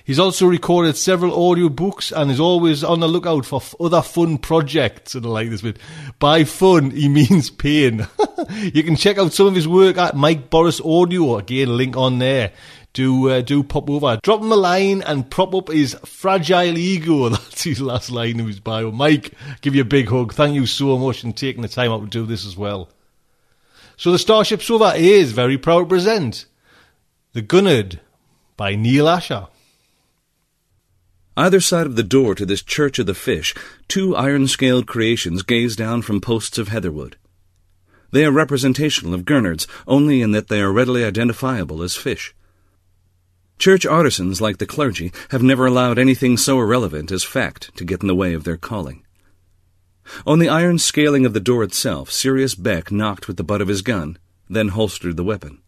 He's 0.06 0.18
also 0.18 0.46
recorded 0.46 0.96
several 0.96 1.34
audiobooks 1.34 2.16
and 2.16 2.32
is 2.32 2.40
always 2.40 2.86
on 2.86 3.02
the 3.02 3.10
lookout 3.10 3.46
for 3.46 3.58
f- 3.58 3.76
other 3.82 4.02
fun 4.02 4.38
projects. 4.38 5.14
And 5.14 5.26
I 5.26 5.30
like 5.30 5.50
this 5.50 5.62
bit. 5.62 5.78
By 6.20 6.46
fun, 6.46 6.92
he 6.92 7.10
means 7.10 7.50
pain. 7.50 8.08
you 8.50 8.82
can 8.82 8.96
check 8.96 9.18
out 9.18 9.34
some 9.34 9.48
of 9.48 9.56
his 9.56 9.68
work 9.68 9.98
at 9.98 10.16
Mike 10.16 10.50
Boris 10.50 10.80
Audio. 10.80 11.38
Again, 11.38 11.76
link 11.76 11.98
on 11.98 12.20
there 12.20 12.54
do 12.94 13.30
uh, 13.30 13.42
do 13.42 13.64
pop 13.64 13.90
over, 13.90 14.20
drop 14.22 14.42
him 14.42 14.52
a 14.52 14.56
line, 14.56 15.02
and 15.02 15.30
prop 15.30 15.56
up 15.56 15.70
his 15.70 15.96
fragile 16.06 16.78
ego. 16.78 17.30
That's 17.30 17.64
his 17.64 17.82
last 17.82 18.12
line 18.12 18.40
of 18.40 18.48
his 18.48 18.60
bio. 18.60 18.92
Mike, 18.92 19.34
give 19.62 19.76
you 19.76 19.82
a 19.82 19.86
big 19.86 20.10
hug. 20.10 20.34
Thank 20.34 20.56
you 20.56 20.66
so 20.66 20.98
much 20.98 21.22
for 21.22 21.32
taking 21.32 21.62
the 21.62 21.68
time 21.68 21.92
out 21.92 22.02
to 22.02 22.08
do 22.08 22.26
this 22.26 22.46
as 22.46 22.58
well. 22.58 22.90
So 23.98 24.12
the 24.12 24.18
StarShipSofa 24.18 24.98
is 24.98 25.32
very 25.32 25.58
proud 25.58 25.82
to 25.82 25.86
present 25.86 26.46
The 27.34 27.42
Gurnard 27.44 28.00
by 28.58 28.76
Neal 28.76 29.08
Asher. 29.08 29.48
Either 31.38 31.62
side 31.62 31.86
of 31.86 31.96
the 31.96 32.04
door 32.04 32.36
to 32.36 32.46
this 32.46 32.62
Church 32.62 33.00
of 33.00 33.06
the 33.06 33.14
Fish, 33.14 33.54
two 33.88 34.16
iron-scaled 34.16 34.86
creations 34.86 35.44
gaze 35.44 35.76
down 35.76 36.02
from 36.02 36.20
posts 36.20 36.58
of 36.58 36.68
heatherwood. 36.68 37.16
They 38.12 38.26
are 38.26 38.32
representational 38.32 39.14
of 39.14 39.24
Gurnards, 39.24 39.66
only 39.88 40.22
in 40.22 40.32
that 40.32 40.50
they 40.50 40.62
are 40.62 40.74
readily 40.74 41.06
identifiable 41.06 41.82
as 41.82 41.96
fish. 41.96 42.36
Church 43.62 43.86
artisans, 43.86 44.42
like 44.42 44.58
the 44.58 44.66
clergy, 44.66 45.12
have 45.30 45.44
never 45.44 45.68
allowed 45.68 46.00
anything 46.00 46.36
so 46.36 46.60
irrelevant 46.60 47.12
as 47.12 47.24
fact 47.24 47.70
to 47.76 47.86
get 47.86 48.02
in 48.02 48.08
the 48.08 48.16
way 48.16 48.34
of 48.34 48.44
their 48.44 48.58
calling. 48.58 49.06
On 50.26 50.40
the 50.40 50.50
iron 50.50 50.80
scaling 50.80 51.28
of 51.28 51.34
the 51.34 51.40
door 51.40 51.62
itself, 51.64 52.12
Sirius 52.12 52.56
Beck 52.56 52.92
knocked 52.92 53.28
with 53.28 53.38
the 53.38 53.44
butt 53.44 53.62
of 53.62 53.68
his 53.68 53.84
gun, 53.84 54.18
then 54.50 54.70
holstered 54.70 55.16
the 55.16 55.24
weapon. 55.24 55.62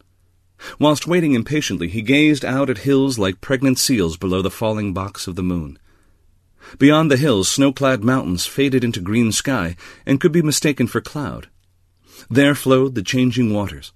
Whilst 0.79 1.05
waiting 1.05 1.35
impatiently, 1.35 1.87
he 1.87 2.01
gazed 2.01 2.43
out 2.43 2.67
at 2.67 2.79
hills 2.79 3.19
like 3.19 3.41
pregnant 3.41 3.77
seals 3.77 4.17
below 4.17 4.41
the 4.41 4.49
falling 4.49 4.91
box 4.91 5.27
of 5.27 5.35
the 5.35 5.43
moon. 5.43 5.77
Beyond 6.79 7.11
the 7.11 7.17
hills, 7.17 7.47
snow-clad 7.47 8.03
mountains 8.03 8.47
faded 8.47 8.83
into 8.83 9.01
green 9.01 9.31
sky 9.31 9.75
and 10.03 10.19
could 10.19 10.31
be 10.31 10.41
mistaken 10.41 10.87
for 10.87 10.99
cloud. 10.99 11.47
There 12.27 12.55
flowed 12.55 12.95
the 12.95 13.03
changing 13.03 13.53
waters. 13.53 13.93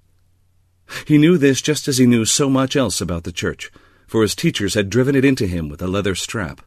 He 1.08 1.18
knew 1.18 1.39
this 1.39 1.64
just 1.64 1.88
as 1.88 1.98
he 1.98 2.06
knew 2.06 2.26
so 2.26 2.48
much 2.48 2.76
else 2.76 3.02
about 3.02 3.24
the 3.24 3.32
church, 3.32 3.72
for 4.08 4.22
his 4.22 4.34
teachers 4.34 4.74
had 4.74 4.89
driven 4.89 5.16
it 5.16 5.26
into 5.26 5.45
him 5.45 5.70
with 5.70 5.82
a 5.82 5.88
leather 5.88 6.16
strap. 6.16 6.62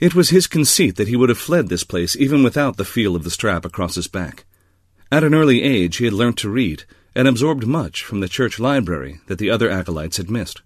It 0.00 0.14
was 0.14 0.30
his 0.30 0.46
conceit 0.46 0.96
that 0.96 1.08
he 1.08 1.16
would 1.16 1.28
have 1.28 1.38
fled 1.38 1.68
this 1.68 1.84
place 1.84 2.16
even 2.16 2.42
without 2.42 2.76
the 2.76 2.84
feel 2.84 3.14
of 3.14 3.22
the 3.22 3.30
strap 3.30 3.64
across 3.64 3.94
his 3.94 4.08
back. 4.08 4.44
At 5.12 5.22
an 5.22 5.34
early 5.34 5.62
age 5.62 5.98
he 5.98 6.06
had 6.06 6.14
learnt 6.14 6.38
to 6.38 6.50
read, 6.50 6.84
and 7.14 7.28
absorbed 7.28 7.66
much 7.66 8.02
from 8.02 8.20
the 8.20 8.28
church 8.28 8.58
library 8.58 9.20
that 9.26 9.38
the 9.38 9.50
other 9.50 9.70
acolytes 9.70 10.16
had 10.16 10.30
missed. 10.30 10.62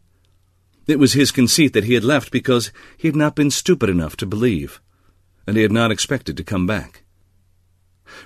It 0.86 0.98
was 0.98 1.14
his 1.14 1.30
conceit 1.30 1.72
that 1.72 1.84
he 1.84 1.94
had 1.94 2.04
left 2.04 2.30
because 2.30 2.70
he 2.96 3.08
had 3.08 3.16
not 3.16 3.34
been 3.34 3.50
stupid 3.50 3.88
enough 3.88 4.16
to 4.18 4.26
believe, 4.26 4.80
and 5.46 5.56
he 5.56 5.62
had 5.62 5.72
not 5.72 5.90
expected 5.90 6.36
to 6.36 6.44
come 6.44 6.66
back. 6.66 7.02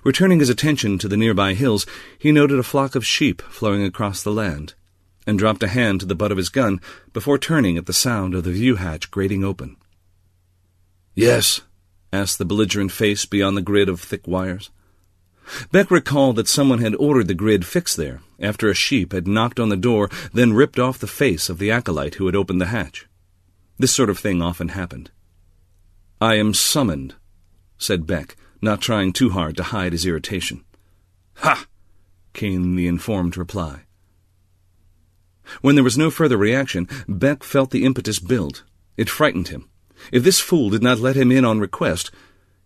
Returning 0.02 0.40
his 0.40 0.50
attention 0.50 0.98
to 0.98 1.08
the 1.08 1.16
nearby 1.16 1.54
hills, 1.54 1.86
he 2.18 2.32
noted 2.32 2.58
a 2.58 2.64
flock 2.64 2.94
of 2.94 3.06
sheep 3.06 3.40
flowing 3.42 3.82
across 3.82 4.22
the 4.22 4.32
land 4.32 4.74
and 5.28 5.38
dropped 5.38 5.62
a 5.62 5.68
hand 5.68 6.00
to 6.00 6.06
the 6.06 6.14
butt 6.14 6.32
of 6.32 6.38
his 6.38 6.48
gun 6.48 6.80
before 7.12 7.36
turning 7.36 7.76
at 7.76 7.84
the 7.84 7.92
sound 7.92 8.34
of 8.34 8.44
the 8.44 8.50
view 8.50 8.76
hatch 8.76 9.10
grating 9.10 9.44
open. 9.44 9.76
Yes? 11.14 11.60
asked 12.10 12.38
the 12.38 12.46
belligerent 12.46 12.90
face 12.90 13.26
beyond 13.26 13.54
the 13.54 13.62
grid 13.62 13.90
of 13.90 14.00
thick 14.00 14.26
wires. 14.26 14.70
Beck 15.70 15.90
recalled 15.90 16.36
that 16.36 16.48
someone 16.48 16.78
had 16.78 16.94
ordered 16.94 17.28
the 17.28 17.34
grid 17.34 17.66
fixed 17.66 17.98
there 17.98 18.22
after 18.40 18.70
a 18.70 18.74
sheep 18.74 19.12
had 19.12 19.28
knocked 19.28 19.60
on 19.60 19.68
the 19.68 19.76
door, 19.76 20.08
then 20.32 20.54
ripped 20.54 20.78
off 20.78 20.98
the 20.98 21.06
face 21.06 21.50
of 21.50 21.58
the 21.58 21.70
acolyte 21.70 22.14
who 22.14 22.24
had 22.24 22.34
opened 22.34 22.62
the 22.62 22.66
hatch. 22.66 23.06
This 23.78 23.92
sort 23.92 24.08
of 24.08 24.18
thing 24.18 24.40
often 24.40 24.68
happened. 24.68 25.10
I 26.22 26.36
am 26.36 26.54
summoned, 26.54 27.16
said 27.76 28.06
Beck, 28.06 28.34
not 28.62 28.80
trying 28.80 29.12
too 29.12 29.28
hard 29.28 29.58
to 29.58 29.62
hide 29.62 29.92
his 29.92 30.06
irritation. 30.06 30.64
Ha! 31.34 31.66
came 32.32 32.76
the 32.76 32.86
informed 32.86 33.36
reply. 33.36 33.82
When 35.60 35.74
there 35.74 35.84
was 35.84 35.98
no 35.98 36.10
further 36.10 36.36
reaction, 36.36 36.88
Beck 37.08 37.42
felt 37.42 37.70
the 37.70 37.84
impetus 37.84 38.18
build. 38.18 38.64
It 38.96 39.08
frightened 39.08 39.48
him. 39.48 39.68
If 40.12 40.22
this 40.22 40.40
fool 40.40 40.70
did 40.70 40.82
not 40.82 41.00
let 41.00 41.16
him 41.16 41.32
in 41.32 41.44
on 41.44 41.60
request, 41.60 42.10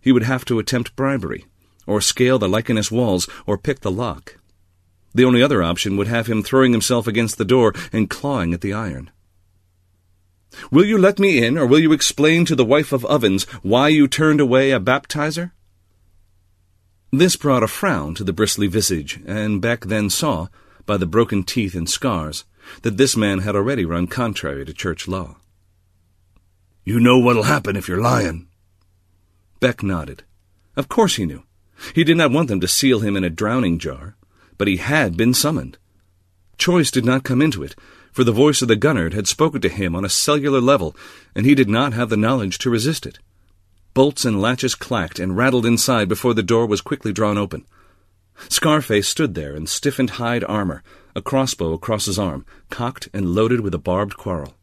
he 0.00 0.12
would 0.12 0.24
have 0.24 0.44
to 0.46 0.58
attempt 0.58 0.96
bribery, 0.96 1.46
or 1.86 2.00
scale 2.00 2.38
the 2.38 2.48
lichenous 2.48 2.90
walls, 2.90 3.28
or 3.46 3.56
pick 3.56 3.80
the 3.80 3.90
lock. 3.90 4.38
The 5.14 5.24
only 5.24 5.42
other 5.42 5.62
option 5.62 5.96
would 5.96 6.08
have 6.08 6.26
him 6.26 6.42
throwing 6.42 6.72
himself 6.72 7.06
against 7.06 7.38
the 7.38 7.44
door 7.44 7.72
and 7.92 8.10
clawing 8.10 8.54
at 8.54 8.62
the 8.62 8.72
iron. 8.72 9.10
Will 10.70 10.84
you 10.84 10.98
let 10.98 11.18
me 11.18 11.44
in, 11.44 11.56
or 11.56 11.66
will 11.66 11.78
you 11.78 11.92
explain 11.92 12.44
to 12.46 12.56
the 12.56 12.64
wife 12.64 12.92
of 12.92 13.04
Ovens 13.06 13.44
why 13.62 13.88
you 13.88 14.06
turned 14.06 14.40
away 14.40 14.70
a 14.70 14.80
baptizer? 14.80 15.52
This 17.10 17.36
brought 17.36 17.62
a 17.62 17.68
frown 17.68 18.14
to 18.14 18.24
the 18.24 18.32
bristly 18.32 18.66
visage, 18.66 19.20
and 19.26 19.60
Beck 19.60 19.84
then 19.84 20.10
saw, 20.10 20.48
by 20.86 20.96
the 20.96 21.06
broken 21.06 21.42
teeth 21.42 21.74
and 21.74 21.88
scars, 21.88 22.44
that 22.82 22.96
this 22.96 23.16
man 23.16 23.40
had 23.40 23.56
already 23.56 23.84
run 23.84 24.06
contrary 24.06 24.64
to 24.64 24.72
church 24.72 25.08
law. 25.08 25.36
You 26.84 26.98
know 26.98 27.18
what'll 27.18 27.44
happen 27.44 27.76
if 27.76 27.88
you're 27.88 28.00
lying. 28.00 28.48
Beck 29.60 29.82
nodded. 29.82 30.24
Of 30.76 30.88
course 30.88 31.16
he 31.16 31.26
knew. 31.26 31.44
He 31.94 32.04
did 32.04 32.16
not 32.16 32.32
want 32.32 32.48
them 32.48 32.60
to 32.60 32.68
seal 32.68 33.00
him 33.00 33.16
in 33.16 33.24
a 33.24 33.30
drowning 33.30 33.78
jar, 33.78 34.16
but 34.58 34.68
he 34.68 34.78
had 34.78 35.16
been 35.16 35.34
summoned. 35.34 35.78
Choice 36.58 36.90
did 36.90 37.04
not 37.04 37.24
come 37.24 37.42
into 37.42 37.62
it, 37.62 37.74
for 38.12 38.24
the 38.24 38.32
voice 38.32 38.62
of 38.62 38.68
the 38.68 38.76
Gurnard 38.76 39.14
had 39.14 39.26
spoken 39.26 39.60
to 39.62 39.68
him 39.68 39.94
on 39.96 40.04
a 40.04 40.08
cellular 40.08 40.60
level, 40.60 40.94
and 41.34 41.46
he 41.46 41.54
did 41.54 41.68
not 41.68 41.92
have 41.92 42.10
the 42.10 42.16
knowledge 42.16 42.58
to 42.58 42.70
resist 42.70 43.06
it. 43.06 43.18
Bolts 43.94 44.24
and 44.24 44.40
latches 44.40 44.74
clacked 44.74 45.18
and 45.18 45.36
rattled 45.36 45.66
inside 45.66 46.08
before 46.08 46.34
the 46.34 46.42
door 46.42 46.66
was 46.66 46.80
quickly 46.80 47.12
drawn 47.12 47.36
open. 47.36 47.64
Scarface 48.48 49.08
stood 49.08 49.34
there 49.34 49.54
in 49.54 49.66
stiffened 49.66 50.10
hide 50.10 50.44
armor, 50.44 50.82
a 51.14 51.22
crossbow 51.22 51.72
across 51.72 52.06
his 52.06 52.18
arm, 52.18 52.46
cocked 52.70 53.08
and 53.12 53.34
loaded 53.34 53.60
with 53.60 53.74
a 53.74 53.78
barbed 53.78 54.16
quarrel. 54.16 54.54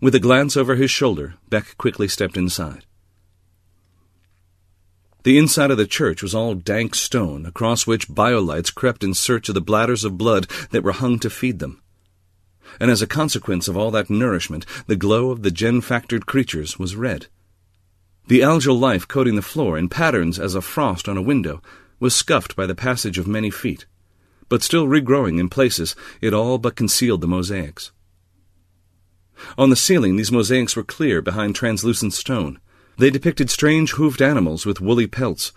With 0.00 0.14
a 0.14 0.20
glance 0.20 0.56
over 0.56 0.74
his 0.74 0.90
shoulder, 0.90 1.34
Beck 1.48 1.76
quickly 1.76 2.08
stepped 2.08 2.36
inside. 2.36 2.84
The 5.24 5.38
inside 5.38 5.70
of 5.70 5.78
the 5.78 5.86
church 5.86 6.22
was 6.22 6.34
all 6.34 6.54
dank 6.54 6.94
stone, 6.94 7.46
across 7.46 7.86
which 7.86 8.08
biolites 8.08 8.74
crept 8.74 9.04
in 9.04 9.14
search 9.14 9.48
of 9.48 9.54
the 9.54 9.60
bladders 9.60 10.04
of 10.04 10.18
blood 10.18 10.48
that 10.70 10.82
were 10.82 10.92
hung 10.92 11.18
to 11.20 11.30
feed 11.30 11.60
them. 11.60 11.80
And 12.80 12.90
as 12.90 13.02
a 13.02 13.06
consequence 13.06 13.68
of 13.68 13.76
all 13.76 13.90
that 13.92 14.10
nourishment, 14.10 14.66
the 14.86 14.96
glow 14.96 15.30
of 15.30 15.42
the 15.42 15.50
gen-factored 15.50 16.26
creatures 16.26 16.78
was 16.78 16.96
red. 16.96 17.26
The 18.26 18.40
algal 18.40 18.78
life 18.78 19.06
coating 19.06 19.36
the 19.36 19.42
floor 19.42 19.78
in 19.78 19.88
patterns 19.88 20.38
as 20.38 20.54
of 20.54 20.64
frost 20.64 21.08
on 21.08 21.16
a 21.16 21.22
window 21.22 21.62
was 22.00 22.14
scuffed 22.14 22.56
by 22.56 22.66
the 22.66 22.74
passage 22.74 23.18
of 23.18 23.28
many 23.28 23.50
feet 23.50 23.86
but 24.52 24.62
still 24.62 24.86
regrowing 24.86 25.40
in 25.40 25.48
places, 25.48 25.96
it 26.20 26.34
all 26.34 26.58
but 26.58 26.76
concealed 26.76 27.22
the 27.22 27.26
mosaics. 27.26 27.90
On 29.56 29.70
the 29.70 29.76
ceiling, 29.76 30.16
these 30.16 30.30
mosaics 30.30 30.76
were 30.76 30.82
clear 30.84 31.22
behind 31.22 31.56
translucent 31.56 32.12
stone. 32.12 32.60
They 32.98 33.08
depicted 33.08 33.48
strange 33.48 33.92
hoofed 33.92 34.20
animals 34.20 34.66
with 34.66 34.78
woolly 34.78 35.06
pelts, 35.06 35.52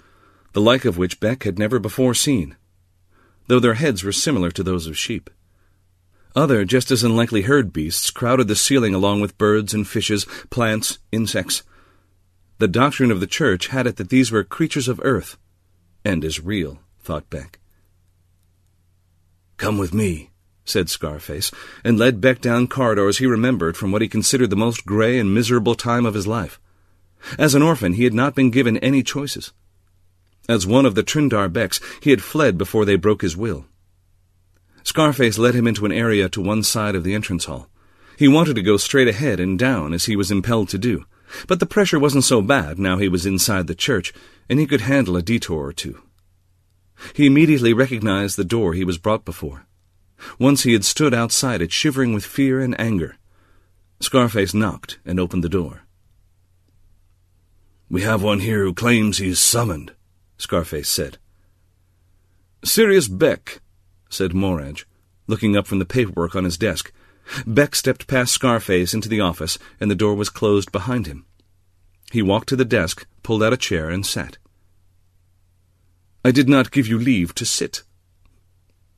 the 0.54 0.62
like 0.62 0.86
of 0.86 0.98
which 0.98 1.20
Beck 1.20 1.44
had 1.44 1.60
never 1.60 1.78
before 1.78 2.14
seen, 2.14 2.56
though 3.48 3.60
their 3.60 3.74
heads 3.74 4.02
were 4.02 4.14
similar 4.14 4.50
to 4.52 4.64
those 4.64 4.88
of 4.88 4.98
sheep. 4.98 5.30
Other, 6.34 6.64
just 6.64 6.90
as 6.90 7.04
unlikely 7.04 7.42
herd 7.42 7.74
beasts 7.74 8.10
crowded 8.12 8.48
the 8.48 8.56
ceiling 8.56 8.94
along 8.94 9.20
with 9.20 9.38
birds 9.38 9.74
and 9.74 9.86
fishes, 9.86 10.24
plants, 10.50 11.00
insects. 11.12 11.64
The 12.60 12.70
doctrine 12.70 13.12
of 13.12 13.20
the 13.20 13.28
church 13.28 13.68
had 13.68 13.88
it 13.88 13.98
that 13.98 14.08
these 14.08 14.32
were 14.32 14.46
creatures 14.46 14.88
of 14.88 15.02
earth, 15.04 15.38
and 16.06 16.24
as 16.24 16.40
real, 16.40 16.80
thought 17.02 17.30
Beck. 17.30 17.60
Come 19.58 19.78
with 19.78 19.94
me, 19.94 20.32
said 20.66 20.90
Scarface, 20.90 21.52
and 21.84 21.98
led 21.98 22.22
Beck 22.22 22.42
down 22.42 22.68
corridors 22.68 23.20
he 23.20 23.26
remembered 23.26 23.78
from 23.78 23.92
what 23.92 24.02
he 24.02 24.08
considered 24.08 24.50
the 24.50 24.56
most 24.56 24.86
gray 24.86 25.18
and 25.18 25.34
miserable 25.34 25.76
time 25.76 26.06
of 26.06 26.14
his 26.14 26.28
life. 26.28 26.60
As 27.38 27.56
an 27.56 27.62
orphan, 27.62 27.94
he 27.94 28.04
had 28.04 28.14
not 28.14 28.36
been 28.36 28.52
given 28.52 28.78
any 28.78 29.02
choices. 29.02 29.54
As 30.48 30.68
one 30.68 30.86
of 30.86 30.94
the 30.94 31.04
Trindar 31.04 31.50
Becks, 31.50 31.80
he 32.02 32.12
had 32.12 32.22
fled 32.22 32.58
before 32.58 32.86
they 32.86 32.98
broke 32.98 33.22
his 33.22 33.38
will. 33.38 33.66
Scarface 34.84 35.40
led 35.40 35.56
him 35.56 35.66
into 35.68 35.86
an 35.86 35.92
area 35.92 36.30
to 36.30 36.42
one 36.42 36.62
side 36.62 36.94
of 36.94 37.04
the 37.04 37.16
entrance 37.16 37.46
hall. 37.46 37.68
He 38.18 38.28
wanted 38.28 38.56
to 38.56 38.62
go 38.62 38.78
straight 38.78 39.08
ahead 39.08 39.40
and 39.40 39.58
down 39.58 39.94
as 39.94 40.06
he 40.06 40.16
was 40.16 40.32
impelled 40.32 40.70
to 40.70 40.78
do, 40.78 41.06
but 41.48 41.60
the 41.60 41.66
pressure 41.66 41.98
wasn't 41.98 42.24
so 42.24 42.42
bad 42.42 42.78
now 42.78 42.98
he 42.98 43.10
was 43.10 43.26
inside 43.26 43.68
the 43.68 43.76
church, 43.76 44.14
and 44.48 44.60
he 44.60 44.68
could 44.68 44.82
handle 44.82 45.18
a 45.18 45.24
detour 45.24 45.66
or 45.66 45.74
two. 45.74 46.02
He 47.14 47.26
immediately 47.26 47.74
recognized 47.74 48.38
the 48.38 48.44
door 48.44 48.74
he 48.74 48.84
was 48.84 48.98
brought 48.98 49.26
before. 49.26 49.66
Once 50.40 50.64
he 50.64 50.74
had 50.74 50.86
stood 50.86 51.14
outside 51.14 51.62
it, 51.62 51.72
shivering 51.72 52.14
with 52.14 52.26
fear 52.26 52.60
and 52.60 52.80
anger. 52.80 53.18
Scarface 54.00 54.54
knocked 54.54 55.00
and 55.06 55.20
opened 55.20 55.44
the 55.44 55.50
door. 55.50 55.84
We 57.90 58.02
have 58.02 58.24
one 58.24 58.40
here 58.40 58.64
who 58.64 58.74
claims 58.74 59.18
he 59.18 59.30
is 59.30 59.40
summoned, 59.40 59.94
Scarface 60.38 60.90
said. 60.90 61.18
Sirius 62.64 63.08
Beck, 63.08 63.62
said 64.10 64.34
Morag, 64.34 64.84
looking 65.28 65.56
up 65.56 65.68
from 65.68 65.80
the 65.80 65.86
paperwork 65.86 66.36
on 66.36 66.44
his 66.44 66.58
desk. 66.58 66.92
Beck 67.46 67.76
stepped 67.76 68.08
past 68.08 68.34
Scarface 68.34 68.94
into 68.94 69.10
the 69.10 69.22
office, 69.22 69.58
and 69.80 69.90
the 69.90 69.96
door 69.96 70.16
was 70.16 70.30
closed 70.30 70.72
behind 70.72 71.08
him. 71.08 71.26
He 72.12 72.22
walked 72.22 72.50
to 72.50 72.56
the 72.56 72.66
desk, 72.66 73.06
pulled 73.24 73.44
out 73.44 73.54
a 73.54 73.58
chair, 73.58 73.90
and 73.90 74.06
sat. 74.06 74.38
I 76.26 76.32
did 76.32 76.50
not 76.50 76.72
give 76.72 76.88
you 76.88 76.98
leave 76.98 77.36
to 77.36 77.46
sit. 77.46 77.84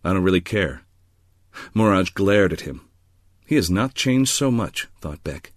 I 0.01 0.13
don't 0.13 0.23
really 0.23 0.39
care. 0.39 0.83
Morag 1.73 2.13
glared 2.13 2.53
at 2.53 2.61
him. 2.61 2.87
He 3.45 3.55
has 3.55 3.69
not 3.69 3.95
changed 3.95 4.31
so 4.31 4.49
much, 4.49 4.87
thought 5.01 5.25
Beck. 5.25 5.51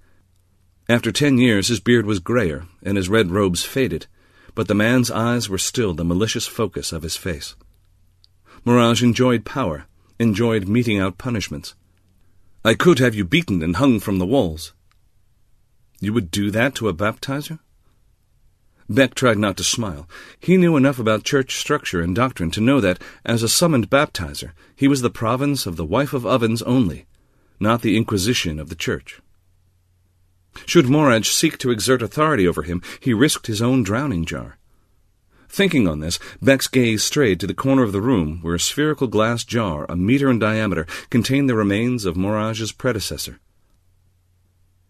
After 0.89 1.13
ten 1.13 1.39
years, 1.39 1.69
his 1.69 1.79
beard 1.79 2.07
was 2.07 2.19
grayer, 2.19 2.67
and 2.83 2.97
his 2.97 3.09
red 3.09 3.31
robes 3.31 3.63
faded, 3.65 4.09
but 4.57 4.67
the 4.67 4.75
man's 4.75 5.13
eyes 5.13 5.49
were 5.49 5.59
still 5.59 5.95
the 5.95 6.05
malicious 6.05 6.49
focus 6.49 6.91
of 6.91 7.05
his 7.05 7.15
face. 7.15 7.55
Morag 8.65 9.01
enjoyed 9.01 9.45
power, 9.45 9.87
enjoyed 10.19 10.67
meting 10.67 10.99
out 10.99 11.19
punishments. 11.19 11.77
I 12.65 12.75
could 12.75 12.99
have 12.99 13.15
you 13.15 13.25
beaten 13.25 13.63
and 13.63 13.77
hung 13.77 14.01
from 14.01 14.19
the 14.19 14.27
walls. 14.27 14.73
You 16.01 16.13
would 16.15 16.33
do 16.33 16.51
that 16.51 16.75
to 16.75 16.89
a 16.89 16.93
baptizer? 16.93 17.61
Beck 18.91 19.15
tried 19.15 19.39
not 19.39 19.57
to 19.57 19.63
smile. 19.63 20.09
He 20.41 20.57
knew 20.57 20.77
enough 20.77 20.99
about 20.99 21.23
church 21.23 21.55
structure 21.55 22.01
and 22.01 22.13
doctrine 22.13 22.51
to 22.51 22.61
know 22.61 22.81
that, 22.81 23.01
as 23.25 23.45
a 23.45 23.49
summoned 23.49 23.89
baptizer, 23.89 24.51
he 24.75 24.89
was 24.89 25.01
the 25.01 25.09
province 25.09 25.65
of 25.65 25.77
the 25.77 25.85
wife 25.85 26.13
of 26.13 26.27
ovens 26.27 26.61
only, 26.63 27.07
not 27.61 27.83
the 27.83 27.97
inquisition 27.97 28.59
of 28.59 28.69
the 28.69 28.75
church. 28.75 29.21
Should 30.67 30.89
Morag 30.89 31.25
seek 31.25 31.57
to 31.59 31.71
exert 31.71 32.03
authority 32.03 32.49
over 32.49 32.65
him, 32.65 32.83
he 32.99 33.15
risked 33.15 33.47
his 33.47 33.63
own 33.63 33.85
drowning 33.85 34.25
jar. 34.25 34.59
Thinking 35.49 35.87
on 35.87 36.01
this, 36.01 36.19
Beck's 36.43 36.67
gaze 36.67 37.05
strayed 37.05 37.39
to 37.41 37.47
the 37.47 37.55
corner 37.55 37.85
of 37.85 37.93
the 37.93 38.01
room 38.01 38.41
where 38.43 38.57
a 38.57 38.61
spherical 38.61 39.07
glass 39.07 39.45
jar, 39.45 39.87
a 39.89 39.95
meter 39.95 40.29
in 40.29 40.41
diameter, 40.41 40.85
contained 41.11 41.49
the 41.49 41.55
remains 41.55 42.05
of 42.05 42.17
Morag's 42.17 42.73
predecessor. 42.73 43.39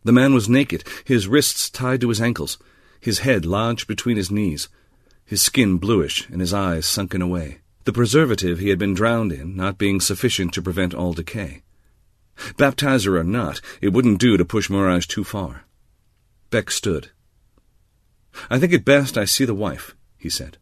The 0.04 0.12
man 0.12 0.32
was 0.32 0.48
naked, 0.48 0.84
his 1.04 1.28
wrists 1.28 1.68
tied 1.68 2.00
to 2.00 2.08
his 2.08 2.22
ankles 2.22 2.56
his 3.00 3.20
head 3.20 3.44
lodged 3.46 3.86
between 3.86 4.16
his 4.16 4.30
knees, 4.30 4.68
his 5.24 5.42
skin 5.42 5.78
bluish 5.78 6.28
and 6.28 6.40
his 6.40 6.52
eyes 6.52 6.86
sunken 6.86 7.22
away, 7.22 7.58
the 7.84 7.92
preservative 7.92 8.58
he 8.58 8.68
had 8.68 8.78
been 8.78 8.94
drowned 8.94 9.32
in 9.32 9.56
not 9.56 9.78
being 9.78 10.00
sufficient 10.00 10.52
to 10.52 10.62
prevent 10.62 10.94
all 10.94 11.12
decay. 11.12 11.62
Baptizer 12.56 13.18
or 13.18 13.24
not, 13.24 13.60
it 13.80 13.92
wouldn't 13.92 14.20
do 14.20 14.36
to 14.36 14.44
push 14.44 14.70
Morag 14.70 15.02
too 15.02 15.24
far. 15.24 15.64
Beck 16.50 16.70
stood. 16.70 17.10
I 18.48 18.58
think 18.58 18.72
it 18.72 18.84
best 18.84 19.18
I 19.18 19.24
see 19.24 19.44
the 19.44 19.54
wife, 19.54 19.94
he 20.16 20.28
said. 20.28 20.58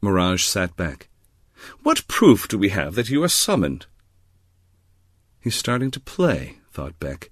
Morag 0.00 0.40
sat 0.40 0.76
back. 0.76 1.08
What 1.82 2.06
proof 2.08 2.48
do 2.48 2.58
we 2.58 2.70
have 2.70 2.94
that 2.96 3.08
you 3.08 3.22
are 3.22 3.28
summoned? 3.28 3.86
He's 5.40 5.54
starting 5.54 5.90
to 5.92 6.00
play, 6.00 6.58
thought 6.72 6.98
Beck. 6.98 7.30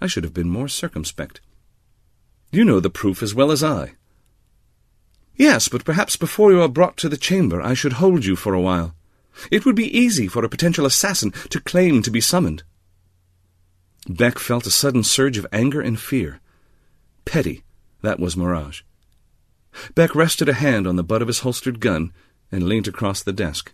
I 0.00 0.06
should 0.06 0.24
have 0.24 0.34
been 0.34 0.48
more 0.48 0.68
circumspect. 0.68 1.40
You 2.52 2.66
know 2.66 2.80
the 2.80 2.90
proof 2.90 3.22
as 3.22 3.34
well 3.34 3.50
as 3.50 3.64
I. 3.64 3.94
Yes, 5.34 5.68
but 5.68 5.86
perhaps 5.86 6.16
before 6.16 6.52
you 6.52 6.60
are 6.60 6.68
brought 6.68 6.98
to 6.98 7.08
the 7.08 7.16
chamber 7.16 7.62
I 7.62 7.72
should 7.72 7.94
hold 7.94 8.26
you 8.26 8.36
for 8.36 8.52
a 8.52 8.60
while. 8.60 8.94
It 9.50 9.64
would 9.64 9.74
be 9.74 9.96
easy 9.98 10.28
for 10.28 10.44
a 10.44 10.50
potential 10.50 10.84
assassin 10.84 11.32
to 11.48 11.60
claim 11.60 12.02
to 12.02 12.10
be 12.10 12.20
summoned. 12.20 12.62
Beck 14.06 14.38
felt 14.38 14.66
a 14.66 14.70
sudden 14.70 15.02
surge 15.02 15.38
of 15.38 15.46
anger 15.50 15.80
and 15.80 15.98
fear. 15.98 16.40
Petty, 17.24 17.64
that 18.02 18.20
was 18.20 18.36
Morag. 18.36 18.82
Beck 19.94 20.14
rested 20.14 20.50
a 20.50 20.54
hand 20.54 20.86
on 20.86 20.96
the 20.96 21.02
butt 21.02 21.22
of 21.22 21.28
his 21.28 21.40
holstered 21.40 21.80
gun 21.80 22.12
and 22.50 22.64
leaned 22.64 22.86
across 22.86 23.22
the 23.22 23.32
desk. 23.32 23.72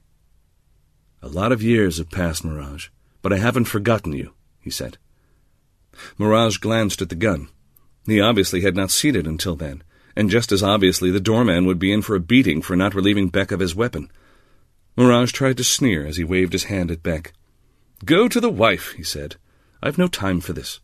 A 1.21 1.29
lot 1.29 1.51
of 1.51 1.63
years 1.63 1.99
have 1.99 2.11
passed, 2.11 2.45
Morag, 2.45 2.83
but 3.23 3.33
I 3.33 3.39
haven't 3.39 3.65
forgotten 3.65 4.13
you, 4.13 4.35
he 4.61 4.71
said. 4.71 4.99
Morag 6.17 6.61
glanced 6.61 7.03
at 7.03 7.09
the 7.09 7.17
gun. 7.17 7.49
He 8.09 8.23
obviously 8.23 8.63
had 8.63 8.75
not 8.75 8.91
seen 8.91 9.15
it 9.17 9.27
until 9.27 9.55
then, 9.55 9.83
and 10.17 10.31
just 10.31 10.51
as 10.51 10.63
obviously 10.63 11.11
the 11.11 11.21
doorman 11.21 11.67
would 11.67 11.79
be 11.79 11.93
in 11.93 12.01
for 12.01 12.17
a 12.17 12.21
beating 12.21 12.63
for 12.63 12.75
not 12.75 12.95
relieving 12.95 13.29
Beck 13.29 13.53
of 13.53 13.61
his 13.61 13.75
weapon. 13.75 14.11
Morag 14.97 15.29
tried 15.29 15.59
to 15.59 15.65
sneer 15.65 16.07
as 16.07 16.17
he 16.17 16.25
waved 16.25 16.55
his 16.55 16.65
hand 16.65 16.91
at 16.91 17.03
Beck. 17.03 17.35
Go 18.07 18.27
to 18.27 18.41
the 18.41 18.49
wife, 18.49 18.93
he 18.97 19.03
said. 19.03 19.37
I've 19.83 19.99
no 19.99 20.07
time 20.07 20.41
for 20.41 20.55
this. 20.55 20.81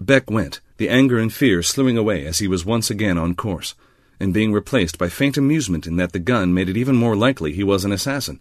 Beck 0.00 0.30
went, 0.30 0.62
the 0.78 0.88
anger 0.88 1.18
and 1.18 1.30
fear 1.30 1.62
slewing 1.62 1.98
away 1.98 2.24
as 2.24 2.38
he 2.38 2.48
was 2.48 2.64
once 2.64 2.90
again 2.90 3.18
on 3.18 3.34
course, 3.34 3.74
and 4.18 4.32
being 4.32 4.54
replaced 4.54 4.96
by 4.96 5.10
faint 5.10 5.36
amusement 5.36 5.86
in 5.86 5.96
that 5.96 6.12
the 6.12 6.18
gun 6.18 6.54
made 6.54 6.70
it 6.70 6.78
even 6.78 6.96
more 6.96 7.14
likely 7.14 7.52
he 7.52 7.62
was 7.62 7.84
an 7.84 7.92
assassin. 7.92 8.40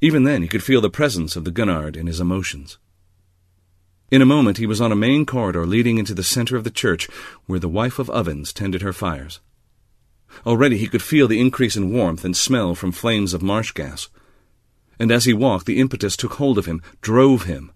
Even 0.00 0.24
then 0.24 0.40
he 0.40 0.48
could 0.48 0.62
feel 0.62 0.80
the 0.80 0.88
presence 0.88 1.36
of 1.36 1.44
the 1.44 1.50
Gurnard 1.50 1.96
in 1.98 2.06
his 2.06 2.20
emotions. 2.20 2.78
In 4.12 4.20
a 4.20 4.26
moment 4.26 4.58
he 4.58 4.66
was 4.66 4.78
on 4.78 4.92
a 4.92 4.94
main 4.94 5.24
corridor 5.24 5.64
leading 5.64 5.96
into 5.96 6.12
the 6.12 6.22
center 6.22 6.54
of 6.54 6.64
the 6.64 6.70
church, 6.70 7.08
where 7.46 7.58
the 7.58 7.66
wife 7.66 7.98
of 7.98 8.10
ovens 8.10 8.52
tended 8.52 8.82
her 8.82 8.92
fires. 8.92 9.40
Already 10.44 10.76
he 10.76 10.86
could 10.86 11.00
feel 11.00 11.26
the 11.26 11.40
increase 11.40 11.78
in 11.78 11.90
warmth 11.90 12.22
and 12.22 12.36
smell 12.36 12.74
from 12.74 12.92
flames 12.92 13.32
of 13.32 13.40
marsh 13.40 13.72
gas. 13.72 14.10
And 14.98 15.10
as 15.10 15.24
he 15.24 15.32
walked, 15.32 15.64
the 15.64 15.80
impetus 15.80 16.14
took 16.14 16.34
hold 16.34 16.58
of 16.58 16.66
him, 16.66 16.82
drove 17.00 17.44
him. 17.44 17.72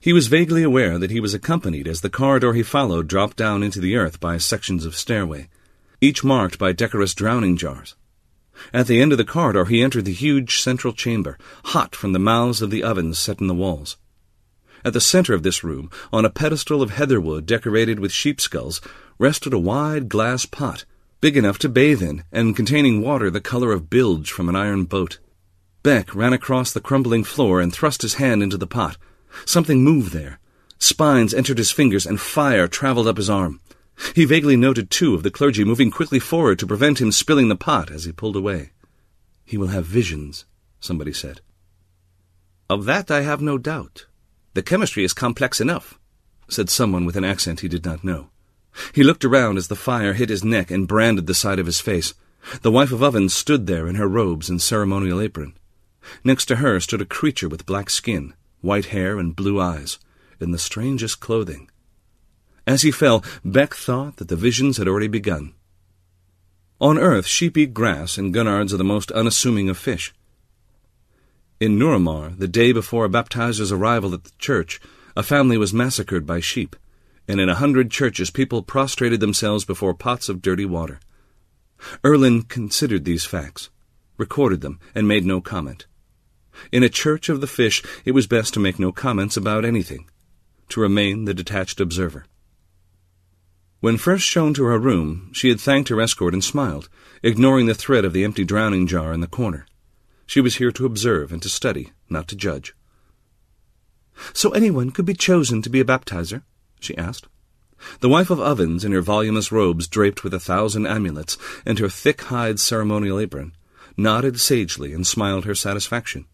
He 0.00 0.12
was 0.12 0.26
vaguely 0.26 0.62
aware 0.62 0.98
that 0.98 1.10
he 1.10 1.18
was 1.18 1.32
accompanied 1.32 1.88
as 1.88 2.02
the 2.02 2.10
corridor 2.10 2.52
he 2.52 2.62
followed 2.62 3.08
dropped 3.08 3.38
down 3.38 3.62
into 3.62 3.80
the 3.80 3.96
earth 3.96 4.20
by 4.20 4.36
sections 4.36 4.84
of 4.84 4.94
stairway, 4.94 5.48
each 5.98 6.22
marked 6.22 6.58
by 6.58 6.72
decorous 6.72 7.14
drowning 7.14 7.56
jars. 7.56 7.96
At 8.74 8.86
the 8.86 9.00
end 9.00 9.12
of 9.12 9.18
the 9.18 9.24
corridor 9.24 9.64
he 9.64 9.82
entered 9.82 10.04
the 10.04 10.12
huge 10.12 10.60
central 10.60 10.92
chamber, 10.92 11.38
hot 11.64 11.96
from 11.96 12.12
the 12.12 12.18
mouths 12.18 12.60
of 12.60 12.68
the 12.70 12.82
ovens 12.82 13.18
set 13.18 13.40
in 13.40 13.46
the 13.46 13.54
walls. 13.54 13.96
At 14.84 14.92
the 14.92 15.00
center 15.00 15.32
of 15.32 15.42
this 15.42 15.64
room, 15.64 15.90
on 16.12 16.26
a 16.26 16.30
pedestal 16.30 16.82
of 16.82 16.90
heatherwood 16.90 17.46
decorated 17.46 17.98
with 17.98 18.12
sheep 18.12 18.38
skulls, 18.40 18.82
rested 19.18 19.54
a 19.54 19.58
wide 19.58 20.10
glass 20.10 20.44
pot, 20.44 20.84
big 21.22 21.38
enough 21.38 21.58
to 21.60 21.70
bathe 21.70 22.02
in, 22.02 22.24
and 22.30 22.54
containing 22.54 23.00
water 23.00 23.30
the 23.30 23.40
color 23.40 23.72
of 23.72 23.88
bilge 23.88 24.30
from 24.30 24.48
an 24.48 24.56
iron 24.56 24.84
boat. 24.84 25.18
Beck 25.82 26.14
ran 26.14 26.34
across 26.34 26.70
the 26.70 26.82
crumbling 26.82 27.24
floor 27.24 27.62
and 27.62 27.72
thrust 27.72 28.02
his 28.02 28.14
hand 28.14 28.42
into 28.42 28.58
the 28.58 28.66
pot. 28.66 28.98
Something 29.46 29.82
moved 29.82 30.12
there. 30.12 30.38
Spines 30.78 31.32
entered 31.32 31.56
his 31.56 31.70
fingers, 31.70 32.04
and 32.04 32.20
fire 32.20 32.68
traveled 32.68 33.08
up 33.08 33.16
his 33.16 33.30
arm. 33.30 33.60
He 34.14 34.26
vaguely 34.26 34.56
noted 34.56 34.90
two 34.90 35.14
of 35.14 35.22
the 35.22 35.30
clergy 35.30 35.64
moving 35.64 35.90
quickly 35.90 36.18
forward 36.18 36.58
to 36.58 36.66
prevent 36.66 37.00
him 37.00 37.10
spilling 37.10 37.48
the 37.48 37.56
pot 37.56 37.90
as 37.90 38.04
he 38.04 38.12
pulled 38.12 38.36
away. 38.36 38.72
He 39.46 39.56
will 39.56 39.68
have 39.68 39.86
visions, 39.86 40.44
somebody 40.80 41.12
said. 41.12 41.40
Of 42.68 42.84
that 42.84 43.10
I 43.10 43.22
have 43.22 43.40
no 43.40 43.56
doubt, 43.56 44.06
the 44.54 44.62
chemistry 44.62 45.04
is 45.04 45.12
complex 45.12 45.60
enough, 45.60 45.98
said 46.48 46.70
someone 46.70 47.04
with 47.04 47.16
an 47.16 47.24
accent 47.24 47.60
he 47.60 47.68
did 47.68 47.84
not 47.84 48.04
know. 48.04 48.30
He 48.92 49.04
looked 49.04 49.24
around 49.24 49.56
as 49.56 49.68
the 49.68 49.76
fire 49.76 50.14
hit 50.14 50.28
his 50.28 50.44
neck 50.44 50.70
and 50.70 50.88
branded 50.88 51.26
the 51.26 51.34
side 51.34 51.58
of 51.58 51.66
his 51.66 51.80
face. 51.80 52.14
The 52.62 52.72
wife 52.72 52.92
of 52.92 53.02
ovens 53.02 53.34
stood 53.34 53.66
there 53.66 53.86
in 53.86 53.94
her 53.94 54.08
robes 54.08 54.48
and 54.48 54.60
ceremonial 54.60 55.20
apron. 55.20 55.54
Next 56.22 56.46
to 56.46 56.56
her 56.56 56.80
stood 56.80 57.00
a 57.00 57.06
creature 57.06 57.48
with 57.48 57.66
black 57.66 57.88
skin, 57.88 58.34
white 58.60 58.86
hair, 58.86 59.18
and 59.18 59.36
blue 59.36 59.60
eyes, 59.60 59.98
in 60.40 60.50
the 60.50 60.58
strangest 60.58 61.20
clothing. 61.20 61.70
As 62.66 62.82
he 62.82 62.90
fell, 62.90 63.24
Beck 63.44 63.74
thought 63.74 64.16
that 64.16 64.28
the 64.28 64.36
visions 64.36 64.76
had 64.76 64.88
already 64.88 65.08
begun. 65.08 65.54
On 66.80 66.98
earth, 66.98 67.26
sheep 67.26 67.56
eat 67.56 67.72
grass, 67.72 68.18
and 68.18 68.34
Gurnards 68.34 68.72
are 68.72 68.78
the 68.78 68.84
most 68.84 69.10
unassuming 69.12 69.68
of 69.68 69.78
fish. 69.78 70.12
In 71.60 71.78
Nuramar, 71.78 72.36
the 72.36 72.48
day 72.48 72.72
before 72.72 73.04
a 73.04 73.08
baptizer's 73.08 73.70
arrival 73.70 74.12
at 74.12 74.24
the 74.24 74.32
church, 74.38 74.80
a 75.16 75.22
family 75.22 75.56
was 75.56 75.72
massacred 75.72 76.26
by 76.26 76.40
sheep, 76.40 76.74
and 77.28 77.40
in 77.40 77.48
a 77.48 77.54
hundred 77.54 77.92
churches 77.92 78.30
people 78.30 78.62
prostrated 78.62 79.20
themselves 79.20 79.64
before 79.64 79.94
pots 79.94 80.28
of 80.28 80.42
dirty 80.42 80.64
water. 80.64 80.98
Erlin 82.04 82.42
considered 82.42 83.04
these 83.04 83.24
facts, 83.24 83.70
recorded 84.16 84.62
them, 84.62 84.80
and 84.96 85.06
made 85.06 85.24
no 85.24 85.40
comment. 85.40 85.86
In 86.72 86.82
a 86.82 86.88
church 86.88 87.28
of 87.28 87.40
the 87.40 87.46
fish, 87.46 87.84
it 88.04 88.12
was 88.12 88.26
best 88.26 88.52
to 88.54 88.60
make 88.60 88.80
no 88.80 88.90
comments 88.90 89.36
about 89.36 89.64
anything, 89.64 90.08
to 90.70 90.80
remain 90.80 91.24
the 91.24 91.34
detached 91.34 91.80
observer. 91.80 92.24
When 93.78 93.96
first 93.96 94.24
shown 94.24 94.54
to 94.54 94.64
her 94.64 94.78
room, 94.78 95.30
she 95.32 95.50
had 95.50 95.60
thanked 95.60 95.88
her 95.90 96.00
escort 96.00 96.34
and 96.34 96.42
smiled, 96.42 96.88
ignoring 97.22 97.66
the 97.66 97.74
threat 97.74 98.04
of 98.04 98.12
the 98.12 98.24
empty 98.24 98.44
drowning 98.44 98.88
jar 98.88 99.12
in 99.12 99.20
the 99.20 99.28
corner. 99.28 99.66
She 100.26 100.40
was 100.40 100.56
here 100.56 100.72
to 100.72 100.86
observe 100.86 101.32
and 101.32 101.42
to 101.42 101.48
study, 101.48 101.92
not 102.08 102.28
to 102.28 102.36
judge. 102.36 102.74
So 104.32 104.50
anyone 104.50 104.90
could 104.90 105.04
be 105.04 105.14
chosen 105.14 105.62
to 105.62 105.70
be 105.70 105.80
a 105.80 105.84
baptizer? 105.84 106.42
she 106.80 106.96
asked. 106.96 107.26
The 108.00 108.08
wife 108.08 108.30
of 108.30 108.40
Ovens, 108.40 108.84
in 108.84 108.92
her 108.92 109.02
voluminous 109.02 109.52
robes 109.52 109.88
draped 109.88 110.24
with 110.24 110.32
a 110.32 110.40
thousand 110.40 110.86
amulets, 110.86 111.36
and 111.66 111.78
her 111.78 111.88
thick 111.88 112.22
hide 112.22 112.60
ceremonial 112.60 113.18
apron, 113.18 113.52
nodded 113.96 114.40
sagely 114.40 114.92
and 114.92 115.06
smiled 115.06 115.44
her 115.44 115.54
satisfaction. 115.54 116.26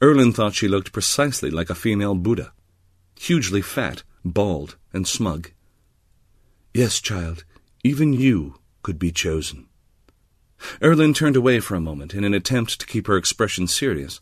Erlin 0.00 0.32
thought 0.32 0.54
she 0.54 0.68
looked 0.68 0.92
precisely 0.92 1.50
like 1.50 1.70
a 1.70 1.74
female 1.74 2.14
Buddha, 2.14 2.52
hugely 3.18 3.62
fat, 3.62 4.02
bald, 4.24 4.76
and 4.92 5.06
smug. 5.06 5.50
Yes, 6.72 7.00
child, 7.00 7.44
even 7.84 8.12
you 8.12 8.58
could 8.82 8.98
be 8.98 9.12
chosen. 9.12 9.68
Erlin 10.82 11.14
turned 11.14 11.36
away 11.36 11.60
for 11.60 11.74
a 11.74 11.80
moment 11.80 12.14
in 12.14 12.24
an 12.24 12.34
attempt 12.34 12.80
to 12.80 12.86
keep 12.86 13.06
her 13.06 13.16
expression 13.16 13.66
serious. 13.66 14.20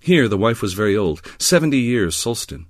Here 0.00 0.28
the 0.28 0.38
wife 0.38 0.62
was 0.62 0.72
very 0.74 0.96
old, 0.96 1.20
seventy 1.38 1.78
years 1.78 2.16
Solstan. 2.16 2.66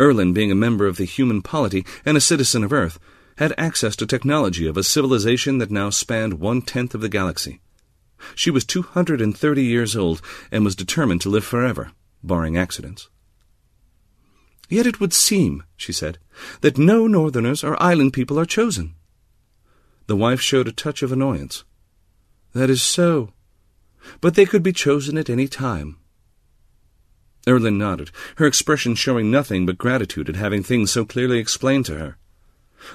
Erlin, 0.00 0.32
being 0.32 0.50
a 0.50 0.56
member 0.56 0.86
of 0.86 0.96
the 0.96 1.04
human 1.04 1.42
polity 1.42 1.84
and 2.04 2.16
a 2.16 2.20
citizen 2.20 2.64
of 2.64 2.72
Earth, 2.72 2.98
had 3.38 3.54
access 3.56 3.96
to 3.96 4.06
technology 4.06 4.66
of 4.66 4.76
a 4.76 4.82
civilization 4.82 5.58
that 5.58 5.70
now 5.70 5.90
spanned 5.90 6.34
one-tenth 6.34 6.94
of 6.94 7.00
the 7.00 7.08
galaxy. 7.08 7.60
She 8.34 8.50
was 8.50 8.64
two 8.64 8.82
hundred 8.82 9.20
and 9.20 9.36
thirty 9.36 9.64
years 9.64 9.96
old 9.96 10.20
and 10.50 10.64
was 10.64 10.76
determined 10.76 11.20
to 11.22 11.30
live 11.30 11.44
forever, 11.44 11.92
barring 12.22 12.56
accidents. 12.56 13.08
Yet 14.68 14.86
it 14.86 15.00
would 15.00 15.12
seem, 15.12 15.64
she 15.76 15.92
said, 15.92 16.18
that 16.60 16.78
no 16.78 17.06
northerners 17.06 17.64
or 17.64 17.82
island 17.82 18.12
people 18.12 18.38
are 18.38 18.46
chosen. 18.46 18.94
The 20.06 20.16
wife 20.16 20.40
showed 20.40 20.68
a 20.68 20.72
touch 20.72 21.02
of 21.02 21.12
annoyance. 21.12 21.64
That 22.54 22.70
is 22.70 22.82
so. 22.82 23.32
But 24.20 24.34
they 24.34 24.44
could 24.44 24.62
be 24.62 24.72
chosen 24.72 25.16
at 25.16 25.30
any 25.30 25.48
time. 25.48 25.96
Erlin 27.46 27.78
nodded, 27.78 28.10
her 28.36 28.46
expression 28.46 28.94
showing 28.94 29.30
nothing 29.30 29.66
but 29.66 29.78
gratitude 29.78 30.28
at 30.28 30.36
having 30.36 30.62
things 30.62 30.92
so 30.92 31.04
clearly 31.04 31.38
explained 31.38 31.86
to 31.86 31.98
her. 31.98 32.16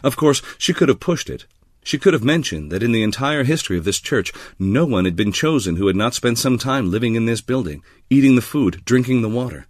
Of 0.04 0.16
course, 0.16 0.42
she 0.58 0.74
could 0.74 0.90
have 0.90 1.00
pushed 1.00 1.30
it. 1.30 1.46
She 1.84 1.98
could 1.98 2.14
have 2.14 2.24
mentioned 2.24 2.72
that 2.72 2.84
in 2.84 2.92
the 2.92 3.04
entire 3.04 3.46
history 3.46 3.78
of 3.78 3.86
this 3.86 4.00
church, 4.00 4.34
no 4.60 4.86
one 4.86 5.06
had 5.06 5.16
been 5.16 5.32
chosen 5.32 5.78
who 5.78 5.88
had 5.88 5.96
not 5.96 6.14
spent 6.14 6.38
some 6.38 6.58
time 6.58 6.92
living 6.92 7.16
in 7.16 7.26
this 7.26 7.42
building, 7.42 7.82
eating 8.10 8.36
the 8.36 8.42
food, 8.42 8.82
drinking 8.84 9.22
the 9.22 9.30
water. 9.30 9.68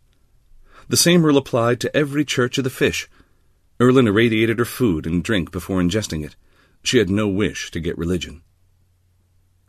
The 0.89 0.97
same 0.97 1.23
rule 1.23 1.37
applied 1.37 1.79
to 1.81 1.95
every 1.95 2.25
church 2.25 2.57
of 2.57 2.63
the 2.63 2.69
fish. 2.71 3.07
Erlin 3.79 4.07
irradiated 4.07 4.57
her 4.57 4.65
food 4.65 5.05
and 5.05 5.23
drink 5.23 5.51
before 5.51 5.79
ingesting 5.79 6.25
it. 6.25 6.35
She 6.87 6.99
had 6.99 7.09
no 7.09 7.27
wish 7.27 7.69
to 7.71 7.81
get 7.81 7.97
religion. 7.97 8.43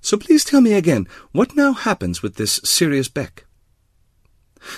So 0.01 0.17
please 0.17 0.45
tell 0.45 0.61
me 0.61 0.75
again, 0.75 1.09
what 1.33 1.57
now 1.57 1.73
happens 1.73 2.23
with 2.23 2.37
this 2.37 2.61
Sirius 2.63 3.09
Beck? 3.09 3.45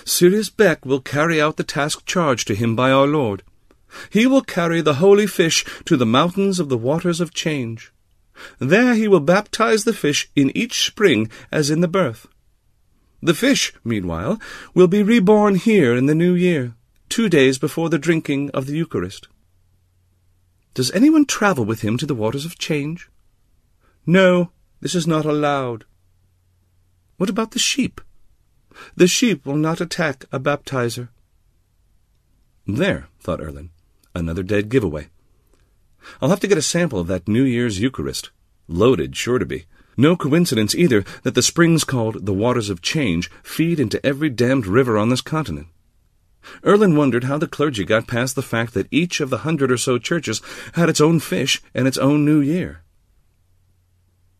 Sirius 0.06 0.48
Beck 0.48 0.86
will 0.86 1.02
carry 1.02 1.38
out 1.38 1.58
the 1.58 1.64
task 1.64 2.06
charged 2.06 2.46
to 2.46 2.54
him 2.54 2.74
by 2.74 2.90
our 2.92 3.06
Lord. 3.06 3.42
He 4.08 4.26
will 4.26 4.40
carry 4.40 4.80
the 4.80 4.94
holy 5.04 5.26
fish 5.26 5.66
to 5.84 5.98
the 5.98 6.06
mountains 6.06 6.58
of 6.58 6.70
the 6.70 6.78
waters 6.78 7.20
of 7.20 7.34
change. 7.34 7.92
There 8.58 8.94
he 8.94 9.06
will 9.06 9.20
baptize 9.20 9.84
the 9.84 9.92
fish 9.92 10.30
in 10.34 10.50
each 10.56 10.86
spring 10.86 11.30
as 11.52 11.68
in 11.68 11.82
the 11.82 11.88
birth. 11.88 12.26
The 13.20 13.34
fish, 13.34 13.74
meanwhile, 13.84 14.40
will 14.72 14.88
be 14.88 15.02
reborn 15.02 15.56
here 15.56 15.94
in 15.94 16.06
the 16.06 16.14
new 16.14 16.32
year, 16.32 16.72
two 17.10 17.28
days 17.28 17.58
before 17.58 17.90
the 17.90 17.98
drinking 17.98 18.48
of 18.52 18.64
the 18.64 18.78
Eucharist. 18.78 19.28
Does 20.74 20.90
anyone 20.92 21.24
travel 21.24 21.64
with 21.64 21.82
him 21.82 21.96
to 21.98 22.06
the 22.06 22.14
waters 22.14 22.44
of 22.44 22.58
change? 22.58 23.10
No, 24.06 24.50
this 24.80 24.94
is 24.94 25.06
not 25.06 25.24
allowed. 25.24 25.84
What 27.16 27.30
about 27.30 27.50
the 27.50 27.58
sheep? 27.58 28.00
The 28.96 29.08
sheep 29.08 29.44
will 29.44 29.56
not 29.56 29.80
attack 29.80 30.24
a 30.32 30.38
baptizer. 30.38 31.08
There, 32.66 33.08
thought 33.18 33.40
Erlin, 33.40 33.70
another 34.14 34.42
dead 34.42 34.68
giveaway. 34.68 35.08
I'll 36.22 36.30
have 36.30 36.40
to 36.40 36.48
get 36.48 36.58
a 36.58 36.62
sample 36.62 37.00
of 37.00 37.08
that 37.08 37.28
New 37.28 37.42
Year's 37.42 37.80
Eucharist. 37.80 38.30
Loaded, 38.68 39.16
sure 39.16 39.38
to 39.38 39.46
be. 39.46 39.66
No 39.96 40.16
coincidence 40.16 40.74
either 40.74 41.04
that 41.24 41.34
the 41.34 41.42
springs 41.42 41.84
called 41.84 42.24
the 42.24 42.32
Waters 42.32 42.70
of 42.70 42.80
Change 42.80 43.30
feed 43.42 43.80
into 43.80 44.04
every 44.06 44.30
damned 44.30 44.66
river 44.66 44.96
on 44.96 45.08
this 45.08 45.20
continent. 45.20 45.66
Erlin 46.64 46.96
wondered 46.96 47.24
how 47.24 47.38
the 47.38 47.46
clergy 47.46 47.84
got 47.84 48.06
past 48.06 48.34
the 48.34 48.42
fact 48.42 48.74
that 48.74 48.88
each 48.90 49.20
of 49.20 49.30
the 49.30 49.38
hundred 49.38 49.70
or 49.70 49.76
so 49.76 49.98
churches 49.98 50.40
had 50.74 50.88
its 50.88 51.00
own 51.00 51.20
fish 51.20 51.62
and 51.74 51.86
its 51.86 51.98
own 51.98 52.24
New 52.24 52.40
Year. 52.40 52.82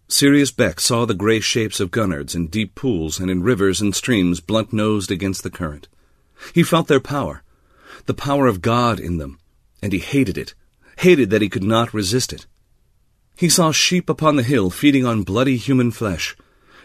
Sirius 0.09 0.51
Beck 0.51 0.81
saw 0.81 1.05
the 1.05 1.15
gray 1.15 1.41
shapes 1.41 1.79
of 1.79 1.91
gurnards 1.91 2.35
in 2.35 2.49
deep 2.49 2.75
pools 2.75 3.21
and 3.21 3.31
in 3.31 3.43
rivers 3.43 3.81
and 3.81 3.95
streams 3.95 4.41
blunt-nosed 4.41 5.11
against 5.11 5.43
the 5.43 5.51
current. 5.51 5.89
He 6.53 6.63
felt 6.63 6.89
their 6.89 7.01
power, 7.01 7.43
the 8.07 8.15
power 8.15 8.47
of 8.47 8.61
God 8.61 8.99
in 8.99 9.19
them, 9.19 9.39
and 9.83 9.93
he 9.93 10.01
hated 10.01 10.37
it, 10.37 10.55
hated 10.99 11.31
that 11.31 11.43
he 11.43 11.49
could 11.49 11.63
not 11.63 11.95
resist 11.95 12.33
it. 12.33 12.47
He 13.37 13.49
saw 13.49 13.73
sheep 13.73 14.11
upon 14.11 14.37
the 14.37 14.43
hill 14.43 14.69
feeding 14.69 15.07
on 15.07 15.23
bloody 15.23 15.57
human 15.57 15.91
flesh, 15.91 16.37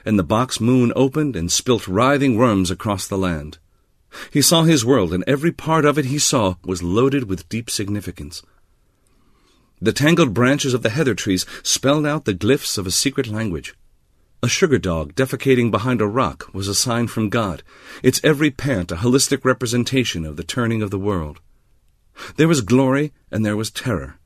and 0.05 0.19
the 0.19 0.23
box 0.23 0.61
moon 0.61 0.93
opened 0.95 1.35
and 1.35 1.51
spilt 1.51 1.87
writhing 1.87 2.37
worms 2.37 2.69
across 2.69 3.07
the 3.07 3.17
land. 3.17 3.57
He 4.31 4.41
saw 4.41 4.63
his 4.63 4.85
world, 4.85 5.13
and 5.13 5.23
every 5.27 5.51
part 5.51 5.85
of 5.85 5.97
it 5.97 6.05
he 6.05 6.19
saw 6.19 6.55
was 6.63 6.83
loaded 6.83 7.25
with 7.25 7.49
deep 7.49 7.69
significance. 7.69 8.41
The 9.81 9.93
tangled 9.93 10.33
branches 10.33 10.73
of 10.73 10.83
the 10.83 10.89
heather 10.89 11.15
trees 11.15 11.45
spelled 11.61 12.05
out 12.05 12.25
the 12.25 12.33
glyphs 12.33 12.77
of 12.77 12.87
a 12.87 12.91
secret 12.91 13.27
language. 13.27 13.75
A 14.41 14.47
sugar 14.47 14.77
dog 14.77 15.15
defecating 15.15 15.71
behind 15.71 16.01
a 16.01 16.07
rock 16.07 16.49
was 16.53 16.67
a 16.67 16.75
sign 16.75 17.07
from 17.07 17.29
God, 17.29 17.63
its 18.03 18.21
every 18.23 18.51
pant 18.51 18.91
a 18.91 18.97
holistic 18.97 19.43
representation 19.43 20.25
of 20.25 20.37
the 20.37 20.43
turning 20.43 20.81
of 20.81 20.91
the 20.91 20.99
world. 20.99 21.39
There 22.37 22.47
was 22.47 22.61
glory 22.61 23.11
and 23.31 23.45
there 23.45 23.57
was 23.57 23.71
terror. 23.71 24.19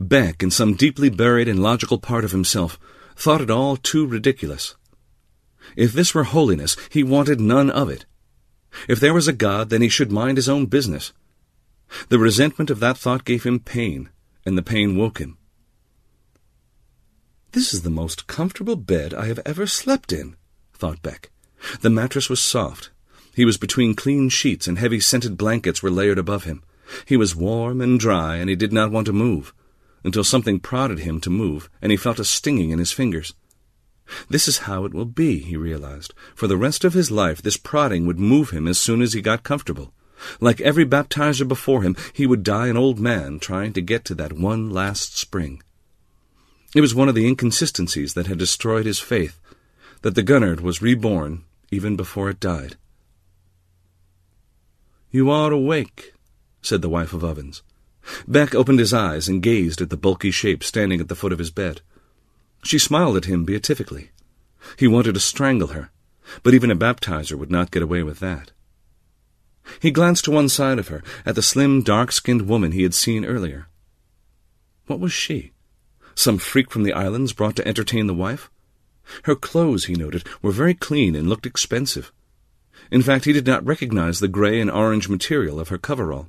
Beck, 0.00 0.42
in 0.42 0.50
some 0.50 0.74
deeply 0.74 1.08
buried 1.08 1.48
and 1.48 1.62
logical 1.62 1.98
part 1.98 2.24
of 2.24 2.32
himself, 2.32 2.78
thought 3.16 3.40
it 3.40 3.50
all 3.50 3.76
too 3.76 4.06
ridiculous. 4.06 4.76
If 5.76 5.92
this 5.92 6.14
were 6.14 6.24
holiness, 6.24 6.76
he 6.90 7.02
wanted 7.02 7.40
none 7.40 7.70
of 7.70 7.88
it. 7.90 8.06
If 8.88 9.00
there 9.00 9.14
was 9.14 9.28
a 9.28 9.32
God, 9.32 9.70
then 9.70 9.82
he 9.82 9.88
should 9.88 10.12
mind 10.12 10.36
his 10.36 10.48
own 10.48 10.66
business. 10.66 11.12
The 12.08 12.18
resentment 12.18 12.70
of 12.70 12.80
that 12.80 12.98
thought 12.98 13.24
gave 13.24 13.44
him 13.44 13.60
pain, 13.60 14.10
and 14.44 14.58
the 14.58 14.62
pain 14.62 14.96
woke 14.96 15.18
him. 15.18 15.38
This 17.52 17.72
is 17.72 17.82
the 17.82 17.90
most 17.90 18.26
comfortable 18.26 18.76
bed 18.76 19.14
I 19.14 19.26
have 19.26 19.40
ever 19.46 19.66
slept 19.66 20.12
in, 20.12 20.36
thought 20.72 21.02
Beck. 21.02 21.30
The 21.80 21.90
mattress 21.90 22.28
was 22.28 22.42
soft. 22.42 22.90
He 23.34 23.44
was 23.44 23.56
between 23.56 23.94
clean 23.94 24.28
sheets, 24.28 24.66
and 24.66 24.78
heavy 24.78 25.00
scented 25.00 25.36
blankets 25.36 25.82
were 25.82 25.90
layered 25.90 26.18
above 26.18 26.44
him. 26.44 26.62
He 27.06 27.16
was 27.16 27.36
warm 27.36 27.80
and 27.80 27.98
dry, 27.98 28.36
and 28.36 28.50
he 28.50 28.56
did 28.56 28.72
not 28.72 28.90
want 28.90 29.06
to 29.06 29.12
move, 29.12 29.54
until 30.02 30.24
something 30.24 30.60
prodded 30.60 31.00
him 31.00 31.20
to 31.20 31.30
move, 31.30 31.70
and 31.80 31.90
he 31.90 31.96
felt 31.96 32.18
a 32.18 32.24
stinging 32.24 32.70
in 32.70 32.78
his 32.78 32.92
fingers. 32.92 33.34
This 34.28 34.48
is 34.48 34.58
how 34.58 34.84
it 34.84 34.94
will 34.94 35.04
be, 35.04 35.38
he 35.38 35.56
realized. 35.56 36.14
For 36.34 36.46
the 36.46 36.56
rest 36.56 36.84
of 36.84 36.94
his 36.94 37.10
life, 37.10 37.40
this 37.40 37.56
prodding 37.56 38.06
would 38.06 38.18
move 38.18 38.50
him 38.50 38.66
as 38.66 38.78
soon 38.78 39.02
as 39.02 39.12
he 39.12 39.22
got 39.22 39.42
comfortable. 39.42 39.92
Like 40.40 40.60
every 40.60 40.84
baptizer 40.84 41.46
before 41.46 41.82
him, 41.82 41.96
he 42.12 42.26
would 42.26 42.42
die 42.42 42.68
an 42.68 42.76
old 42.76 42.98
man 42.98 43.38
trying 43.38 43.72
to 43.74 43.80
get 43.80 44.04
to 44.06 44.14
that 44.16 44.32
one 44.32 44.70
last 44.70 45.16
spring. 45.16 45.62
It 46.74 46.80
was 46.80 46.94
one 46.94 47.08
of 47.08 47.14
the 47.14 47.26
inconsistencies 47.26 48.14
that 48.14 48.26
had 48.26 48.38
destroyed 48.38 48.86
his 48.86 49.00
faith, 49.00 49.40
that 50.02 50.14
the 50.14 50.22
Gurnard 50.22 50.60
was 50.60 50.82
reborn 50.82 51.44
even 51.70 51.96
before 51.96 52.30
it 52.30 52.40
died. 52.40 52.76
You 55.10 55.30
are 55.30 55.52
awake, 55.52 56.12
said 56.60 56.82
the 56.82 56.88
wife 56.88 57.12
of 57.12 57.22
Ovens. 57.22 57.62
Beck 58.26 58.54
opened 58.54 58.80
his 58.80 58.92
eyes 58.92 59.28
and 59.28 59.42
gazed 59.42 59.80
at 59.80 59.90
the 59.90 59.96
bulky 59.96 60.30
shape 60.30 60.62
standing 60.62 61.00
at 61.00 61.08
the 61.08 61.14
foot 61.14 61.32
of 61.32 61.38
his 61.38 61.50
bed. 61.50 61.80
She 62.64 62.78
smiled 62.78 63.16
at 63.16 63.26
him 63.26 63.44
beatifically. 63.44 64.10
He 64.78 64.88
wanted 64.88 65.14
to 65.14 65.20
strangle 65.20 65.68
her, 65.68 65.90
but 66.42 66.54
even 66.54 66.70
a 66.70 66.76
baptizer 66.76 67.36
would 67.36 67.50
not 67.50 67.70
get 67.70 67.82
away 67.82 68.02
with 68.02 68.20
that. 68.20 68.50
He 69.80 69.90
glanced 69.90 70.24
to 70.24 70.30
one 70.30 70.48
side 70.48 70.78
of 70.78 70.88
her, 70.88 71.02
at 71.24 71.34
the 71.34 71.42
slim, 71.42 71.82
dark-skinned 71.82 72.48
woman 72.48 72.72
he 72.72 72.82
had 72.82 72.94
seen 72.94 73.24
earlier. 73.24 73.68
What 74.86 75.00
was 75.00 75.12
she? 75.12 75.52
Some 76.14 76.38
freak 76.38 76.70
from 76.70 76.84
the 76.84 76.92
islands 76.92 77.32
brought 77.32 77.56
to 77.56 77.68
entertain 77.68 78.06
the 78.06 78.14
wife? 78.14 78.50
Her 79.24 79.34
clothes, 79.34 79.84
he 79.84 79.94
noted, 79.94 80.26
were 80.40 80.52
very 80.52 80.74
clean 80.74 81.14
and 81.14 81.28
looked 81.28 81.46
expensive. 81.46 82.12
In 82.90 83.02
fact, 83.02 83.24
he 83.24 83.32
did 83.32 83.46
not 83.46 83.64
recognize 83.64 84.20
the 84.20 84.28
gray 84.28 84.60
and 84.60 84.70
orange 84.70 85.08
material 85.08 85.60
of 85.60 85.68
her 85.68 85.78
coverall. 85.78 86.28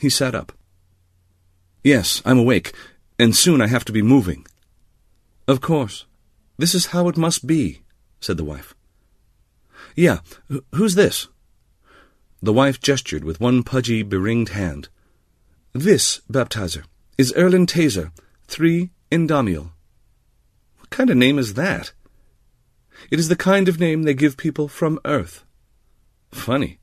He 0.00 0.10
sat 0.10 0.34
up. 0.34 0.52
Yes, 1.84 2.22
I'm 2.24 2.38
awake, 2.38 2.72
and 3.18 3.36
soon 3.36 3.60
I 3.60 3.68
have 3.68 3.84
to 3.86 3.92
be 3.92 4.02
moving. 4.02 4.46
Of 5.48 5.62
course. 5.62 6.04
This 6.58 6.74
is 6.74 6.86
how 6.86 7.08
it 7.08 7.16
must 7.16 7.46
be, 7.46 7.80
said 8.20 8.36
the 8.36 8.44
wife. 8.44 8.74
Yeah, 9.96 10.18
Wh- 10.52 10.58
who's 10.74 10.94
this? 10.94 11.28
The 12.42 12.52
wife 12.52 12.80
gestured 12.80 13.24
with 13.24 13.40
one 13.40 13.62
pudgy, 13.62 14.02
beringed 14.02 14.50
hand. 14.50 14.90
This, 15.72 16.20
baptizer, 16.30 16.84
is 17.16 17.32
Erlin 17.34 17.66
Taser, 17.66 18.12
three 18.46 18.90
Indamiel. 19.10 19.70
What 20.78 20.90
kind 20.90 21.08
of 21.08 21.16
name 21.16 21.38
is 21.38 21.54
that? 21.54 21.92
It 23.10 23.18
is 23.18 23.28
the 23.28 23.36
kind 23.36 23.68
of 23.68 23.80
name 23.80 24.02
they 24.02 24.14
give 24.14 24.36
people 24.36 24.68
from 24.68 25.00
Earth. 25.04 25.44
Funny. 26.30 26.78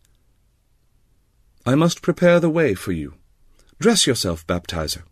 I 1.67 1.75
must 1.75 2.01
prepare 2.01 2.39
the 2.39 2.49
way 2.49 2.73
for 2.73 2.91
you. 2.91 3.13
Dress 3.79 4.07
yourself, 4.07 4.45
baptizer. 4.47 5.03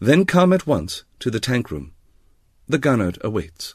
Then 0.00 0.24
come 0.24 0.52
at 0.52 0.66
once 0.66 1.04
to 1.20 1.30
the 1.30 1.40
tank 1.40 1.70
room. 1.70 1.92
The 2.68 2.78
Gurnard 2.78 3.18
awaits. 3.22 3.74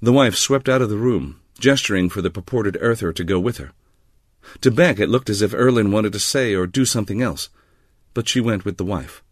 The 0.00 0.12
wife 0.12 0.34
swept 0.34 0.68
out 0.68 0.82
of 0.82 0.90
the 0.90 0.96
room, 0.96 1.40
gesturing 1.58 2.10
for 2.10 2.20
the 2.20 2.30
purported 2.30 2.76
Earther 2.80 3.12
to 3.12 3.22
go 3.22 3.38
with 3.38 3.58
her. 3.58 3.72
To 4.62 4.70
Beck 4.72 4.98
it 4.98 5.08
looked 5.08 5.30
as 5.30 5.40
if 5.40 5.54
Erlin 5.54 5.92
wanted 5.92 6.12
to 6.14 6.18
say 6.18 6.54
or 6.54 6.66
do 6.66 6.84
something 6.84 7.22
else, 7.22 7.48
but 8.12 8.28
she 8.28 8.40
went 8.40 8.64
with 8.64 8.76
the 8.76 8.84
wife. 8.84 9.22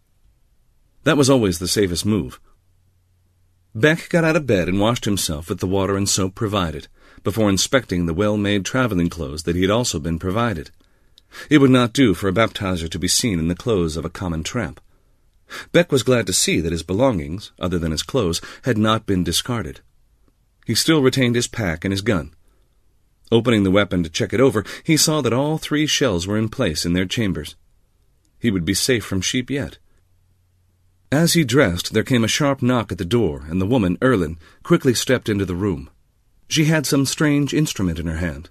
That 1.02 1.16
was 1.16 1.28
always 1.28 1.58
the 1.58 1.66
safest 1.66 2.06
move. 2.06 2.38
Beck 3.74 4.08
got 4.08 4.22
out 4.22 4.36
of 4.36 4.46
bed 4.46 4.68
and 4.68 4.78
washed 4.78 5.04
himself 5.04 5.48
with 5.48 5.58
the 5.58 5.66
water 5.66 5.96
and 5.96 6.08
soap 6.08 6.36
provided, 6.36 6.86
before 7.24 7.48
inspecting 7.48 8.06
the 8.06 8.14
well-made 8.14 8.64
traveling 8.64 9.08
clothes 9.08 9.42
that 9.42 9.56
he 9.56 9.62
had 9.62 9.70
also 9.70 9.98
been 9.98 10.20
provided. 10.20 10.70
It 11.48 11.58
would 11.58 11.70
not 11.70 11.92
do 11.92 12.14
for 12.14 12.28
a 12.28 12.32
baptizer 12.32 12.88
to 12.88 12.98
be 12.98 13.08
seen 13.08 13.40
in 13.40 13.48
the 13.48 13.56
clothes 13.56 13.96
of 13.96 14.04
a 14.04 14.10
common 14.10 14.44
tramp. 14.44 14.80
Beck 15.72 15.90
was 15.90 16.02
glad 16.02 16.26
to 16.26 16.32
see 16.32 16.60
that 16.60 16.72
his 16.72 16.82
belongings, 16.82 17.52
other 17.58 17.78
than 17.78 17.92
his 17.92 18.02
clothes, 18.02 18.40
had 18.62 18.78
not 18.78 19.06
been 19.06 19.24
discarded. 19.24 19.80
He 20.66 20.74
still 20.74 21.02
retained 21.02 21.34
his 21.34 21.48
pack 21.48 21.84
and 21.84 21.92
his 21.92 22.02
gun. 22.02 22.34
Opening 23.32 23.62
the 23.62 23.70
weapon 23.70 24.02
to 24.02 24.10
check 24.10 24.32
it 24.32 24.40
over, 24.40 24.64
he 24.84 24.96
saw 24.96 25.20
that 25.20 25.32
all 25.32 25.58
three 25.58 25.86
shells 25.86 26.26
were 26.26 26.38
in 26.38 26.48
place 26.48 26.84
in 26.84 26.92
their 26.92 27.06
chambers. 27.06 27.56
He 28.38 28.50
would 28.50 28.64
be 28.64 28.74
safe 28.74 29.04
from 29.04 29.20
sheep 29.20 29.50
yet. 29.50 29.78
As 31.12 31.32
he 31.32 31.44
dressed, 31.44 31.92
there 31.92 32.04
came 32.04 32.24
a 32.24 32.28
sharp 32.28 32.62
knock 32.62 32.92
at 32.92 32.98
the 32.98 33.04
door, 33.04 33.44
and 33.48 33.60
the 33.60 33.66
woman, 33.66 33.98
Erlin, 34.02 34.38
quickly 34.62 34.94
stepped 34.94 35.28
into 35.28 35.44
the 35.44 35.56
room. 35.56 35.90
She 36.48 36.66
had 36.66 36.86
some 36.86 37.06
strange 37.06 37.52
instrument 37.52 37.98
in 37.98 38.06
her 38.06 38.16
hand. 38.16 38.50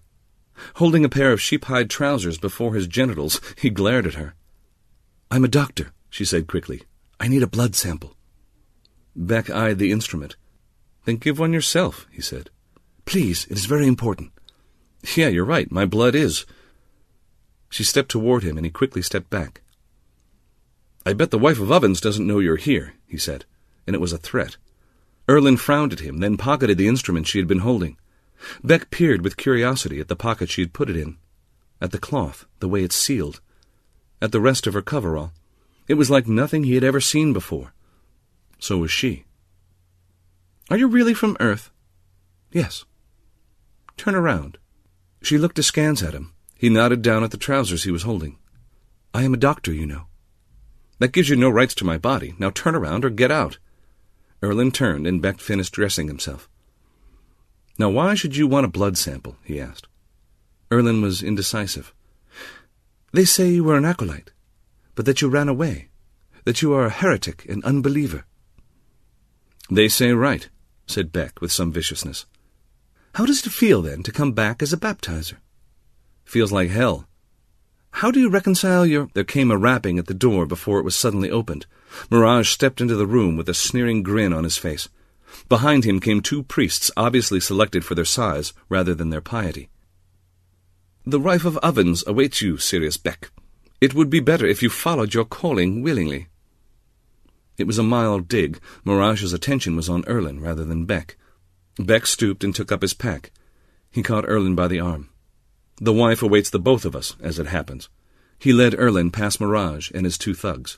Holding 0.75 1.05
a 1.05 1.09
pair 1.09 1.31
of 1.31 1.41
sheep-hide 1.41 1.89
trousers 1.89 2.37
before 2.37 2.73
his 2.73 2.87
genitals, 2.87 3.39
he 3.57 3.69
glared 3.69 4.05
at 4.05 4.15
her. 4.15 4.35
I'm 5.31 5.45
a 5.45 5.49
doctor, 5.49 5.93
she 6.09 6.25
said 6.25 6.47
quickly. 6.47 6.83
I 7.19 7.27
need 7.27 7.43
a 7.43 7.47
blood 7.47 7.75
sample. 7.75 8.15
Beck 9.15 9.49
eyed 9.49 9.79
the 9.79 9.91
instrument. 9.91 10.35
Then 11.05 11.17
give 11.17 11.39
one 11.39 11.53
yourself, 11.53 12.07
he 12.11 12.21
said. 12.21 12.49
Please, 13.05 13.45
it 13.45 13.57
is 13.57 13.65
very 13.65 13.87
important. 13.87 14.31
Yeah, 15.15 15.27
you're 15.27 15.45
right. 15.45 15.71
My 15.71 15.85
blood 15.85 16.15
is. 16.15 16.45
She 17.69 17.83
stepped 17.83 18.09
toward 18.09 18.43
him, 18.43 18.57
and 18.57 18.65
he 18.65 18.71
quickly 18.71 19.01
stepped 19.01 19.29
back. 19.29 19.61
I 21.05 21.13
bet 21.13 21.31
the 21.31 21.39
wife 21.39 21.59
of 21.59 21.71
Ovens 21.71 22.01
doesn't 22.01 22.27
know 22.27 22.39
you're 22.39 22.57
here, 22.57 22.93
he 23.07 23.17
said, 23.17 23.45
and 23.87 23.95
it 23.95 24.01
was 24.01 24.13
a 24.13 24.17
threat. 24.17 24.57
Erlin 25.29 25.57
frowned 25.57 25.93
at 25.93 26.01
him, 26.01 26.19
then 26.19 26.37
pocketed 26.37 26.77
the 26.77 26.87
instrument 26.87 27.27
she 27.27 27.37
had 27.37 27.47
been 27.47 27.59
holding. 27.59 27.97
Beck 28.63 28.89
peered 28.89 29.21
with 29.21 29.37
curiosity 29.37 29.99
at 29.99 30.07
the 30.07 30.15
pocket 30.15 30.49
she 30.49 30.61
had 30.61 30.73
put 30.73 30.89
it 30.89 30.95
in, 30.95 31.17
at 31.81 31.91
the 31.91 31.99
cloth, 31.99 32.45
the 32.59 32.67
way 32.67 32.83
it's 32.83 32.95
sealed, 32.95 33.41
at 34.21 34.31
the 34.31 34.41
rest 34.41 34.67
of 34.67 34.73
her 34.73 34.81
coverall. 34.81 35.31
It 35.89 35.95
was 35.95 36.11
like 36.11 36.27
nothing 36.27 36.63
he 36.63 36.75
had 36.75 36.83
ever 36.83 37.01
seen 37.01 37.33
before. 37.33 37.73
So 38.59 38.77
was 38.77 38.91
she. 38.91 39.25
Are 40.69 40.77
you 40.77 40.87
really 40.87 41.15
from 41.15 41.35
Earth? 41.39 41.71
Yes. 42.51 42.85
Turn 43.97 44.13
around. 44.13 44.59
She 45.23 45.39
looked 45.39 45.57
askance 45.57 46.03
at 46.03 46.13
him. 46.13 46.31
He 46.55 46.69
nodded 46.69 47.01
down 47.01 47.23
at 47.23 47.31
the 47.31 47.37
trousers 47.37 47.83
he 47.83 47.91
was 47.91 48.03
holding. 48.03 48.37
I 49.15 49.23
am 49.23 49.33
a 49.33 49.37
doctor, 49.37 49.73
you 49.73 49.87
know. 49.87 50.05
That 50.99 51.11
gives 51.11 51.27
you 51.27 51.35
no 51.35 51.49
rights 51.49 51.73
to 51.75 51.85
my 51.85 51.97
body. 51.97 52.35
Now 52.37 52.51
turn 52.51 52.75
around 52.75 53.03
or 53.03 53.09
get 53.09 53.31
out. 53.31 53.57
Erlin 54.43 54.71
turned, 54.71 55.07
and 55.07 55.21
Beck 55.21 55.39
finished 55.39 55.73
dressing 55.73 56.07
himself. 56.07 56.47
Now 57.79 57.89
why 57.89 58.13
should 58.13 58.35
you 58.35 58.45
want 58.45 58.65
a 58.65 58.69
blood 58.69 58.97
sample? 58.97 59.37
he 59.43 59.59
asked. 59.59 59.87
Erlin 60.71 61.01
was 61.01 61.23
indecisive. 61.23 61.95
They 63.11 63.25
say 63.25 63.49
you 63.49 63.63
were 63.63 63.75
an 63.75 63.85
acolyte, 63.85 64.31
but 64.99 65.05
that 65.05 65.21
you 65.21 65.29
ran 65.29 65.47
away, 65.47 65.87
that 66.43 66.61
you 66.61 66.73
are 66.73 66.87
a 66.87 66.89
heretic 66.89 67.45
and 67.47 67.63
unbeliever. 67.63 68.25
They 69.71 69.87
say 69.87 70.11
right, 70.11 70.49
said 70.87 71.13
Beck 71.13 71.39
with 71.39 71.53
some 71.53 71.71
viciousness. 71.71 72.25
How 73.15 73.25
does 73.25 73.47
it 73.47 73.49
feel, 73.49 73.81
then, 73.81 74.03
to 74.03 74.11
come 74.11 74.33
back 74.33 74.61
as 74.61 74.73
a 74.73 74.77
baptizer? 74.77 75.37
Feels 76.25 76.51
like 76.51 76.69
hell. 76.69 77.07
How 77.91 78.11
do 78.11 78.19
you 78.19 78.29
reconcile 78.29 78.85
your... 78.85 79.07
There 79.13 79.23
came 79.23 79.51
a 79.51 79.57
rapping 79.57 79.99
at 79.99 80.07
the 80.07 80.13
door 80.13 80.45
before 80.45 80.79
it 80.79 80.83
was 80.85 80.97
suddenly 80.97 81.31
opened. 81.31 81.65
Morag 82.11 82.43
stepped 82.43 82.81
into 82.81 82.97
the 82.97 83.07
room 83.07 83.37
with 83.37 83.47
a 83.47 83.53
sneering 83.53 84.03
grin 84.03 84.33
on 84.33 84.43
his 84.43 84.57
face. 84.57 84.89
Behind 85.47 85.85
him 85.85 86.01
came 86.01 86.19
two 86.19 86.43
priests, 86.43 86.91
obviously 86.97 87.39
selected 87.39 87.85
for 87.85 87.95
their 87.95 88.03
size 88.03 88.51
rather 88.67 88.93
than 88.93 89.11
their 89.11 89.21
piety. 89.21 89.69
The 91.05 91.21
Rife 91.21 91.45
of 91.45 91.55
Ovens 91.59 92.03
awaits 92.05 92.41
you, 92.41 92.57
Sirius 92.57 92.97
Beck. 92.97 93.31
It 93.81 93.93
would 93.93 94.09
be 94.09 94.19
better 94.19 94.45
if 94.45 94.61
you 94.61 94.69
followed 94.69 95.13
your 95.13 95.25
calling 95.25 95.81
willingly. 95.81 96.27
It 97.57 97.67
was 97.67 97.77
a 97.77 97.83
mild 97.83 98.27
dig. 98.27 98.59
Morag's 98.83 99.33
attention 99.33 99.75
was 99.75 99.89
on 99.89 100.05
Erlin 100.07 100.39
rather 100.39 100.65
than 100.65 100.85
Beck. 100.85 101.17
Beck 101.77 102.05
stooped 102.05 102.43
and 102.43 102.53
took 102.53 102.71
up 102.71 102.81
his 102.81 102.93
pack. 102.93 103.31
He 103.91 104.03
caught 104.03 104.27
Erlin 104.27 104.55
by 104.55 104.67
the 104.67 104.79
arm. 104.79 105.09
The 105.81 105.93
wife 105.93 106.21
awaits 106.21 106.49
the 106.49 106.59
both 106.59 106.83
of 106.83 106.95
us, 106.95 107.15
as 107.21 107.39
it 107.39 107.47
happens. 107.47 107.89
He 108.37 108.53
led 108.53 108.77
Erlin 108.77 109.11
past 109.11 109.39
Morag 109.39 109.91
and 109.93 110.05
his 110.05 110.17
two 110.17 110.33
thugs. 110.33 110.77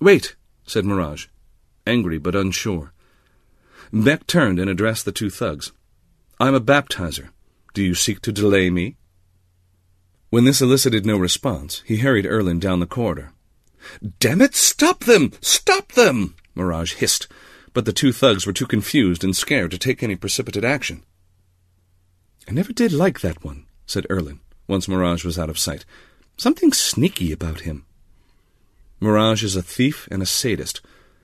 Wait, 0.00 0.36
said 0.66 0.84
Morag, 0.84 1.28
angry 1.86 2.18
but 2.18 2.34
unsure. 2.34 2.92
Beck 3.92 4.26
turned 4.26 4.58
and 4.58 4.68
addressed 4.68 5.04
the 5.04 5.12
two 5.12 5.30
thugs. 5.30 5.72
I'm 6.38 6.54
a 6.54 6.60
baptizer. 6.60 7.30
Do 7.74 7.82
you 7.82 7.94
seek 7.94 8.20
to 8.22 8.32
delay 8.32 8.70
me? 8.70 8.96
When 10.36 10.44
this 10.44 10.60
elicited 10.60 11.06
no 11.06 11.16
response, 11.16 11.82
he 11.86 11.96
hurried 11.96 12.26
Erlin 12.26 12.60
down 12.60 12.80
the 12.80 12.86
corridor. 12.86 13.32
Damn 14.20 14.42
it, 14.42 14.54
stop 14.54 15.04
them! 15.04 15.32
Stop 15.40 15.92
them! 15.92 16.34
Morag 16.54 16.90
hissed, 16.90 17.26
but 17.72 17.86
the 17.86 17.92
two 17.94 18.12
thugs 18.12 18.44
were 18.44 18.52
too 18.52 18.66
confused 18.66 19.24
and 19.24 19.34
scared 19.34 19.70
to 19.70 19.78
take 19.78 20.02
any 20.02 20.14
precipitate 20.14 20.62
action. 20.62 21.04
I 22.46 22.52
never 22.52 22.74
did 22.74 22.92
like 22.92 23.20
that 23.20 23.44
one, 23.44 23.64
said 23.86 24.06
Erlin, 24.10 24.40
once 24.68 24.88
Morag 24.88 25.24
was 25.24 25.38
out 25.38 25.48
of 25.48 25.58
sight. 25.58 25.86
Something 26.36 26.70
sneaky 26.70 27.32
about 27.32 27.60
him. 27.60 27.86
Morag 29.00 29.42
is 29.42 29.56
a 29.56 29.62
thief 29.62 30.06
and 30.10 30.22
a 30.22 30.26
sadist. 30.26 30.82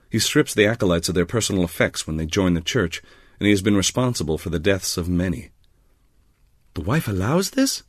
He 0.09 0.17
strips 0.17 0.55
the 0.55 0.65
acolytes 0.65 1.07
of 1.07 1.13
their 1.13 1.27
personal 1.27 1.63
effects 1.63 2.07
when 2.07 2.17
they 2.17 2.25
join 2.25 2.55
the 2.55 2.61
church, 2.61 3.03
and 3.39 3.45
he 3.45 3.51
has 3.51 3.61
been 3.61 3.77
responsible 3.77 4.39
for 4.39 4.49
the 4.49 4.57
deaths 4.57 4.97
of 4.97 5.07
many. 5.07 5.51
The 6.73 6.81
wife 6.81 7.07
allows 7.07 7.51
this? 7.51 7.83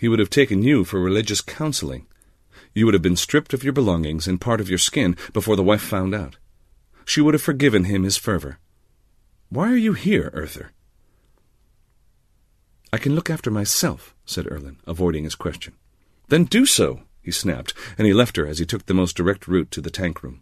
He 0.00 0.08
would 0.08 0.18
have 0.18 0.30
taken 0.30 0.62
you 0.62 0.84
for 0.84 0.98
religious 0.98 1.42
counseling. 1.42 2.06
You 2.72 2.86
would 2.86 2.94
have 2.94 3.02
been 3.02 3.16
stripped 3.16 3.52
of 3.52 3.62
your 3.62 3.74
belongings 3.74 4.26
and 4.26 4.40
part 4.40 4.58
of 4.58 4.70
your 4.70 4.78
skin 4.78 5.14
before 5.34 5.56
the 5.56 5.62
wife 5.62 5.82
found 5.82 6.14
out. 6.14 6.38
She 7.04 7.20
would 7.20 7.34
have 7.34 7.42
forgiven 7.42 7.84
him 7.84 8.04
his 8.04 8.16
fervor. 8.16 8.56
Why 9.50 9.70
are 9.70 9.76
you 9.76 9.92
here, 9.92 10.30
Earther? 10.32 10.72
I 12.90 12.96
can 12.96 13.14
look 13.14 13.28
after 13.28 13.50
myself, 13.50 14.14
said 14.24 14.50
Erlin, 14.50 14.78
avoiding 14.86 15.24
his 15.24 15.34
question. 15.34 15.74
Then 16.28 16.44
do 16.44 16.64
so, 16.64 17.02
he 17.20 17.30
snapped, 17.30 17.74
and 17.98 18.06
he 18.06 18.14
left 18.14 18.38
her 18.38 18.46
as 18.46 18.58
he 18.58 18.64
took 18.64 18.86
the 18.86 18.94
most 18.94 19.16
direct 19.16 19.46
route 19.46 19.70
to 19.72 19.82
the 19.82 19.90
tank 19.90 20.22
room. 20.22 20.40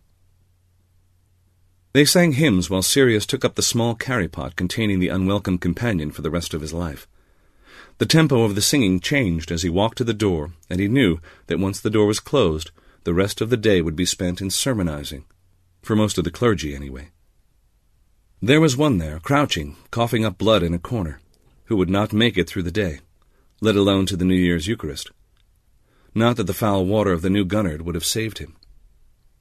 They 1.94 2.04
sang 2.04 2.34
hymns 2.34 2.70
while 2.70 2.82
Sirius 2.82 3.26
took 3.26 3.44
up 3.44 3.56
the 3.56 3.62
small 3.62 3.96
carry 3.96 4.28
pot 4.28 4.54
containing 4.54 5.00
the 5.00 5.08
unwelcome 5.08 5.58
companion 5.58 6.12
for 6.12 6.22
the 6.22 6.30
rest 6.30 6.54
of 6.54 6.60
his 6.60 6.72
life. 6.72 7.08
The 7.98 8.06
tempo 8.06 8.44
of 8.44 8.54
the 8.54 8.62
singing 8.62 9.00
changed 9.00 9.50
as 9.50 9.62
he 9.62 9.68
walked 9.68 9.98
to 9.98 10.04
the 10.04 10.14
door, 10.14 10.52
and 10.70 10.78
he 10.78 10.86
knew 10.86 11.18
that 11.48 11.58
once 11.58 11.80
the 11.80 11.90
door 11.90 12.06
was 12.06 12.20
closed, 12.20 12.70
the 13.02 13.12
rest 13.12 13.40
of 13.40 13.50
the 13.50 13.56
day 13.56 13.80
would 13.82 13.96
be 13.96 14.04
spent 14.04 14.40
in 14.40 14.50
sermonizing, 14.50 15.24
for 15.82 15.96
most 15.96 16.16
of 16.16 16.24
the 16.24 16.30
clergy 16.30 16.76
anyway. 16.76 17.10
There 18.40 18.60
was 18.60 18.76
one 18.76 18.98
there, 18.98 19.18
crouching, 19.18 19.76
coughing 19.90 20.24
up 20.24 20.38
blood 20.38 20.62
in 20.62 20.74
a 20.74 20.78
corner, 20.78 21.20
who 21.64 21.76
would 21.76 21.90
not 21.90 22.12
make 22.12 22.38
it 22.38 22.48
through 22.48 22.62
the 22.62 22.70
day, 22.70 23.00
let 23.60 23.74
alone 23.74 24.06
to 24.06 24.16
the 24.16 24.24
New 24.24 24.36
Year's 24.36 24.68
Eucharist. 24.68 25.10
Not 26.14 26.36
that 26.36 26.44
the 26.44 26.54
foul 26.54 26.86
water 26.86 27.12
of 27.12 27.22
the 27.22 27.30
new 27.30 27.44
Gurnard 27.44 27.82
would 27.82 27.96
have 27.96 28.04
saved 28.04 28.38
him. 28.38 28.54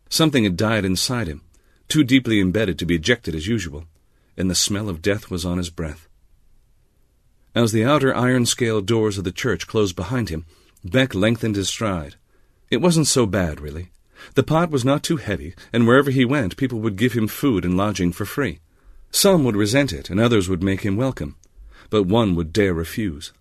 Something 0.09 0.45
had 0.45 0.57
died 0.57 0.83
inside 0.83 1.27
him, 1.27 1.41
too 1.87 2.03
deeply 2.03 2.39
embedded 2.39 2.79
to 2.79 2.87
be 2.87 2.95
ejected 2.95 3.35
as 3.35 3.45
usual, 3.45 3.85
and 4.35 4.49
the 4.49 4.55
smell 4.55 4.89
of 4.89 5.03
death 5.03 5.29
was 5.29 5.45
on 5.45 5.59
his 5.59 5.69
breath. 5.69 6.06
As 7.57 7.71
the 7.71 7.83
outer 7.83 8.13
iron-scaled 8.13 8.85
doors 8.85 9.17
of 9.17 9.23
the 9.23 9.31
church 9.31 9.65
closed 9.65 9.95
behind 9.95 10.29
him, 10.29 10.45
Beck 10.83 11.15
lengthened 11.15 11.55
his 11.55 11.67
stride. 11.67 12.13
It 12.69 12.81
wasn't 12.81 13.07
so 13.07 13.25
bad, 13.25 13.59
really. 13.59 13.89
The 14.35 14.43
pot 14.43 14.69
was 14.69 14.85
not 14.85 15.01
too 15.01 15.17
heavy, 15.17 15.55
and 15.73 15.87
wherever 15.87 16.11
he 16.11 16.23
went, 16.23 16.55
people 16.55 16.79
would 16.81 16.97
give 16.97 17.13
him 17.13 17.27
food 17.27 17.65
and 17.65 17.75
lodging 17.75 18.11
for 18.11 18.25
free. 18.25 18.59
Some 19.09 19.43
would 19.43 19.55
resent 19.55 19.91
it, 19.91 20.11
and 20.11 20.19
others 20.19 20.47
would 20.47 20.61
make 20.61 20.81
him 20.81 20.97
welcome. 20.97 21.35
but 21.89 22.03
one 22.03 22.35
would 22.35 22.53
dare 22.53 22.75
refuse. 22.75 23.33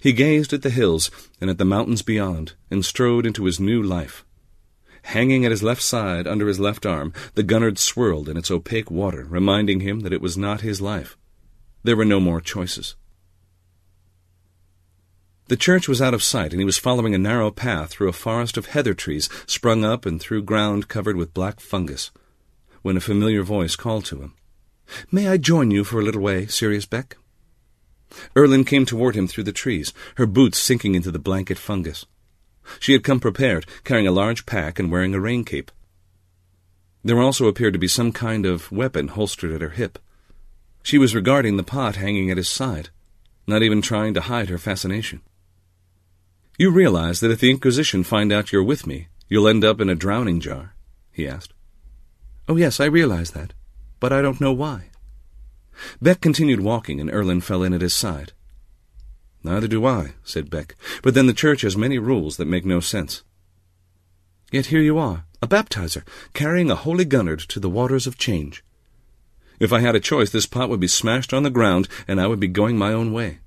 He 0.00 0.14
gazed 0.14 0.54
at 0.54 0.62
the 0.62 0.70
hills 0.70 1.10
and 1.42 1.50
at 1.50 1.58
the 1.58 1.66
mountains 1.66 2.00
beyond, 2.00 2.54
and 2.70 2.86
strode 2.86 3.26
into 3.26 3.44
his 3.44 3.60
new 3.60 3.82
life. 3.82 4.24
Hanging 5.02 5.44
at 5.44 5.50
his 5.50 5.62
left 5.62 5.82
side 5.82 6.26
under 6.26 6.48
his 6.48 6.58
left 6.58 6.86
arm, 6.86 7.12
the 7.34 7.42
Gurnard 7.42 7.78
swirled 7.78 8.30
in 8.30 8.38
its 8.38 8.50
opaque 8.50 8.90
water, 8.90 9.26
reminding 9.28 9.80
him 9.80 10.00
that 10.00 10.14
it 10.14 10.22
was 10.22 10.38
not 10.38 10.62
his 10.62 10.80
life. 10.80 11.18
There 11.82 11.96
were 11.96 12.04
no 12.04 12.20
more 12.20 12.40
choices. 12.40 12.96
The 15.48 15.56
church 15.56 15.88
was 15.88 16.02
out 16.02 16.12
of 16.12 16.22
sight, 16.22 16.52
and 16.52 16.60
he 16.60 16.66
was 16.66 16.76
following 16.76 17.14
a 17.14 17.18
narrow 17.18 17.50
path 17.50 17.90
through 17.90 18.08
a 18.08 18.12
forest 18.12 18.58
of 18.58 18.66
heather 18.66 18.92
trees 18.92 19.30
sprung 19.46 19.82
up 19.82 20.04
and 20.04 20.20
through 20.20 20.42
ground 20.42 20.88
covered 20.88 21.16
with 21.16 21.32
black 21.32 21.58
fungus, 21.58 22.10
when 22.82 22.98
a 22.98 23.00
familiar 23.00 23.42
voice 23.42 23.74
called 23.74 24.04
to 24.06 24.20
him. 24.20 24.34
May 25.10 25.28
I 25.28 25.38
join 25.38 25.70
you 25.70 25.84
for 25.84 26.00
a 26.00 26.04
little 26.04 26.20
way, 26.20 26.46
Sirius 26.46 26.84
Beck? 26.84 27.16
Erlin 28.36 28.64
came 28.64 28.84
toward 28.84 29.14
him 29.14 29.26
through 29.26 29.44
the 29.44 29.52
trees, 29.52 29.92
her 30.16 30.26
boots 30.26 30.58
sinking 30.58 30.94
into 30.94 31.10
the 31.10 31.18
blanket 31.18 31.58
fungus. 31.58 32.04
She 32.78 32.92
had 32.92 33.04
come 33.04 33.20
prepared, 33.20 33.66
carrying 33.84 34.06
a 34.06 34.12
large 34.12 34.44
pack 34.44 34.78
and 34.78 34.90
wearing 34.90 35.14
a 35.14 35.20
rain 35.20 35.44
cape. 35.44 35.70
There 37.02 37.20
also 37.20 37.46
appeared 37.46 37.72
to 37.72 37.78
be 37.78 37.88
some 37.88 38.12
kind 38.12 38.44
of 38.44 38.70
weapon 38.70 39.08
holstered 39.08 39.52
at 39.52 39.62
her 39.62 39.70
hip. 39.70 39.98
She 40.88 40.96
was 40.96 41.14
regarding 41.14 41.58
the 41.58 41.62
pot 41.62 41.96
hanging 41.96 42.30
at 42.30 42.38
his 42.38 42.48
side, 42.48 42.88
not 43.46 43.62
even 43.62 43.82
trying 43.82 44.14
to 44.14 44.22
hide 44.22 44.48
her 44.48 44.56
fascination. 44.56 45.20
You 46.58 46.70
realize 46.70 47.20
that 47.20 47.30
if 47.30 47.40
the 47.40 47.50
Inquisition 47.50 48.04
find 48.04 48.32
out 48.32 48.52
you're 48.52 48.64
with 48.64 48.86
me, 48.86 49.08
you'll 49.28 49.48
end 49.48 49.66
up 49.66 49.82
in 49.82 49.90
a 49.90 49.94
drowning 49.94 50.40
jar? 50.40 50.74
he 51.12 51.28
asked. 51.28 51.52
Oh, 52.48 52.56
yes, 52.56 52.80
I 52.80 52.86
realize 52.86 53.32
that, 53.32 53.52
but 54.00 54.14
I 54.14 54.22
don't 54.22 54.40
know 54.40 54.54
why. 54.54 54.84
Beck 56.00 56.22
continued 56.22 56.60
walking, 56.60 57.02
and 57.02 57.10
Erlin 57.10 57.42
fell 57.42 57.62
in 57.62 57.74
at 57.74 57.82
his 57.82 57.92
side. 57.92 58.32
Neither 59.44 59.68
do 59.68 59.84
I, 59.84 60.14
said 60.24 60.48
Beck, 60.48 60.74
but 61.02 61.12
then 61.12 61.26
the 61.26 61.34
church 61.34 61.60
has 61.60 61.76
many 61.76 61.98
rules 61.98 62.38
that 62.38 62.48
make 62.48 62.64
no 62.64 62.80
sense. 62.80 63.24
Yet 64.50 64.72
here 64.72 64.80
you 64.80 64.96
are, 64.96 65.26
a 65.42 65.46
baptizer, 65.46 66.08
carrying 66.32 66.70
a 66.70 66.76
holy 66.76 67.04
Gurnard 67.04 67.40
to 67.48 67.60
the 67.60 67.68
waters 67.68 68.06
of 68.06 68.16
change. 68.16 68.64
If 69.60 69.72
I 69.72 69.80
had 69.80 69.96
a 69.96 70.00
choice, 70.00 70.30
this 70.30 70.46
pot 70.46 70.68
would 70.68 70.80
be 70.80 70.88
smashed 70.88 71.32
on 71.32 71.42
the 71.42 71.50
ground, 71.50 71.88
and 72.06 72.20
I 72.20 72.26
would 72.26 72.40
be 72.40 72.48
going 72.48 72.76
my 72.78 72.92
own 72.92 73.12
way. 73.12 73.38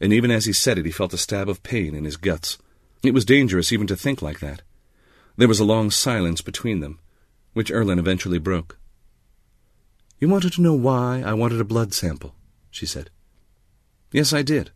And 0.00 0.12
even 0.12 0.30
as 0.30 0.46
he 0.46 0.52
said 0.52 0.78
it, 0.78 0.86
he 0.86 0.92
felt 0.92 1.14
a 1.14 1.18
stab 1.18 1.48
of 1.48 1.62
pain 1.62 1.94
in 1.94 2.04
his 2.04 2.16
guts. 2.16 2.58
It 3.02 3.14
was 3.14 3.24
dangerous 3.24 3.72
even 3.72 3.86
to 3.86 3.96
think 3.96 4.22
like 4.22 4.40
that. 4.40 4.62
There 5.36 5.48
was 5.48 5.60
a 5.60 5.64
long 5.64 5.90
silence 5.90 6.40
between 6.40 6.80
them, 6.80 6.98
which 7.52 7.70
Erlin 7.70 7.98
eventually 7.98 8.38
broke. 8.38 8.78
You 10.18 10.28
wanted 10.28 10.52
to 10.54 10.62
know 10.62 10.74
why 10.74 11.22
I 11.24 11.32
wanted 11.32 11.60
a 11.60 11.64
blood 11.64 11.94
sample, 11.94 12.34
she 12.70 12.86
said. 12.86 13.10
Yes, 14.12 14.32
I 14.32 14.42
did. 14.42 14.70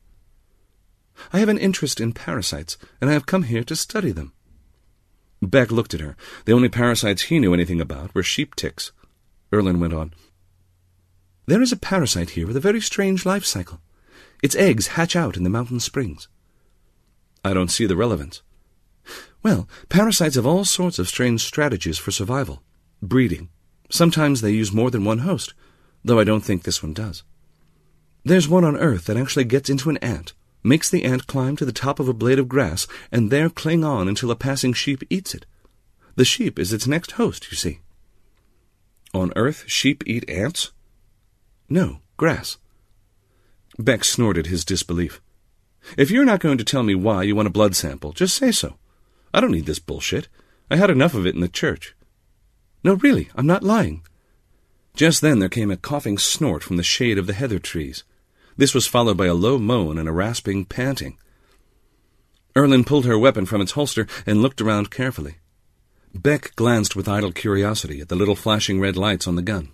I 1.33 1.39
have 1.39 1.49
an 1.49 1.59
interest 1.59 2.01
in 2.01 2.13
parasites, 2.13 2.79
and 3.01 3.11
I 3.11 3.13
have 3.13 3.27
come 3.27 3.45
here 3.45 3.65
to 3.65 3.77
study 3.77 4.11
them. 4.11 4.33
Beck 5.43 5.71
looked 5.71 5.95
at 5.95 6.01
her. 6.01 6.17
The 6.45 6.53
only 6.53 6.69
parasites 6.69 7.23
he 7.23 7.39
knew 7.39 7.53
anything 7.53 7.81
about 7.81 8.15
were 8.15 8.23
sheep 8.23 8.55
ticks. 8.55 8.93
Erlin 9.53 9.81
went 9.81 9.93
on. 9.93 10.15
There 11.47 11.63
is 11.63 11.73
a 11.73 11.77
parasite 11.77 12.31
here 12.31 12.47
with 12.47 12.57
a 12.57 12.61
very 12.61 12.81
strange 12.81 13.27
life 13.27 13.45
cycle. 13.45 13.81
Its 14.43 14.57
eggs 14.57 14.89
hatch 14.89 15.15
out 15.17 15.37
in 15.37 15.43
the 15.43 15.51
mountain 15.51 15.81
springs. 15.81 16.29
I 17.45 17.53
don't 17.53 17.71
see 17.71 17.87
the 17.87 17.97
relevance. 17.97 18.43
Well, 19.43 19.69
parasites 19.89 20.37
have 20.37 20.47
all 20.47 20.65
sorts 20.65 20.99
of 20.99 21.09
strange 21.09 21.43
strategies 21.43 21.99
for 21.99 22.11
survival. 22.11 22.63
Breeding. 23.03 23.51
Sometimes 23.91 24.41
they 24.41 24.53
use 24.53 24.73
more 24.73 24.91
than 24.91 25.05
one 25.05 25.19
host, 25.19 25.53
though 26.03 26.19
I 26.19 26.25
don't 26.25 26.41
think 26.41 26.63
this 26.63 26.83
one 26.83 26.95
does. 26.95 27.23
There's 28.25 28.49
one 28.49 28.65
on 28.65 28.77
Earth 28.79 29.05
that 29.05 29.19
actually 29.19 29.45
gets 29.45 29.69
into 29.69 29.91
an 29.91 29.99
ant 29.99 30.33
makes 30.65 30.89
the 30.89 31.05
ant 31.05 31.27
climb 31.27 31.57
to 31.57 31.65
the 31.65 31.73
top 31.73 32.01
of 32.01 32.09
a 32.09 32.15
blade 32.15 32.39
of 32.39 32.49
grass, 32.49 32.87
and 33.13 33.31
there 33.31 33.51
cling 33.51 33.85
on 33.85 34.09
until 34.09 34.31
a 34.31 34.37
passing 34.37 34.73
sheep 34.73 35.05
eats 35.11 35.35
it. 35.35 35.45
The 36.17 36.25
sheep 36.25 36.59
is 36.59 36.73
its 36.73 36.87
next 36.87 37.13
host, 37.13 37.51
you 37.51 37.57
see. 37.57 37.81
On 39.13 39.33
Earth, 39.37 39.65
sheep 39.67 40.03
eat 40.07 40.29
ants? 40.29 40.73
No, 41.75 41.99
grass. 42.17 42.57
Beck 43.81 44.05
snorted 44.05 44.47
his 44.47 44.65
disbelief. 44.65 45.21
If 45.99 46.09
you're 46.09 46.25
not 46.25 46.39
going 46.39 46.57
to 46.59 46.63
tell 46.63 46.85
me 46.85 46.95
why 46.95 47.25
you 47.25 47.35
want 47.35 47.49
a 47.49 47.51
blood 47.51 47.75
sample, 47.75 48.13
just 48.13 48.37
say 48.37 48.53
so. 48.53 48.77
I 49.35 49.41
don't 49.41 49.51
need 49.51 49.67
this 49.67 49.81
bullshit. 49.81 50.29
I 50.71 50.77
had 50.77 50.89
enough 50.89 51.15
of 51.15 51.27
it 51.27 51.35
in 51.35 51.41
the 51.41 51.49
church. 51.49 51.97
No, 52.85 52.95
really, 52.95 53.29
I'm 53.35 53.49
not 53.49 53.65
lying. 53.65 54.05
Just 54.95 55.21
then 55.21 55.41
there 55.41 55.49
came 55.49 55.73
a 55.73 55.77
coughing 55.77 56.17
snort 56.17 56.63
from 56.63 56.77
the 56.77 56.85
shade 56.85 57.19
of 57.19 57.27
the 57.27 57.33
heather 57.33 57.59
trees. 57.59 58.05
This 58.57 58.73
was 58.73 58.87
followed 58.87 59.17
by 59.17 59.27
a 59.27 59.35
low 59.35 59.59
moan 59.59 59.99
and 59.99 60.09
a 60.09 60.13
rasping 60.13 60.67
panting. 60.67 61.19
Erlin 62.57 62.85
pulled 62.85 63.05
her 63.05 63.19
weapon 63.19 63.47
from 63.47 63.61
its 63.61 63.73
holster 63.73 64.07
and 64.25 64.41
looked 64.41 64.61
around 64.61 64.93
carefully. 64.93 65.39
Beck 66.15 66.55
glanced 66.55 66.95
with 66.95 67.09
idle 67.09 67.33
curiosity 67.33 68.01
at 68.01 68.11
the 68.11 68.15
little 68.15 68.37
flashing 68.37 68.79
red 68.79 68.97
lights 68.97 69.27
on 69.27 69.35
the 69.35 69.43
gun. 69.43 69.73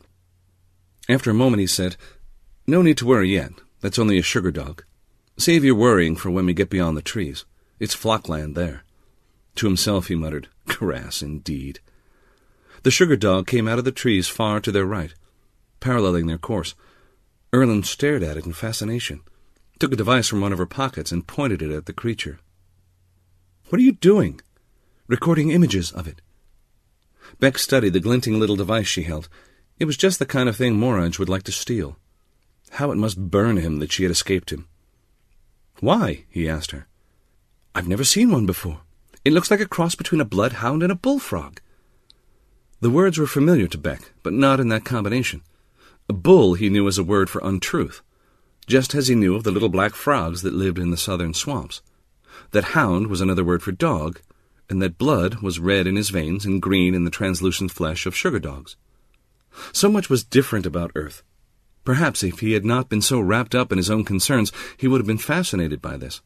After 1.10 1.28
a 1.28 1.34
moment 1.34 1.58
he 1.58 1.66
said, 1.66 1.96
No 2.68 2.82
need 2.82 2.96
to 2.98 3.04
worry 3.04 3.30
yet. 3.30 3.50
That's 3.80 3.98
only 3.98 4.16
a 4.16 4.22
sugar 4.22 4.52
dog. 4.52 4.84
Save 5.36 5.64
your 5.64 5.74
worrying 5.74 6.14
for 6.14 6.30
when 6.30 6.46
we 6.46 6.54
get 6.54 6.70
beyond 6.70 6.96
the 6.96 7.02
trees. 7.02 7.44
It's 7.80 7.96
flockland 7.96 8.54
there. 8.54 8.84
To 9.56 9.66
himself 9.66 10.06
he 10.06 10.14
muttered, 10.14 10.46
Grass 10.66 11.20
indeed. 11.20 11.80
The 12.84 12.92
sugar 12.92 13.16
dog 13.16 13.48
came 13.48 13.66
out 13.66 13.80
of 13.80 13.84
the 13.84 13.90
trees 13.90 14.28
far 14.28 14.60
to 14.60 14.70
their 14.70 14.86
right, 14.86 15.12
paralleling 15.80 16.28
their 16.28 16.38
course. 16.38 16.76
Erlin 17.52 17.82
stared 17.82 18.22
at 18.22 18.36
it 18.36 18.46
in 18.46 18.52
fascination, 18.52 19.22
took 19.80 19.92
a 19.92 19.96
device 19.96 20.28
from 20.28 20.40
one 20.40 20.52
of 20.52 20.58
her 20.58 20.66
pockets, 20.66 21.10
and 21.10 21.26
pointed 21.26 21.60
it 21.60 21.72
at 21.72 21.86
the 21.86 21.92
creature. 21.92 22.38
What 23.70 23.80
are 23.80 23.84
you 23.84 23.92
doing? 23.92 24.40
Recording 25.08 25.50
images 25.50 25.90
of 25.90 26.06
it. 26.06 26.20
Beck 27.40 27.58
studied 27.58 27.94
the 27.94 28.00
glinting 28.00 28.38
little 28.38 28.54
device 28.54 28.86
she 28.86 29.02
held. 29.02 29.28
It 29.80 29.86
was 29.86 29.96
just 29.96 30.18
the 30.18 30.26
kind 30.26 30.46
of 30.46 30.56
thing 30.56 30.74
Morag 30.76 31.18
would 31.18 31.30
like 31.30 31.44
to 31.44 31.52
steal. 31.52 31.96
How 32.72 32.92
it 32.92 32.98
must 32.98 33.30
burn 33.30 33.56
him 33.56 33.78
that 33.78 33.90
she 33.90 34.02
had 34.02 34.12
escaped 34.12 34.52
him. 34.52 34.68
Why? 35.80 36.26
he 36.28 36.46
asked 36.46 36.72
her. 36.72 36.86
I've 37.74 37.88
never 37.88 38.04
seen 38.04 38.30
one 38.30 38.44
before. 38.44 38.82
It 39.24 39.32
looks 39.32 39.50
like 39.50 39.60
a 39.60 39.66
cross 39.66 39.94
between 39.94 40.20
a 40.20 40.26
bloodhound 40.26 40.82
and 40.82 40.92
a 40.92 40.96
bullfrog. 40.96 41.60
The 42.80 42.90
words 42.90 43.16
were 43.16 43.26
familiar 43.26 43.66
to 43.68 43.78
Beck, 43.78 44.12
but 44.22 44.34
not 44.34 44.60
in 44.60 44.68
that 44.68 44.84
combination. 44.84 45.40
A 46.10 46.12
bull 46.12 46.54
he 46.54 46.68
knew 46.68 46.86
as 46.86 46.98
a 46.98 47.04
word 47.04 47.30
for 47.30 47.40
untruth, 47.42 48.02
just 48.66 48.94
as 48.94 49.08
he 49.08 49.14
knew 49.14 49.34
of 49.34 49.44
the 49.44 49.50
little 49.50 49.70
black 49.70 49.94
frogs 49.94 50.42
that 50.42 50.52
lived 50.52 50.78
in 50.78 50.90
the 50.90 50.98
southern 50.98 51.32
swamps. 51.32 51.80
That 52.50 52.76
hound 52.76 53.06
was 53.06 53.22
another 53.22 53.44
word 53.44 53.62
for 53.62 53.72
dog, 53.72 54.20
and 54.68 54.82
that 54.82 54.98
blood 54.98 55.36
was 55.36 55.58
red 55.58 55.86
in 55.86 55.96
his 55.96 56.10
veins 56.10 56.44
and 56.44 56.60
green 56.60 56.94
in 56.94 57.04
the 57.04 57.10
translucent 57.10 57.70
flesh 57.70 58.04
of 58.04 58.14
sugar 58.14 58.38
dogs. 58.38 58.76
So 59.72 59.90
much 59.90 60.08
was 60.08 60.24
different 60.24 60.66
about 60.66 60.92
Earth. 60.94 61.22
Perhaps 61.84 62.22
if 62.22 62.40
he 62.40 62.52
had 62.52 62.64
not 62.64 62.88
been 62.88 63.02
so 63.02 63.20
wrapped 63.20 63.54
up 63.54 63.72
in 63.72 63.78
his 63.78 63.90
own 63.90 64.04
concerns, 64.04 64.52
he 64.76 64.86
would 64.86 65.00
have 65.00 65.06
been 65.06 65.18
fascinated 65.18 65.80
by 65.80 65.96
this. 65.96 66.20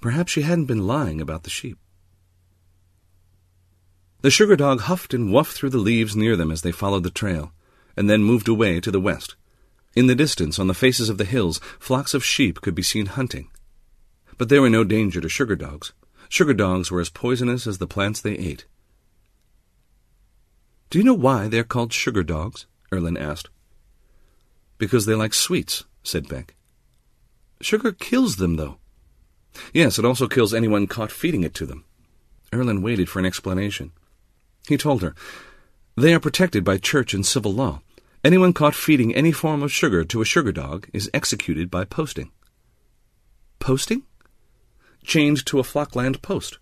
Perhaps 0.00 0.32
she 0.32 0.42
hadn't 0.42 0.66
been 0.66 0.86
lying 0.86 1.20
about 1.20 1.44
the 1.44 1.50
sheep. 1.50 1.78
The 4.22 4.30
sugar 4.30 4.56
dog 4.56 4.82
huffed 4.82 5.14
and 5.14 5.30
wuffed 5.30 5.52
through 5.52 5.70
the 5.70 5.78
leaves 5.78 6.14
near 6.14 6.36
them 6.36 6.50
as 6.50 6.62
they 6.62 6.72
followed 6.72 7.02
the 7.02 7.10
trail 7.10 7.52
and 7.96 8.08
then 8.08 8.22
moved 8.22 8.48
away 8.48 8.80
to 8.80 8.90
the 8.90 9.00
west. 9.00 9.36
In 9.94 10.06
the 10.06 10.14
distance, 10.14 10.58
on 10.58 10.66
the 10.66 10.74
faces 10.74 11.08
of 11.08 11.18
the 11.18 11.24
hills, 11.24 11.60
flocks 11.78 12.14
of 12.14 12.24
sheep 12.24 12.60
could 12.60 12.74
be 12.74 12.82
seen 12.82 13.06
hunting. 13.06 13.50
But 14.38 14.48
there 14.48 14.62
were 14.62 14.70
no 14.70 14.84
danger 14.84 15.20
to 15.20 15.28
sugar 15.28 15.56
dogs. 15.56 15.92
Sugar 16.28 16.54
dogs 16.54 16.90
were 16.90 17.00
as 17.00 17.10
poisonous 17.10 17.66
as 17.66 17.78
the 17.78 17.86
plants 17.86 18.20
they 18.20 18.34
ate. 18.34 18.64
Do 20.92 20.98
you 20.98 21.04
know 21.04 21.14
why 21.14 21.48
they 21.48 21.58
are 21.58 21.64
called 21.64 21.90
sugar 21.90 22.22
dogs? 22.22 22.66
Erlin 22.92 23.16
asked. 23.16 23.48
Because 24.76 25.06
they 25.06 25.14
like 25.14 25.32
sweets, 25.32 25.84
said 26.02 26.28
Beck. 26.28 26.54
Sugar 27.62 27.92
kills 27.92 28.36
them, 28.36 28.56
though. 28.56 28.76
Yes, 29.72 29.98
it 29.98 30.04
also 30.04 30.28
kills 30.28 30.52
anyone 30.52 30.86
caught 30.86 31.10
feeding 31.10 31.44
it 31.44 31.54
to 31.54 31.64
them. 31.64 31.86
Erlin 32.52 32.82
waited 32.82 33.08
for 33.08 33.20
an 33.20 33.24
explanation. 33.24 33.92
He 34.68 34.76
told 34.76 35.00
her, 35.00 35.14
they 35.96 36.12
are 36.12 36.20
protected 36.20 36.62
by 36.62 36.76
church 36.76 37.14
and 37.14 37.24
civil 37.24 37.54
law. 37.54 37.80
Anyone 38.22 38.52
caught 38.52 38.74
feeding 38.74 39.14
any 39.14 39.32
form 39.32 39.62
of 39.62 39.72
sugar 39.72 40.04
to 40.04 40.20
a 40.20 40.26
sugar 40.26 40.52
dog 40.52 40.90
is 40.92 41.08
executed 41.14 41.70
by 41.70 41.86
posting. 41.86 42.30
Posting? 43.60 44.02
Chained 45.04 45.46
to 45.46 45.58
a 45.58 45.62
flockland 45.62 46.20
post. 46.20 46.58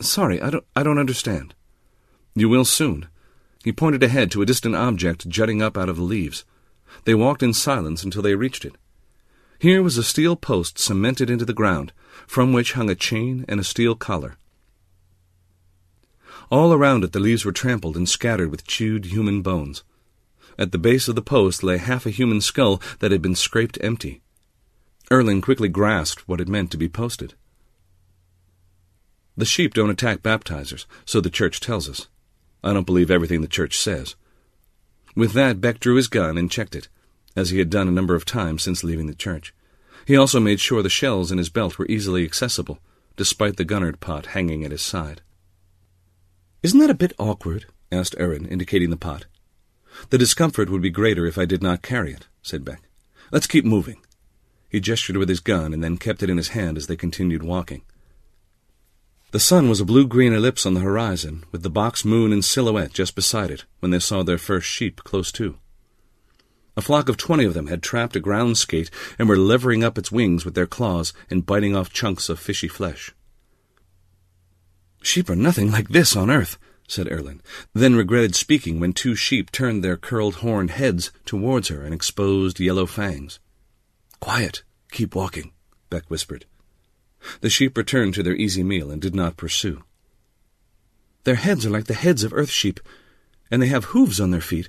Sorry, 0.00 0.40
I 0.40 0.48
don't, 0.48 0.64
I 0.74 0.82
don't 0.82 0.98
understand. 0.98 1.54
You 2.34 2.48
will 2.48 2.64
soon. 2.64 3.08
He 3.64 3.72
pointed 3.72 4.02
ahead 4.02 4.30
to 4.30 4.42
a 4.42 4.46
distant 4.46 4.74
object 4.74 5.28
jutting 5.28 5.60
up 5.60 5.76
out 5.76 5.88
of 5.88 5.96
the 5.96 6.02
leaves. 6.02 6.44
They 7.04 7.14
walked 7.14 7.42
in 7.42 7.52
silence 7.52 8.04
until 8.04 8.22
they 8.22 8.34
reached 8.34 8.64
it. 8.64 8.76
Here 9.58 9.82
was 9.82 9.98
a 9.98 10.02
steel 10.02 10.36
post 10.36 10.78
cemented 10.78 11.28
into 11.28 11.44
the 11.44 11.52
ground, 11.52 11.92
from 12.26 12.52
which 12.52 12.72
hung 12.72 12.88
a 12.88 12.94
chain 12.94 13.44
and 13.48 13.60
a 13.60 13.64
steel 13.64 13.94
collar. 13.94 14.36
All 16.50 16.72
around 16.72 17.04
it 17.04 17.12
the 17.12 17.20
leaves 17.20 17.44
were 17.44 17.52
trampled 17.52 17.96
and 17.96 18.08
scattered 18.08 18.50
with 18.50 18.66
chewed 18.66 19.06
human 19.06 19.42
bones. 19.42 19.84
At 20.58 20.72
the 20.72 20.78
base 20.78 21.08
of 21.08 21.14
the 21.14 21.22
post 21.22 21.62
lay 21.62 21.78
half 21.78 22.06
a 22.06 22.10
human 22.10 22.40
skull 22.40 22.80
that 23.00 23.12
had 23.12 23.22
been 23.22 23.34
scraped 23.34 23.78
empty. 23.82 24.22
Erlin 25.12 25.42
quickly 25.42 25.68
grasped 25.68 26.26
what 26.26 26.40
it 26.40 26.48
meant 26.48 26.70
to 26.70 26.76
be 26.76 26.88
posted. 26.88 27.34
The 29.36 29.44
sheep 29.44 29.74
don't 29.74 29.90
attack 29.90 30.22
baptizers, 30.22 30.86
so 31.04 31.20
the 31.20 31.30
church 31.30 31.60
tells 31.60 31.88
us. 31.88 32.08
I 32.62 32.72
don't 32.72 32.86
believe 32.86 33.10
everything 33.10 33.40
the 33.40 33.48
church 33.48 33.78
says. 33.78 34.16
With 35.16 35.32
that, 35.32 35.60
Beck 35.60 35.80
drew 35.80 35.96
his 35.96 36.08
gun 36.08 36.38
and 36.38 36.50
checked 36.50 36.76
it, 36.76 36.88
as 37.34 37.50
he 37.50 37.58
had 37.58 37.70
done 37.70 37.88
a 37.88 37.92
number 37.92 38.14
of 38.14 38.24
times 38.24 38.62
since 38.62 38.84
leaving 38.84 39.06
the 39.06 39.14
church. 39.14 39.54
He 40.06 40.16
also 40.16 40.40
made 40.40 40.60
sure 40.60 40.82
the 40.82 40.88
shells 40.88 41.30
in 41.30 41.38
his 41.38 41.48
belt 41.48 41.78
were 41.78 41.86
easily 41.86 42.24
accessible, 42.24 42.78
despite 43.16 43.56
the 43.56 43.64
Gurnard 43.64 44.00
pot 44.00 44.26
hanging 44.26 44.64
at 44.64 44.70
his 44.70 44.82
side. 44.82 45.22
Isn't 46.62 46.80
that 46.80 46.90
a 46.90 46.94
bit 46.94 47.12
awkward? 47.18 47.66
asked 47.90 48.14
Erlin, 48.18 48.46
indicating 48.46 48.90
the 48.90 48.96
pot. 48.96 49.26
The 50.10 50.18
discomfort 50.18 50.70
would 50.70 50.82
be 50.82 50.90
greater 50.90 51.26
if 51.26 51.38
I 51.38 51.44
did 51.44 51.62
not 51.62 51.82
carry 51.82 52.12
it, 52.12 52.26
said 52.42 52.64
Beck. 52.64 52.82
Let's 53.32 53.46
keep 53.46 53.64
moving. 53.64 53.98
He 54.68 54.80
gestured 54.80 55.16
with 55.16 55.28
his 55.28 55.40
gun 55.40 55.72
and 55.74 55.82
then 55.82 55.96
kept 55.96 56.22
it 56.22 56.30
in 56.30 56.36
his 56.36 56.48
hand 56.48 56.76
as 56.76 56.86
they 56.86 56.96
continued 56.96 57.42
walking. 57.42 57.82
The 59.32 59.38
sun 59.38 59.68
was 59.68 59.80
a 59.80 59.84
blue-green 59.84 60.32
ellipse 60.32 60.66
on 60.66 60.74
the 60.74 60.80
horizon, 60.80 61.44
with 61.52 61.62
the 61.62 61.70
box 61.70 62.04
moon 62.04 62.32
in 62.32 62.42
silhouette 62.42 62.92
just 62.92 63.14
beside 63.14 63.52
it 63.52 63.64
when 63.78 63.92
they 63.92 64.00
saw 64.00 64.24
their 64.24 64.38
first 64.38 64.66
sheep 64.66 65.04
close 65.04 65.30
to. 65.32 65.56
A 66.76 66.82
flock 66.82 67.08
of 67.08 67.16
twenty 67.16 67.44
of 67.44 67.54
them 67.54 67.68
had 67.68 67.80
trapped 67.80 68.16
a 68.16 68.20
ground 68.20 68.58
skate 68.58 68.90
and 69.20 69.28
were 69.28 69.36
levering 69.36 69.84
up 69.84 69.96
its 69.96 70.10
wings 70.10 70.44
with 70.44 70.54
their 70.54 70.66
claws 70.66 71.12
and 71.28 71.46
biting 71.46 71.76
off 71.76 71.92
chunks 71.92 72.28
of 72.28 72.40
fishy 72.40 72.66
flesh. 72.66 73.14
Sheep 75.00 75.30
are 75.30 75.36
nothing 75.36 75.70
like 75.70 75.90
this 75.90 76.16
on 76.16 76.28
earth, 76.28 76.58
said 76.88 77.10
Erlin, 77.10 77.40
then 77.72 77.94
regretted 77.94 78.34
speaking 78.34 78.80
when 78.80 78.92
two 78.92 79.14
sheep 79.14 79.52
turned 79.52 79.84
their 79.84 79.96
curled 79.96 80.36
horned 80.36 80.72
heads 80.72 81.12
towards 81.24 81.68
her 81.68 81.82
and 81.82 81.94
exposed 81.94 82.58
yellow 82.58 82.86
fangs. 82.86 83.38
Quiet. 84.18 84.64
Keep 84.90 85.14
walking, 85.14 85.52
Beck 85.88 86.10
whispered. 86.10 86.46
The 87.40 87.50
sheep 87.50 87.76
returned 87.76 88.14
to 88.14 88.22
their 88.22 88.34
easy 88.34 88.62
meal 88.62 88.90
and 88.90 89.00
did 89.00 89.14
not 89.14 89.36
pursue. 89.36 89.82
Their 91.24 91.34
heads 91.34 91.66
are 91.66 91.70
like 91.70 91.84
the 91.84 91.94
heads 91.94 92.24
of 92.24 92.32
earth 92.32 92.50
sheep, 92.50 92.80
and 93.50 93.60
they 93.60 93.66
have 93.66 93.86
hooves 93.86 94.20
on 94.20 94.30
their 94.30 94.40
feet, 94.40 94.68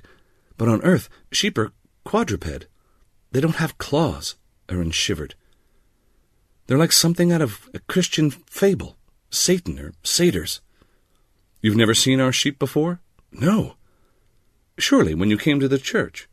but 0.56 0.68
on 0.68 0.82
earth 0.82 1.08
sheep 1.30 1.56
are 1.58 1.72
quadruped. 2.04 2.66
They 3.30 3.40
don't 3.40 3.56
have 3.56 3.78
claws, 3.78 4.36
Erlin 4.70 4.90
shivered. 4.90 5.34
They're 6.66 6.78
like 6.78 6.92
something 6.92 7.32
out 7.32 7.42
of 7.42 7.68
a 7.74 7.78
Christian 7.80 8.30
fable, 8.30 8.96
Satan 9.30 9.78
or 9.78 9.92
satyrs. 10.02 10.60
You've 11.60 11.76
never 11.76 11.94
seen 11.94 12.20
our 12.20 12.32
sheep 12.32 12.58
before? 12.58 13.00
No. 13.30 13.76
Surely 14.78 15.14
when 15.14 15.30
you 15.30 15.38
came 15.38 15.60
to 15.60 15.68
the 15.68 15.78
church. 15.78 16.28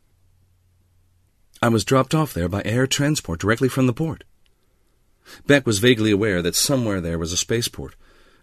I 1.62 1.68
was 1.68 1.84
dropped 1.84 2.14
off 2.14 2.32
there 2.32 2.48
by 2.48 2.62
air 2.64 2.86
transport 2.86 3.40
directly 3.40 3.68
from 3.68 3.86
the 3.86 3.92
port. 3.92 4.24
Beck 5.46 5.66
was 5.66 5.78
vaguely 5.78 6.10
aware 6.10 6.42
that 6.42 6.54
somewhere 6.54 7.00
there 7.00 7.18
was 7.18 7.32
a 7.32 7.36
spaceport, 7.36 7.94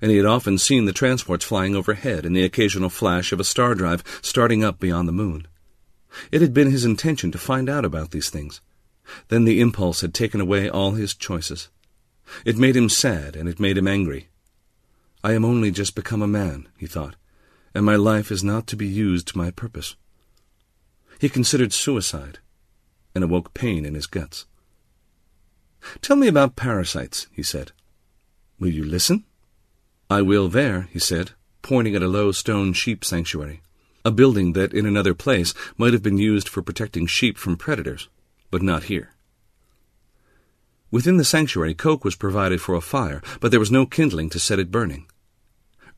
and 0.02 0.12
he 0.12 0.18
had 0.18 0.26
often 0.26 0.58
seen 0.58 0.86
the 0.86 0.94
transports 0.94 1.44
flying 1.44 1.76
overhead 1.76 2.26
and 2.26 2.36
the 2.36 2.44
occasional 2.44 2.90
flash 2.90 3.32
of 3.32 3.40
a 3.40 3.44
star 3.44 3.76
drive 3.76 4.04
starting 4.22 4.64
up 4.64 4.80
beyond 4.80 5.08
the 5.08 5.14
moon. 5.14 5.48
It 6.32 6.42
had 6.42 6.54
been 6.54 6.72
his 6.72 6.86
intention 6.86 7.32
to 7.32 7.38
find 7.38 7.70
out 7.70 7.86
about 7.86 8.12
these 8.12 8.30
things. 8.30 8.62
Then 9.30 9.46
the 9.46 9.62
impulse 9.62 10.02
had 10.02 10.14
taken 10.14 10.42
away 10.42 10.70
all 10.70 10.92
his 10.92 11.16
choices. 11.16 11.70
It 12.46 12.58
made 12.58 12.76
him 12.76 12.90
sad, 12.90 13.36
and 13.36 13.48
it 13.48 13.60
made 13.60 13.78
him 13.78 13.88
angry. 13.88 14.30
I 15.24 15.34
am 15.34 15.46
only 15.46 15.72
just 15.72 15.96
become 15.96 16.22
a 16.22 16.28
man, 16.28 16.68
he 16.78 16.88
thought, 16.88 17.16
and 17.74 17.86
my 17.86 17.96
life 17.96 18.32
is 18.32 18.44
not 18.44 18.68
to 18.68 18.76
be 18.76 18.88
used 18.88 19.28
to 19.30 19.38
my 19.38 19.52
purpose. 19.52 19.96
He 21.20 21.30
considered 21.30 21.74
suicide, 21.74 22.40
and 23.16 23.24
awoke 23.24 23.54
pain 23.54 23.86
in 23.86 23.96
his 23.96 24.08
guts. 24.08 24.46
Tell 26.02 26.16
me 26.16 26.28
about 26.28 26.56
parasites, 26.56 27.28
he 27.32 27.44
said. 27.44 27.72
Will 28.60 28.70
you 28.70 28.84
listen? 28.84 29.24
I 30.10 30.22
will 30.22 30.48
there, 30.48 30.88
he 30.92 31.00
said, 31.00 31.32
pointing 31.62 31.96
at 31.96 32.02
a 32.02 32.08
low 32.08 32.32
stone 32.32 32.74
sheep 32.74 33.04
sanctuary, 33.04 33.62
a 34.06 34.12
building 34.12 34.54
that 34.54 34.74
in 34.74 34.86
another 34.86 35.14
place 35.14 35.54
might 35.78 35.94
have 35.94 36.04
been 36.04 36.18
used 36.18 36.48
for 36.48 36.62
protecting 36.62 37.08
sheep 37.08 37.38
from 37.38 37.58
predators, 37.58 38.08
but 38.50 38.62
not 38.62 38.84
here. 38.84 39.14
Within 40.90 41.18
the 41.18 41.26
sanctuary, 41.26 41.74
coke 41.74 42.06
was 42.06 42.16
provided 42.16 42.62
for 42.62 42.74
a 42.74 42.82
fire, 42.82 43.22
but 43.42 43.52
there 43.52 43.60
was 43.60 43.72
no 43.72 43.86
kindling 43.86 44.30
to 44.30 44.40
set 44.40 44.60
it 44.60 44.72
burning. 44.72 45.08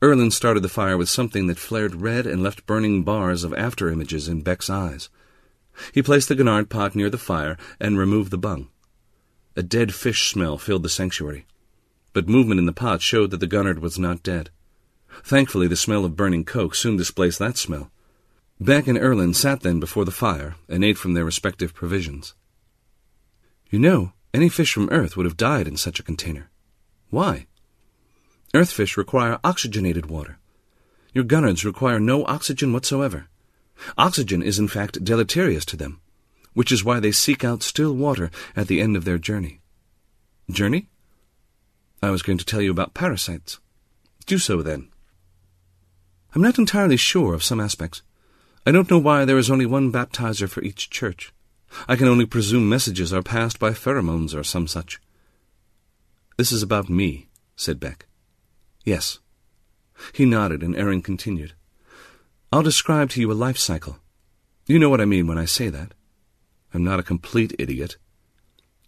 Erlin 0.02 0.32
started 0.32 0.60
the 0.60 0.68
fire 0.68 0.96
with 0.96 1.08
something 1.08 1.46
that 1.46 1.58
flared 1.58 1.96
red 1.96 2.26
and 2.26 2.42
left 2.42 2.66
burning 2.66 3.04
bars 3.04 3.44
of 3.44 3.54
after-images 3.54 4.26
in 4.26 4.42
Beck's 4.42 4.68
eyes. 4.68 5.08
He 5.92 6.02
placed 6.02 6.28
the 6.28 6.34
Gurnard 6.34 6.68
pot 6.68 6.96
near 6.96 7.10
the 7.10 7.18
fire 7.18 7.56
and 7.78 7.96
removed 7.96 8.32
the 8.32 8.38
bung. 8.38 8.68
A 9.56 9.62
dead 9.62 9.92
fish 9.94 10.30
smell 10.30 10.58
filled 10.58 10.84
the 10.84 10.88
sanctuary, 10.88 11.46
but 12.12 12.28
movement 12.28 12.60
in 12.60 12.66
the 12.66 12.72
pot 12.72 13.02
showed 13.02 13.30
that 13.30 13.40
the 13.40 13.46
Gurnard 13.46 13.80
was 13.80 13.98
not 13.98 14.22
dead. 14.22 14.50
Thankfully, 15.24 15.66
the 15.66 15.76
smell 15.76 16.04
of 16.04 16.16
burning 16.16 16.44
coke 16.44 16.74
soon 16.74 16.96
displaced 16.96 17.38
that 17.40 17.56
smell. 17.56 17.90
Beck 18.60 18.86
and 18.86 18.98
Erlin 18.98 19.34
sat 19.34 19.60
then 19.60 19.80
before 19.80 20.04
the 20.04 20.10
fire 20.10 20.54
and 20.68 20.84
ate 20.84 20.98
from 20.98 21.14
their 21.14 21.24
respective 21.24 21.74
provisions. 21.74 22.34
You 23.70 23.78
know, 23.78 24.12
any 24.32 24.48
fish 24.48 24.72
from 24.72 24.88
Earth 24.90 25.16
would 25.16 25.26
have 25.26 25.36
died 25.36 25.66
in 25.66 25.76
such 25.76 25.98
a 25.98 26.04
container. 26.04 26.50
Why? 27.10 27.46
Earth 28.54 28.70
fish 28.70 28.96
require 28.96 29.40
oxygenated 29.42 30.06
water. 30.06 30.38
Your 31.12 31.24
gurnards 31.24 31.64
require 31.64 31.98
no 31.98 32.24
oxygen 32.26 32.72
whatsoever. 32.72 33.26
Oxygen 33.98 34.42
is 34.42 34.58
in 34.58 34.68
fact 34.68 35.02
deleterious 35.02 35.64
to 35.66 35.76
them, 35.76 36.00
which 36.54 36.72
is 36.72 36.84
why 36.84 37.00
they 37.00 37.12
seek 37.12 37.44
out 37.44 37.62
still 37.62 37.94
water 37.94 38.30
at 38.56 38.68
the 38.68 38.80
end 38.80 38.96
of 38.96 39.04
their 39.04 39.18
journey. 39.18 39.60
Journey? 40.50 40.88
I 42.02 42.10
was 42.10 42.22
going 42.22 42.38
to 42.38 42.44
tell 42.44 42.60
you 42.60 42.70
about 42.70 42.94
parasites. 42.94 43.58
Do 44.26 44.38
so 44.38 44.62
then. 44.62 44.88
I'm 46.34 46.42
not 46.42 46.58
entirely 46.58 46.96
sure 46.96 47.34
of 47.34 47.42
some 47.42 47.60
aspects. 47.60 48.02
I 48.66 48.72
don't 48.72 48.90
know 48.90 48.98
why 48.98 49.24
there 49.24 49.38
is 49.38 49.50
only 49.50 49.66
one 49.66 49.92
baptizer 49.92 50.48
for 50.48 50.62
each 50.62 50.90
church. 50.90 51.32
I 51.88 51.96
can 51.96 52.08
only 52.08 52.26
presume 52.26 52.68
messages 52.68 53.12
are 53.12 53.22
passed 53.22 53.58
by 53.58 53.70
pheromones 53.70 54.34
or 54.34 54.44
some 54.44 54.66
such. 54.66 55.00
This 56.36 56.52
is 56.52 56.62
about 56.62 56.88
me, 56.88 57.28
said 57.56 57.80
Beck. 57.80 58.06
Yes. 58.84 59.18
He 60.12 60.24
nodded, 60.24 60.62
and 60.62 60.76
Erlin 60.76 61.02
continued. 61.02 61.52
I'll 62.52 62.62
describe 62.62 63.10
to 63.10 63.20
you 63.20 63.30
a 63.30 63.34
life 63.34 63.58
cycle. 63.58 63.98
You 64.66 64.78
know 64.78 64.88
what 64.88 65.00
I 65.00 65.04
mean 65.04 65.26
when 65.26 65.38
I 65.38 65.44
say 65.44 65.68
that. 65.68 65.92
I'm 66.72 66.84
not 66.84 67.00
a 67.00 67.04
complete 67.04 67.54
idiot. 67.58 67.96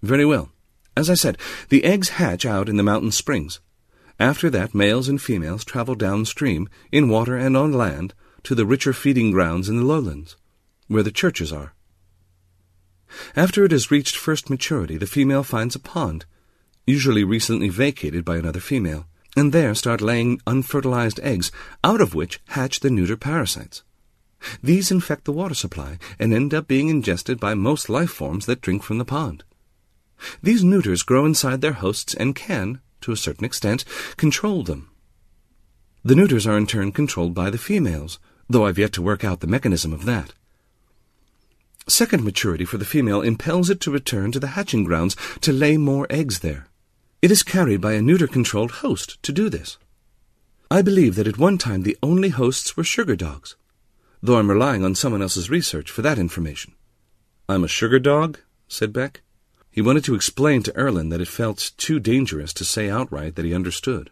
Very 0.03 0.25
well. 0.25 0.51
As 0.97 1.09
I 1.09 1.15
said, 1.15 1.39
the 1.69 1.85
eggs 1.85 2.11
hatch 2.11 2.45
out 2.45 2.69
in 2.69 2.77
the 2.77 2.83
mountain 2.83 3.13
springs. 3.13 3.61
After 4.21 4.51
that, 4.51 4.75
males 4.75 5.09
and 5.09 5.21
females 5.21 5.65
travel 5.65 5.95
downstream, 5.95 6.69
in 6.91 7.09
water 7.09 7.37
and 7.37 7.57
on 7.57 7.73
land, 7.73 8.15
to 8.45 8.55
the 8.55 8.67
richer 8.67 8.93
feeding 8.93 9.31
grounds 9.31 9.69
in 9.69 9.77
the 9.77 9.85
lowlands, 9.85 10.37
where 10.89 11.03
the 11.03 11.11
churches 11.11 11.53
are. 11.53 11.75
After 13.37 13.65
it 13.65 13.73
has 13.73 13.91
reached 13.91 14.17
first 14.17 14.51
maturity, 14.51 14.97
the 14.97 15.07
female 15.07 15.43
finds 15.43 15.75
a 15.75 15.81
pond, 15.81 16.25
usually 16.87 17.25
recently 17.25 17.69
vacated 17.69 18.25
by 18.25 18.37
another 18.37 18.61
female, 18.61 19.07
and 19.37 19.53
there 19.53 19.75
start 19.75 20.01
laying 20.01 20.41
unfertilized 20.47 21.21
eggs, 21.21 21.51
out 21.83 22.01
of 22.01 22.15
which 22.15 22.41
hatch 22.49 22.81
the 22.81 22.91
neuter 22.91 23.17
parasites. 23.17 23.83
These 24.63 24.91
infect 24.91 25.25
the 25.25 25.33
water 25.33 25.55
supply 25.55 25.99
and 26.19 26.33
end 26.33 26.53
up 26.53 26.67
being 26.67 26.89
ingested 26.89 27.39
by 27.39 27.55
most 27.55 27.89
life 27.89 28.11
forms 28.11 28.47
that 28.47 28.61
drink 28.61 28.83
from 28.83 28.99
the 28.99 29.05
pond. 29.05 29.45
These 30.43 30.65
neuters 30.65 31.03
grow 31.03 31.25
inside 31.25 31.61
their 31.61 31.73
hosts 31.73 32.15
and 32.15 32.35
can, 32.35 32.81
to 33.03 33.13
a 33.13 33.17
certain 33.17 33.45
extent, 33.45 33.85
control 34.17 34.63
them. 34.63 34.91
The 36.05 36.15
neuters 36.15 36.47
are 36.47 36.57
in 36.57 36.67
turn 36.67 36.93
controlled 36.93 37.35
by 37.35 37.51
the 37.51 37.59
females, 37.59 38.19
though 38.49 38.67
I've 38.67 38.79
yet 38.79 38.93
to 38.95 39.03
work 39.03 39.25
out 39.25 39.41
the 39.41 39.47
mechanism 39.47 39.93
of 39.93 40.05
that. 40.05 40.33
Second 41.89 42.25
maturity 42.25 42.65
for 42.65 42.79
the 42.79 42.85
female 42.85 43.23
impels 43.23 43.69
it 43.71 43.81
to 43.81 43.91
return 43.91 44.31
to 44.33 44.41
the 44.41 44.49
hatching 44.49 44.85
grounds 44.85 45.17
to 45.41 45.53
lay 45.53 45.77
more 45.77 46.07
eggs 46.11 46.41
there. 46.41 46.69
It 47.21 47.31
is 47.31 47.43
carried 47.43 47.81
by 47.81 47.93
a 47.95 48.03
neuter-controlled 48.03 48.71
host 48.83 49.23
to 49.23 49.33
do 49.33 49.49
this. 49.49 49.79
I 50.71 50.83
believe 50.83 51.17
that 51.17 51.29
at 51.29 51.39
one 51.39 51.59
time 51.59 51.83
the 51.83 51.99
only 52.03 52.31
hosts 52.31 52.77
were 52.77 52.85
sugar 52.85 53.15
dogs, 53.15 53.57
though 54.23 54.39
I'm 54.39 54.51
relying 54.51 54.85
on 54.85 54.95
someone 54.95 55.21
else's 55.21 55.51
research 55.51 55.91
for 55.91 56.03
that 56.03 56.19
information. 56.19 56.75
I'm 57.49 57.65
a 57.65 57.69
sugar 57.69 57.99
dog? 57.99 58.39
said 58.69 58.93
Beck. 58.93 59.23
He 59.71 59.83
wanted 59.83 60.05
to 60.05 60.15
explain 60.15 60.63
to 60.63 60.79
Erlin 60.79 61.09
that 61.09 61.21
it 61.21 61.29
felt 61.29 61.73
too 61.77 61.99
dangerous 61.99 62.53
to 62.55 62.65
say 62.65 62.89
outright 62.89 63.35
that 63.35 63.45
he 63.45 63.55
understood. 63.55 64.11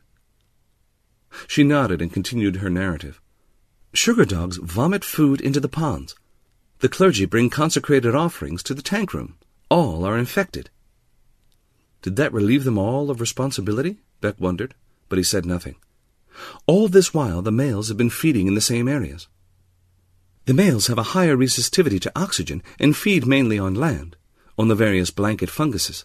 She 1.47 1.63
nodded 1.63 2.03
and 2.03 2.13
continued 2.13 2.57
her 2.57 2.71
narrative. 2.71 3.21
Sugar 3.93 4.25
dogs 4.25 4.57
vomit 4.57 5.05
food 5.05 5.41
into 5.41 5.61
the 5.61 5.69
ponds. 5.69 6.15
The 6.81 6.89
clergy 6.89 7.25
bring 7.25 7.51
consecrated 7.51 8.15
offerings 8.15 8.63
to 8.65 8.75
the 8.75 8.83
tank 8.83 9.15
room. 9.15 9.37
All 9.69 10.05
are 10.05 10.19
infected. 10.19 10.71
Did 12.03 12.17
that 12.17 12.33
relieve 12.33 12.65
them 12.65 12.79
all 12.79 13.11
of 13.11 13.21
responsibility? 13.21 13.99
Beck 14.21 14.41
wondered, 14.41 14.75
but 15.09 15.19
he 15.19 15.25
said 15.25 15.45
nothing. 15.45 15.77
All 16.67 16.89
this 16.89 17.13
while 17.13 17.43
the 17.43 17.53
males 17.53 17.89
have 17.89 17.99
been 17.99 18.11
feeding 18.11 18.47
in 18.47 18.55
the 18.55 18.61
same 18.61 18.89
areas. 18.89 19.29
The 20.47 20.55
males 20.55 20.87
have 20.89 20.99
a 20.99 21.15
higher 21.15 21.37
resistivity 21.37 22.01
to 22.01 22.13
oxygen 22.17 22.63
and 22.79 22.97
feed 22.97 23.27
mainly 23.27 23.59
on 23.59 23.75
land, 23.75 24.17
on 24.59 24.69
the 24.69 24.75
various 24.75 25.11
blanket 25.11 25.51
funguses. 25.51 26.05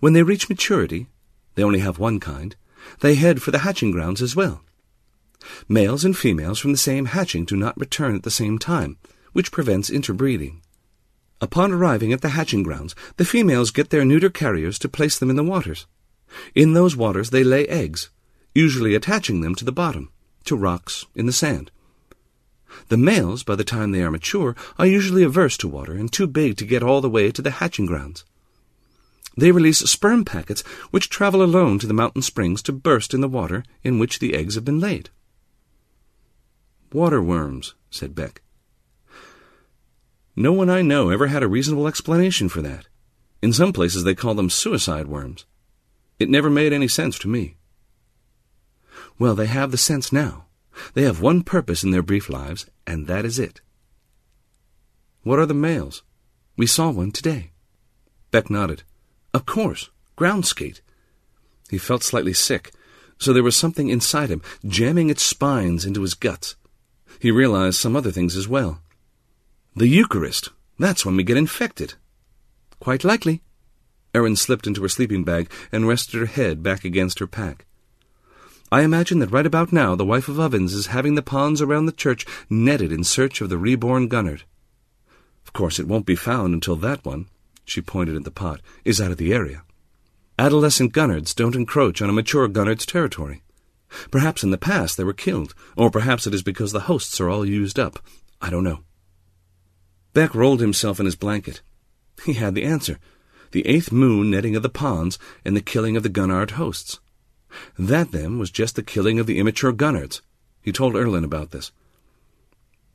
When 0.00 0.12
they 0.12 0.22
reach 0.22 0.48
maturity, 0.48 1.08
they 1.54 1.62
only 1.62 1.80
have 1.80 1.98
one 1.98 2.20
kind, 2.20 2.56
they 3.00 3.14
head 3.14 3.42
for 3.42 3.50
the 3.50 3.60
hatching 3.60 3.90
grounds 3.90 4.22
as 4.22 4.34
well. 4.36 4.62
Males 5.68 6.04
and 6.04 6.16
females 6.16 6.58
from 6.58 6.72
the 6.72 6.78
same 6.78 7.06
hatching 7.06 7.44
do 7.44 7.56
not 7.56 7.78
return 7.78 8.14
at 8.14 8.22
the 8.22 8.30
same 8.30 8.58
time, 8.58 8.96
which 9.32 9.52
prevents 9.52 9.90
interbreeding. 9.90 10.62
Upon 11.40 11.72
arriving 11.72 12.12
at 12.12 12.22
the 12.22 12.30
hatching 12.30 12.62
grounds, 12.62 12.94
the 13.16 13.24
females 13.24 13.70
get 13.70 13.90
their 13.90 14.04
neuter 14.04 14.30
carriers 14.30 14.78
to 14.78 14.88
place 14.88 15.18
them 15.18 15.30
in 15.30 15.36
the 15.36 15.44
waters. 15.44 15.86
In 16.54 16.72
those 16.72 16.96
waters 16.96 17.30
they 17.30 17.44
lay 17.44 17.66
eggs, 17.66 18.10
usually 18.54 18.94
attaching 18.94 19.40
them 19.40 19.54
to 19.56 19.64
the 19.64 19.72
bottom, 19.72 20.10
to 20.44 20.56
rocks 20.56 21.04
in 21.14 21.26
the 21.26 21.32
sand. 21.32 21.70
The 22.88 22.96
males, 22.96 23.42
by 23.42 23.54
the 23.54 23.64
time 23.64 23.92
they 23.92 24.02
are 24.02 24.10
mature, 24.10 24.54
are 24.78 24.86
usually 24.86 25.22
averse 25.22 25.56
to 25.58 25.68
water 25.68 25.92
and 25.92 26.12
too 26.12 26.26
big 26.26 26.56
to 26.58 26.66
get 26.66 26.82
all 26.82 27.00
the 27.00 27.10
way 27.10 27.30
to 27.30 27.42
the 27.42 27.52
hatching 27.52 27.86
grounds. 27.86 28.24
They 29.36 29.50
release 29.50 29.78
sperm 29.78 30.24
packets 30.24 30.62
which 30.90 31.10
travel 31.10 31.42
alone 31.42 31.78
to 31.80 31.86
the 31.86 31.94
mountain 31.94 32.22
springs 32.22 32.62
to 32.62 32.72
burst 32.72 33.14
in 33.14 33.20
the 33.20 33.28
water 33.28 33.64
in 33.82 33.98
which 33.98 34.18
the 34.18 34.34
eggs 34.34 34.54
have 34.54 34.64
been 34.64 34.78
laid. 34.78 35.10
Water 36.92 37.20
worms, 37.20 37.74
said 37.90 38.14
Beck. 38.14 38.42
No 40.36 40.52
one 40.52 40.70
I 40.70 40.82
know 40.82 41.10
ever 41.10 41.26
had 41.28 41.42
a 41.42 41.48
reasonable 41.48 41.88
explanation 41.88 42.48
for 42.48 42.62
that. 42.62 42.86
In 43.42 43.52
some 43.52 43.72
places 43.72 44.04
they 44.04 44.14
call 44.14 44.34
them 44.34 44.50
suicide 44.50 45.06
worms. 45.06 45.44
It 46.18 46.30
never 46.30 46.50
made 46.50 46.72
any 46.72 46.88
sense 46.88 47.18
to 47.20 47.28
me. 47.28 47.56
Well, 49.18 49.34
they 49.34 49.46
have 49.46 49.70
the 49.70 49.76
sense 49.76 50.12
now. 50.12 50.43
They 50.94 51.02
have 51.02 51.20
one 51.20 51.42
purpose 51.42 51.84
in 51.84 51.90
their 51.90 52.02
brief 52.02 52.28
lives, 52.28 52.66
and 52.86 53.06
that 53.06 53.24
is 53.24 53.38
it. 53.38 53.60
What 55.22 55.38
are 55.38 55.46
the 55.46 55.54
males? 55.54 56.02
We 56.56 56.66
saw 56.66 56.90
one 56.90 57.12
today. 57.12 57.50
Beck 58.30 58.50
nodded. 58.50 58.82
Of 59.32 59.46
course, 59.46 59.90
ground 60.16 60.46
skate. 60.46 60.80
He 61.70 61.78
felt 61.78 62.02
slightly 62.02 62.32
sick, 62.32 62.72
so 63.18 63.32
there 63.32 63.42
was 63.42 63.56
something 63.56 63.88
inside 63.88 64.28
him, 64.28 64.42
jamming 64.66 65.10
its 65.10 65.22
spines 65.22 65.84
into 65.84 66.02
his 66.02 66.14
guts. 66.14 66.56
He 67.18 67.30
realized 67.30 67.78
some 67.78 67.96
other 67.96 68.10
things 68.10 68.36
as 68.36 68.48
well. 68.48 68.80
The 69.74 69.88
Eucharist. 69.88 70.50
That's 70.78 71.06
when 71.06 71.16
we 71.16 71.22
get 71.22 71.36
infected. 71.36 71.94
Quite 72.80 73.04
likely. 73.04 73.42
Erlin 74.14 74.36
slipped 74.36 74.66
into 74.66 74.82
her 74.82 74.88
sleeping 74.88 75.24
bag 75.24 75.50
and 75.72 75.88
rested 75.88 76.20
her 76.20 76.26
head 76.26 76.62
back 76.62 76.84
against 76.84 77.18
her 77.18 77.26
pack. 77.26 77.66
I 78.74 78.82
imagine 78.82 79.20
that 79.20 79.30
right 79.30 79.46
about 79.46 79.72
now 79.72 79.94
the 79.94 80.04
wife 80.04 80.26
of 80.26 80.40
Ovens 80.40 80.74
is 80.74 80.88
having 80.88 81.14
the 81.14 81.22
ponds 81.22 81.62
around 81.62 81.86
the 81.86 81.92
church 81.92 82.26
netted 82.50 82.90
in 82.90 83.04
search 83.04 83.40
of 83.40 83.48
the 83.48 83.56
reborn 83.56 84.08
Gurnard. 84.08 84.42
Of 85.46 85.52
course, 85.52 85.78
it 85.78 85.86
won't 85.86 86.06
be 86.06 86.16
found 86.16 86.54
until 86.54 86.74
that 86.74 87.04
one, 87.04 87.28
she 87.64 87.80
pointed 87.80 88.16
at 88.16 88.24
the 88.24 88.32
pot, 88.32 88.60
is 88.84 89.00
out 89.00 89.12
of 89.12 89.16
the 89.16 89.32
area. 89.32 89.62
Adolescent 90.40 90.92
Gurnards 90.92 91.36
don't 91.36 91.54
encroach 91.54 92.02
on 92.02 92.10
a 92.10 92.12
mature 92.12 92.48
Gurnard's 92.48 92.84
territory. 92.84 93.44
Perhaps 94.10 94.42
in 94.42 94.50
the 94.50 94.58
past 94.58 94.96
they 94.96 95.04
were 95.04 95.12
killed, 95.12 95.54
or 95.76 95.88
perhaps 95.88 96.26
it 96.26 96.34
is 96.34 96.42
because 96.42 96.72
the 96.72 96.88
hosts 96.90 97.20
are 97.20 97.30
all 97.30 97.46
used 97.46 97.78
up. 97.78 98.00
I 98.40 98.50
don't 98.50 98.64
know. 98.64 98.80
Beck 100.14 100.34
rolled 100.34 100.60
himself 100.60 100.98
in 100.98 101.06
his 101.06 101.14
blanket. 101.14 101.62
He 102.24 102.32
had 102.32 102.56
the 102.56 102.64
answer. 102.64 102.98
The 103.52 103.68
eighth 103.68 103.92
moon 103.92 104.32
netting 104.32 104.56
of 104.56 104.64
the 104.64 104.68
ponds 104.68 105.16
and 105.44 105.56
the 105.56 105.60
killing 105.60 105.96
of 105.96 106.02
the 106.02 106.08
Gurnard 106.08 106.50
hosts. 106.58 106.98
That, 107.78 108.12
then, 108.12 108.38
was 108.38 108.50
just 108.50 108.76
the 108.76 108.82
killing 108.82 109.18
of 109.18 109.26
the 109.26 109.38
immature 109.38 109.72
Gurnards. 109.72 110.20
He 110.62 110.72
told 110.72 110.94
Erlin 110.94 111.24
about 111.24 111.50
this. 111.50 111.72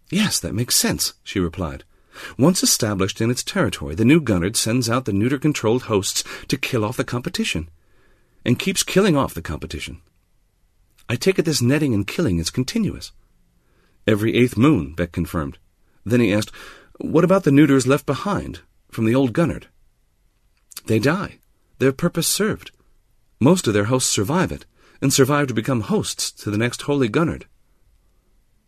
Yes, 0.09 0.39
that 0.39 0.55
makes 0.55 0.75
sense, 0.75 1.13
she 1.23 1.39
replied. 1.39 1.83
Once 2.37 2.63
established 2.63 3.21
in 3.21 3.29
its 3.29 3.43
territory, 3.43 3.95
the 3.95 4.05
new 4.05 4.19
Gurnard 4.19 4.55
sends 4.55 4.89
out 4.89 5.05
the 5.05 5.13
neuter-controlled 5.13 5.83
hosts 5.83 6.23
to 6.47 6.57
kill 6.57 6.83
off 6.83 6.97
the 6.97 7.03
competition, 7.03 7.69
and 8.43 8.59
keeps 8.59 8.83
killing 8.83 9.15
off 9.15 9.33
the 9.33 9.41
competition. 9.41 10.01
I 11.07 11.15
take 11.15 11.39
it 11.39 11.45
this 11.45 11.61
netting 11.61 11.93
and 11.93 12.05
killing 12.05 12.39
is 12.39 12.49
continuous. 12.49 13.11
Every 14.07 14.35
eighth 14.35 14.57
moon, 14.57 14.93
Beck 14.93 15.11
confirmed. 15.11 15.57
Then 16.05 16.19
he 16.19 16.33
asked, 16.33 16.51
What 16.97 17.23
about 17.23 17.43
the 17.43 17.51
neuters 17.51 17.87
left 17.87 18.05
behind 18.05 18.61
from 18.89 19.05
the 19.05 19.15
old 19.15 19.33
Gurnard? 19.33 19.67
They 20.85 20.99
die. 20.99 21.39
Their 21.77 21.91
purpose 21.91 22.27
served. 22.27 22.71
Most 23.41 23.67
of 23.67 23.73
their 23.73 23.85
hosts 23.85 24.11
survive 24.11 24.51
it, 24.51 24.65
and 25.01 25.13
survive 25.13 25.47
to 25.47 25.53
become 25.53 25.81
hosts 25.81 26.29
to 26.31 26.51
the 26.51 26.57
next 26.57 26.81
holy 26.81 27.07
Gurnard. 27.07 27.45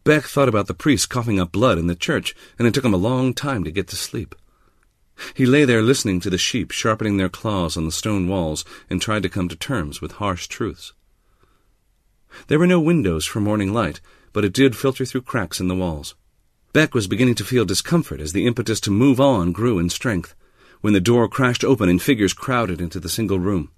Beck 0.05 0.23
thought 0.23 0.47
about 0.47 0.67
the 0.67 0.73
priest 0.73 1.09
coughing 1.09 1.41
up 1.41 1.51
blood 1.51 1.77
in 1.77 1.87
the 1.87 1.95
church, 1.95 2.33
and 2.57 2.65
it 2.65 2.73
took 2.73 2.85
him 2.85 2.93
a 2.93 2.97
long 2.97 3.33
time 3.33 3.65
to 3.65 3.71
get 3.71 3.89
to 3.89 3.97
sleep. 3.97 4.33
He 5.33 5.45
lay 5.45 5.65
there 5.65 5.81
listening 5.81 6.21
to 6.21 6.29
the 6.29 6.37
sheep 6.37 6.71
sharpening 6.71 7.17
their 7.17 7.27
claws 7.27 7.75
on 7.75 7.85
the 7.85 7.91
stone 7.91 8.29
walls 8.29 8.63
and 8.89 9.01
tried 9.01 9.23
to 9.23 9.29
come 9.29 9.49
to 9.49 9.57
terms 9.57 9.99
with 9.99 10.13
harsh 10.13 10.47
truths. 10.47 10.93
There 12.47 12.57
were 12.57 12.65
no 12.65 12.79
windows 12.79 13.25
for 13.25 13.41
morning 13.41 13.73
light, 13.73 13.99
but 14.31 14.45
it 14.45 14.53
did 14.53 14.77
filter 14.77 15.03
through 15.03 15.23
cracks 15.23 15.59
in 15.59 15.67
the 15.67 15.75
walls. 15.75 16.15
Beck 16.71 16.93
was 16.93 17.07
beginning 17.07 17.35
to 17.35 17.43
feel 17.43 17.65
discomfort 17.65 18.21
as 18.21 18.31
the 18.31 18.47
impetus 18.47 18.79
to 18.81 18.91
move 18.91 19.19
on 19.19 19.51
grew 19.51 19.79
in 19.79 19.89
strength, 19.89 20.33
when 20.79 20.93
the 20.93 21.01
door 21.01 21.27
crashed 21.27 21.65
open 21.65 21.89
and 21.89 22.01
figures 22.01 22.33
crowded 22.33 22.79
into 22.79 23.01
the 23.01 23.09
single 23.09 23.37
room. 23.37 23.69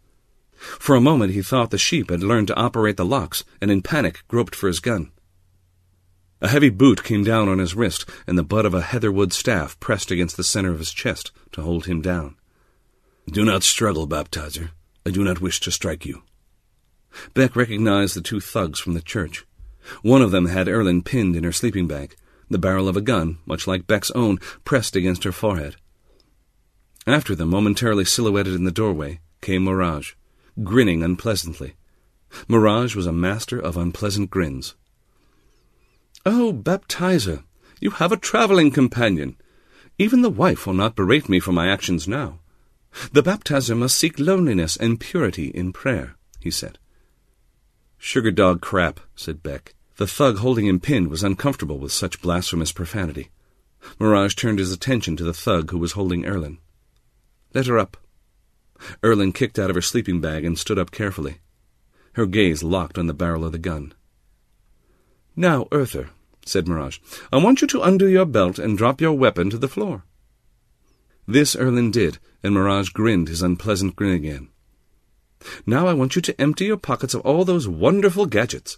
For 0.80 0.96
a 0.96 1.02
moment 1.02 1.34
he 1.34 1.42
thought 1.42 1.72
the 1.72 1.78
sheep 1.78 2.10
had 2.10 2.24
learned 2.24 2.48
to 2.48 2.56
operate 2.56 2.96
the 2.96 3.06
locks, 3.06 3.44
and 3.60 3.70
in 3.70 3.82
panic 3.82 4.24
groped 4.30 4.56
for 4.56 4.68
his 4.68 4.80
gun. 4.80 5.12
A 6.40 6.48
heavy 6.48 6.70
boot 6.70 7.04
came 7.04 7.24
down 7.24 7.50
on 7.50 7.60
his 7.60 7.76
wrist, 7.76 8.10
and 8.26 8.38
the 8.38 8.44
butt 8.44 8.66
of 8.66 8.74
a 8.74 8.82
heatherwood 8.82 9.34
staff 9.34 9.78
pressed 9.82 10.10
against 10.10 10.38
the 10.38 10.44
center 10.44 10.72
of 10.72 10.80
his 10.80 10.94
chest 10.94 11.32
to 11.52 11.62
hold 11.62 11.86
him 11.86 12.02
down. 12.02 12.36
Do 13.30 13.44
not 13.44 13.64
struggle, 13.64 14.08
baptizer. 14.08 14.72
I 15.06 15.10
do 15.10 15.24
not 15.24 15.42
wish 15.42 15.60
to 15.62 15.72
strike 15.72 16.06
you. 16.06 16.24
Beck 17.34 17.56
recognized 17.56 18.16
the 18.16 18.22
two 18.22 18.40
thugs 18.40 18.80
from 18.80 18.94
the 18.94 19.02
church. 19.02 19.46
One 20.02 20.22
of 20.22 20.32
them 20.32 20.46
had 20.46 20.70
Erlin 20.70 21.04
pinned 21.04 21.36
in 21.36 21.44
her 21.44 21.52
sleeping 21.52 21.88
bag, 21.88 22.16
the 22.50 22.58
barrel 22.58 22.88
of 22.88 22.96
a 22.96 23.02
gun, 23.02 23.40
much 23.46 23.68
like 23.68 23.88
Beck's 23.88 24.12
own, 24.12 24.38
pressed 24.64 24.96
against 24.96 25.26
her 25.26 25.34
forehead. 25.34 25.76
After 27.06 27.36
them, 27.36 27.50
momentarily 27.50 28.06
silhouetted 28.06 28.54
in 28.54 28.64
the 28.64 28.72
doorway, 28.72 29.20
came 29.42 29.64
Morag 29.64 30.16
grinning 30.62 31.02
unpleasantly. 31.02 31.76
Morag 32.48 32.96
was 32.96 33.08
a 33.08 33.14
master 33.14 33.60
of 33.60 33.78
unpleasant 33.78 34.30
grins. 34.30 34.76
Oh, 36.26 36.54
baptizer, 36.54 37.44
you 37.80 37.92
have 37.92 38.12
a 38.12 38.18
travelling 38.18 38.72
companion. 38.72 39.38
Even 39.98 40.22
the 40.22 40.30
wife 40.30 40.66
will 40.66 40.74
not 40.74 40.96
berate 40.96 41.30
me 41.30 41.40
for 41.40 41.52
my 41.52 41.68
actions 41.68 42.08
now. 42.08 42.40
The 43.12 43.24
baptizer 43.24 43.78
must 43.78 43.98
seek 43.98 44.20
loneliness 44.20 44.78
and 44.78 45.00
purity 45.00 45.48
in 45.48 45.74
prayer, 45.74 46.16
he 46.40 46.52
said. 46.52 46.78
Sugar 47.98 48.32
dog 48.32 48.62
crap, 48.62 49.00
said 49.16 49.42
Beck. 49.42 49.76
The 49.98 50.08
thug 50.08 50.38
holding 50.38 50.66
him 50.66 50.80
pinned 50.80 51.10
was 51.10 51.24
uncomfortable 51.24 51.78
with 51.78 51.92
such 51.92 52.22
blasphemous 52.22 52.72
profanity. 52.72 53.30
Morag 54.00 54.36
turned 54.36 54.60
his 54.60 54.72
attention 54.72 55.16
to 55.18 55.24
the 55.24 55.34
thug 55.34 55.72
who 55.72 55.78
was 55.78 55.94
holding 55.94 56.26
Erlin. 56.26 56.58
Let 57.54 57.68
her 57.68 57.78
up, 57.78 57.98
Erlin 59.04 59.32
kicked 59.32 59.60
out 59.60 59.70
of 59.70 59.76
her 59.76 59.82
sleeping 59.82 60.22
bag 60.22 60.46
and 60.46 60.58
stood 60.58 60.80
up 60.80 60.92
carefully. 60.92 61.38
Her 62.14 62.26
gaze 62.26 62.64
locked 62.64 62.98
on 62.98 63.08
the 63.08 63.14
barrel 63.14 63.46
of 63.46 63.52
the 63.52 63.58
gun. 63.58 63.94
Now, 65.36 65.68
Earther, 65.72 66.10
said 66.46 66.68
Morag, 66.68 66.96
I 67.32 67.38
want 67.38 67.62
you 67.62 67.68
to 67.68 67.82
undo 67.82 68.08
your 68.08 68.26
belt 68.26 68.60
and 68.60 68.78
drop 68.78 69.02
your 69.02 69.14
weapon 69.14 69.50
to 69.50 69.58
the 69.58 69.68
floor. 69.68 70.04
This 71.28 71.56
Erlin 71.56 71.92
did, 71.92 72.20
and 72.44 72.54
Morag 72.54 72.88
grinned 72.94 73.30
his 73.30 73.42
unpleasant 73.42 73.96
grin 73.96 74.14
again. 74.14 74.50
Now 75.66 75.88
I 75.88 75.94
want 75.94 76.16
you 76.16 76.22
to 76.22 76.42
empty 76.42 76.66
your 76.66 76.78
pockets 76.78 77.14
of 77.14 77.22
all 77.22 77.46
those 77.46 77.68
wonderful 77.68 78.26
gadgets. 78.26 78.78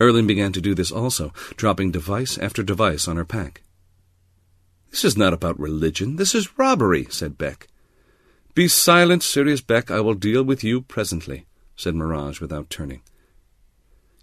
Erlin 0.00 0.26
began 0.26 0.52
to 0.52 0.60
do 0.60 0.74
this 0.74 0.90
also, 0.90 1.32
dropping 1.56 1.90
device 1.90 2.38
after 2.38 2.62
device 2.62 3.06
on 3.06 3.16
her 3.16 3.24
pack. 3.24 3.62
This 4.90 5.04
is 5.04 5.16
not 5.16 5.32
about 5.32 5.58
religion. 5.58 6.16
This 6.16 6.34
is 6.34 6.58
robbery, 6.58 7.06
said 7.10 7.38
Beck. 7.38 7.68
Be 8.54 8.68
silent, 8.68 9.22
Sirius 9.22 9.62
Beck. 9.62 9.90
I 9.90 10.00
will 10.00 10.12
deal 10.12 10.42
with 10.42 10.62
you 10.62 10.82
presently, 10.82 11.46
said 11.74 11.94
Morag 11.94 12.38
without 12.40 12.68
turning. 12.68 13.00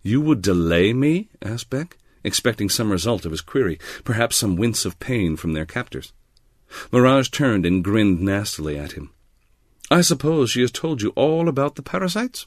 You 0.03 0.21
would 0.21 0.43
delay 0.43 0.93
me? 0.93 1.29
asked 1.41 1.71
Beck, 1.71 1.97
expecting 2.23 2.69
some 2.69 2.91
result 2.91 3.25
of 3.25 3.31
his 3.31 3.41
query, 3.41 3.79
perhaps 4.03 4.37
some 4.37 4.55
wince 4.55 4.85
of 4.85 4.99
pain 4.99 5.35
from 5.35 5.53
their 5.53 5.65
captors. 5.65 6.13
Morag 6.91 7.31
turned 7.31 7.65
and 7.65 7.83
grinned 7.83 8.21
nastily 8.21 8.77
at 8.77 8.91
him. 8.91 9.09
I 9.89 10.01
suppose 10.01 10.51
she 10.51 10.61
has 10.61 10.71
told 10.71 11.01
you 11.01 11.09
all 11.15 11.49
about 11.49 11.73
the 11.73 11.81
parasites? 11.81 12.45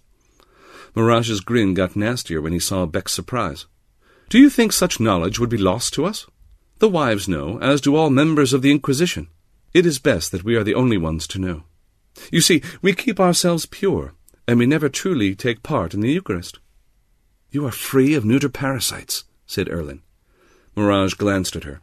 Morag's 0.95 1.41
grin 1.41 1.75
got 1.75 1.97
nastier 1.97 2.41
when 2.41 2.53
he 2.53 2.61
saw 2.61 2.87
Beck's 2.87 3.13
surprise. 3.13 3.67
Do 4.29 4.39
you 4.39 4.49
think 4.49 4.73
such 4.73 5.01
knowledge 5.01 5.41
would 5.41 5.51
be 5.51 5.59
lost 5.59 5.95
to 5.95 6.05
us? 6.05 6.27
The 6.79 6.89
wives 6.89 7.29
know, 7.29 7.59
as 7.59 7.81
do 7.81 7.97
all 7.97 8.09
members 8.09 8.53
of 8.53 8.63
the 8.63 8.71
Inquisition. 8.71 9.27
It 9.75 9.85
is 9.85 9.99
best 9.99 10.31
that 10.31 10.45
we 10.45 10.55
are 10.55 10.63
the 10.63 10.77
only 10.77 10.97
ones 10.97 11.27
to 11.27 11.41
know. 11.41 11.65
You 12.31 12.41
see, 12.41 12.63
we 12.81 12.95
keep 12.95 13.19
ourselves 13.19 13.67
pure, 13.67 14.15
and 14.47 14.59
we 14.59 14.67
never 14.67 14.89
truly 14.89 15.35
take 15.35 15.63
part 15.63 15.95
in 15.95 16.01
the 16.01 16.13
Eucharist. 16.13 16.59
You 17.51 17.67
are 17.67 17.73
free 17.73 18.15
of 18.15 18.25
neuter 18.25 18.49
parasites, 18.49 19.25
said 19.47 19.69
Erlin. 19.69 20.03
Morag 20.75 21.17
glanced 21.19 21.57
at 21.57 21.65
her. 21.65 21.81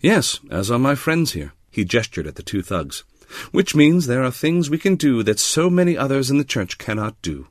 Yes, 0.00 0.40
as 0.50 0.70
are 0.70 0.78
my 0.78 0.94
friends 0.94 1.32
here. 1.32 1.52
He 1.70 1.84
gestured 1.84 2.26
at 2.26 2.34
the 2.34 2.42
two 2.42 2.62
thugs. 2.62 3.04
Which 3.50 3.74
means 3.74 4.06
there 4.06 4.22
are 4.22 4.30
things 4.30 4.68
we 4.68 4.76
can 4.76 4.96
do 4.96 5.22
that 5.22 5.38
so 5.38 5.70
many 5.70 5.96
others 5.96 6.30
in 6.30 6.36
the 6.36 6.44
church 6.44 6.76
cannot 6.76 7.20
do. 7.22 7.48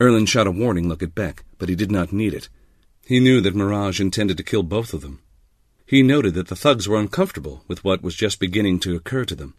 Erlin 0.00 0.26
shot 0.26 0.46
a 0.46 0.50
warning 0.50 0.88
look 0.88 1.02
at 1.02 1.14
Beck, 1.14 1.44
but 1.58 1.68
he 1.68 1.76
did 1.76 1.92
not 1.92 2.12
need 2.12 2.34
it. 2.34 2.48
He 3.06 3.20
knew 3.20 3.40
that 3.40 3.54
Morag 3.54 4.00
intended 4.00 4.36
to 4.36 4.42
kill 4.42 4.62
both 4.62 4.92
of 4.92 5.00
them. 5.00 5.20
He 5.86 6.02
noted 6.02 6.34
that 6.34 6.48
the 6.48 6.56
thugs 6.56 6.88
were 6.88 6.98
uncomfortable 6.98 7.64
with 7.68 7.84
what 7.84 8.02
was 8.02 8.14
just 8.14 8.40
beginning 8.40 8.80
to 8.80 8.96
occur 8.96 9.24
to 9.24 9.34
them. 9.34 9.54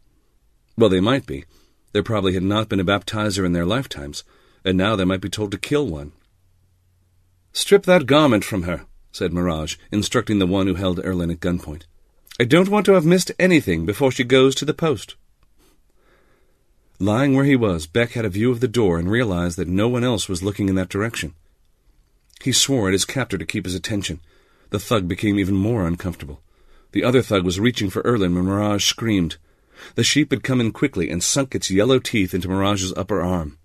Well, 0.79 0.87
they 0.87 1.01
might 1.01 1.25
be. 1.25 1.43
There 1.91 2.01
probably 2.01 2.35
had 2.35 2.43
not 2.43 2.69
been 2.69 2.79
a 2.79 2.85
baptizer 2.85 3.45
in 3.45 3.51
their 3.51 3.65
lifetimes, 3.65 4.23
and 4.63 4.77
now 4.77 4.95
they 4.95 5.03
might 5.03 5.19
be 5.19 5.27
told 5.27 5.51
to 5.51 5.57
kill 5.57 5.85
one. 5.85 6.13
Strip 7.51 7.83
that 7.83 8.05
garment 8.05 8.45
from 8.45 8.63
her, 8.63 8.85
said 9.11 9.33
Morag, 9.33 9.71
instructing 9.91 10.39
the 10.39 10.47
one 10.47 10.67
who 10.67 10.75
held 10.75 11.03
Erlin 11.03 11.31
at 11.31 11.41
gunpoint. 11.41 11.81
I 12.39 12.45
don't 12.45 12.69
want 12.69 12.85
to 12.85 12.93
have 12.93 13.05
missed 13.05 13.33
anything 13.37 13.85
before 13.85 14.09
she 14.09 14.23
goes 14.23 14.55
to 14.55 14.63
the 14.63 14.73
post. 14.73 15.15
Lying 16.97 17.35
where 17.35 17.43
he 17.43 17.57
was, 17.57 17.85
Beck 17.85 18.11
had 18.11 18.23
a 18.23 18.29
view 18.29 18.49
of 18.49 18.61
the 18.61 18.67
door 18.69 18.97
and 18.97 19.11
realized 19.11 19.57
that 19.57 19.67
no 19.67 19.89
one 19.89 20.05
else 20.05 20.29
was 20.29 20.43
looking 20.43 20.69
in 20.69 20.75
that 20.75 20.87
direction. 20.87 21.33
He 22.41 22.53
swore 22.53 22.87
at 22.87 22.93
his 22.93 23.03
captor 23.03 23.37
to 23.37 23.45
keep 23.45 23.65
his 23.65 23.75
attention. 23.75 24.21
The 24.69 24.79
thug 24.79 25.09
became 25.09 25.39
even 25.39 25.55
more 25.55 25.85
uncomfortable. 25.85 26.41
The 26.93 27.03
other 27.03 27.21
thug 27.21 27.43
was 27.43 27.59
reaching 27.59 27.89
for 27.89 28.01
Erlin 28.05 28.33
when 28.33 28.45
Morag 28.45 28.79
screamed. 28.79 29.35
The 29.95 30.03
sheep 30.03 30.31
had 30.31 30.43
come 30.43 30.61
in 30.61 30.71
quickly 30.71 31.09
and 31.09 31.23
sunk 31.23 31.55
its 31.55 31.71
yellow 31.71 31.99
teeth 31.99 32.33
into 32.33 32.47
Morag's 32.49 32.93
upper 32.93 33.21
arm. 33.21 33.57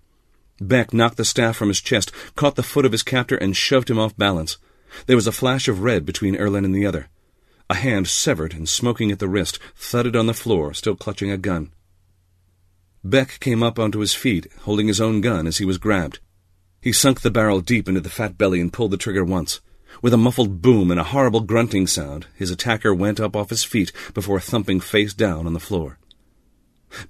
Beck 0.61 0.93
knocked 0.93 1.17
the 1.17 1.25
staff 1.25 1.57
from 1.57 1.67
his 1.67 1.81
chest, 1.81 2.11
caught 2.35 2.55
the 2.55 2.63
foot 2.63 2.85
of 2.85 2.91
his 2.91 3.03
captor, 3.03 3.35
and 3.35 3.55
shoved 3.55 3.89
him 3.89 3.99
off 3.99 4.15
balance. 4.17 4.57
There 5.05 5.17
was 5.17 5.27
a 5.27 5.33
flash 5.33 5.67
of 5.67 5.81
red 5.81 6.05
between 6.05 6.37
Erlin 6.37 6.63
and 6.63 6.73
the 6.73 6.85
other. 6.85 7.09
A 7.69 7.75
hand, 7.75 8.07
severed 8.07 8.53
and 8.53 8.69
smoking 8.69 9.11
at 9.11 9.19
the 9.19 9.27
wrist, 9.27 9.59
thudded 9.75 10.15
on 10.15 10.27
the 10.27 10.33
floor, 10.33 10.73
still 10.73 10.95
clutching 10.95 11.31
a 11.31 11.37
gun. 11.37 11.73
Beck 13.03 13.39
came 13.39 13.61
up 13.61 13.77
onto 13.77 13.99
his 13.99 14.13
feet, 14.13 14.47
holding 14.61 14.87
his 14.87 15.01
own 15.01 15.21
gun 15.21 15.45
as 15.45 15.57
he 15.57 15.65
was 15.65 15.77
grabbed. 15.77 16.19
He 16.81 16.91
sunk 16.91 17.21
the 17.21 17.31
barrel 17.31 17.61
deep 17.61 17.89
into 17.89 18.01
the 18.01 18.09
fat 18.09 18.37
belly 18.37 18.61
and 18.61 18.71
pulled 18.71 18.91
the 18.91 18.97
trigger 18.97 19.25
once. 19.25 19.59
With 20.01 20.13
a 20.13 20.17
muffled 20.17 20.61
boom 20.61 20.91
and 20.91 20.99
a 20.99 21.05
horrible 21.05 21.41
grunting 21.41 21.87
sound, 21.87 22.27
his 22.35 22.51
attacker 22.51 22.93
went 22.93 23.19
up 23.19 23.35
off 23.35 23.49
his 23.49 23.63
feet 23.63 23.91
before 24.13 24.39
thumping 24.39 24.79
face 24.79 25.13
down 25.13 25.47
on 25.47 25.53
the 25.53 25.59
floor. 25.59 25.97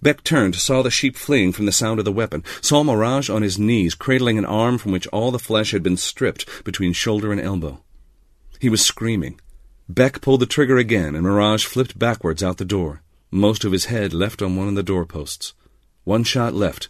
Beck 0.01 0.23
turned, 0.23 0.55
saw 0.55 0.81
the 0.81 0.91
sheep 0.91 1.15
fleeing 1.15 1.51
from 1.51 1.65
the 1.65 1.71
sound 1.71 1.99
of 1.99 2.05
the 2.05 2.11
weapon, 2.11 2.43
saw 2.61 2.83
Morag 2.83 3.29
on 3.29 3.41
his 3.41 3.59
knees, 3.59 3.95
cradling 3.95 4.37
an 4.37 4.45
arm 4.45 4.77
from 4.77 4.91
which 4.91 5.07
all 5.07 5.31
the 5.31 5.39
flesh 5.39 5.71
had 5.71 5.83
been 5.83 5.97
stripped 5.97 6.63
between 6.63 6.93
shoulder 6.93 7.31
and 7.31 7.41
elbow. 7.41 7.83
He 8.59 8.69
was 8.69 8.83
screaming. 8.83 9.39
Beck 9.87 10.21
pulled 10.21 10.39
the 10.39 10.45
trigger 10.45 10.77
again, 10.77 11.15
and 11.15 11.23
Morag 11.23 11.61
flipped 11.61 11.99
backwards 11.99 12.43
out 12.43 12.57
the 12.57 12.65
door, 12.65 13.01
most 13.31 13.63
of 13.63 13.71
his 13.71 13.85
head 13.85 14.13
left 14.13 14.41
on 14.41 14.55
one 14.55 14.67
of 14.67 14.75
the 14.75 14.83
doorposts. 14.83 15.53
One 16.03 16.23
shot 16.23 16.53
left. 16.53 16.89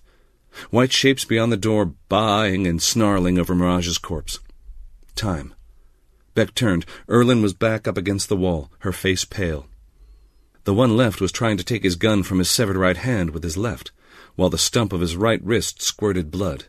White 0.69 0.93
shapes 0.93 1.25
beyond 1.25 1.51
the 1.51 1.57
door 1.57 1.93
baaing 2.09 2.67
and 2.67 2.81
snarling 2.81 3.37
over 3.37 3.53
Morag's 3.53 3.97
corpse. 3.97 4.39
Time. 5.15 5.53
Beck 6.33 6.53
turned. 6.53 6.85
Erlin 7.09 7.41
was 7.41 7.53
back 7.53 7.87
up 7.87 7.97
against 7.97 8.29
the 8.29 8.37
wall, 8.37 8.69
her 8.79 8.91
face 8.91 9.25
pale. 9.25 9.67
The 10.65 10.73
one 10.73 10.97
left 10.97 11.21
was 11.21 11.31
trying 11.31 11.57
to 11.57 11.63
take 11.63 11.83
his 11.83 11.95
gun 11.95 12.23
from 12.23 12.39
his 12.39 12.49
severed 12.49 12.75
right 12.75 12.97
hand 12.97 13.29
with 13.29 13.43
his 13.43 13.55
left, 13.55 13.91
while 14.35 14.49
the 14.49 14.57
stump 14.57 14.93
of 14.93 15.01
his 15.01 15.15
right 15.15 15.41
wrist 15.43 15.81
squirted 15.81 16.31
blood. 16.31 16.65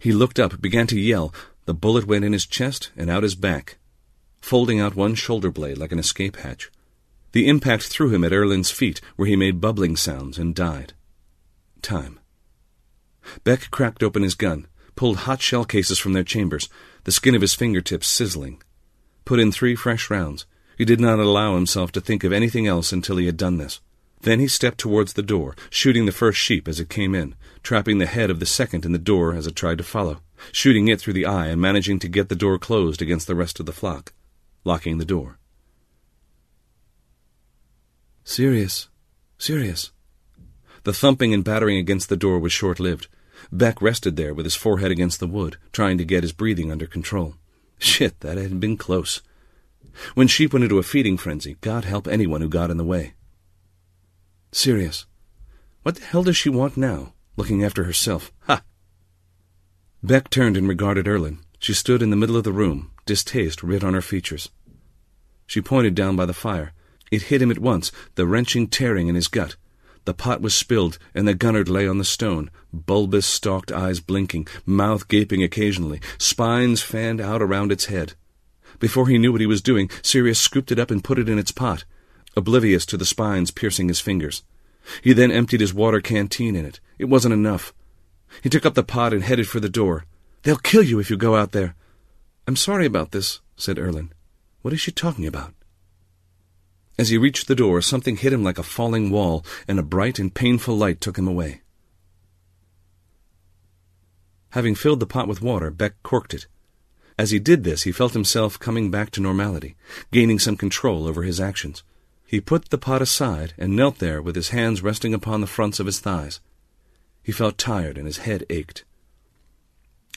He 0.00 0.12
looked 0.12 0.38
up, 0.38 0.60
began 0.60 0.86
to 0.88 0.98
yell. 0.98 1.34
The 1.66 1.74
bullet 1.74 2.06
went 2.06 2.24
in 2.24 2.32
his 2.32 2.46
chest 2.46 2.90
and 2.96 3.10
out 3.10 3.22
his 3.22 3.34
back, 3.34 3.76
folding 4.40 4.80
out 4.80 4.96
one 4.96 5.14
shoulder 5.14 5.50
blade 5.50 5.76
like 5.76 5.92
an 5.92 5.98
escape 5.98 6.36
hatch. 6.36 6.70
The 7.32 7.48
impact 7.48 7.84
threw 7.84 8.10
him 8.10 8.24
at 8.24 8.32
Erlin's 8.32 8.70
feet, 8.70 9.00
where 9.16 9.28
he 9.28 9.36
made 9.36 9.60
bubbling 9.60 9.96
sounds 9.96 10.38
and 10.38 10.54
died. 10.54 10.94
Time. 11.82 12.18
Beck 13.44 13.70
cracked 13.70 14.02
open 14.02 14.22
his 14.22 14.34
gun, 14.34 14.66
pulled 14.96 15.18
hot 15.18 15.42
shell 15.42 15.64
cases 15.64 15.98
from 15.98 16.14
their 16.14 16.24
chambers, 16.24 16.68
the 17.04 17.12
skin 17.12 17.34
of 17.34 17.42
his 17.42 17.54
fingertips 17.54 18.06
sizzling. 18.06 18.62
Put 19.24 19.38
in 19.38 19.52
three 19.52 19.74
fresh 19.74 20.10
rounds. 20.10 20.46
He 20.78 20.84
did 20.84 21.00
not 21.00 21.18
allow 21.18 21.54
himself 21.54 21.92
to 21.92 22.00
think 22.00 22.24
of 22.24 22.32
anything 22.32 22.66
else 22.66 22.92
until 22.92 23.16
he 23.16 23.26
had 23.26 23.36
done 23.36 23.58
this. 23.58 23.80
Then 24.22 24.38
he 24.38 24.48
stepped 24.48 24.78
towards 24.78 25.14
the 25.14 25.22
door, 25.22 25.56
shooting 25.68 26.06
the 26.06 26.12
first 26.12 26.38
sheep 26.38 26.68
as 26.68 26.78
it 26.78 26.88
came 26.88 27.14
in, 27.14 27.34
trapping 27.62 27.98
the 27.98 28.06
head 28.06 28.30
of 28.30 28.38
the 28.38 28.46
second 28.46 28.84
in 28.84 28.92
the 28.92 28.98
door 28.98 29.34
as 29.34 29.46
it 29.46 29.56
tried 29.56 29.78
to 29.78 29.84
follow, 29.84 30.20
shooting 30.52 30.88
it 30.88 31.00
through 31.00 31.14
the 31.14 31.26
eye 31.26 31.48
and 31.48 31.60
managing 31.60 31.98
to 31.98 32.08
get 32.08 32.28
the 32.28 32.36
door 32.36 32.58
closed 32.58 33.02
against 33.02 33.26
the 33.26 33.34
rest 33.34 33.58
of 33.58 33.66
the 33.66 33.72
flock, 33.72 34.12
locking 34.64 34.98
the 34.98 35.04
door. 35.04 35.38
Sirius, 38.24 38.88
Sirius. 39.38 39.90
The 40.84 40.92
thumping 40.92 41.34
and 41.34 41.42
battering 41.42 41.78
against 41.78 42.08
the 42.08 42.16
door 42.16 42.38
was 42.38 42.52
short-lived. 42.52 43.08
Beck 43.50 43.82
rested 43.82 44.14
there 44.14 44.32
with 44.32 44.46
his 44.46 44.54
forehead 44.54 44.92
against 44.92 45.18
the 45.18 45.26
wood, 45.26 45.56
trying 45.72 45.98
to 45.98 46.04
get 46.04 46.22
his 46.22 46.32
breathing 46.32 46.70
under 46.70 46.86
control. 46.86 47.34
Shit, 47.78 48.20
that 48.20 48.38
had 48.38 48.60
been 48.60 48.76
close. 48.76 49.20
When 50.14 50.28
sheep 50.28 50.52
went 50.52 50.64
into 50.64 50.78
a 50.78 50.82
feeding 50.82 51.16
frenzy, 51.16 51.56
God 51.60 51.84
help 51.84 52.06
anyone 52.06 52.40
who 52.40 52.48
got 52.48 52.70
in 52.70 52.76
the 52.76 52.84
way. 52.84 53.14
Sirius. 54.52 55.06
What 55.82 55.96
the 55.96 56.04
hell 56.04 56.22
does 56.22 56.36
she 56.36 56.48
want 56.48 56.76
now? 56.76 57.14
Looking 57.36 57.64
after 57.64 57.84
herself. 57.84 58.32
Ha! 58.46 58.62
Beck 60.02 60.30
turned 60.30 60.56
and 60.56 60.68
regarded 60.68 61.08
Erlin. 61.08 61.38
She 61.58 61.72
stood 61.72 62.02
in 62.02 62.10
the 62.10 62.16
middle 62.16 62.36
of 62.36 62.44
the 62.44 62.52
room, 62.52 62.90
distaste 63.06 63.62
writ 63.62 63.84
on 63.84 63.94
her 63.94 64.02
features. 64.02 64.50
She 65.46 65.60
pointed 65.60 65.94
down 65.94 66.16
by 66.16 66.26
the 66.26 66.34
fire. 66.34 66.72
It 67.10 67.22
hit 67.22 67.42
him 67.42 67.50
at 67.50 67.58
once, 67.58 67.92
the 68.14 68.26
wrenching 68.26 68.68
tearing 68.68 69.08
in 69.08 69.14
his 69.14 69.28
gut. 69.28 69.56
The 70.04 70.14
pot 70.14 70.40
was 70.40 70.54
spilled, 70.54 70.98
and 71.14 71.28
the 71.28 71.34
gurnard 71.34 71.68
lay 71.68 71.86
on 71.86 71.98
the 71.98 72.04
stone, 72.04 72.50
bulbous 72.72 73.26
stalked 73.26 73.70
eyes 73.70 74.00
blinking, 74.00 74.48
mouth 74.66 75.06
gaping 75.06 75.42
occasionally, 75.42 76.00
spines 76.18 76.82
fanned 76.82 77.20
out 77.20 77.40
around 77.40 77.70
its 77.70 77.84
head. 77.84 78.14
Before 78.82 79.06
he 79.06 79.16
knew 79.16 79.30
what 79.30 79.40
he 79.40 79.46
was 79.46 79.62
doing, 79.62 79.88
Sirius 80.02 80.40
scooped 80.40 80.72
it 80.72 80.78
up 80.80 80.90
and 80.90 81.04
put 81.04 81.20
it 81.20 81.28
in 81.28 81.38
its 81.38 81.52
pot, 81.52 81.84
oblivious 82.36 82.84
to 82.86 82.96
the 82.96 83.04
spines 83.04 83.52
piercing 83.52 83.86
his 83.86 84.00
fingers. 84.00 84.42
He 85.00 85.12
then 85.12 85.30
emptied 85.30 85.60
his 85.60 85.72
water 85.72 86.00
canteen 86.00 86.56
in 86.56 86.66
it. 86.66 86.80
It 86.98 87.04
wasn't 87.04 87.32
enough. 87.32 87.72
He 88.42 88.48
took 88.48 88.66
up 88.66 88.74
the 88.74 88.82
pot 88.82 89.12
and 89.12 89.22
headed 89.22 89.46
for 89.46 89.60
the 89.60 89.68
door. 89.68 90.04
They'll 90.42 90.56
kill 90.56 90.82
you 90.82 90.98
if 90.98 91.10
you 91.10 91.16
go 91.16 91.36
out 91.36 91.52
there. 91.52 91.76
I'm 92.48 92.56
sorry 92.56 92.84
about 92.84 93.12
this, 93.12 93.38
said 93.56 93.78
Erlin. 93.78 94.10
What 94.62 94.74
is 94.74 94.80
she 94.80 94.90
talking 94.90 95.28
about? 95.28 95.54
As 96.98 97.10
he 97.10 97.18
reached 97.18 97.46
the 97.46 97.54
door, 97.54 97.82
something 97.82 98.16
hit 98.16 98.32
him 98.32 98.42
like 98.42 98.58
a 98.58 98.64
falling 98.64 99.10
wall, 99.10 99.44
and 99.68 99.78
a 99.78 99.84
bright 99.84 100.18
and 100.18 100.34
painful 100.34 100.76
light 100.76 101.00
took 101.00 101.16
him 101.16 101.28
away. 101.28 101.60
Having 104.50 104.74
filled 104.74 104.98
the 104.98 105.06
pot 105.06 105.28
with 105.28 105.40
water, 105.40 105.70
Beck 105.70 106.02
corked 106.02 106.34
it. 106.34 106.48
As 107.18 107.30
he 107.30 107.38
did 107.38 107.64
this, 107.64 107.82
he 107.82 107.92
felt 107.92 108.14
himself 108.14 108.58
coming 108.58 108.90
back 108.90 109.10
to 109.10 109.20
normality, 109.20 109.76
gaining 110.10 110.38
some 110.38 110.56
control 110.56 111.06
over 111.06 111.22
his 111.22 111.40
actions. 111.40 111.82
He 112.26 112.40
put 112.40 112.70
the 112.70 112.78
pot 112.78 113.02
aside 113.02 113.52
and 113.58 113.76
knelt 113.76 113.98
there 113.98 114.22
with 114.22 114.36
his 114.36 114.48
hands 114.48 114.82
resting 114.82 115.12
upon 115.12 115.40
the 115.40 115.46
fronts 115.46 115.78
of 115.78 115.86
his 115.86 116.00
thighs. 116.00 116.40
He 117.22 117.32
felt 117.32 117.58
tired 117.58 117.98
and 117.98 118.06
his 118.06 118.18
head 118.18 118.44
ached. 118.48 118.84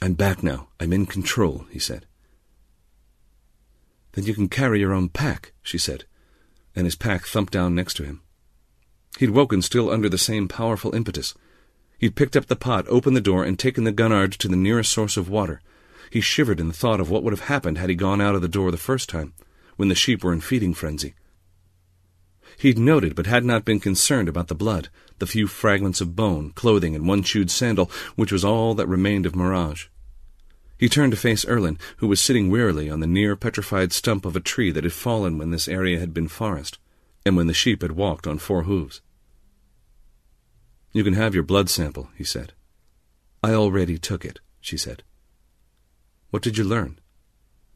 I'm 0.02 0.14
back 0.14 0.42
now. 0.42 0.70
I'm 0.80 0.94
in 0.94 1.06
control, 1.06 1.66
he 1.70 1.80
said. 1.80 2.06
Then 4.14 4.26
you 4.26 4.34
can 4.34 4.48
carry 4.48 4.80
your 4.80 4.94
own 4.94 5.10
pack, 5.10 5.52
she 5.62 5.78
said, 5.78 6.06
and 6.76 6.86
his 6.86 6.96
pack 6.96 7.26
thumped 7.26 7.52
down 7.52 7.76
next 7.76 7.96
to 7.96 8.04
him. 8.04 8.22
He'd 9.20 9.32
woken 9.32 9.62
still 9.62 9.90
under 9.90 10.10
the 10.10 10.18
same 10.18 10.48
powerful 10.48 10.96
impetus. 10.96 11.34
He'd 11.98 12.16
picked 12.16 12.36
up 12.36 12.48
the 12.48 12.56
pot, 12.56 12.86
opened 12.88 13.16
the 13.16 13.22
door, 13.22 13.44
and 13.44 13.58
taken 13.58 13.84
the 13.84 13.92
gurnard 13.92 14.34
to 14.34 14.48
the 14.48 14.56
nearest 14.56 14.92
source 14.92 15.18
of 15.18 15.30
water. 15.30 15.62
He 16.10 16.22
shivered 16.22 16.60
in 16.60 16.68
the 16.68 16.74
thought 16.74 17.00
of 17.00 17.10
what 17.10 17.24
would 17.24 17.34
have 17.34 17.48
happened 17.48 17.78
had 17.78 17.90
he 17.90 17.96
gone 17.96 18.22
out 18.22 18.36
of 18.36 18.42
the 18.42 18.48
door 18.48 18.72
the 18.72 18.78
first 18.78 19.10
time, 19.10 19.34
when 19.76 19.90
the 19.90 19.96
sheep 19.96 20.24
were 20.24 20.34
in 20.34 20.42
feeding 20.42 20.74
frenzy. 20.74 21.16
He'd 22.58 22.78
noted, 22.78 23.16
but 23.16 23.26
had 23.26 23.44
not 23.44 23.66
been 23.66 23.80
concerned 23.80 24.30
about 24.30 24.48
the 24.48 24.56
blood, 24.56 24.90
the 25.20 25.28
few 25.28 25.48
fragments 25.48 26.02
of 26.02 26.16
bone, 26.16 26.52
clothing, 26.52 26.96
and 26.96 27.08
one 27.08 27.24
chewed 27.24 27.52
sandal, 27.52 27.92
which 28.16 28.32
was 28.32 28.46
all 28.46 28.74
that 28.76 28.88
remained 28.88 29.26
of 29.26 29.36
Morag. 29.36 29.80
He 30.78 30.90
turned 30.90 31.12
to 31.12 31.18
face 31.18 31.46
Erlin, 31.48 31.78
who 31.98 32.08
was 32.08 32.22
sitting 32.22 32.50
wearily 32.50 32.90
on 32.90 33.00
the 33.00 33.08
near 33.08 33.36
petrified 33.36 33.94
stump 33.94 34.26
of 34.26 34.36
a 34.36 34.42
tree 34.42 34.72
that 34.72 34.84
had 34.84 34.94
fallen 34.94 35.38
when 35.38 35.52
this 35.52 35.68
area 35.68 36.00
had 36.00 36.14
been 36.14 36.28
forest, 36.28 36.80
and 37.26 37.36
when 37.36 37.48
the 37.48 37.54
sheep 37.54 37.82
had 37.82 37.94
walked 37.94 38.28
on 38.28 38.38
four 38.38 38.64
hooves. 38.64 39.02
You 40.92 41.04
can 41.04 41.14
have 41.14 41.34
your 41.34 41.44
blood 41.44 41.70
sample, 41.70 42.10
he 42.16 42.24
said. 42.24 42.54
I 43.44 43.54
already 43.54 43.98
took 43.98 44.24
it, 44.24 44.40
she 44.62 44.78
said. 44.78 45.04
What 46.32 46.44
did 46.44 46.58
you 46.58 46.64
learn? 46.64 47.00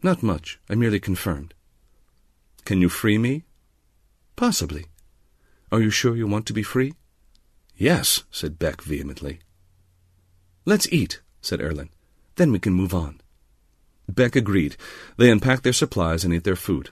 Not 0.01 0.23
much. 0.23 0.59
I 0.69 0.75
merely 0.75 0.99
confirmed. 0.99 1.53
Can 2.65 2.81
you 2.81 2.89
free 2.89 3.17
me? 3.17 3.45
Possibly. 4.35 4.85
Are 5.71 5.81
you 5.81 5.89
sure 5.89 6.15
you 6.15 6.27
want 6.27 6.45
to 6.47 6.53
be 6.53 6.63
free? 6.63 6.93
Yes, 7.75 8.23
said 8.31 8.59
Beck 8.59 8.81
vehemently. 8.81 9.39
Let's 10.65 10.91
eat, 10.91 11.21
said 11.41 11.61
Erlin. 11.61 11.89
Then 12.35 12.51
we 12.51 12.59
can 12.59 12.73
move 12.73 12.93
on. 12.93 13.21
Beck 14.07 14.35
agreed. 14.35 14.75
They 15.17 15.29
unpacked 15.29 15.63
their 15.63 15.73
supplies 15.73 16.23
and 16.23 16.33
ate 16.33 16.43
their 16.43 16.55
food. 16.55 16.89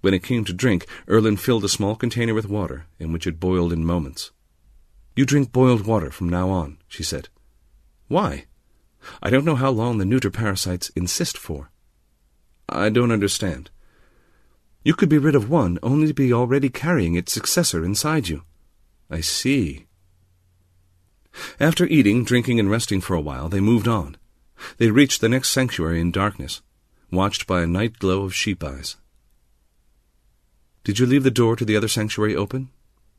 When 0.00 0.14
it 0.14 0.22
came 0.22 0.44
to 0.44 0.52
drink, 0.52 0.86
Erlin 1.08 1.36
filled 1.36 1.64
a 1.64 1.68
small 1.68 1.94
container 1.94 2.34
with 2.34 2.48
water, 2.48 2.86
in 2.98 3.12
which 3.12 3.26
it 3.26 3.38
boiled 3.38 3.72
in 3.72 3.84
moments. 3.84 4.30
You 5.14 5.26
drink 5.26 5.52
boiled 5.52 5.86
water 5.86 6.10
from 6.10 6.28
now 6.28 6.50
on, 6.50 6.78
she 6.88 7.02
said. 7.02 7.28
Why? 8.08 8.46
I 9.22 9.30
don't 9.30 9.44
know 9.44 9.56
how 9.56 9.70
long 9.70 9.98
the 9.98 10.04
neuter 10.04 10.30
parasites 10.30 10.90
insist 10.90 11.38
for. 11.38 11.70
I 12.68 12.88
don't 12.88 13.10
understand. 13.10 13.70
You 14.82 14.94
could 14.94 15.08
be 15.08 15.18
rid 15.18 15.34
of 15.34 15.50
one 15.50 15.78
only 15.82 16.06
to 16.08 16.14
be 16.14 16.32
already 16.32 16.68
carrying 16.68 17.14
its 17.14 17.32
successor 17.32 17.84
inside 17.84 18.28
you. 18.28 18.42
I 19.10 19.20
see. 19.20 19.86
After 21.58 21.86
eating, 21.86 22.24
drinking, 22.24 22.58
and 22.58 22.70
resting 22.70 23.00
for 23.00 23.14
a 23.14 23.20
while, 23.20 23.48
they 23.48 23.60
moved 23.60 23.88
on. 23.88 24.16
They 24.78 24.90
reached 24.90 25.20
the 25.20 25.28
next 25.28 25.50
sanctuary 25.50 26.00
in 26.00 26.10
darkness, 26.10 26.62
watched 27.10 27.46
by 27.46 27.62
a 27.62 27.66
night 27.66 27.98
glow 27.98 28.24
of 28.24 28.34
sheep 28.34 28.62
eyes. 28.64 28.96
Did 30.84 30.98
you 30.98 31.06
leave 31.06 31.24
the 31.24 31.30
door 31.30 31.56
to 31.56 31.64
the 31.64 31.76
other 31.76 31.88
sanctuary 31.88 32.34
open? 32.34 32.70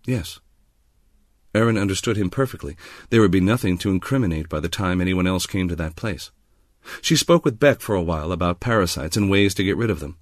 Yes. 0.06 0.40
Erlin 1.56 1.78
understood 1.78 2.18
him 2.18 2.30
perfectly. 2.30 2.78
There 3.10 3.22
would 3.22 3.32
be 3.32 3.42
nothing 3.42 3.78
to 3.80 3.90
incriminate 3.90 4.50
by 4.50 4.60
the 4.60 4.70
time 4.70 5.02
anyone 5.02 5.28
else 5.28 5.46
came 5.46 5.68
to 5.68 5.76
that 5.76 5.96
place. 5.96 6.32
She 7.02 7.16
spoke 7.16 7.46
with 7.46 7.60
Beck 7.60 7.82
for 7.82 7.96
a 7.96 8.02
while 8.02 8.32
about 8.32 8.60
parasites 8.60 9.18
and 9.18 9.30
ways 9.30 9.54
to 9.56 9.64
get 9.64 9.78
rid 9.78 9.90
of 9.90 10.00
them. 10.00 10.18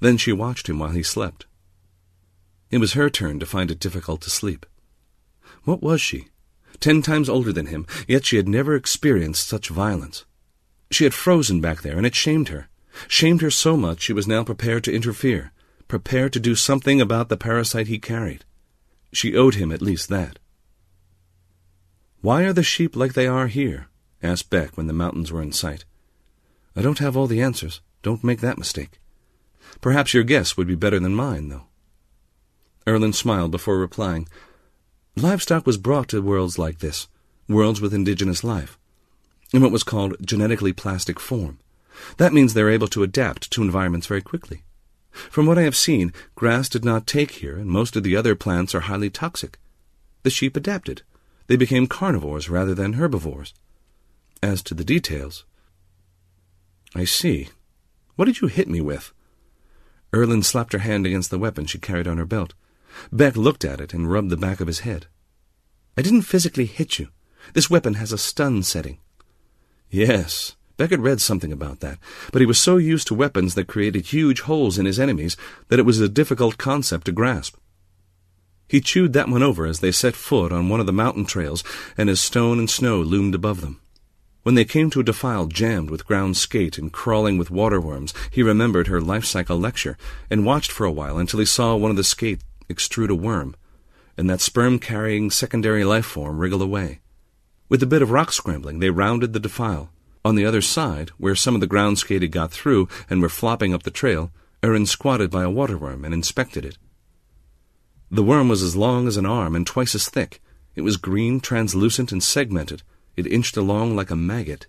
Then 0.00 0.16
she 0.16 0.32
watched 0.32 0.68
him 0.68 0.78
while 0.78 0.90
he 0.90 1.02
slept. 1.02 1.46
It 2.70 2.78
was 2.78 2.92
her 2.92 3.10
turn 3.10 3.38
to 3.40 3.46
find 3.46 3.70
it 3.70 3.80
difficult 3.80 4.20
to 4.22 4.30
sleep. 4.30 4.66
What 5.64 5.82
was 5.82 6.00
she? 6.00 6.28
Ten 6.80 7.02
times 7.02 7.28
older 7.28 7.52
than 7.52 7.66
him, 7.66 7.86
yet 8.06 8.26
she 8.26 8.36
had 8.36 8.48
never 8.48 8.74
experienced 8.74 9.48
such 9.48 9.68
violence. 9.68 10.24
She 10.90 11.04
had 11.04 11.14
frozen 11.14 11.60
back 11.60 11.82
there, 11.82 11.96
and 11.96 12.06
it 12.06 12.14
shamed 12.14 12.48
her. 12.48 12.68
Shamed 13.08 13.40
her 13.40 13.50
so 13.50 13.76
much 13.76 14.02
she 14.02 14.12
was 14.12 14.28
now 14.28 14.44
prepared 14.44 14.84
to 14.84 14.92
interfere, 14.92 15.52
prepared 15.88 16.32
to 16.32 16.40
do 16.40 16.54
something 16.54 17.00
about 17.00 17.28
the 17.28 17.36
parasite 17.36 17.88
he 17.88 17.98
carried. 17.98 18.44
She 19.12 19.36
owed 19.36 19.54
him 19.54 19.72
at 19.72 19.82
least 19.82 20.08
that. 20.10 20.38
Why 22.24 22.44
are 22.44 22.54
the 22.54 22.62
sheep 22.62 22.96
like 22.96 23.12
they 23.12 23.26
are 23.26 23.48
here? 23.48 23.88
asked 24.22 24.48
Beck 24.48 24.78
when 24.78 24.86
the 24.86 24.94
mountains 24.94 25.30
were 25.30 25.42
in 25.42 25.52
sight. 25.52 25.84
I 26.74 26.80
don't 26.80 26.98
have 26.98 27.18
all 27.18 27.26
the 27.26 27.42
answers. 27.42 27.82
Don't 28.02 28.24
make 28.24 28.40
that 28.40 28.56
mistake. 28.56 28.98
Perhaps 29.82 30.14
your 30.14 30.24
guess 30.24 30.56
would 30.56 30.66
be 30.66 30.74
better 30.74 30.98
than 30.98 31.14
mine, 31.14 31.50
though. 31.50 31.66
Erlin 32.88 33.12
smiled 33.12 33.50
before 33.50 33.76
replying. 33.76 34.26
Livestock 35.16 35.66
was 35.66 35.76
brought 35.76 36.08
to 36.08 36.22
worlds 36.22 36.58
like 36.58 36.78
this, 36.78 37.08
worlds 37.46 37.82
with 37.82 37.92
indigenous 37.92 38.42
life, 38.42 38.78
in 39.52 39.60
what 39.60 39.70
was 39.70 39.82
called 39.82 40.16
genetically 40.26 40.72
plastic 40.72 41.20
form. 41.20 41.58
That 42.16 42.32
means 42.32 42.54
they're 42.54 42.70
able 42.70 42.88
to 42.88 43.02
adapt 43.02 43.50
to 43.50 43.62
environments 43.62 44.06
very 44.06 44.22
quickly. 44.22 44.62
From 45.10 45.44
what 45.44 45.58
I 45.58 45.64
have 45.64 45.76
seen, 45.76 46.10
grass 46.36 46.70
did 46.70 46.86
not 46.86 47.06
take 47.06 47.32
here, 47.32 47.58
and 47.58 47.68
most 47.68 47.96
of 47.96 48.02
the 48.02 48.16
other 48.16 48.34
plants 48.34 48.74
are 48.74 48.88
highly 48.88 49.10
toxic. 49.10 49.58
The 50.22 50.30
sheep 50.30 50.56
adapted. 50.56 51.02
They 51.46 51.56
became 51.56 51.86
carnivores 51.86 52.48
rather 52.48 52.74
than 52.74 52.94
herbivores. 52.94 53.54
As 54.42 54.62
to 54.62 54.74
the 54.74 54.84
details. 54.84 55.44
I 56.94 57.04
see. 57.04 57.48
What 58.16 58.26
did 58.26 58.40
you 58.40 58.48
hit 58.48 58.68
me 58.68 58.80
with? 58.80 59.12
Erlin 60.14 60.42
slapped 60.42 60.72
her 60.72 60.78
hand 60.78 61.06
against 61.06 61.30
the 61.30 61.38
weapon 61.38 61.66
she 61.66 61.78
carried 61.78 62.06
on 62.06 62.18
her 62.18 62.24
belt. 62.24 62.54
Beck 63.12 63.36
looked 63.36 63.64
at 63.64 63.80
it 63.80 63.92
and 63.92 64.10
rubbed 64.10 64.30
the 64.30 64.36
back 64.36 64.60
of 64.60 64.68
his 64.68 64.80
head. 64.80 65.06
I 65.96 66.02
didn't 66.02 66.22
physically 66.22 66.66
hit 66.66 66.98
you. 66.98 67.08
This 67.52 67.68
weapon 67.68 67.94
has 67.94 68.12
a 68.12 68.18
stun 68.18 68.62
setting. 68.62 68.98
Yes, 69.90 70.56
Beck 70.76 70.90
had 70.90 71.00
read 71.00 71.20
something 71.20 71.52
about 71.52 71.80
that, 71.80 71.98
but 72.32 72.40
he 72.40 72.46
was 72.46 72.58
so 72.58 72.76
used 72.76 73.06
to 73.08 73.14
weapons 73.14 73.54
that 73.54 73.68
created 73.68 74.06
huge 74.06 74.40
holes 74.42 74.78
in 74.78 74.86
his 74.86 74.98
enemies 74.98 75.36
that 75.68 75.78
it 75.78 75.84
was 75.84 76.00
a 76.00 76.08
difficult 76.08 76.58
concept 76.58 77.06
to 77.06 77.12
grasp. 77.12 77.56
He 78.66 78.80
chewed 78.80 79.12
that 79.12 79.28
one 79.28 79.42
over 79.42 79.66
as 79.66 79.80
they 79.80 79.92
set 79.92 80.16
foot 80.16 80.52
on 80.52 80.68
one 80.68 80.80
of 80.80 80.86
the 80.86 80.92
mountain 80.92 81.26
trails, 81.26 81.62
and 81.96 82.08
as 82.08 82.20
stone 82.20 82.58
and 82.58 82.68
snow 82.68 83.00
loomed 83.00 83.34
above 83.34 83.60
them. 83.60 83.80
When 84.42 84.56
they 84.56 84.64
came 84.64 84.90
to 84.90 85.00
a 85.00 85.04
defile 85.04 85.46
jammed 85.46 85.90
with 85.90 86.06
ground 86.06 86.36
skate 86.36 86.76
and 86.76 86.92
crawling 86.92 87.38
with 87.38 87.50
waterworms, 87.50 88.12
he 88.30 88.42
remembered 88.42 88.88
her 88.88 89.00
life 89.00 89.24
cycle 89.24 89.58
lecture 89.58 89.96
and 90.28 90.44
watched 90.44 90.70
for 90.70 90.84
a 90.84 90.92
while 90.92 91.16
until 91.18 91.40
he 91.40 91.46
saw 91.46 91.74
one 91.76 91.90
of 91.90 91.96
the 91.96 92.04
skate 92.04 92.42
extrude 92.68 93.10
a 93.10 93.14
worm, 93.14 93.56
and 94.18 94.28
that 94.28 94.40
sperm-carrying 94.40 95.30
secondary 95.30 95.82
life 95.82 96.04
form 96.04 96.38
wriggle 96.38 96.62
away. 96.62 97.00
With 97.70 97.82
a 97.82 97.86
bit 97.86 98.02
of 98.02 98.10
rock 98.10 98.32
scrambling, 98.32 98.80
they 98.80 98.90
rounded 98.90 99.32
the 99.32 99.40
defile. 99.40 99.90
On 100.26 100.34
the 100.34 100.44
other 100.46 100.60
side, 100.60 101.10
where 101.18 101.34
some 101.34 101.54
of 101.54 101.60
the 101.60 101.66
ground 101.66 101.98
skate 101.98 102.22
had 102.22 102.30
got 102.32 102.50
through 102.50 102.88
and 103.08 103.22
were 103.22 103.28
flopping 103.28 103.72
up 103.72 103.82
the 103.82 103.90
trail, 103.90 104.30
Erlin 104.62 104.86
squatted 104.86 105.30
by 105.30 105.42
a 105.42 105.50
waterworm 105.50 106.04
and 106.04 106.14
inspected 106.14 106.64
it. 106.64 106.78
The 108.10 108.22
worm 108.22 108.48
was 108.48 108.62
as 108.62 108.76
long 108.76 109.08
as 109.08 109.16
an 109.16 109.26
arm 109.26 109.54
and 109.54 109.66
twice 109.66 109.94
as 109.94 110.08
thick. 110.08 110.40
It 110.74 110.82
was 110.82 110.96
green, 110.96 111.40
translucent, 111.40 112.12
and 112.12 112.22
segmented. 112.22 112.82
It 113.16 113.26
inched 113.26 113.56
along 113.56 113.96
like 113.96 114.10
a 114.10 114.16
maggot. 114.16 114.66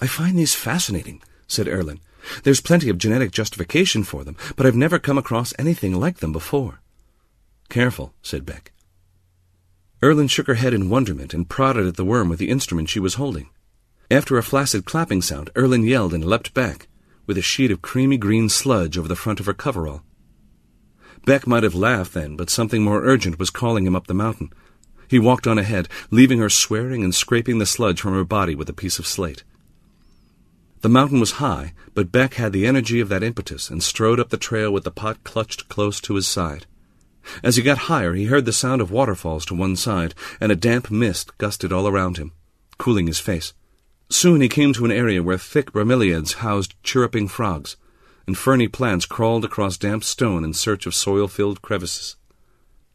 I 0.00 0.06
find 0.06 0.38
these 0.38 0.54
fascinating, 0.54 1.22
said 1.46 1.68
Erlin. 1.68 2.00
There's 2.42 2.60
plenty 2.60 2.88
of 2.88 2.98
genetic 2.98 3.30
justification 3.30 4.02
for 4.02 4.24
them, 4.24 4.36
but 4.56 4.66
I've 4.66 4.76
never 4.76 4.98
come 4.98 5.16
across 5.16 5.54
anything 5.58 5.98
like 5.98 6.18
them 6.18 6.32
before. 6.32 6.80
Careful, 7.68 8.12
said 8.22 8.44
Beck. 8.44 8.72
Erlin 10.02 10.28
shook 10.28 10.46
her 10.46 10.54
head 10.54 10.74
in 10.74 10.90
wonderment 10.90 11.32
and 11.32 11.48
prodded 11.48 11.86
at 11.86 11.96
the 11.96 12.04
worm 12.04 12.28
with 12.28 12.38
the 12.38 12.50
instrument 12.50 12.88
she 12.88 13.00
was 13.00 13.14
holding. 13.14 13.48
After 14.10 14.36
a 14.36 14.42
flaccid 14.42 14.84
clapping 14.84 15.22
sound, 15.22 15.50
Erlin 15.56 15.82
yelled 15.82 16.12
and 16.12 16.24
leapt 16.24 16.52
back, 16.54 16.88
with 17.26 17.38
a 17.38 17.42
sheet 17.42 17.70
of 17.70 17.82
creamy 17.82 18.18
green 18.18 18.48
sludge 18.48 18.98
over 18.98 19.08
the 19.08 19.16
front 19.16 19.40
of 19.40 19.46
her 19.46 19.54
coverall. 19.54 20.02
Beck 21.24 21.46
might 21.46 21.62
have 21.62 21.74
laughed 21.74 22.14
then, 22.14 22.36
but 22.36 22.50
something 22.50 22.82
more 22.82 23.02
urgent 23.02 23.38
was 23.38 23.50
calling 23.50 23.86
him 23.86 23.96
up 23.96 24.06
the 24.06 24.14
mountain. 24.14 24.52
He 25.08 25.18
walked 25.18 25.46
on 25.46 25.58
ahead, 25.58 25.88
leaving 26.10 26.38
her 26.38 26.50
swearing 26.50 27.02
and 27.02 27.14
scraping 27.14 27.58
the 27.58 27.66
sludge 27.66 28.00
from 28.00 28.12
her 28.12 28.24
body 28.24 28.54
with 28.54 28.68
a 28.68 28.74
piece 28.74 28.98
of 28.98 29.06
slate. 29.06 29.44
The 30.80 30.88
mountain 30.88 31.20
was 31.20 31.32
high, 31.32 31.72
but 31.94 32.12
Beck 32.12 32.34
had 32.34 32.52
the 32.52 32.66
energy 32.66 33.00
of 33.00 33.08
that 33.08 33.22
impetus 33.22 33.70
and 33.70 33.82
strode 33.82 34.20
up 34.20 34.28
the 34.28 34.36
trail 34.36 34.70
with 34.70 34.84
the 34.84 34.90
pot 34.90 35.24
clutched 35.24 35.68
close 35.68 36.00
to 36.02 36.14
his 36.14 36.26
side. 36.26 36.66
As 37.42 37.56
he 37.56 37.62
got 37.62 37.88
higher, 37.90 38.14
he 38.14 38.26
heard 38.26 38.44
the 38.44 38.52
sound 38.52 38.80
of 38.80 38.90
waterfalls 38.90 39.44
to 39.46 39.54
one 39.54 39.74
side, 39.74 40.14
and 40.40 40.52
a 40.52 40.56
damp 40.56 40.90
mist 40.90 41.36
gusted 41.38 41.72
all 41.72 41.88
around 41.88 42.18
him, 42.18 42.32
cooling 42.78 43.06
his 43.06 43.18
face. 43.18 43.52
Soon 44.08 44.40
he 44.40 44.48
came 44.48 44.72
to 44.72 44.84
an 44.84 44.92
area 44.92 45.22
where 45.22 45.38
thick 45.38 45.72
bromeliads 45.72 46.34
housed 46.34 46.80
chirruping 46.84 47.26
frogs, 47.26 47.76
and 48.26 48.36
ferny 48.36 48.68
plants 48.68 49.06
crawled 49.06 49.44
across 49.44 49.76
damp 49.76 50.02
stone 50.04 50.44
in 50.44 50.52
search 50.52 50.86
of 50.86 50.94
soil-filled 50.94 51.62
crevices. 51.62 52.16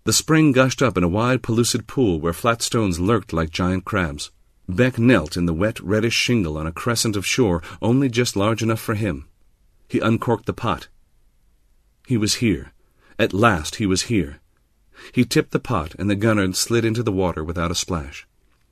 The 0.03 0.13
spring 0.13 0.51
gushed 0.51 0.81
up 0.81 0.97
in 0.97 1.03
a 1.03 1.07
wide, 1.07 1.43
pellucid 1.43 1.87
pool 1.87 2.19
where 2.19 2.33
flat 2.33 2.61
stones 2.61 2.99
lurked 2.99 3.33
like 3.33 3.51
giant 3.51 3.85
crabs. 3.85 4.31
Beck 4.67 4.97
knelt 4.97 5.37
in 5.37 5.45
the 5.45 5.53
wet, 5.53 5.79
reddish 5.79 6.13
shingle 6.13 6.57
on 6.57 6.65
a 6.65 6.71
crescent 6.71 7.15
of 7.15 7.25
shore 7.25 7.61
only 7.81 8.09
just 8.09 8.35
large 8.35 8.63
enough 8.63 8.79
for 8.79 8.95
him. 8.95 9.27
He 9.87 9.99
uncorked 9.99 10.45
the 10.45 10.53
pot. 10.53 10.87
He 12.07 12.17
was 12.17 12.35
here. 12.35 12.71
At 13.19 13.33
last 13.33 13.75
he 13.75 13.85
was 13.85 14.03
here. 14.03 14.39
He 15.13 15.25
tipped 15.25 15.51
the 15.51 15.59
pot, 15.59 15.95
and 15.99 16.09
the 16.09 16.15
gurnard 16.15 16.55
slid 16.55 16.85
into 16.85 17.03
the 17.03 17.11
water 17.11 17.43
without 17.43 17.71
a 17.71 17.75
splash. 17.75 18.27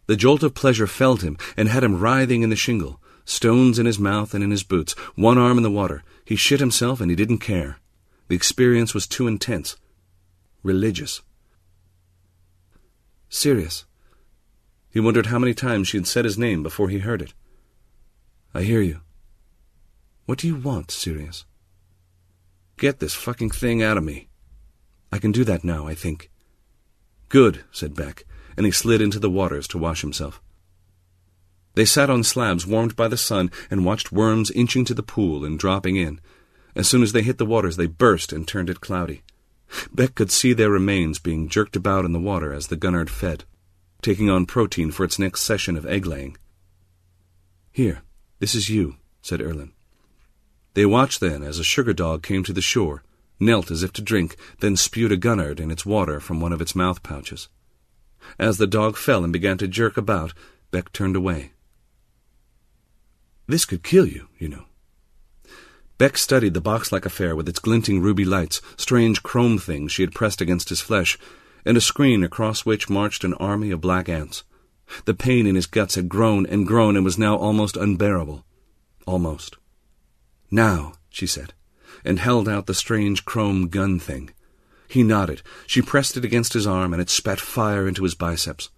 The 0.08 0.16
jolt 0.16 0.42
of 0.42 0.56
pleasure 0.56 0.88
felled 0.88 1.22
him 1.22 1.38
and 1.56 1.70
had 1.70 1.84
him 1.84 2.00
writhing 2.00 2.42
in 2.42 2.50
the 2.50 2.56
shingle, 2.56 3.00
stones 3.26 3.78
in 3.78 3.86
his 3.86 4.00
mouth 4.00 4.34
and 4.34 4.44
in 4.44 4.50
his 4.50 4.64
boots, 4.64 4.94
one 5.16 5.38
arm 5.38 5.58
in 5.58 5.64
the 5.64 5.70
water. 5.70 6.04
He 6.30 6.36
shit 6.36 6.60
himself 6.60 7.02
and 7.02 7.10
he 7.10 7.16
didn't 7.16 7.40
care. 7.40 7.80
The 8.28 8.36
experience 8.36 8.94
was 8.94 9.08
too 9.08 9.26
intense. 9.26 9.78
Religious. 10.62 11.24
Sirius. 13.30 13.86
He 14.92 15.00
wondered 15.00 15.26
how 15.26 15.40
many 15.40 15.56
times 15.56 15.88
she 15.88 15.98
had 15.98 16.06
said 16.06 16.26
his 16.26 16.38
name 16.38 16.62
before 16.62 16.90
he 16.90 17.00
heard 17.00 17.24
it. 17.24 17.34
I 18.54 18.62
hear 18.62 18.80
you. 18.80 19.02
What 20.28 20.38
do 20.38 20.46
you 20.46 20.56
want, 20.56 20.92
Sirius? 20.92 21.46
Get 22.78 23.00
this 23.00 23.16
fucking 23.16 23.50
thing 23.50 23.82
out 23.82 23.98
of 23.98 24.04
me. 24.04 24.30
I 25.12 25.18
can 25.18 25.32
do 25.32 25.44
that 25.46 25.64
now, 25.64 25.88
I 25.88 25.96
think. 25.96 26.30
Good, 27.30 27.64
said 27.72 27.96
Beck, 27.96 28.24
and 28.56 28.68
he 28.68 28.72
slid 28.72 29.02
into 29.02 29.18
the 29.18 29.32
waters 29.32 29.68
to 29.70 29.80
wash 29.80 30.02
himself. 30.02 30.44
They 31.76 31.86
sat 31.86 32.10
on 32.10 32.24
slabs 32.24 32.66
warmed 32.66 32.96
by 32.96 33.08
the 33.08 33.18
sun 33.18 33.52
and 33.70 33.86
watched 33.86 34.12
worms 34.12 34.52
inching 34.52 34.86
to 34.86 34.94
the 34.94 35.04
pool 35.04 35.46
and 35.46 35.58
dropping 35.58 35.96
in. 35.96 36.20
As 36.76 36.88
soon 36.88 37.04
as 37.04 37.14
they 37.14 37.22
hit 37.22 37.38
the 37.38 37.46
waters, 37.46 37.78
they 37.78 37.88
burst 37.88 38.34
and 38.34 38.48
turned 38.48 38.70
it 38.70 38.82
cloudy. 38.82 39.22
Beck 39.94 40.16
could 40.16 40.32
see 40.32 40.54
their 40.54 40.70
remains 40.70 41.20
being 41.20 41.48
jerked 41.48 41.76
about 41.76 42.06
in 42.06 42.12
the 42.12 42.20
water 42.20 42.54
as 42.54 42.68
the 42.68 42.76
Gurnard 42.76 43.10
fed, 43.10 43.44
taking 44.02 44.30
on 44.30 44.46
protein 44.46 44.92
for 44.92 45.04
its 45.04 45.20
next 45.20 45.42
session 45.42 45.78
of 45.78 45.86
egg-laying. 45.86 46.38
Here, 47.72 48.02
this 48.40 48.56
is 48.56 48.70
you, 48.70 48.98
said 49.22 49.42
Erlin. 49.42 49.74
They 50.74 50.86
watched 50.86 51.20
then 51.20 51.44
as 51.44 51.60
a 51.60 51.64
sugar 51.64 51.94
dog 51.94 52.24
came 52.24 52.44
to 52.44 52.54
the 52.54 52.62
shore, 52.62 53.04
knelt 53.40 53.72
as 53.72 53.84
if 53.84 53.94
to 53.94 54.02
drink, 54.02 54.36
then 54.60 54.76
spewed 54.76 55.12
a 55.12 55.18
Gurnard 55.18 55.60
in 55.60 55.72
its 55.72 55.86
water 55.86 56.20
from 56.20 56.42
one 56.42 56.52
of 56.52 56.62
its 56.62 56.76
mouth 56.76 57.04
pouches. 57.04 57.48
As 58.38 58.58
the 58.58 58.68
dog 58.68 58.98
fell 58.98 59.24
and 59.24 59.32
began 59.32 59.58
to 59.60 59.68
jerk 59.68 59.98
about, 59.98 60.34
Beck 60.72 60.92
turned 60.92 61.16
away. 61.16 61.52
This 63.50 63.66
could 63.66 63.84
kill 63.84 64.06
you, 64.06 64.28
you 64.38 64.48
know, 64.48 64.66
Beck 65.98 66.18
studied 66.18 66.54
the 66.54 66.62
box-like 66.62 67.06
affair 67.06 67.36
with 67.36 67.50
its 67.50 67.60
glinting 67.60 68.00
ruby 68.00 68.24
lights, 68.24 68.62
strange 68.78 69.22
chrome 69.22 69.58
things 69.58 69.92
she 69.92 70.04
had 70.04 70.14
pressed 70.14 70.40
against 70.40 70.70
his 70.70 70.80
flesh, 70.80 71.18
and 71.66 71.76
a 71.76 71.82
screen 71.82 72.24
across 72.24 72.64
which 72.64 72.90
marched 72.90 73.26
an 73.26 73.34
army 73.34 73.72
of 73.72 73.82
black 73.82 74.08
ants. 74.08 74.44
The 75.06 75.14
pain 75.14 75.46
in 75.46 75.56
his 75.56 75.66
guts 75.66 75.96
had 75.96 76.08
grown 76.08 76.46
and 76.46 76.66
grown 76.66 76.96
and 76.96 77.04
was 77.04 77.18
now 77.18 77.36
almost 77.36 77.76
unbearable. 77.76 78.46
Almost. 79.06 79.58
Now, 80.50 80.94
she 81.10 81.28
said, 81.28 81.54
and 82.06 82.18
held 82.18 82.48
out 82.48 82.68
the 82.68 82.74
strange 82.74 83.26
chrome 83.26 83.68
gun 83.68 84.00
thing. 84.00 84.30
He 84.88 85.04
nodded. 85.04 85.42
She 85.68 85.82
pressed 85.82 86.16
it 86.16 86.24
against 86.24 86.54
his 86.54 86.66
arm, 86.66 86.94
and 86.94 87.02
it 87.02 87.10
spat 87.10 87.42
fire 87.42 87.88
into 87.88 88.04
his 88.04 88.16
biceps. 88.16 88.70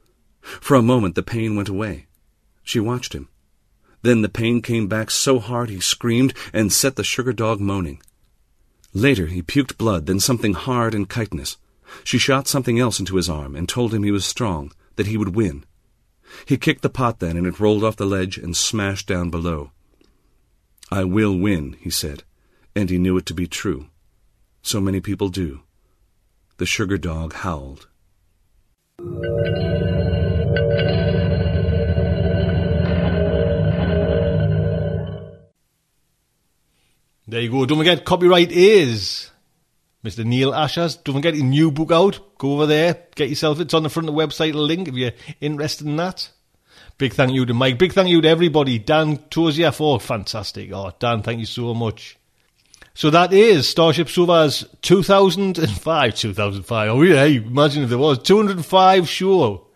For 0.41 0.75
a 0.75 0.81
moment 0.81 1.13
the 1.13 1.23
pain 1.23 1.55
went 1.55 1.69
away. 1.69 2.07
She 2.63 2.79
watched 2.79 3.13
him. 3.13 3.27
Then 4.01 4.21
the 4.21 4.29
pain 4.29 4.61
came 4.61 4.87
back 4.87 5.11
so 5.11 5.39
hard 5.39 5.69
he 5.69 5.79
screamed 5.79 6.33
and 6.53 6.73
set 6.73 6.95
the 6.95 7.03
sugar 7.03 7.33
dog 7.33 7.59
moaning. 7.59 8.01
Later 8.93 9.27
he 9.27 9.41
puked 9.41 9.77
blood, 9.77 10.05
then 10.05 10.19
something 10.19 10.53
hard 10.53 10.93
and 10.93 11.09
chitinous. 11.09 11.57
She 12.03 12.17
shot 12.17 12.47
something 12.47 12.79
else 12.79 12.99
into 12.99 13.15
his 13.15 13.29
arm 13.29 13.55
and 13.55 13.67
told 13.67 13.93
him 13.93 14.03
he 14.03 14.11
was 14.11 14.25
strong, 14.25 14.71
that 14.95 15.07
he 15.07 15.17
would 15.17 15.35
win. 15.35 15.65
He 16.45 16.57
kicked 16.57 16.81
the 16.81 16.89
pot 16.89 17.19
then, 17.19 17.37
and 17.37 17.45
it 17.45 17.59
rolled 17.59 17.83
off 17.83 17.97
the 17.97 18.05
ledge 18.05 18.37
and 18.37 18.55
smashed 18.55 19.07
down 19.07 19.29
below. 19.29 19.71
I 20.89 21.03
will 21.03 21.37
win, 21.37 21.77
he 21.79 21.89
said, 21.89 22.23
and 22.75 22.89
he 22.89 22.97
knew 22.97 23.17
it 23.17 23.25
to 23.27 23.33
be 23.33 23.47
true. 23.47 23.87
So 24.61 24.81
many 24.81 24.99
people 24.99 25.29
do. 25.29 25.61
The 26.57 26.65
sugar 26.65 26.97
dog 26.97 27.33
howled. 27.33 27.87
There 37.31 37.39
you 37.39 37.49
go. 37.49 37.65
Don't 37.65 37.77
forget, 37.77 38.03
copyright 38.03 38.51
is 38.51 39.31
Mr. 40.03 40.25
Neal 40.25 40.53
Asher's. 40.53 40.97
Don't 40.97 41.15
forget 41.15 41.33
his 41.33 41.43
new 41.43 41.71
book 41.71 41.89
out. 41.89 42.37
Go 42.37 42.51
over 42.51 42.65
there, 42.65 43.05
get 43.15 43.29
yourself. 43.29 43.61
It's 43.61 43.73
on 43.73 43.83
the 43.83 43.89
front 43.89 44.09
of 44.09 44.13
the 44.13 44.21
website. 44.21 44.53
Link 44.53 44.89
if 44.89 44.95
you're 44.95 45.13
interested 45.39 45.87
in 45.87 45.95
that. 45.95 46.29
Big 46.97 47.13
thank 47.13 47.31
you 47.31 47.45
to 47.45 47.53
Mike. 47.53 47.77
Big 47.77 47.93
thank 47.93 48.09
you 48.09 48.19
to 48.19 48.27
everybody. 48.27 48.79
Dan 48.79 49.17
Tozier 49.29 49.73
for 49.73 49.97
fantastic. 50.01 50.73
Oh, 50.73 50.91
Dan, 50.99 51.21
thank 51.21 51.39
you 51.39 51.45
so 51.45 51.73
much. 51.73 52.17
So 52.95 53.09
that 53.11 53.31
is 53.31 53.73
StarShipSofa's 53.73 54.67
2005. 54.81 56.13
2005. 56.13 56.89
Oh 56.89 57.01
yeah, 57.01 57.23
imagine 57.23 57.83
if 57.83 57.89
there 57.89 57.97
was 57.97 58.19
205 58.19 59.07
show. 59.07 59.67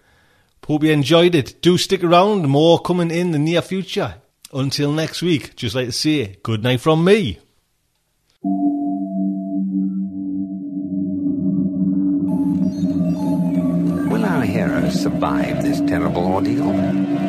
Hope 0.67 0.83
you 0.83 0.91
enjoyed 0.91 1.35
it. 1.35 1.61
Do 1.61 1.77
stick 1.77 2.03
around. 2.03 2.49
More 2.49 2.79
coming 2.81 3.11
in 3.11 3.31
the 3.31 3.39
near 3.39 3.61
future. 3.61 4.15
Until 4.51 4.91
next 4.91 5.21
week, 5.21 5.55
just 5.55 5.73
like 5.73 5.85
to 5.85 5.91
say, 5.93 6.37
good 6.43 6.61
night 6.61 6.81
from 6.81 7.05
me. 7.05 7.39
Will 14.11 14.23
our 14.23 14.43
heroes 14.43 15.01
survive 15.01 15.63
this 15.63 15.79
terrible 15.81 16.27
ordeal? 16.27 16.71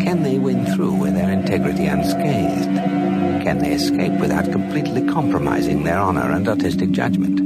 Can 0.02 0.22
they 0.22 0.38
win 0.38 0.66
through 0.74 0.94
with 0.94 1.14
their 1.14 1.32
integrity 1.32 1.86
unscathed? 1.86 2.76
Can 3.42 3.58
they 3.60 3.72
escape 3.72 4.12
without 4.20 4.52
completely 4.52 5.06
compromising 5.06 5.84
their 5.84 5.98
honor 5.98 6.32
and 6.32 6.46
artistic 6.46 6.90
judgment? 6.90 7.38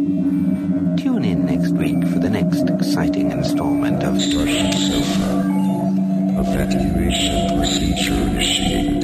Tune 0.99 1.25
in 1.25 1.47
next 1.47 1.71
week 1.71 2.03
for 2.09 2.19
the 2.19 2.29
next 2.29 2.69
exciting 2.69 3.31
installment 3.31 4.03
of 4.03 4.15
StarShipSofa. 4.15 5.47
Evacuation 6.41 7.57
procedure 7.57 8.15
initiated. 8.15 9.00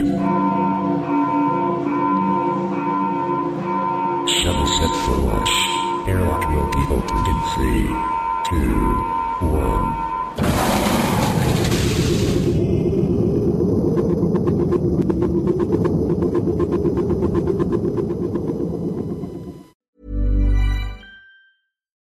Set 4.77 4.94
for 5.07 5.16
launch. 5.16 5.51
Airlock 6.07 6.48
will 6.51 6.70
be 6.70 6.82
opened 6.93 7.27
in. 7.28 7.36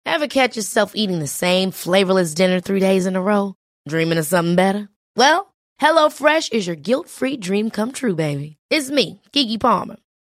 Ever 0.05 0.29
catch 0.29 0.57
yourself 0.57 0.93
eating 0.95 1.21
the 1.21 1.27
same 1.27 1.71
flavorless 1.71 2.35
dinner 2.35 2.59
three 2.59 2.81
days 2.81 3.07
in 3.07 3.15
a 3.15 3.23
row? 3.23 3.55
Dreaming 3.87 4.19
of 4.19 4.27
something 4.27 4.57
better? 4.57 4.89
Well, 5.15 5.55
HelloFresh 5.81 6.53
is 6.53 6.67
your 6.67 6.75
guilt-free 6.75 7.37
dream 7.37 7.71
come 7.71 7.93
true, 7.93 8.17
baby. 8.17 8.57
It's 8.71 8.91
me, 8.91 9.21
Keke 9.33 9.61
Palmer. 9.61 9.97